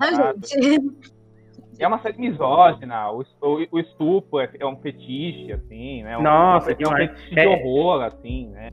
Ah, 0.00 0.32
gente. 0.44 0.90
É 1.78 1.86
uma 1.86 2.00
série 2.00 2.18
misógina, 2.18 3.10
o, 3.12 3.20
o, 3.42 3.66
o 3.72 3.78
estupro 3.78 4.40
é, 4.40 4.48
é 4.58 4.66
um 4.66 4.76
fetiche, 4.78 5.52
assim, 5.52 6.02
né? 6.02 6.16
Um, 6.16 6.22
Nossa, 6.22 6.70
é 6.72 6.74
um 6.74 6.90
fetiche 6.96 7.34
de 7.34 7.38
É- 7.40 7.46
horror, 7.48 8.02
assim, 8.02 8.48
né? 8.48 8.70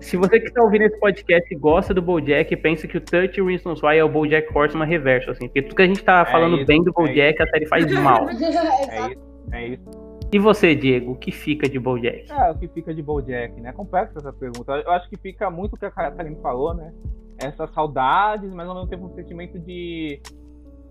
Se 0.00 0.16
você 0.16 0.40
que 0.40 0.46
está 0.46 0.62
ouvindo 0.62 0.82
esse 0.84 0.98
podcast 0.98 1.52
e 1.54 1.58
gosta 1.58 1.92
do 1.92 2.00
Bojack, 2.00 2.56
pensa 2.56 2.88
que 2.88 2.96
o 2.96 3.00
30 3.00 3.44
Reasons 3.44 3.82
Why 3.82 3.98
é 3.98 4.04
o 4.04 4.08
Bojack 4.08 4.48
Horseman 4.56 4.86
reverso, 4.86 5.30
assim. 5.32 5.48
Porque 5.48 5.60
tudo 5.60 5.74
que 5.76 5.82
a 5.82 5.86
gente 5.86 6.02
tá 6.02 6.22
É 6.26 6.30
falando 6.32 6.56
isso, 6.56 6.64
bem 6.66 6.82
do 6.82 6.88
é 6.90 6.92
Bojack, 6.94 7.42
a 7.42 7.46
série 7.48 7.66
faz 7.66 7.92
mal. 7.92 8.26
É 8.30 8.32
isso, 8.32 9.12
é 9.52 9.66
isso. 9.68 10.09
E 10.32 10.38
você, 10.38 10.76
Diego, 10.76 11.12
o 11.12 11.16
que 11.16 11.32
fica 11.32 11.68
de 11.68 11.78
Bojack? 11.78 12.30
É, 12.30 12.50
o 12.50 12.58
que 12.58 12.68
fica 12.68 12.94
de 12.94 13.02
Bojack, 13.02 13.60
né? 13.60 13.72
Complexa 13.72 14.16
essa 14.16 14.32
pergunta. 14.32 14.72
Eu 14.72 14.92
acho 14.92 15.08
que 15.08 15.16
fica 15.16 15.50
muito 15.50 15.74
o 15.74 15.76
que 15.76 15.84
a 15.84 15.90
Karine 15.90 16.36
falou, 16.40 16.72
né? 16.72 16.92
Essas 17.36 17.72
saudades, 17.72 18.52
mas 18.52 18.68
ao 18.68 18.74
mesmo 18.74 18.88
tempo 18.88 19.06
um 19.06 19.14
sentimento 19.14 19.58
de 19.58 20.20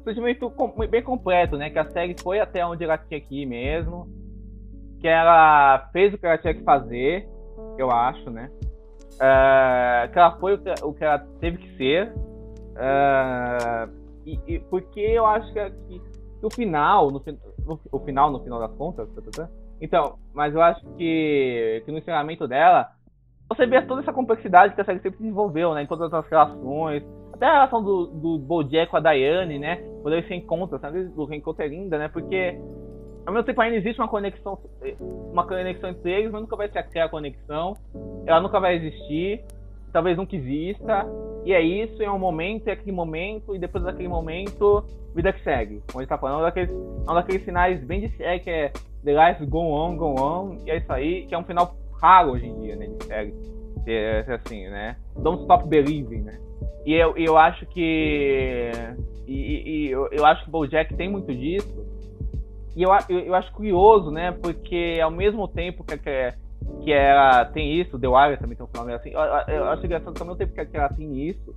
sentimento 0.04 0.52
bem 0.90 1.02
completo, 1.02 1.58
né? 1.58 1.70
Que 1.70 1.80
a 1.80 1.90
série 1.90 2.16
foi 2.22 2.40
até 2.40 2.66
onde 2.66 2.84
ela 2.84 2.98
tinha 2.98 3.22
que 3.22 3.44
ir 3.44 3.46
mesmo. 3.46 4.10
Que 5.00 5.08
ela 5.08 5.90
fez 5.94 6.14
o 6.14 6.18
que 6.18 6.26
ela 6.26 6.38
tinha 6.38 6.54
que 6.54 6.64
fazer, 6.64 7.26
eu 7.78 7.90
acho, 7.92 8.30
né? 8.30 8.52
Uh, 9.16 10.12
que 10.12 10.20
ela 10.20 10.38
foi 10.38 10.54
o 10.56 10.94
que, 10.94 11.04
ela 11.04 11.20
teve 11.40 11.60
que 11.60 11.78
ser. 11.78 12.12
Uh, 12.76 13.90
e, 14.26 14.40
e, 14.48 14.60
porque 14.60 15.00
eu 15.00 15.26
acho 15.26 15.52
que, 15.54 15.70
que, 15.70 16.00
que 16.00 16.46
o 16.46 16.50
final, 16.50 17.10
no, 17.10 17.22
no, 17.66 17.80
o 17.92 18.00
final, 18.00 18.32
no 18.32 18.40
final 18.40 18.60
das 18.60 18.72
contas, 18.74 19.10
tá, 19.14 19.22
tá, 19.22 19.32
tá? 19.32 19.50
então, 19.82 20.18
mas 20.34 20.54
eu 20.54 20.62
acho 20.62 20.86
que, 20.98 21.82
que 21.86 21.92
no 21.92 21.98
ensinamento 21.98 22.48
dela, 22.48 22.92
você 23.50 23.66
vê 23.66 23.82
toda 23.82 24.02
essa 24.02 24.14
complexidade 24.14 24.76
que 24.76 24.82
a 24.82 24.86
série 24.86 25.00
sempre 25.00 25.20
desenvolveu, 25.20 25.74
né? 25.74 25.84
Em 25.84 25.88
todas 25.88 26.14
as 26.14 26.28
relações, 26.28 27.04
até 27.34 27.46
a 27.46 27.54
relação 27.54 27.84
do, 27.84 28.08
do 28.08 28.38
Bojack 28.38 28.92
com 28.92 28.98
a 28.98 29.00
Diane, 29.00 29.58
né? 29.58 29.78
Quando 30.02 30.14
eles 30.14 30.28
se 30.28 30.36
encontram, 30.36 30.80
sabe? 30.80 31.12
O 31.16 31.26
reencontro 31.26 31.64
é 31.64 31.68
linda, 31.68 31.98
né? 31.98 32.08
Porque 32.08 32.60
ao 33.26 33.34
mesmo 33.34 33.46
tempo 33.46 33.62
ainda 33.62 33.78
existe 33.78 34.00
uma 34.00 34.08
conexão, 34.08 34.60
uma 35.32 35.48
conexão 35.48 35.90
entre 35.90 36.12
eles, 36.12 36.32
mas 36.32 36.42
nunca 36.42 36.56
vai 36.56 36.70
ser 36.70 36.80
aquela 36.80 37.10
conexão. 37.10 37.74
Ela 38.26 38.42
nunca 38.42 38.60
vai 38.60 38.76
existir, 38.76 39.44
talvez 39.92 40.18
nunca 40.18 40.36
exista. 40.36 41.06
E 41.46 41.54
é 41.54 41.62
isso, 41.62 42.02
é 42.04 42.12
um 42.12 42.20
momento, 42.20 42.68
é 42.68 42.74
aquele 42.74 42.92
momento, 42.92 43.56
e 43.56 43.60
depois 43.60 43.84
daquele 43.84 44.08
momento, 44.08 44.84
vida 45.16 45.32
que 45.32 45.44
segue. 45.44 45.82
A 45.96 46.00
gente 46.00 46.10
tá 46.10 46.18
falando, 46.18 46.40
é 46.40 46.42
um 46.42 46.46
daqueles, 46.46 46.70
é 46.70 47.12
um 47.12 47.14
daqueles 47.14 47.46
sinais 47.46 47.84
bem 47.84 48.02
de 48.02 48.10
série 48.18 48.40
que 48.40 48.50
é 48.50 48.72
The 49.04 49.30
Life 49.30 49.46
Go 49.46 49.60
On, 49.60 49.96
Go 49.96 50.16
On, 50.20 50.58
e 50.66 50.72
é 50.72 50.78
isso 50.78 50.92
aí, 50.92 51.26
que 51.26 51.34
é 51.34 51.38
um 51.38 51.44
final 51.44 51.76
raro 52.02 52.32
hoje 52.32 52.46
em 52.46 52.60
dia, 52.60 52.76
né, 52.76 52.88
de 52.88 53.06
série. 53.06 53.34
É, 53.88 54.26
é 54.28 54.34
assim, 54.34 54.68
né? 54.68 54.98
Don't 55.16 55.42
Stop 55.42 55.68
Believing, 55.68 56.22
né? 56.22 56.40
E 56.86 56.94
eu, 56.94 57.16
eu 57.18 57.38
acho 57.38 57.66
que. 57.68 58.72
E, 59.28 59.88
e 59.88 59.92
eu, 59.92 60.08
eu, 60.12 60.26
acho 60.26 60.44
que 60.44 60.50
o 60.50 60.52
Bojack 60.52 60.94
tem 60.96 61.10
muito 61.10 61.34
disso. 61.34 61.86
E 62.76 62.84
eu, 62.84 62.92
eu, 63.10 63.20
eu, 63.20 63.36
acho 63.36 63.52
curioso, 63.52 64.12
né? 64.12 64.32
Porque 64.32 65.00
ao 65.02 65.12
mesmo 65.12 65.48
tempo 65.48 65.84
que, 65.84 65.98
que, 65.98 66.34
que 66.82 66.92
ela 66.92 67.46
tem 67.46 67.80
isso, 67.80 68.00
The 68.00 68.08
Wire 68.08 68.38
também 68.38 68.56
tem 68.56 68.66
um 68.66 68.70
final 68.70 68.88
assim. 68.96 69.12
Eu, 69.12 69.20
eu 69.54 69.70
acho 69.70 69.86
engraçado 69.86 70.16
ao 70.18 70.26
mesmo 70.26 70.38
tempo 70.38 70.54
que 70.54 70.78
ela 70.78 70.90
tem 70.90 71.28
isso, 71.28 71.56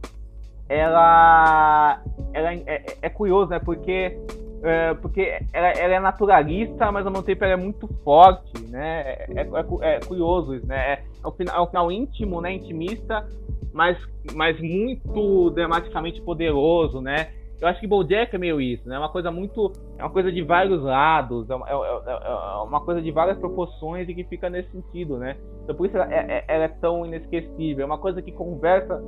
ela, 0.68 2.02
ela 2.32 2.54
é, 2.54 2.62
é, 2.66 2.96
é 3.02 3.08
curioso, 3.08 3.50
né? 3.50 3.58
Porque 3.58 4.18
é, 4.62 4.94
porque 4.94 5.40
ela, 5.52 5.68
ela, 5.70 5.94
é 5.94 6.00
naturalista, 6.00 6.92
mas 6.92 7.04
ao 7.04 7.10
mesmo 7.10 7.24
tempo 7.24 7.44
ela 7.44 7.54
é 7.54 7.56
muito 7.56 7.88
forte, 8.04 8.62
né? 8.68 9.00
É, 9.00 9.26
é, 9.34 9.40
é, 9.80 9.96
é 9.96 10.00
curioso 10.00 10.54
isso, 10.54 10.66
né? 10.66 10.92
É, 10.92 11.04
é, 11.24 11.26
um 11.26 11.32
final, 11.32 11.56
é 11.56 11.60
um 11.60 11.66
final 11.66 11.92
íntimo, 11.92 12.40
né? 12.40 12.52
Intimista, 12.52 13.28
mas, 13.72 13.98
mas 14.34 14.60
muito 14.60 15.50
dramaticamente 15.50 16.22
poderoso, 16.22 17.00
né? 17.00 17.32
Eu 17.62 17.68
acho 17.68 17.78
que 17.78 17.86
Bojack 17.86 18.34
é 18.34 18.39
meio 18.39 18.60
isso, 18.60 18.89
né? 18.89 18.97
É 18.97 18.98
uma 18.98 19.09
coisa 19.09 19.30
muito. 19.30 19.70
É 19.97 20.02
uma 20.02 20.10
coisa 20.10 20.32
de 20.32 20.43
vários 20.43 20.82
lados, 20.82 21.48
é 21.48 21.55
uma, 21.55 21.68
é, 21.68 21.72
é 21.72 22.56
uma 22.64 22.80
coisa 22.84 23.01
de 23.01 23.12
várias 23.12 23.39
proporções 23.39 24.09
e 24.09 24.14
que 24.14 24.24
fica 24.24 24.51
nesse 24.51 24.68
sentido, 24.72 25.16
né? 25.16 25.36
Então 25.62 25.76
por 25.76 25.86
isso 25.86 25.97
ela 25.97 26.12
é, 26.12 26.44
ela 26.48 26.64
é 26.64 26.68
tão 26.68 27.06
inesquecível. 27.06 27.84
É 27.84 27.86
uma 27.86 27.98
coisa 27.98 28.20
que 28.20 28.32
conversa 28.32 29.01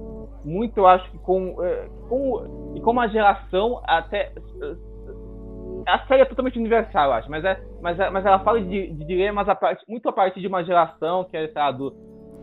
muito, 0.44 0.78
eu 0.78 0.86
acho 0.86 1.10
que 1.10 1.18
com. 1.18 1.56
com 2.08 2.74
e 2.76 2.80
com 2.80 2.92
uma 2.92 3.08
geração 3.08 3.82
até 3.82 4.32
a 5.86 6.06
série 6.06 6.22
é 6.22 6.24
totalmente 6.24 6.58
universal, 6.58 7.08
eu 7.08 7.12
acho, 7.12 7.30
mas, 7.30 7.44
é, 7.44 7.60
mas, 7.82 7.98
é, 7.98 8.08
mas 8.08 8.24
ela 8.24 8.38
fala 8.38 8.60
de, 8.60 8.92
de 8.92 9.04
dilemas 9.04 9.48
a 9.48 9.54
parte, 9.54 9.84
muito 9.88 10.08
a 10.08 10.12
partir 10.12 10.40
de 10.40 10.46
uma 10.46 10.62
geração 10.62 11.24
que 11.24 11.36
é, 11.36 11.48
sei 11.48 11.60
lá, 11.60 11.70
do, 11.72 11.90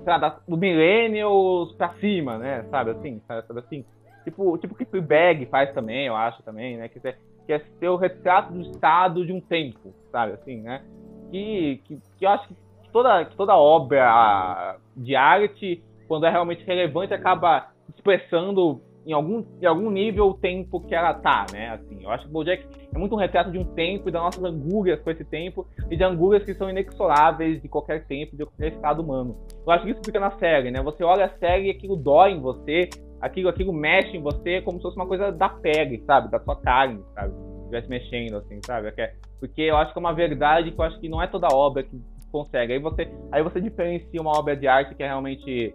sei 0.03 0.13
lá, 0.13 0.39
do 0.47 0.57
millennials 0.57 1.73
pra 1.73 1.93
cima, 2.01 2.37
né? 2.37 2.65
Sabe 2.69 2.91
assim? 2.91 3.21
Sabe 3.27 3.59
assim? 3.59 3.85
Tipo, 4.23 4.57
tipo 4.57 4.75
que 4.75 4.85
Fleabag 4.85 5.45
faz 5.47 5.73
também, 5.73 6.07
eu 6.07 6.15
acho 6.15 6.41
também, 6.43 6.77
né? 6.77 6.87
Que 6.87 7.05
é, 7.07 7.15
que 7.45 7.53
é 7.53 7.59
ser 7.79 7.89
o 7.89 7.95
retrato 7.95 8.53
do 8.53 8.61
estado 8.61 9.25
de 9.25 9.33
um 9.33 9.41
tempo, 9.41 9.93
sabe 10.11 10.33
assim, 10.33 10.61
né? 10.61 10.83
Que, 11.31 11.81
que, 11.85 11.99
que 12.17 12.25
eu 12.25 12.29
acho 12.29 12.47
que 12.47 12.55
toda, 12.91 13.25
que 13.25 13.35
toda 13.35 13.55
obra 13.55 14.77
de 14.95 15.15
arte, 15.15 15.83
quando 16.07 16.25
é 16.25 16.29
realmente 16.29 16.65
relevante, 16.65 17.13
acaba 17.13 17.67
expressando 17.89 18.81
em 19.05 19.13
algum, 19.13 19.43
em 19.59 19.65
algum 19.65 19.89
nível 19.89 20.27
o 20.27 20.33
tempo 20.33 20.79
que 20.81 20.93
ela 20.93 21.13
tá, 21.13 21.45
né? 21.51 21.69
Assim, 21.71 22.03
eu 22.03 22.09
acho 22.11 22.25
que 22.25 22.29
o 22.29 22.33
BoJack 22.33 22.67
é 22.93 22.97
muito 22.97 23.15
um 23.15 23.17
retrato 23.17 23.51
de 23.51 23.57
um 23.57 23.65
tempo 23.65 24.09
e 24.09 24.11
das 24.11 24.21
nossas 24.21 24.43
angúrias 24.43 24.99
com 25.01 25.09
esse 25.09 25.25
tempo 25.25 25.65
e 25.89 25.97
de 25.97 26.03
angúrias 26.03 26.43
que 26.43 26.53
são 26.53 26.69
inexoráveis 26.69 27.61
de 27.61 27.67
qualquer 27.67 28.05
tempo, 28.05 28.35
de 28.35 28.45
qualquer 28.45 28.73
estado 28.73 29.01
humano. 29.01 29.35
Eu 29.65 29.71
acho 29.71 29.85
que 29.85 29.91
isso 29.91 30.01
fica 30.05 30.19
na 30.19 30.31
série, 30.31 30.69
né? 30.69 30.81
Você 30.83 31.03
olha 31.03 31.25
a 31.25 31.37
série 31.39 31.67
e 31.67 31.71
aquilo 31.71 31.95
dói 31.95 32.31
em 32.31 32.41
você, 32.41 32.89
aquilo, 33.21 33.49
aquilo 33.49 33.71
mexe 33.71 34.17
em 34.17 34.21
você 34.21 34.61
como 34.61 34.77
se 34.77 34.83
fosse 34.83 34.95
uma 34.95 35.07
coisa 35.07 35.31
da 35.31 35.47
pele, 35.47 36.03
sabe? 36.05 36.31
Da 36.31 36.39
sua 36.39 36.55
carne, 36.55 37.01
sabe? 37.13 37.33
Estivesse 37.59 37.89
mexendo, 37.89 38.37
assim, 38.37 38.59
sabe? 38.65 38.93
É 38.97 39.13
porque 39.39 39.61
eu 39.61 39.77
acho 39.77 39.93
que 39.93 39.99
é 39.99 40.01
uma 40.01 40.13
verdade 40.13 40.71
que 40.71 40.79
eu 40.79 40.85
acho 40.85 40.99
que 40.99 41.09
não 41.09 41.21
é 41.21 41.27
toda 41.27 41.47
obra 41.53 41.83
que 41.83 42.01
consegue. 42.31 42.73
Aí 42.73 42.79
você, 42.79 43.09
aí 43.31 43.43
você 43.43 43.61
diferencia 43.61 44.21
uma 44.21 44.37
obra 44.37 44.55
de 44.55 44.67
arte 44.67 44.95
que 44.95 45.03
é 45.03 45.07
realmente 45.07 45.73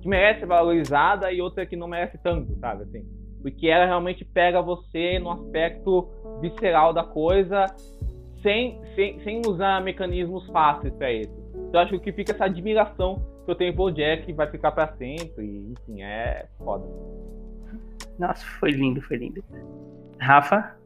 que 0.00 0.08
merece 0.08 0.40
ser 0.40 0.46
valorizada 0.46 1.32
e 1.32 1.40
outra 1.40 1.66
que 1.66 1.76
não 1.76 1.88
merece 1.88 2.18
tanto, 2.18 2.54
sabe? 2.60 2.84
Assim, 2.84 3.04
porque 3.42 3.68
ela 3.68 3.86
realmente 3.86 4.24
pega 4.24 4.62
você 4.62 5.18
no 5.18 5.30
aspecto 5.30 6.08
visceral 6.40 6.92
da 6.92 7.04
coisa 7.04 7.66
sem, 8.42 8.80
sem, 8.94 9.20
sem 9.20 9.42
usar 9.46 9.82
mecanismos 9.82 10.46
fáceis 10.46 10.94
para 10.94 11.12
isso. 11.12 11.32
Então 11.68 11.80
acho 11.80 11.98
que 11.98 12.12
fica 12.12 12.32
essa 12.32 12.44
admiração 12.44 13.20
que 13.48 13.52
eu 13.52 13.56
tenho 13.56 13.74
por 13.74 13.90
Jack 13.92 14.30
vai 14.34 14.50
ficar 14.50 14.72
para 14.72 14.94
sempre. 14.96 15.42
E, 15.42 15.72
enfim, 15.72 16.02
é 16.02 16.46
foda. 16.58 16.84
Nossa, 18.18 18.44
foi 18.60 18.72
lindo, 18.72 19.00
foi 19.00 19.16
lindo. 19.16 19.42
Rafa? 20.20 20.76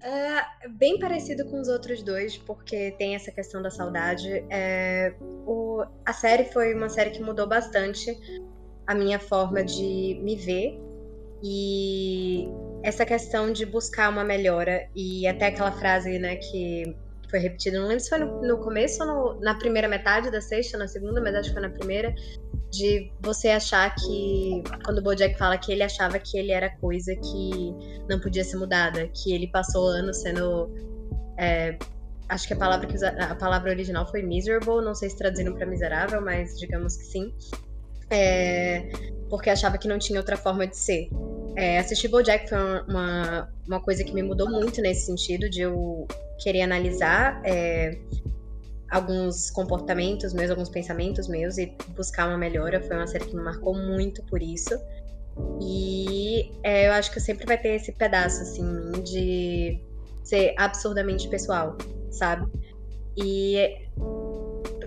É 0.00 0.68
bem 0.68 0.98
parecido 0.98 1.44
com 1.50 1.60
os 1.60 1.68
outros 1.68 2.02
dois, 2.02 2.38
porque 2.38 2.92
tem 2.92 3.14
essa 3.14 3.30
questão 3.30 3.60
da 3.60 3.70
saudade. 3.70 4.44
É, 4.48 5.14
o, 5.46 5.84
a 6.06 6.12
série 6.14 6.44
foi 6.44 6.74
uma 6.74 6.88
série 6.88 7.10
que 7.10 7.22
mudou 7.22 7.46
bastante 7.46 8.16
a 8.86 8.94
minha 8.94 9.18
forma 9.18 9.62
de 9.62 10.18
me 10.22 10.36
ver 10.36 10.80
e 11.42 12.48
essa 12.82 13.04
questão 13.04 13.52
de 13.52 13.66
buscar 13.66 14.08
uma 14.08 14.24
melhora 14.24 14.88
e 14.94 15.26
até 15.26 15.48
aquela 15.48 15.72
frase, 15.72 16.18
né, 16.18 16.36
que 16.36 16.96
foi 17.28 17.38
repetida, 17.38 17.78
não 17.78 17.86
lembro 17.86 18.02
se 18.02 18.08
foi 18.08 18.18
no, 18.18 18.40
no 18.42 18.58
começo 18.58 19.02
ou 19.02 19.34
no, 19.34 19.40
na 19.40 19.54
primeira 19.54 19.88
metade 19.88 20.30
da 20.30 20.40
sexta, 20.40 20.78
na 20.78 20.88
segunda, 20.88 21.20
mas 21.20 21.34
acho 21.34 21.48
que 21.48 21.54
foi 21.54 21.62
na 21.62 21.70
primeira, 21.70 22.14
de 22.70 23.10
você 23.20 23.48
achar 23.48 23.94
que 23.94 24.62
quando 24.84 24.98
o 24.98 25.02
Bojack 25.02 25.36
fala 25.38 25.56
que 25.56 25.72
ele 25.72 25.82
achava 25.82 26.18
que 26.18 26.38
ele 26.38 26.52
era 26.52 26.70
coisa 26.78 27.14
que 27.14 27.74
não 28.08 28.20
podia 28.20 28.44
ser 28.44 28.56
mudada, 28.56 29.08
que 29.08 29.32
ele 29.32 29.48
passou 29.48 29.88
anos 29.88 30.18
sendo 30.18 30.70
é, 31.38 31.78
acho 32.28 32.46
que 32.46 32.54
a 32.54 32.56
palavra 32.56 32.86
que 32.86 33.04
a 33.04 33.34
palavra 33.34 33.70
original 33.70 34.06
foi 34.10 34.22
miserable, 34.22 34.84
não 34.84 34.94
sei 34.94 35.10
se 35.10 35.16
traduziram 35.16 35.54
para 35.54 35.66
miserável, 35.66 36.20
mas 36.20 36.58
digamos 36.58 36.96
que 36.96 37.04
sim 37.04 37.34
é, 38.10 38.88
porque 39.28 39.50
achava 39.50 39.78
que 39.78 39.88
não 39.88 39.98
tinha 39.98 40.18
outra 40.18 40.36
forma 40.36 40.66
de 40.66 40.76
ser. 40.76 41.08
É, 41.56 41.78
assistir 41.78 42.08
BoJack 42.08 42.48
foi 42.48 42.58
uma, 42.86 43.48
uma 43.66 43.80
coisa 43.80 44.04
que 44.04 44.12
me 44.12 44.22
mudou 44.22 44.48
muito 44.50 44.80
nesse 44.80 45.06
sentido 45.06 45.48
de 45.48 45.62
eu 45.62 46.06
querer 46.38 46.62
analisar 46.62 47.40
é, 47.44 47.98
alguns 48.90 49.50
comportamentos 49.50 50.32
meus, 50.32 50.50
alguns 50.50 50.68
pensamentos 50.68 51.28
meus 51.28 51.58
e 51.58 51.72
buscar 51.96 52.28
uma 52.28 52.38
melhora. 52.38 52.80
Foi 52.80 52.96
uma 52.96 53.06
série 53.06 53.26
que 53.26 53.36
me 53.36 53.42
marcou 53.42 53.74
muito 53.74 54.22
por 54.24 54.42
isso. 54.42 54.78
E 55.60 56.50
é, 56.62 56.88
eu 56.88 56.92
acho 56.92 57.10
que 57.12 57.20
sempre 57.20 57.46
vai 57.46 57.58
ter 57.58 57.74
esse 57.74 57.92
pedaço, 57.92 58.42
assim, 58.42 58.92
de 59.02 59.80
ser 60.24 60.54
absurdamente 60.56 61.28
pessoal, 61.28 61.76
sabe? 62.10 62.50
E 63.16 63.86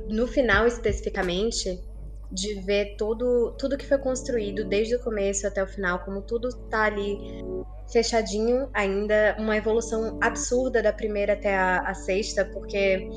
no 0.10 0.28
final, 0.28 0.66
especificamente, 0.66 1.80
de 2.32 2.56
ver 2.62 2.96
tudo, 2.98 3.56
tudo 3.58 3.78
que 3.78 3.86
foi 3.86 3.98
construído 3.98 4.66
desde 4.66 4.96
o 4.96 5.00
começo 5.00 5.48
até 5.48 5.64
o 5.64 5.68
final, 5.68 6.00
como 6.00 6.22
tudo 6.22 6.50
tá 6.70 6.84
ali 6.84 7.18
fechadinho 7.92 8.70
ainda, 8.74 9.36
uma 9.40 9.58
evolução 9.58 10.18
absurda 10.22 10.82
da 10.82 10.94
primeira 10.94 11.34
até 11.34 11.56
a, 11.56 11.80
a 11.80 11.94
sexta, 11.94 12.46
porque 12.46 13.10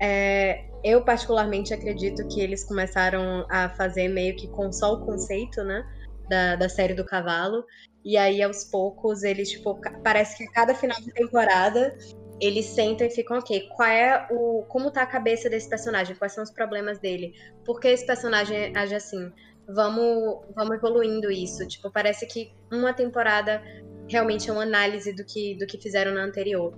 é, 0.00 0.64
eu 0.84 1.04
particularmente 1.04 1.72
acredito 1.74 2.26
que 2.28 2.40
eles 2.40 2.64
começaram 2.64 3.46
a 3.50 3.68
fazer 3.70 4.08
meio 4.08 4.36
que 4.36 4.48
com 4.48 4.72
só 4.72 4.94
o 4.94 5.04
conceito, 5.04 5.62
né, 5.62 5.84
da, 6.28 6.56
da 6.56 6.68
série 6.68 6.94
do 6.94 7.04
cavalo, 7.04 7.64
e 8.04 8.16
aí 8.16 8.42
aos 8.42 8.64
poucos 8.64 9.22
eles, 9.22 9.50
tipo, 9.50 9.80
parece 10.02 10.36
que 10.36 10.44
a 10.44 10.52
cada 10.52 10.74
final 10.74 10.98
de 11.00 11.12
temporada 11.12 11.96
eles 12.40 12.66
sentam 12.66 13.06
e 13.06 13.10
ficam, 13.10 13.38
ok, 13.38 13.68
qual 13.76 13.88
é 13.88 14.26
o. 14.30 14.64
como 14.68 14.90
tá 14.90 15.02
a 15.02 15.06
cabeça 15.06 15.50
desse 15.50 15.68
personagem? 15.68 16.14
Quais 16.16 16.32
são 16.32 16.44
os 16.44 16.50
problemas 16.52 16.98
dele? 17.00 17.32
Por 17.64 17.80
que 17.80 17.88
esse 17.88 18.06
personagem 18.06 18.76
age 18.76 18.94
assim? 18.94 19.32
Vamos, 19.68 20.46
vamos 20.54 20.76
evoluindo 20.76 21.30
isso. 21.30 21.66
Tipo, 21.66 21.90
parece 21.90 22.26
que 22.26 22.52
uma 22.72 22.94
temporada 22.94 23.60
realmente 24.08 24.48
é 24.48 24.52
uma 24.52 24.62
análise 24.62 25.12
do 25.12 25.24
que, 25.24 25.54
do 25.56 25.66
que 25.66 25.78
fizeram 25.78 26.12
na 26.12 26.24
anterior. 26.24 26.76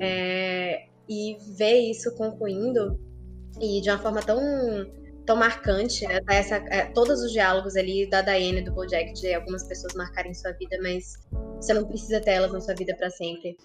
É, 0.00 0.86
e 1.08 1.36
ver 1.56 1.90
isso 1.90 2.14
concluindo 2.14 2.98
e 3.60 3.80
de 3.80 3.90
uma 3.90 3.98
forma 3.98 4.22
tão 4.22 4.40
tão 5.26 5.36
marcante, 5.36 6.06
né? 6.06 6.18
Essa, 6.28 6.56
é, 6.56 6.86
todos 6.86 7.22
os 7.22 7.30
diálogos 7.30 7.76
ali 7.76 8.08
da 8.08 8.22
Diane 8.22 8.62
do 8.62 8.72
Bojack 8.72 9.12
de 9.12 9.32
algumas 9.34 9.62
pessoas 9.62 9.94
marcarem 9.94 10.34
sua 10.34 10.52
vida, 10.52 10.76
mas 10.82 11.18
você 11.56 11.72
não 11.74 11.84
precisa 11.84 12.20
ter 12.20 12.32
elas 12.32 12.52
na 12.52 12.60
sua 12.60 12.74
vida 12.74 12.96
para 12.96 13.10
sempre. 13.10 13.56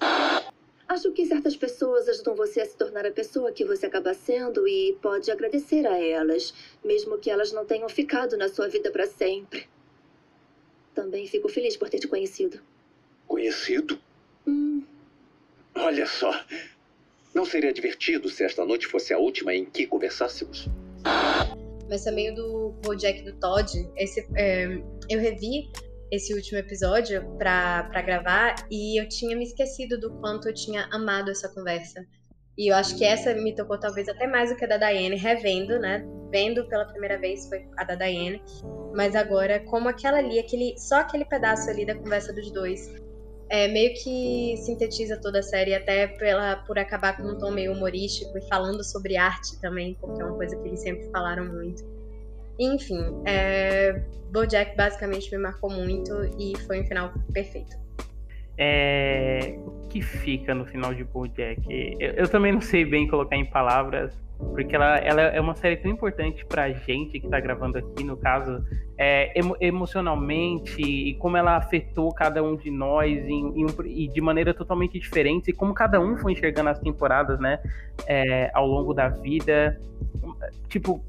Acho 0.88 1.12
que 1.12 1.26
certas 1.26 1.56
pessoas 1.56 2.08
ajudam 2.08 2.36
você 2.36 2.62
a 2.62 2.66
se 2.66 2.78
tornar 2.78 3.06
a 3.06 3.12
pessoa 3.12 3.52
que 3.52 3.66
você 3.66 3.88
acaba 3.88 4.14
sendo 4.14 4.68
e 4.68 4.98
pode 5.02 5.32
agradecer 5.32 5.88
a 5.88 6.00
elas, 6.00 6.54
mesmo 6.84 7.18
que 7.18 7.32
elas 7.32 7.52
não 7.52 7.66
tenham 7.66 7.90
ficado 7.90 8.38
na 8.38 8.48
sua 8.48 8.68
vida 8.68 8.92
para 8.92 9.08
sempre. 9.08 9.68
Também 10.94 11.26
fico 11.26 11.50
feliz 11.50 11.76
por 11.76 11.90
ter 11.90 12.00
te 12.00 12.08
conhecido. 12.08 12.60
Conhecido? 13.28 14.00
Hum. 14.48 14.84
Olha 15.76 16.06
só. 16.06 16.32
Não 17.34 17.46
seria 17.46 17.74
divertido 17.74 18.30
se 18.30 18.44
esta 18.44 18.66
noite 18.66 18.88
fosse 18.88 19.14
a 19.14 19.18
última 19.18 19.54
em 19.54 19.66
que 19.66 19.86
conversássemos? 19.86 20.70
Mas 21.90 22.04
também 22.04 22.34
do 22.34 22.74
Bojack 22.82 23.22
do 23.24 23.34
Todd, 23.34 23.70
esse, 23.98 24.26
é, 24.36 24.82
eu 25.10 25.20
revi 25.20 25.70
esse 26.12 26.34
último 26.34 26.60
episódio 26.60 27.24
pra 27.38 28.02
gravar 28.02 28.56
e 28.72 29.00
eu 29.00 29.08
tinha 29.10 29.36
me 29.36 29.44
esquecido 29.44 30.00
do 30.00 30.12
quanto 30.20 30.48
eu 30.48 30.54
tinha 30.54 30.88
amado 30.92 31.30
essa 31.30 31.50
conversa. 31.50 32.06
E 32.58 32.72
eu 32.72 32.76
acho 32.76 32.98
que 32.98 33.04
essa 33.04 33.34
me 33.34 33.54
tocou 33.54 33.78
talvez 33.78 34.08
até 34.08 34.26
mais 34.26 34.50
do 34.50 34.56
que 34.56 34.64
a 34.64 34.68
da 34.68 34.78
Diane, 34.78 35.18
revendo, 35.18 35.78
né? 35.78 36.06
Vendo 36.32 36.66
pela 36.70 36.86
primeira 36.86 37.20
vez 37.20 37.48
foi 37.50 37.68
a 37.78 37.84
da 37.84 37.96
Diane. 37.96 38.42
Mas 38.94 39.14
agora, 39.14 39.60
como 39.66 39.90
aquela 39.90 40.20
ali, 40.20 40.40
aquele, 40.40 40.74
só 40.78 41.02
aquele 41.02 41.26
pedaço 41.26 41.70
ali 41.70 41.86
da 41.86 41.96
conversa 41.96 42.32
dos 42.32 42.50
dois, 42.52 42.90
é, 43.50 43.68
meio 43.68 43.94
que 43.94 44.56
sintetiza 44.58 45.20
toda 45.22 45.40
a 45.40 45.44
série, 45.44 45.74
até 45.74 46.08
pela, 46.08 46.58
por 46.58 46.80
acabar 46.80 47.18
com 47.18 47.24
um 47.24 47.38
tom 47.38 47.52
meio 47.52 47.74
humorístico 47.74 48.38
e 48.38 48.42
falando 48.48 48.84
sobre 48.84 49.18
arte 49.18 49.60
também, 49.62 49.96
porque 50.00 50.22
é 50.22 50.26
uma 50.26 50.36
coisa 50.36 50.56
que 50.58 50.68
eles 50.68 50.82
sempre 50.82 51.10
falaram 51.12 51.46
muito. 51.46 51.84
Enfim, 52.60 53.22
é, 53.26 54.02
Bojack 54.32 54.76
basicamente 54.76 55.30
me 55.32 55.38
marcou 55.38 55.70
muito 55.70 56.14
e 56.40 56.58
foi 56.66 56.82
um 56.82 56.86
final 56.86 57.14
perfeito. 57.34 57.76
É, 58.58 59.56
o 59.58 59.88
que 59.90 60.02
fica 60.02 60.56
no 60.56 60.66
final 60.66 60.94
de 60.94 61.04
Bojack? 61.04 61.62
Eu, 62.00 62.12
eu 62.12 62.30
também 62.30 62.54
não 62.54 62.62
sei 62.62 62.86
bem 62.86 63.08
colocar 63.08 63.36
em 63.36 63.46
palavras, 63.46 64.18
porque 64.38 64.76
ela, 64.76 64.98
ela 64.98 65.22
é 65.22 65.40
uma 65.40 65.56
série 65.56 65.78
tão 65.78 65.90
importante 65.90 66.46
pra 66.46 66.70
gente 66.72 67.20
que 67.20 67.28
tá 67.28 67.40
gravando 67.40 67.78
aqui, 67.78 68.04
no 68.04 68.18
caso, 68.18 68.64
é, 68.98 69.38
emo, 69.38 69.56
emocionalmente, 69.60 70.82
e 70.82 71.14
como 71.16 71.38
ela 71.38 71.56
afetou 71.56 72.14
cada 72.14 72.44
um 72.44 72.56
de 72.56 72.70
nós 72.70 73.26
em, 73.26 73.62
em 73.62 73.66
um, 73.66 73.86
e 73.86 74.08
de 74.08 74.22
maneira 74.22 74.54
totalmente 74.54 75.00
diferente, 75.00 75.52
e 75.52 75.54
como 75.54 75.74
cada 75.74 76.00
um 76.00 76.18
foi 76.18 76.34
enxergando 76.34 76.70
as 76.70 76.80
temporadas, 76.80 77.40
né, 77.40 77.60
é, 78.08 78.52
ao 78.54 78.68
longo 78.68 78.94
da 78.94 79.08
vida. 79.10 79.80
Tipo, 80.68 81.04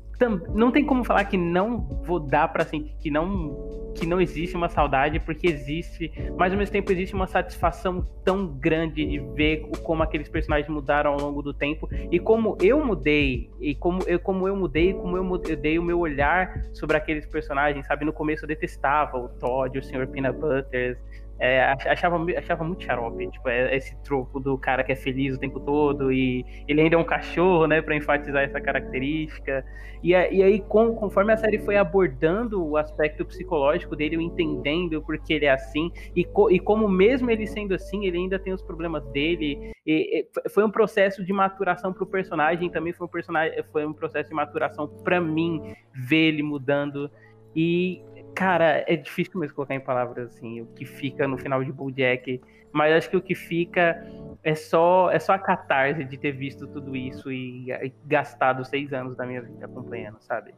não 0.55 0.71
tem 0.71 0.85
como 0.85 1.05
falar 1.05 1.25
que 1.25 1.37
não 1.37 1.81
vou 2.05 2.19
dar 2.19 2.49
para 2.49 2.65
sentir 2.65 2.95
que 2.99 3.11
não 3.11 3.77
que 3.97 4.07
não 4.07 4.21
existe 4.21 4.55
uma 4.55 4.69
saudade 4.69 5.19
porque 5.19 5.47
existe, 5.47 6.13
mas 6.37 6.53
ao 6.53 6.59
mesmo 6.59 6.71
tempo 6.71 6.93
existe 6.93 7.15
uma 7.15 7.27
satisfação 7.27 8.07
tão 8.23 8.47
grande 8.47 9.07
de 9.07 9.19
ver 9.35 9.67
como 9.83 10.03
aqueles 10.03 10.29
personagens 10.29 10.69
mudaram 10.69 11.13
ao 11.13 11.21
longo 11.21 11.41
do 11.41 11.55
tempo 11.55 11.89
e 12.11 12.19
como 12.19 12.59
eu 12.61 12.85
mudei 12.85 13.51
e 13.59 13.75
como 13.75 14.03
eu 14.03 14.21
como 14.21 14.47
eu 14.47 14.55
mudei, 14.55 14.93
como 14.93 15.17
eu 15.17 15.25
mudei 15.25 15.79
o 15.79 15.83
meu 15.83 15.99
olhar 15.99 16.63
sobre 16.75 16.97
aqueles 16.97 17.27
personagens, 17.27 17.87
sabe? 17.87 18.05
No 18.05 18.13
começo 18.13 18.45
eu 18.45 18.49
detestava 18.49 19.17
o 19.19 19.29
Todd, 19.29 19.79
o 19.79 19.83
Sr. 19.83 20.07
Peanut 20.09 20.39
Butters, 20.39 20.99
é, 21.39 21.63
achava, 21.63 22.19
achava 22.37 22.65
muito 22.65 22.85
xarope, 22.85 23.31
tipo, 23.31 23.49
é, 23.49 23.77
esse 23.77 23.95
troco 24.03 24.41
do 24.41 24.57
cara 24.57 24.83
que 24.83 24.93
é 24.93 24.97
feliz 24.97 25.37
o 25.37 25.39
tempo 25.39 25.61
todo 25.61 26.11
e 26.11 26.45
ele 26.67 26.81
ainda 26.81 26.97
é 26.97 26.99
um 26.99 27.05
cachorro, 27.05 27.67
né, 27.67 27.83
para 27.83 27.95
enfatizar 27.95 28.43
essa 28.43 28.61
característica. 28.61 29.65
E, 30.03 30.11
e 30.11 30.43
aí, 30.43 30.61
com, 30.61 30.95
conforme 30.95 31.33
a 31.33 31.37
série 31.37 31.59
foi 31.59 31.77
abordando 31.77 32.65
o 32.65 32.77
aspecto 32.77 33.25
psicológico 33.25 33.95
dele, 33.95 34.17
entendendo 34.17 35.03
porque 35.03 35.35
ele 35.35 35.45
é 35.45 35.53
assim, 35.53 35.91
e, 36.15 36.25
co, 36.25 36.51
e 36.51 36.59
como 36.59 36.89
mesmo 36.89 37.31
ele 37.31 37.47
sendo 37.47 37.75
assim, 37.75 38.07
ele 38.07 38.17
ainda 38.17 38.39
tem 38.39 38.53
os 38.53 38.63
problemas 38.63 39.05
dele, 39.09 39.73
e, 39.87 40.27
e 40.45 40.49
foi 40.49 40.65
um 40.65 40.71
processo 40.71 41.25
de 41.25 41.33
maturação 41.33 41.93
para 41.93 42.05
o 42.05 42.07
personagem, 42.07 42.71
também 42.71 42.93
foi 42.93 43.07
um, 43.07 43.11
personagem, 43.11 43.63
foi 43.73 43.87
um 43.87 43.93
processo 43.93 44.31
de 44.31 44.35
maturação 44.35 44.89
para 44.89 45.21
mim, 45.21 45.75
ver 45.93 46.29
ele 46.29 46.43
mudando. 46.43 47.11
E 47.55 48.03
Cara, 48.37 48.85
é 48.87 48.95
difícil 48.97 49.41
mesmo 49.41 49.57
colocar 49.57 49.75
em 49.75 49.81
palavras 49.81 50.29
assim 50.29 50.61
o 50.61 50.67
que 50.67 50.85
fica 50.85 51.27
no 51.27 51.39
final 51.39 51.65
de 51.65 51.73
Bojack, 51.73 52.39
mas 52.71 52.95
acho 52.95 53.09
que 53.09 53.17
o 53.17 53.23
que 53.23 53.35
fica 53.35 54.07
é 54.45 54.55
só 54.55 55.11
é 55.11 55.19
só 55.19 55.33
a 55.33 55.39
catarse 55.39 56.05
de 56.05 56.19
ter 56.19 56.33
visto 56.33 56.67
tudo 56.67 56.95
isso 56.95 57.33
e, 57.33 57.73
e 57.73 57.93
gastado 58.05 58.63
seis 58.63 58.93
anos 58.93 59.17
da 59.17 59.25
minha 59.25 59.41
vida 59.41 59.65
acompanhando, 59.65 60.19
sabe? 60.21 60.55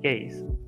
Que 0.00 0.08
é 0.08 0.14
isso. 0.14 0.58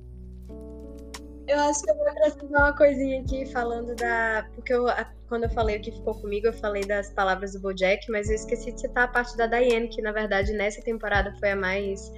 Eu 1.49 1.59
acho 1.59 1.83
que 1.83 1.91
eu 1.91 1.95
vou 1.95 2.07
acrescentar 2.07 2.61
uma 2.61 2.75
coisinha 2.77 3.21
aqui 3.21 3.45
falando 3.51 3.93
da. 3.93 4.47
Porque 4.55 4.73
eu, 4.73 4.85
quando 5.27 5.43
eu 5.43 5.49
falei 5.49 5.77
o 5.77 5.81
que 5.81 5.91
ficou 5.91 6.15
comigo, 6.15 6.47
eu 6.47 6.53
falei 6.53 6.83
das 6.85 7.11
palavras 7.11 7.51
do 7.51 7.59
Bojack, 7.59 8.09
mas 8.09 8.29
eu 8.29 8.35
esqueci 8.35 8.71
de 8.71 8.79
citar 8.79 9.03
a 9.03 9.07
parte 9.09 9.35
da 9.35 9.47
Diane, 9.47 9.89
que 9.89 10.01
na 10.01 10.13
verdade 10.13 10.53
nessa 10.53 10.81
temporada 10.81 11.35
foi 11.39 11.51
a 11.51 11.55
mais 11.57 12.09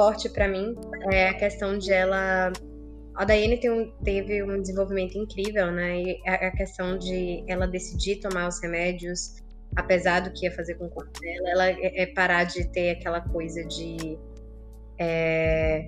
forte 0.00 0.30
para 0.30 0.48
mim 0.48 0.74
é 1.12 1.28
a 1.28 1.34
questão 1.34 1.76
de 1.76 1.92
ela. 1.92 2.50
A 3.16 3.24
Daiane 3.26 3.60
um, 3.68 3.92
teve 4.02 4.42
um 4.42 4.58
desenvolvimento 4.58 5.18
incrível, 5.18 5.70
né? 5.70 6.00
E 6.00 6.22
a, 6.26 6.50
questão 6.52 6.96
de 6.96 7.44
ela 7.46 7.66
decidir 7.66 8.16
tomar 8.16 8.48
os 8.48 8.62
remédios, 8.62 9.34
apesar 9.76 10.20
do 10.20 10.32
que 10.32 10.46
ia 10.46 10.52
fazer 10.52 10.76
com 10.76 10.86
o 10.86 10.88
corpo 10.88 11.12
dela, 11.20 11.50
ela 11.50 11.68
é, 11.68 12.02
é 12.02 12.06
parar 12.06 12.44
de 12.44 12.66
ter 12.72 12.92
aquela 12.92 13.20
coisa 13.20 13.62
de 13.64 14.18
é, 14.98 15.86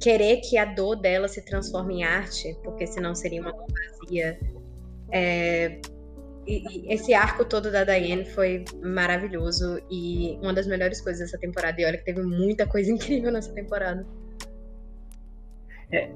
querer 0.00 0.36
que 0.42 0.56
a 0.56 0.64
dor 0.64 0.94
dela 0.94 1.26
se 1.26 1.44
transforme 1.44 1.94
em 1.96 2.04
arte, 2.04 2.56
porque 2.62 2.86
senão 2.86 3.12
seria 3.12 3.40
uma 3.40 3.50
dor 3.50 3.66
vazia. 4.00 4.38
É, 5.10 5.80
e, 6.46 6.92
esse 6.92 7.12
arco 7.12 7.44
todo 7.44 7.70
da 7.70 7.84
Diane 7.84 8.24
foi 8.24 8.64
maravilhoso 8.82 9.80
e 9.90 10.38
uma 10.42 10.52
das 10.52 10.66
melhores 10.66 11.00
coisas 11.00 11.20
dessa 11.20 11.38
temporada. 11.38 11.80
E 11.80 11.84
olha 11.84 11.98
que 11.98 12.04
teve 12.04 12.22
muita 12.22 12.66
coisa 12.66 12.90
incrível 12.92 13.32
nessa 13.32 13.52
temporada. 13.52 14.06
É, 15.92 16.10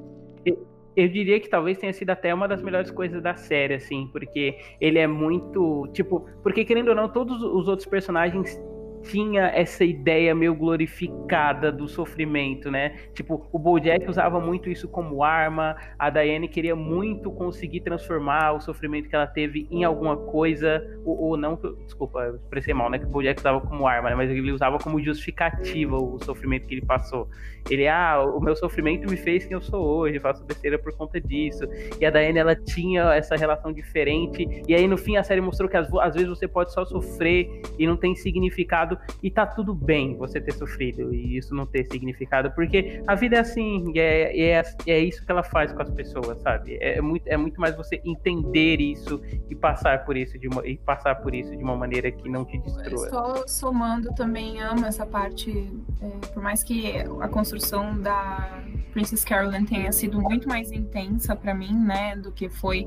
eu 0.96 1.08
diria 1.08 1.40
que 1.40 1.48
talvez 1.48 1.78
tenha 1.78 1.92
sido 1.92 2.10
até 2.10 2.34
uma 2.34 2.48
das 2.48 2.62
melhores 2.62 2.90
coisas 2.90 3.22
da 3.22 3.34
série, 3.34 3.74
assim, 3.74 4.08
porque 4.12 4.58
ele 4.80 4.98
é 4.98 5.06
muito. 5.06 5.88
Tipo, 5.92 6.28
porque 6.42 6.64
querendo 6.64 6.88
ou 6.88 6.94
não, 6.94 7.08
todos 7.08 7.42
os 7.42 7.68
outros 7.68 7.88
personagens 7.88 8.60
tinha 9.02 9.46
essa 9.54 9.84
ideia 9.84 10.34
meio 10.34 10.54
glorificada 10.54 11.72
do 11.72 11.88
sofrimento, 11.88 12.70
né? 12.70 12.96
Tipo, 13.14 13.46
o 13.52 13.58
Bojack 13.58 14.08
usava 14.08 14.40
muito 14.40 14.68
isso 14.68 14.88
como 14.88 15.22
arma, 15.22 15.76
a 15.98 16.10
Diane 16.10 16.48
queria 16.48 16.76
muito 16.76 17.30
conseguir 17.30 17.80
transformar 17.80 18.52
o 18.52 18.60
sofrimento 18.60 19.08
que 19.08 19.14
ela 19.14 19.26
teve 19.26 19.66
em 19.70 19.84
alguma 19.84 20.16
coisa, 20.16 20.82
ou, 21.04 21.30
ou 21.30 21.36
não, 21.36 21.58
desculpa, 21.84 22.20
eu 22.20 22.36
expressei 22.36 22.74
mal, 22.74 22.90
né? 22.90 22.98
Que 22.98 23.06
o 23.06 23.08
Bojack 23.08 23.40
usava 23.40 23.60
como 23.60 23.86
arma, 23.86 24.10
né? 24.10 24.16
Mas 24.16 24.30
ele 24.30 24.52
usava 24.52 24.78
como 24.78 25.02
justificativa 25.02 25.96
o 25.96 26.18
sofrimento 26.22 26.66
que 26.66 26.74
ele 26.74 26.84
passou. 26.84 27.28
Ele, 27.68 27.86
ah, 27.88 28.22
o 28.22 28.40
meu 28.40 28.56
sofrimento 28.56 29.08
me 29.08 29.16
fez 29.16 29.44
quem 29.44 29.54
eu 29.54 29.60
sou 29.60 29.84
hoje, 29.84 30.18
faço 30.18 30.44
besteira 30.44 30.78
por 30.78 30.92
conta 30.96 31.20
disso. 31.20 31.64
E 32.00 32.06
a 32.06 32.10
Diane, 32.10 32.38
ela 32.38 32.54
tinha 32.56 33.14
essa 33.14 33.36
relação 33.36 33.72
diferente, 33.72 34.46
e 34.66 34.74
aí 34.74 34.86
no 34.86 34.96
fim 34.96 35.16
a 35.16 35.22
série 35.22 35.40
mostrou 35.40 35.68
que 35.68 35.76
às, 35.76 35.92
às 35.94 36.14
vezes 36.14 36.28
você 36.28 36.48
pode 36.48 36.72
só 36.72 36.84
sofrer 36.84 37.62
e 37.78 37.86
não 37.86 37.96
tem 37.96 38.14
significado 38.14 38.89
e 39.22 39.30
tá 39.30 39.46
tudo 39.46 39.74
bem 39.74 40.16
você 40.16 40.40
ter 40.40 40.52
sofrido 40.52 41.14
e 41.14 41.36
isso 41.36 41.54
não 41.54 41.66
ter 41.66 41.86
significado, 41.90 42.50
porque 42.52 43.02
a 43.06 43.14
vida 43.14 43.36
é 43.36 43.40
assim, 43.40 43.92
e 43.94 43.98
é, 43.98 44.58
é, 44.58 44.62
é 44.86 44.98
isso 45.00 45.24
que 45.24 45.30
ela 45.30 45.42
faz 45.42 45.72
com 45.72 45.82
as 45.82 45.90
pessoas, 45.90 46.40
sabe? 46.42 46.76
É, 46.80 46.98
é, 46.98 47.00
muito, 47.00 47.26
é 47.26 47.36
muito 47.36 47.60
mais 47.60 47.76
você 47.76 48.00
entender 48.04 48.80
isso 48.80 49.20
e 49.48 49.54
passar 49.54 50.04
por 50.04 50.16
isso 50.16 50.38
de 50.38 50.48
uma, 50.48 50.66
e 50.66 50.76
passar 50.78 51.16
por 51.16 51.34
isso 51.34 51.50
de 51.50 51.62
uma 51.62 51.76
maneira 51.76 52.10
que 52.10 52.28
não 52.28 52.44
te 52.44 52.58
destrua. 52.58 53.08
Só 53.08 53.46
somando 53.46 54.14
também 54.14 54.60
amo 54.60 54.86
essa 54.86 55.06
parte, 55.06 55.70
é, 56.00 56.26
por 56.32 56.42
mais 56.42 56.62
que 56.62 56.96
a 57.20 57.28
construção 57.28 57.98
da 58.00 58.62
Princess 58.92 59.24
Carolyn 59.24 59.64
tenha 59.64 59.92
sido 59.92 60.20
muito 60.20 60.48
mais 60.48 60.70
intensa 60.72 61.34
para 61.36 61.54
mim, 61.54 61.72
né, 61.72 62.16
do 62.16 62.32
que 62.32 62.48
foi 62.48 62.86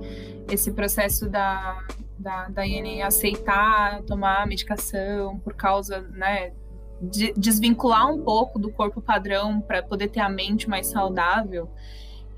esse 0.49 0.71
processo 0.71 1.29
da 1.29 1.81
da, 2.23 2.47
da 2.47 2.65
INE 2.65 3.01
aceitar 3.01 4.01
tomar 4.03 4.47
medicação 4.47 5.37
por 5.39 5.53
causa, 5.53 6.01
né, 6.13 6.53
de 7.01 7.33
desvincular 7.33 8.09
um 8.09 8.23
pouco 8.23 8.57
do 8.57 8.71
corpo 8.71 9.01
padrão 9.01 9.59
para 9.59 9.83
poder 9.83 10.07
ter 10.07 10.21
a 10.21 10.29
mente 10.29 10.69
mais 10.69 10.87
saudável. 10.87 11.69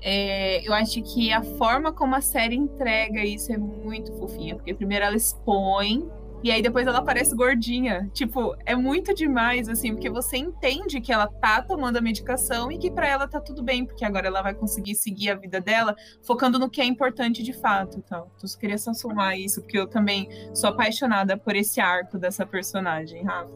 É, 0.02 0.66
eu 0.66 0.74
acho 0.74 1.00
que 1.02 1.32
a 1.32 1.42
forma 1.42 1.92
como 1.92 2.14
a 2.14 2.20
série 2.20 2.56
entrega 2.56 3.24
isso 3.24 3.52
é 3.52 3.56
muito 3.56 4.12
fofinha, 4.14 4.56
porque 4.56 4.74
primeiro 4.74 5.04
ela 5.04 5.16
expõe 5.16 6.06
e 6.46 6.50
aí 6.52 6.62
depois 6.62 6.86
ela 6.86 6.98
aparece 6.98 7.34
gordinha. 7.34 8.08
Tipo, 8.14 8.56
é 8.64 8.76
muito 8.76 9.12
demais, 9.12 9.68
assim, 9.68 9.92
porque 9.92 10.08
você 10.08 10.36
entende 10.36 11.00
que 11.00 11.12
ela 11.12 11.26
tá 11.26 11.60
tomando 11.60 11.96
a 11.96 12.00
medicação 12.00 12.70
e 12.70 12.78
que 12.78 12.88
para 12.88 13.08
ela 13.08 13.26
tá 13.26 13.40
tudo 13.40 13.64
bem, 13.64 13.84
porque 13.84 14.04
agora 14.04 14.28
ela 14.28 14.42
vai 14.42 14.54
conseguir 14.54 14.94
seguir 14.94 15.30
a 15.30 15.34
vida 15.34 15.60
dela, 15.60 15.96
focando 16.22 16.56
no 16.56 16.70
que 16.70 16.80
é 16.80 16.84
importante 16.84 17.42
de 17.42 17.52
fato. 17.52 17.98
Então, 17.98 18.30
eu 18.40 18.58
queria 18.60 18.78
só 18.78 18.94
somar 18.94 19.36
isso, 19.36 19.60
porque 19.60 19.76
eu 19.76 19.88
também 19.88 20.28
sou 20.54 20.70
apaixonada 20.70 21.36
por 21.36 21.56
esse 21.56 21.80
arco 21.80 22.16
dessa 22.16 22.46
personagem, 22.46 23.24
Rafa. 23.24 23.50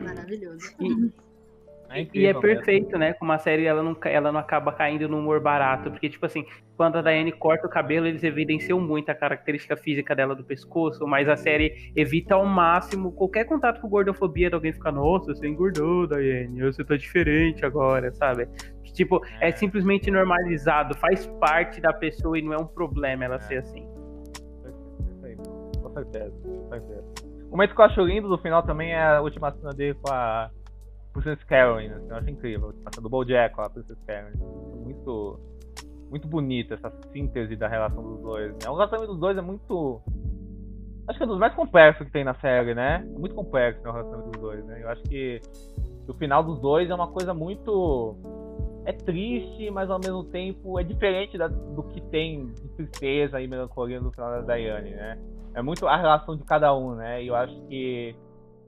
Maravilhoso. 0.00 0.74
E, 0.80 1.12
É 1.90 1.96
E 1.96 1.98
é 1.98 2.02
incrível 2.02 2.40
mesmo. 2.40 2.40
perfeito, 2.40 2.98
né? 2.98 3.12
Como 3.14 3.32
a 3.32 3.38
série 3.38 3.66
ela 3.66 3.82
não, 3.82 3.96
ela 4.04 4.30
não 4.30 4.38
acaba 4.38 4.72
caindo 4.72 5.08
no 5.08 5.18
humor 5.18 5.40
barato. 5.40 5.90
Porque, 5.90 6.08
tipo 6.08 6.24
assim, 6.24 6.44
quando 6.76 6.96
a 6.96 7.02
Diane 7.02 7.32
corta 7.32 7.66
o 7.66 7.70
cabelo, 7.70 8.06
eles 8.06 8.22
evidenciam 8.22 8.80
muito 8.80 9.10
a 9.10 9.14
característica 9.14 9.76
física 9.76 10.14
dela 10.14 10.34
do 10.34 10.44
pescoço, 10.44 11.06
mas 11.06 11.28
a 11.28 11.36
série 11.36 11.92
evita 11.96 12.36
ao 12.36 12.46
máximo 12.46 13.12
qualquer 13.12 13.44
contato 13.44 13.80
com 13.80 13.88
gordofobia 13.88 14.48
de 14.48 14.54
alguém 14.54 14.72
ficar, 14.72 14.92
nossa, 14.92 15.34
você 15.34 15.48
engordou, 15.48 16.06
Diane, 16.06 16.62
você 16.62 16.84
tá 16.84 16.96
diferente 16.96 17.66
agora, 17.66 18.12
sabe? 18.12 18.48
Tipo, 18.92 19.20
é, 19.40 19.50
simplesmente 19.52 20.10
normalizado, 20.10 20.96
faz 20.96 21.26
parte 21.40 21.80
da 21.80 21.92
pessoa 21.92 22.38
e 22.38 22.42
não 22.42 22.52
é 22.52 22.58
um 22.58 22.66
problema 22.66 23.24
ela 23.24 23.40
ser 23.40 23.58
assim. 23.58 23.86
Com 25.82 25.90
certeza, 25.92 26.32
com 26.42 26.68
certeza. 26.68 27.04
O 27.48 27.50
momento 27.50 27.74
que 27.74 27.80
eu 27.80 27.84
acho 27.84 28.00
lindo 28.02 28.28
do 28.28 28.38
final 28.38 28.62
também 28.62 28.92
é 28.92 29.02
a 29.02 29.20
última 29.20 29.50
cena 29.52 29.70
dele 29.70 29.94
com 30.00 30.12
a 30.12 30.50
Princess 31.12 31.42
Caroline, 31.44 31.94
assim, 31.94 32.08
eu 32.08 32.16
acho 32.16 32.30
incrível. 32.30 32.72
Cena 32.72 33.02
do 33.02 33.08
BoJack 33.08 33.54
a 33.60 33.70
Princess 33.70 33.98
Caroline. 34.06 34.42
Muito, 34.84 35.40
muito 36.10 36.28
bonita 36.28 36.74
essa 36.74 36.90
síntese 37.12 37.56
da 37.56 37.68
relação 37.68 38.02
dos 38.02 38.20
dois. 38.20 38.52
Né? 38.52 38.68
O 38.68 38.74
relacionamento 38.74 39.12
dos 39.12 39.20
dois 39.20 39.36
é 39.36 39.42
muito... 39.42 40.00
Acho 41.08 41.18
que 41.18 41.22
é 41.24 41.26
um 41.26 41.30
dos 41.30 41.38
mais 41.38 41.54
complexos 41.54 42.06
que 42.06 42.12
tem 42.12 42.22
na 42.22 42.34
série, 42.34 42.74
né? 42.74 43.04
Muito 43.18 43.34
complexo 43.34 43.82
né, 43.82 43.90
o 43.90 43.92
relacionamento 43.92 44.30
dos 44.30 44.40
dois, 44.40 44.64
né? 44.64 44.82
Eu 44.82 44.88
acho 44.90 45.02
que 45.02 45.40
o 46.06 46.14
final 46.14 46.44
dos 46.44 46.60
dois 46.60 46.88
é 46.88 46.94
uma 46.94 47.08
coisa 47.08 47.34
muito... 47.34 48.16
É 48.86 48.92
triste, 48.92 49.70
mas 49.70 49.90
ao 49.90 49.98
mesmo 49.98 50.24
tempo 50.24 50.78
é 50.78 50.82
diferente 50.82 51.36
da- 51.36 51.48
do 51.48 51.82
que 51.82 52.00
tem 52.00 52.46
de 52.46 52.68
tristeza 52.70 53.40
e 53.40 53.46
melancolia 53.46 54.00
no 54.00 54.10
final 54.10 54.42
da 54.42 54.54
Diane, 54.54 54.90
né? 54.90 55.18
É 55.54 55.60
muito 55.60 55.86
a 55.86 55.96
relação 55.96 56.36
de 56.36 56.44
cada 56.44 56.74
um, 56.74 56.94
né? 56.94 57.22
E 57.22 57.26
eu 57.26 57.34
acho 57.34 57.54
que 57.66 58.14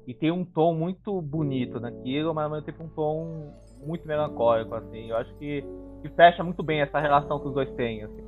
e 0.07 0.15
tem 0.15 0.31
um 0.31 0.45
tom 0.45 0.75
muito 0.75 1.21
bonito 1.23 1.79
naquilo, 1.79 2.35
mas 2.35 2.45
ao 2.45 2.51
mesmo 2.51 2.67
tempo 2.67 2.85
um 2.85 2.89
tom 2.89 3.53
muito 3.85 4.07
melancólico, 4.07 4.75
assim. 4.75 5.11
Eu 5.11 5.17
acho 5.17 5.35
que, 5.37 5.65
que 6.03 6.09
fecha 6.11 6.43
muito 6.43 6.63
bem 6.63 6.81
essa 6.81 6.99
relação 6.99 7.39
que 7.41 7.49
os 7.49 7.55
dois 7.55 7.71
têm, 7.73 8.03
assim. 8.03 8.23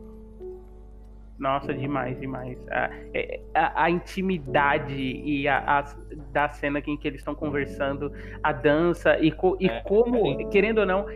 Nossa, 1.36 1.74
demais, 1.74 2.18
demais. 2.20 2.56
A, 2.70 2.90
é- 3.12 3.40
a- 3.54 3.84
a 3.84 3.90
intimidade 3.90 4.94
e 4.94 5.48
a, 5.48 5.80
a- 5.80 5.96
da 6.32 6.48
cena 6.48 6.78
em 6.86 6.96
que 6.96 7.08
eles 7.08 7.20
estão 7.20 7.34
conversando, 7.34 8.12
a 8.40 8.52
dança 8.52 9.18
e, 9.18 9.32
co- 9.32 9.56
e 9.60 9.66
É, 9.68 9.80
como, 9.80 10.36
querendo 10.50 10.78
ou 10.78 10.86
não, 10.86 11.06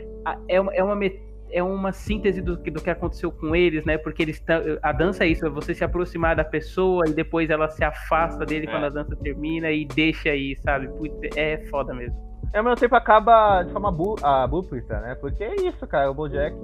é, 0.49 0.61
uma- 0.61 0.75
é 0.75 0.83
uma 0.83 0.97
me- 0.97 1.21
é 1.51 1.63
uma 1.63 1.93
síntese 1.93 2.41
do, 2.43 2.57
que- 2.59 2.71
do 2.71 2.81
que 2.83 2.91
aconteceu 2.91 3.31
com 3.33 3.55
eles, 3.57 3.85
né? 3.85 3.97
Porque 3.99 4.23
eles 4.23 4.43
a 4.83 4.93
dança 4.93 5.25
é 5.25 5.29
isso, 5.29 5.47
é 5.47 5.49
você 5.51 5.75
se 5.75 5.83
aproximar 5.85 6.37
da 6.37 6.45
pessoa 6.45 7.05
e 7.09 7.13
depois 7.13 7.51
ela 7.51 7.69
se 7.69 7.83
afasta 7.85 8.45
dele 8.45 8.67
É. 8.67 8.71
quando 8.71 8.85
a 8.85 8.89
dança 8.91 9.17
termina 9.17 9.71
e 9.71 9.85
deixa 9.85 10.31
aí, 10.31 10.57
sabe? 10.57 10.89
Putz, 10.89 11.37
é 11.37 11.59
foda 11.67 11.95
mesmo. 11.95 12.17
E 12.53 12.57
ao 12.57 12.65
mesmo 12.65 12.77
tempo 12.77 12.95
acaba 12.97 13.63
de 13.63 13.73
forma 13.73 13.91
bu 13.93 14.17
abrupta, 14.23 15.01
né? 15.01 15.15
Porque 15.17 15.45
é 15.45 15.55
isso, 15.57 15.87
cara. 15.87 16.11
O 16.11 16.15
Bojack 16.15 16.55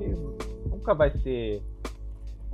nunca 0.70 0.94
vai 0.94 1.10
ser. 1.10 1.62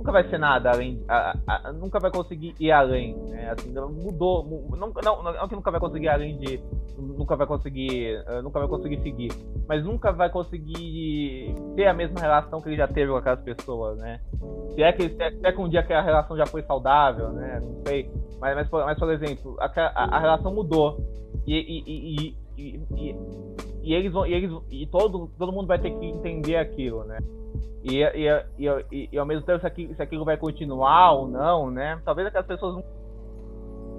Nunca 0.01 0.11
vai 0.13 0.27
ser 0.27 0.39
nada 0.39 0.71
além. 0.71 1.03
a- 1.07 1.37
a- 1.47 1.69
a- 1.69 1.71
nunca 1.73 1.99
vai 1.99 2.09
conseguir 2.09 2.55
ir 2.59 2.71
além, 2.71 3.15
né? 3.29 3.51
Assim, 3.51 3.71
mudou. 3.71 4.43
mu- 4.43 4.75
Não, 4.75 4.91
não, 5.03 5.21
não 5.21 5.47
que 5.47 5.53
nunca 5.55 5.69
vai 5.69 5.79
conseguir 5.79 6.05
ir 6.05 6.09
além 6.09 6.37
de. 6.39 6.59
Nunca 6.97 7.35
vai 7.35 7.45
conseguir. 7.45 8.15
eh, 8.27 8.41
Nunca 8.41 8.57
vai 8.59 8.67
conseguir 8.67 8.99
seguir. 9.03 9.31
Mas 9.67 9.83
nunca 9.83 10.11
vai 10.11 10.27
conseguir 10.31 11.53
ter 11.75 11.85
a 11.85 11.93
mesma 11.93 12.19
relação 12.19 12.59
que 12.59 12.69
ele 12.69 12.77
já 12.77 12.87
teve 12.87 13.11
com 13.11 13.17
aquelas 13.17 13.41
pessoas, 13.41 13.99
né? 13.99 14.19
Se 14.73 14.81
é 14.81 14.91
que, 14.91 15.07
se 15.07 15.21
é, 15.21 15.31
se 15.31 15.45
é 15.45 15.51
que 15.51 15.61
um 15.61 15.69
dia 15.69 15.83
que 15.83 15.93
a 15.93 16.01
relação 16.01 16.35
já 16.35 16.47
foi 16.47 16.63
saudável, 16.63 17.29
né? 17.29 17.59
Não 17.61 17.81
sei. 17.85 18.09
Mas, 18.39 18.55
mas, 18.55 18.69
mas 18.71 18.97
por 18.97 19.11
exemplo, 19.11 19.55
a 19.59 20.19
relação 20.19 20.51
mudou. 20.51 20.97
E, 21.45 21.53
e, 21.55 22.27
e, 22.29 22.35
e, 22.61 23.09
e, 23.09 23.15
e 23.83 23.93
eles 23.93 24.11
vão. 24.11 24.25
E, 24.25 24.33
eles, 24.33 24.51
e 24.69 24.85
todo, 24.87 25.29
todo 25.37 25.51
mundo 25.51 25.67
vai 25.67 25.79
ter 25.79 25.91
que 25.91 26.05
entender 26.05 26.55
aquilo, 26.57 27.03
né? 27.03 27.17
E, 27.83 28.03
e, 28.03 28.27
e, 28.91 29.09
e, 29.11 29.17
ao 29.17 29.25
mesmo 29.25 29.45
tempo, 29.45 29.59
se 29.59 29.65
aquilo, 29.67 29.95
se 29.95 30.01
aquilo 30.01 30.23
vai 30.25 30.37
continuar 30.37 31.13
ou 31.13 31.27
não, 31.27 31.71
né? 31.71 31.99
Talvez 32.05 32.27
aquelas 32.27 32.47
pessoas 32.47 32.83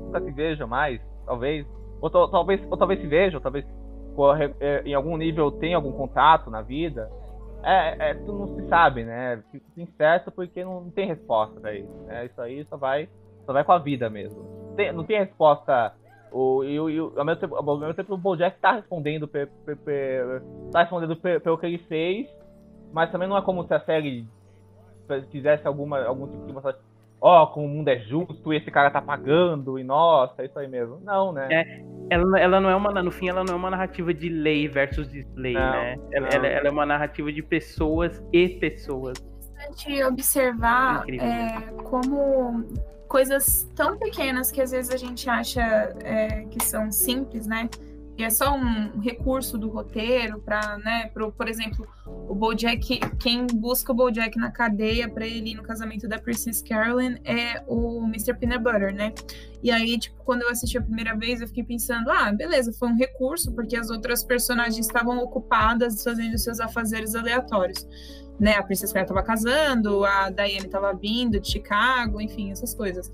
nunca 0.07 0.21
se 0.21 0.31
vejam 0.31 0.69
mais, 0.69 1.01
talvez. 1.27 1.67
Ou, 2.01 2.11
to- 2.11 2.29
talvez, 2.29 2.61
ou 2.71 2.77
talvez 2.77 3.01
se 3.01 3.07
vejam, 3.07 3.41
talvez 3.41 3.65
é, 4.61 4.83
em 4.85 4.95
algum 4.95 5.17
nível 5.17 5.51
tenha 5.51 5.77
algum 5.77 5.93
contato 5.93 6.51
na 6.51 6.63
vida. 6.63 7.11
É, 7.65 8.11
é, 8.11 8.15
tu 8.15 8.33
não 8.33 8.49
se 8.57 8.69
sabe, 8.69 9.05
né? 9.05 9.43
Fica 9.53 9.65
incerto 9.77 10.31
porque 10.33 10.65
não, 10.65 10.83
não 10.83 10.91
tem 10.91 11.07
resposta 11.07 11.61
pra 11.61 11.75
isso, 11.75 11.93
né? 12.07 12.27
Isso 12.27 12.41
aí 12.41 12.65
só 12.65 12.77
vai, 12.77 13.09
só 13.47 13.53
vai 13.53 13.63
com 13.65 13.73
a 13.73 13.79
vida 13.79 14.11
mesmo. 14.11 14.75
Tem- 14.77 14.93
não 14.93 15.05
tem 15.05 15.19
resposta. 15.19 15.95
O, 16.33 16.65
e, 16.65 16.81
o- 16.81 16.91
e 16.91 16.99
ao, 16.99 17.25
mesmo 17.25 17.41
tempo, 17.41 17.55
ao 17.57 17.79
mesmo 17.79 17.95
tempo, 17.95 18.15
o 18.15 18.19
Bojack 18.19 18.59
tá 18.61 18.73
respondendo, 18.73 19.29
pe, 19.29 19.47
pe, 19.67 19.77
pe- 19.77 20.43
tá 20.73 20.81
respondendo 20.81 21.15
pe- 21.17 21.41
pelo 21.41 21.59
que 21.59 21.67
ele 21.67 21.79
fez, 21.79 22.27
mas 22.93 23.11
também 23.11 23.29
não 23.29 23.37
é 23.37 23.43
como 23.43 23.65
se 23.67 23.75
a 23.75 23.81
série 23.81 24.27
fizesse 25.31 25.67
alguma, 25.67 26.03
algum 26.05 26.27
tipo 26.27 26.47
de 26.47 26.53
mensagem. 26.53 26.81
Ó, 27.21 27.47
como 27.47 27.67
o 27.67 27.69
mundo 27.69 27.87
é 27.89 27.99
justo, 28.01 28.53
e 28.53 28.57
esse 28.57 28.71
cara 28.71 28.91
tá 28.91 29.01
pagando, 29.01 29.79
e 29.79 29.85
nossa, 29.85 30.43
é 30.43 30.47
isso 30.47 30.59
aí 30.59 30.67
mesmo. 30.67 30.99
Não, 31.05 31.33
né? 31.33 31.49
É, 31.53 31.83
ela, 32.11 32.41
ela 32.41 32.61
não 32.61 32.69
é 32.71 32.75
uma, 32.75 32.91
no 33.03 33.11
fim, 33.13 33.29
ela 33.29 33.45
não 33.45 33.55
é 33.55 33.57
uma 33.57 33.71
narrativa 33.71 34.13
de 34.13 34.29
lei 34.29 34.67
versus 34.67 35.09
display, 35.11 35.55
Não, 35.55 35.61
né? 35.71 35.97
Ela, 36.13 36.29
ela- 36.29 36.47
ela 36.49 36.69
é 36.69 36.71
uma 36.71 36.87
narrativa 36.87 37.33
de 37.33 37.43
pessoas 37.43 38.21
e 38.33 38.49
pessoas. 38.49 39.15
interessante 39.53 40.03
observar 40.03 41.05
é, 41.09 41.73
como 41.85 42.65
coisas 43.13 43.69
tão 43.77 43.99
pequenas 43.99 44.51
que 44.51 44.59
às 44.59 44.71
vezes 44.71 44.91
a 44.91 44.97
gente 44.97 45.29
acha 45.29 45.61
é, 46.03 46.47
que 46.51 46.65
são 46.65 46.91
simples, 46.91 47.47
né? 47.47 47.69
E 48.17 48.25
é 48.25 48.31
só 48.31 48.55
um 48.55 49.01
recurso 49.01 49.59
do 49.59 49.69
roteiro 49.69 50.39
para, 50.41 50.79
né, 50.79 51.11
pro, 51.13 51.31
por 51.31 51.47
exemplo, 51.47 51.87
o 52.07 52.35
BoJack, 52.35 53.01
quem 53.19 53.47
busca 53.47 53.93
o 53.93 53.95
BoJack 53.95 54.39
na 54.39 54.51
cadeia 54.51 55.11
para 55.11 55.27
ele 55.27 55.51
ir 55.51 55.55
no 55.55 55.63
casamento 55.63 56.09
da 56.09 56.19
Princess 56.19 56.63
Carolyn 56.63 57.17
é 57.23 57.63
o 57.67 58.03
Mr. 58.05 58.35
Peanut 58.35 58.63
Butter, 58.63 58.95
né? 58.95 59.13
E 59.63 59.71
aí, 59.71 59.99
tipo, 59.99 60.17
quando 60.25 60.43
eu 60.43 60.49
assisti 60.49 60.79
a 60.79 60.83
primeira 60.83 61.15
vez, 61.15 61.43
eu 61.43 61.49
fiquei 61.49 61.65
pensando, 61.65 62.11
ah, 62.11 62.33
beleza, 62.33 62.73
foi 62.73 62.89
um 62.89 62.97
recurso, 62.97 63.53
porque 63.53 63.77
as 63.77 63.91
outras 63.91 64.25
personagens 64.25 64.87
estavam 64.87 65.19
ocupadas 65.19 66.03
fazendo 66.03 66.39
seus 66.39 66.61
afazeres 66.61 67.15
aleatórios 67.15 67.87
né? 68.39 68.55
A 68.55 68.63
Princess 68.63 68.93
Claire 68.93 69.09
tava 69.09 69.23
casando, 69.23 70.05
a 70.05 70.31
Diane 70.31 70.69
tava 70.69 70.93
vindo 70.93 71.39
de 71.39 71.49
Chicago, 71.49 72.21
enfim, 72.21 72.51
essas 72.51 72.75
coisas. 72.75 73.11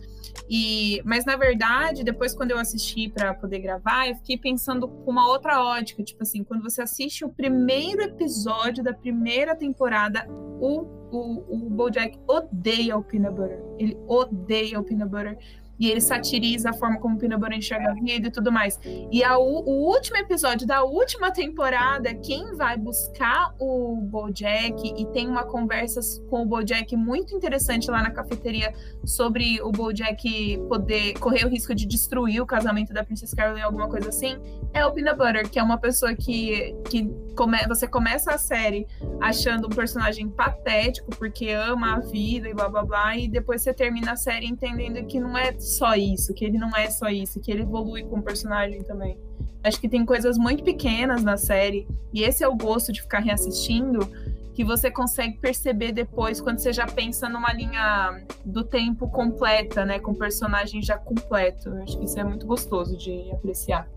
E, 0.49 1.03
mas 1.05 1.25
na 1.25 1.37
verdade, 1.37 2.05
depois 2.05 2.35
quando 2.35 2.51
eu 2.53 2.59
assisti 2.59 3.09
para 3.09 3.35
poder 3.35 3.61
gravar, 3.61 4.09
eu 4.09 4.17
fiquei 4.17 4.39
pensando 4.39 4.89
com 4.89 5.11
uma 5.11 5.29
outra 5.29 5.63
ótica, 5.63 6.03
tipo 6.03 6.23
assim, 6.23 6.43
quando 6.43 6.63
você 6.63 6.83
assiste 6.83 7.25
o 7.25 7.29
primeiro 7.29 8.03
episódio 8.03 8.83
da 8.83 8.93
primeira 8.95 9.55
temporada, 9.55 10.27
o 10.29 10.99
o, 11.11 11.67
o 11.67 11.71
BoJack 11.71 12.19
odeia 12.27 12.97
o 12.97 13.03
peanut 13.03 13.35
butter. 13.35 13.63
Ele 13.79 13.97
odeia 14.07 14.79
o 14.79 14.85
peanut 14.85 15.11
butter. 15.11 15.39
E 15.79 15.91
ele 15.91 16.01
satiriza 16.01 16.71
a 16.71 16.73
forma 16.73 16.99
como 16.99 17.17
o 17.17 17.19
butter 17.19 17.53
enxerga 17.53 17.91
a 17.91 17.95
vida 17.95 18.29
e 18.29 18.31
tudo 18.31 18.51
mais. 18.51 18.79
E 19.11 19.23
a, 19.23 19.39
o 19.39 19.89
último 19.89 20.17
episódio 20.17 20.67
da 20.67 20.83
última 20.83 21.31
temporada, 21.31 22.15
quem 22.15 22.55
vai 22.57 22.77
buscar 22.77 23.55
o 23.59 23.97
BoJack 24.03 24.95
e 24.97 25.07
tem 25.07 25.29
uma 25.29 25.45
conversa 25.45 26.01
com 26.29 26.43
o 26.43 26.47
BoJack 26.47 26.97
muito 26.97 27.35
interessante 27.35 27.91
lá 27.91 28.03
na 28.03 28.11
cafeteria 28.11 28.73
sobre 29.05 29.61
o 29.63 29.71
BoJack 29.71 30.59
poder 30.69 31.19
correr 31.19 31.45
o 31.45 31.49
risco 31.49 31.75
de 31.75 31.87
destruir 31.87 32.41
o 32.41 32.47
casamento 32.47 32.93
da 32.93 33.05
Princess 33.05 33.33
Caroline, 33.33 33.63
alguma 33.63 33.89
coisa 33.89 34.09
assim, 34.09 34.37
é 34.73 34.85
o 34.85 34.93
Peanut 34.93 35.17
Butter, 35.17 35.49
que 35.49 35.59
é 35.59 35.63
uma 35.63 35.79
pessoa 35.79 36.15
que, 36.15 36.75
que 36.89 37.09
come, 37.37 37.59
você 37.67 37.87
começa 37.87 38.33
a 38.33 38.39
série 38.39 38.87
achando 39.21 39.67
um 39.67 39.71
personagem 39.71 40.29
patético 40.29 41.11
porque 41.17 41.51
ama 41.51 41.97
a 41.97 42.01
vida 42.01 42.49
e 42.49 42.55
blá 42.55 42.69
blá 42.69 42.85
blá, 42.85 43.17
e 43.17 43.29
depois 43.29 43.63
você 43.63 43.73
termina 43.73 44.13
a 44.13 44.17
série 44.17 44.47
entendendo 44.47 45.05
que 45.07 45.19
não 45.21 45.37
é 45.37 45.53
só 45.69 45.95
isso, 45.95 46.35
que 46.35 46.45
ele 46.45 46.59
não 46.59 46.75
é 46.77 46.91
só 46.91 47.09
isso, 47.09 47.41
que 47.41 47.51
ele 47.51 47.63
evolui 47.63 48.03
como 48.05 48.23
personagem 48.23 48.83
também. 48.83 49.19
Acho 49.63 49.81
que 49.81 49.89
tem 49.89 50.05
coisas 50.05 50.39
muito 50.39 50.63
pequenas 50.63 51.23
na 51.23 51.37
série, 51.37 51.87
e 52.13 52.23
esse 52.23 52.43
é 52.43 52.49
o 52.49 52.57
gosto 52.57 52.93
de 52.93 53.03
ficar 53.03 53.21
reassistindo, 53.21 54.09
que 54.55 54.65
você 54.65 54.91
consegue 54.91 55.39
perceber 55.39 55.93
depois 55.93 56.41
quando 56.41 56.59
você 56.59 56.73
já 56.73 56.85
pensa 56.85 57.29
numa 57.29 57.53
linha 57.53 58.21
do 58.45 58.65
tempo 58.65 59.09
completa, 59.09 59.85
né, 59.85 60.01
com 60.01 60.11
o 60.11 60.15
personagem 60.17 60.83
já 60.83 60.99
completo. 60.99 61.71
Acho 61.83 61.97
que 61.97 62.07
isso 62.07 62.19
é 62.19 62.25
muito 62.25 62.45
gostoso 62.45 62.97
de 62.97 63.31
apreciar. 63.31 63.89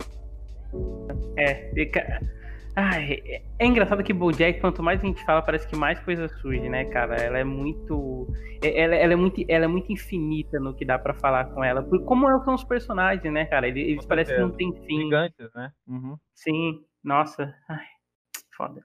É, 1.35 1.71
fica. 1.73 2.21
Ai, 2.75 3.21
é- 3.25 3.65
engraçado 3.65 4.03
que 4.03 4.13
Bojack, 4.13 4.59
quanto 4.61 4.81
mais 4.81 5.01
a 5.01 5.05
gente 5.05 5.23
fala, 5.25 5.41
parece 5.41 5.67
que 5.67 5.75
mais 5.75 5.99
coisa 5.99 6.27
surge, 6.39 6.69
né, 6.69 6.85
cara? 6.85 7.15
Ela 7.17 7.39
é 7.39 7.43
muito. 7.43 8.27
é- 8.63 8.81
Ela, 8.81 8.95
ela 8.95 9.13
é 9.13 9.15
muito 9.15 9.43
ela 9.47 9.65
é 9.65 9.67
muito 9.67 9.91
infinita 9.91 10.59
no 10.59 10.73
que 10.75 10.85
dá 10.85 10.97
pra 10.97 11.13
falar 11.13 11.45
com 11.53 11.63
ela. 11.63 11.83
Por 11.83 12.03
como 12.05 12.27
são 12.43 12.53
os 12.55 12.63
personagens, 12.63 13.31
né, 13.33 13.45
cara? 13.45 13.67
Eles, 13.67 13.87
eles 13.87 14.05
parecem 14.05 14.35
que 14.35 14.41
não 14.41 14.51
tem 14.51 14.73
fim. 14.85 15.03
Gigantes, 15.03 15.49
né? 15.53 15.71
Uhum. 15.87 16.15
Sim, 16.33 16.79
nossa. 17.03 17.53
Ai, 17.67 17.85
foda. 18.55 18.81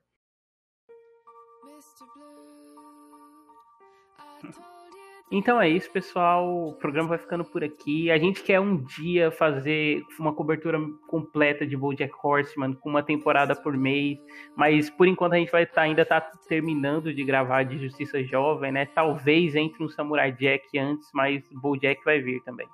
Então 5.30 5.60
é 5.60 5.68
isso, 5.68 5.90
pessoal. 5.90 6.68
O 6.68 6.72
programa 6.74 7.08
vai 7.08 7.18
ficando 7.18 7.44
por 7.44 7.64
aqui. 7.64 8.10
A 8.12 8.18
gente 8.18 8.42
quer 8.42 8.60
um 8.60 8.76
dia 8.76 9.30
fazer 9.32 10.00
uma 10.20 10.32
cobertura 10.32 10.78
completa 11.08 11.66
de 11.66 11.76
BoJack 11.76 12.14
Horseman 12.22 12.74
com 12.74 12.88
uma 12.88 13.02
temporada 13.02 13.54
por 13.56 13.76
mês, 13.76 14.18
mas 14.54 14.88
por 14.88 15.08
enquanto 15.08 15.32
a 15.32 15.36
gente 15.36 15.50
vai 15.50 15.66
tá, 15.66 15.82
ainda 15.82 16.04
tá 16.06 16.20
terminando 16.20 17.12
de 17.12 17.24
gravar 17.24 17.64
de 17.64 17.76
Justiça 17.76 18.22
Jovem, 18.22 18.70
né? 18.70 18.86
Talvez 18.86 19.56
entre 19.56 19.82
um 19.82 19.88
Samurai 19.88 20.30
Jack 20.30 20.78
antes, 20.78 21.08
mas 21.12 21.42
BoJack 21.50 22.04
vai 22.04 22.20
vir 22.20 22.40
também. 22.44 22.68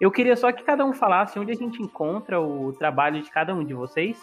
Eu 0.00 0.10
queria 0.10 0.36
só 0.36 0.50
que 0.50 0.64
cada 0.64 0.84
um 0.84 0.92
falasse 0.92 1.38
onde 1.38 1.52
a 1.52 1.56
gente 1.56 1.80
encontra 1.80 2.40
o 2.40 2.72
trabalho 2.72 3.22
de 3.22 3.30
cada 3.30 3.54
um 3.54 3.64
de 3.64 3.74
vocês. 3.74 4.20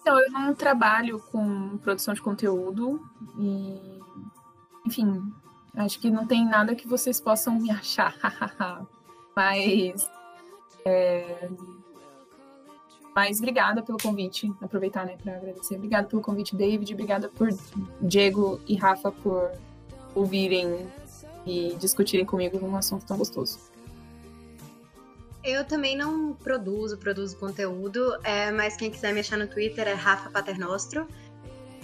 Então, 0.00 0.18
eu 0.18 0.30
não 0.30 0.54
trabalho 0.54 1.18
com 1.18 1.76
produção 1.78 2.14
de 2.14 2.22
conteúdo 2.22 3.00
e, 3.38 4.00
enfim, 4.86 5.22
Acho 5.76 6.00
que 6.00 6.10
não 6.10 6.26
tem 6.26 6.44
nada 6.44 6.74
que 6.74 6.88
vocês 6.88 7.20
possam 7.20 7.60
me 7.60 7.70
achar. 7.70 8.14
Mas. 9.36 10.10
É... 10.84 11.48
Mas 13.14 13.38
obrigada 13.38 13.82
pelo 13.82 13.98
convite. 13.98 14.52
Aproveitar, 14.60 15.04
né, 15.06 15.16
para 15.22 15.36
agradecer. 15.36 15.76
Obrigada 15.76 16.08
pelo 16.08 16.22
convite, 16.22 16.56
David. 16.56 16.92
Obrigada 16.92 17.28
por 17.28 17.48
Diego 18.00 18.60
e 18.66 18.74
Rafa 18.74 19.12
por 19.12 19.52
ouvirem 20.14 20.86
e 21.46 21.76
discutirem 21.78 22.26
comigo 22.26 22.58
um 22.64 22.76
assunto 22.76 23.06
tão 23.06 23.16
gostoso. 23.16 23.58
Eu 25.44 25.64
também 25.64 25.96
não 25.96 26.34
produzo, 26.34 26.98
produzo 26.98 27.36
conteúdo, 27.36 28.18
é, 28.24 28.50
mas 28.50 28.76
quem 28.76 28.90
quiser 28.90 29.14
me 29.14 29.20
achar 29.20 29.38
no 29.38 29.46
Twitter 29.46 29.86
é 29.86 29.92
Rafa 29.92 30.28
Paternostro. 30.28 31.06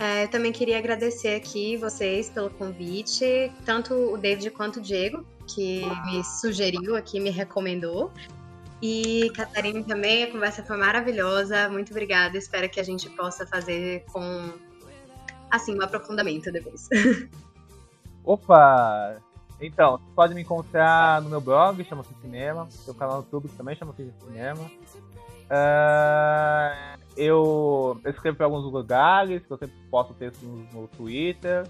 É, 0.03 0.25
eu 0.25 0.29
também 0.29 0.51
queria 0.51 0.79
agradecer 0.79 1.37
aqui 1.37 1.77
vocês 1.77 2.29
pelo 2.29 2.51
convite, 2.51 3.53
tanto 3.65 3.95
o 3.95 4.19
David 4.19 4.51
quanto 4.51 4.81
o 4.81 4.83
Diego, 4.83 5.25
que 5.47 5.87
me 6.07 6.25
sugeriu 6.25 6.97
aqui, 6.97 7.21
me 7.21 7.31
recomendou. 7.31 8.11
E 8.83 9.31
Catarina 9.31 9.81
também, 9.85 10.25
a 10.25 10.33
conversa 10.33 10.65
foi 10.65 10.77
maravilhosa. 10.77 11.69
Muito 11.69 11.93
obrigada. 11.93 12.37
Espero 12.37 12.69
que 12.69 12.81
a 12.81 12.83
gente 12.83 13.09
possa 13.11 13.47
fazer 13.47 14.05
com 14.13 14.53
assim 15.49 15.79
um 15.79 15.83
aprofundamento 15.83 16.51
depois. 16.51 16.89
Opa! 18.25 19.23
Então, 19.61 19.99
você 19.99 20.15
pode 20.17 20.35
me 20.35 20.41
encontrar 20.41 21.23
no 21.23 21.31
meu 21.31 21.41
blog, 21.41 21.85
chama-se 21.85 22.13
Cinema, 22.21 22.69
seu 22.71 22.93
canal 22.93 23.19
no 23.19 23.23
YouTube 23.23 23.49
também 23.57 23.77
chama-se 23.77 24.13
Cinema. 24.27 24.69
Uh, 25.47 27.02
eu, 27.17 28.01
escrevo 28.07 28.37
para 28.37 28.47
alguns 28.47 28.65
lugares, 28.65 29.43
eu 29.49 29.59
sempre 29.59 29.77
posto 29.91 30.15
textos 30.15 30.43
no, 30.43 30.65
no 30.73 30.89
Twitter. 30.89 31.65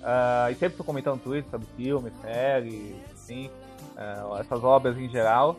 Uh, 0.00 0.50
e 0.50 0.54
sempre 0.54 0.68
estou 0.68 0.86
comentando 0.86 1.16
no 1.16 1.20
Twitter 1.20 1.50
sobre 1.50 1.66
filmes, 1.76 2.12
séries, 2.20 2.94
assim, 3.12 3.50
uh, 3.96 4.38
essas 4.38 4.62
obras 4.62 4.96
em 4.96 5.08
geral. 5.08 5.56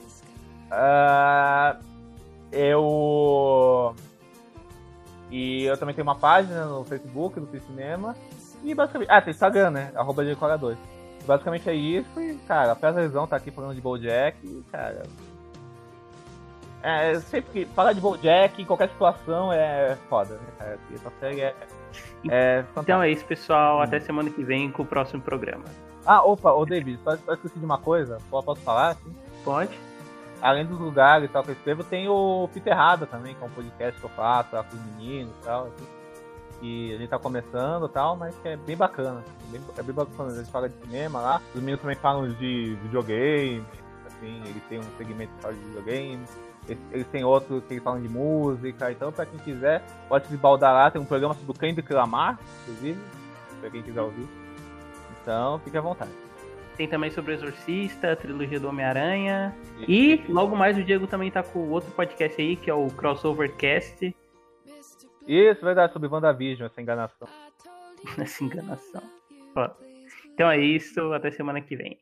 Uh, 0.71 1.83
eu. 2.51 3.95
E 5.29 5.63
eu 5.63 5.77
também 5.77 5.93
tenho 5.93 6.07
uma 6.07 6.15
página 6.15 6.65
no 6.65 6.83
Facebook 6.83 7.39
do 7.39 7.59
Cinema. 7.59 8.15
E 8.63 8.73
basicamente. 8.73 9.09
Ah, 9.11 9.21
tem 9.21 9.31
Instagram, 9.31 9.71
né? 9.71 9.91
Arroba 9.95 10.23
decorador. 10.23 10.75
Basicamente 11.25 11.69
é 11.69 11.75
isso. 11.75 12.19
E, 12.19 12.35
cara, 12.47 12.71
a 12.71 12.75
Prazerzão 12.75 13.27
tá 13.27 13.35
aqui 13.35 13.51
falando 13.51 13.75
de 13.75 13.81
Bojack. 13.81 14.37
E, 14.43 14.63
cara, 14.71 15.03
é, 16.81 17.19
sempre 17.19 17.51
que 17.51 17.65
falar 17.73 17.93
de 17.93 17.99
Bojack 17.99 18.61
em 18.61 18.65
qualquer 18.65 18.89
situação 18.89 19.51
é 19.51 19.97
foda, 20.09 20.39
cara? 20.57 20.79
Essa 20.93 21.11
série 21.19 21.41
é, 21.41 21.55
é 22.29 22.65
Então 22.77 23.01
é 23.01 23.09
isso, 23.09 23.25
pessoal. 23.25 23.81
Até 23.81 23.99
semana 23.99 24.29
que 24.29 24.43
vem 24.43 24.71
com 24.71 24.83
o 24.83 24.85
próximo 24.85 25.21
programa. 25.21 25.65
Ah, 26.05 26.23
opa, 26.23 26.53
ô 26.53 26.65
David, 26.65 26.99
só, 27.03 27.17
só 27.17 27.33
esqueci 27.33 27.59
de 27.59 27.65
uma 27.65 27.77
coisa. 27.77 28.17
Posso 28.29 28.55
falar? 28.61 28.89
Assim? 28.89 29.13
Pode. 29.43 29.77
Além 30.41 30.65
dos 30.65 30.79
lugares 30.79 31.29
e 31.29 31.33
tal 31.33 31.43
que 31.43 31.49
eu 31.49 31.53
escrevo, 31.53 31.83
tem 31.83 32.07
o 32.07 32.49
Fita 32.53 32.69
Errada 32.69 33.05
também, 33.05 33.35
que 33.35 33.43
é 33.43 33.45
um 33.45 33.49
podcast 33.49 33.99
que 33.99 34.05
eu 34.05 34.09
faço 34.11 34.55
lá 34.55 34.63
com 34.63 34.75
os 34.75 34.83
meninos 34.85 35.33
e 35.41 35.43
tal. 35.43 35.67
Assim, 35.67 35.87
que 36.61 36.93
a 36.93 36.97
gente 36.97 37.09
tá 37.09 37.19
começando 37.19 37.85
e 37.85 37.89
tal, 37.89 38.15
mas 38.15 38.35
que 38.39 38.47
é 38.47 38.55
bem 38.55 38.77
bacana. 38.77 39.23
Bem, 39.49 39.61
é 39.77 39.83
bem 39.83 39.93
bacana. 39.93 40.31
A 40.31 40.35
gente 40.35 40.49
fala 40.49 40.69
de 40.69 40.75
cinema 40.85 41.19
lá. 41.19 41.41
Os 41.53 41.59
meninos 41.59 41.81
também 41.81 41.97
falam 41.97 42.29
de 42.29 42.77
videogame, 42.83 43.65
assim, 44.07 44.41
eles 44.45 44.63
têm 44.69 44.79
um 44.79 44.97
segmento 44.97 45.33
que 45.35 45.41
fala 45.41 45.53
de 45.53 45.59
videogame 45.59 46.25
eles 46.91 47.07
têm 47.07 47.23
outro 47.23 47.61
que 47.61 47.73
eles 47.73 47.83
falam 47.83 48.01
de 48.01 48.09
música, 48.09 48.91
então 48.91 49.11
pra 49.11 49.25
quem 49.25 49.39
quiser, 49.39 49.83
pode 50.07 50.27
se 50.27 50.37
baldar 50.37 50.73
lá, 50.73 50.91
tem 50.91 51.01
um 51.01 51.05
programa 51.05 51.33
sobre 51.33 51.51
o 51.51 51.53
Kendrick 51.53 51.91
Lamar, 51.93 52.39
inclusive, 52.61 52.99
pra 53.59 53.69
quem 53.69 53.81
quiser 53.81 54.01
ouvir. 54.01 54.27
Então, 55.21 55.59
fique 55.59 55.77
à 55.77 55.81
vontade. 55.81 56.11
Tem 56.77 56.87
também 56.87 57.11
sobre 57.11 57.33
o 57.33 57.35
Exorcista, 57.35 58.13
a 58.13 58.15
trilogia 58.15 58.59
do 58.59 58.69
Homem-Aranha. 58.69 59.53
E 59.85 60.23
logo 60.29 60.55
mais 60.55 60.77
o 60.77 60.83
Diego 60.83 61.07
também 61.07 61.29
tá 61.29 61.43
com 61.43 61.69
outro 61.69 61.91
podcast 61.91 62.41
aí, 62.41 62.55
que 62.55 62.69
é 62.69 62.73
o 62.73 62.87
Crossovercast. 62.87 64.15
Isso, 65.27 65.65
verdade, 65.65 65.91
sobre 65.91 66.07
WandaVision, 66.07 66.67
essa 66.67 66.81
enganação. 66.81 67.27
essa 68.17 68.43
enganação. 68.43 69.03
Então 70.33 70.49
é 70.49 70.57
isso, 70.57 71.11
até 71.11 71.31
semana 71.31 71.59
que 71.59 71.75
vem. 71.75 71.99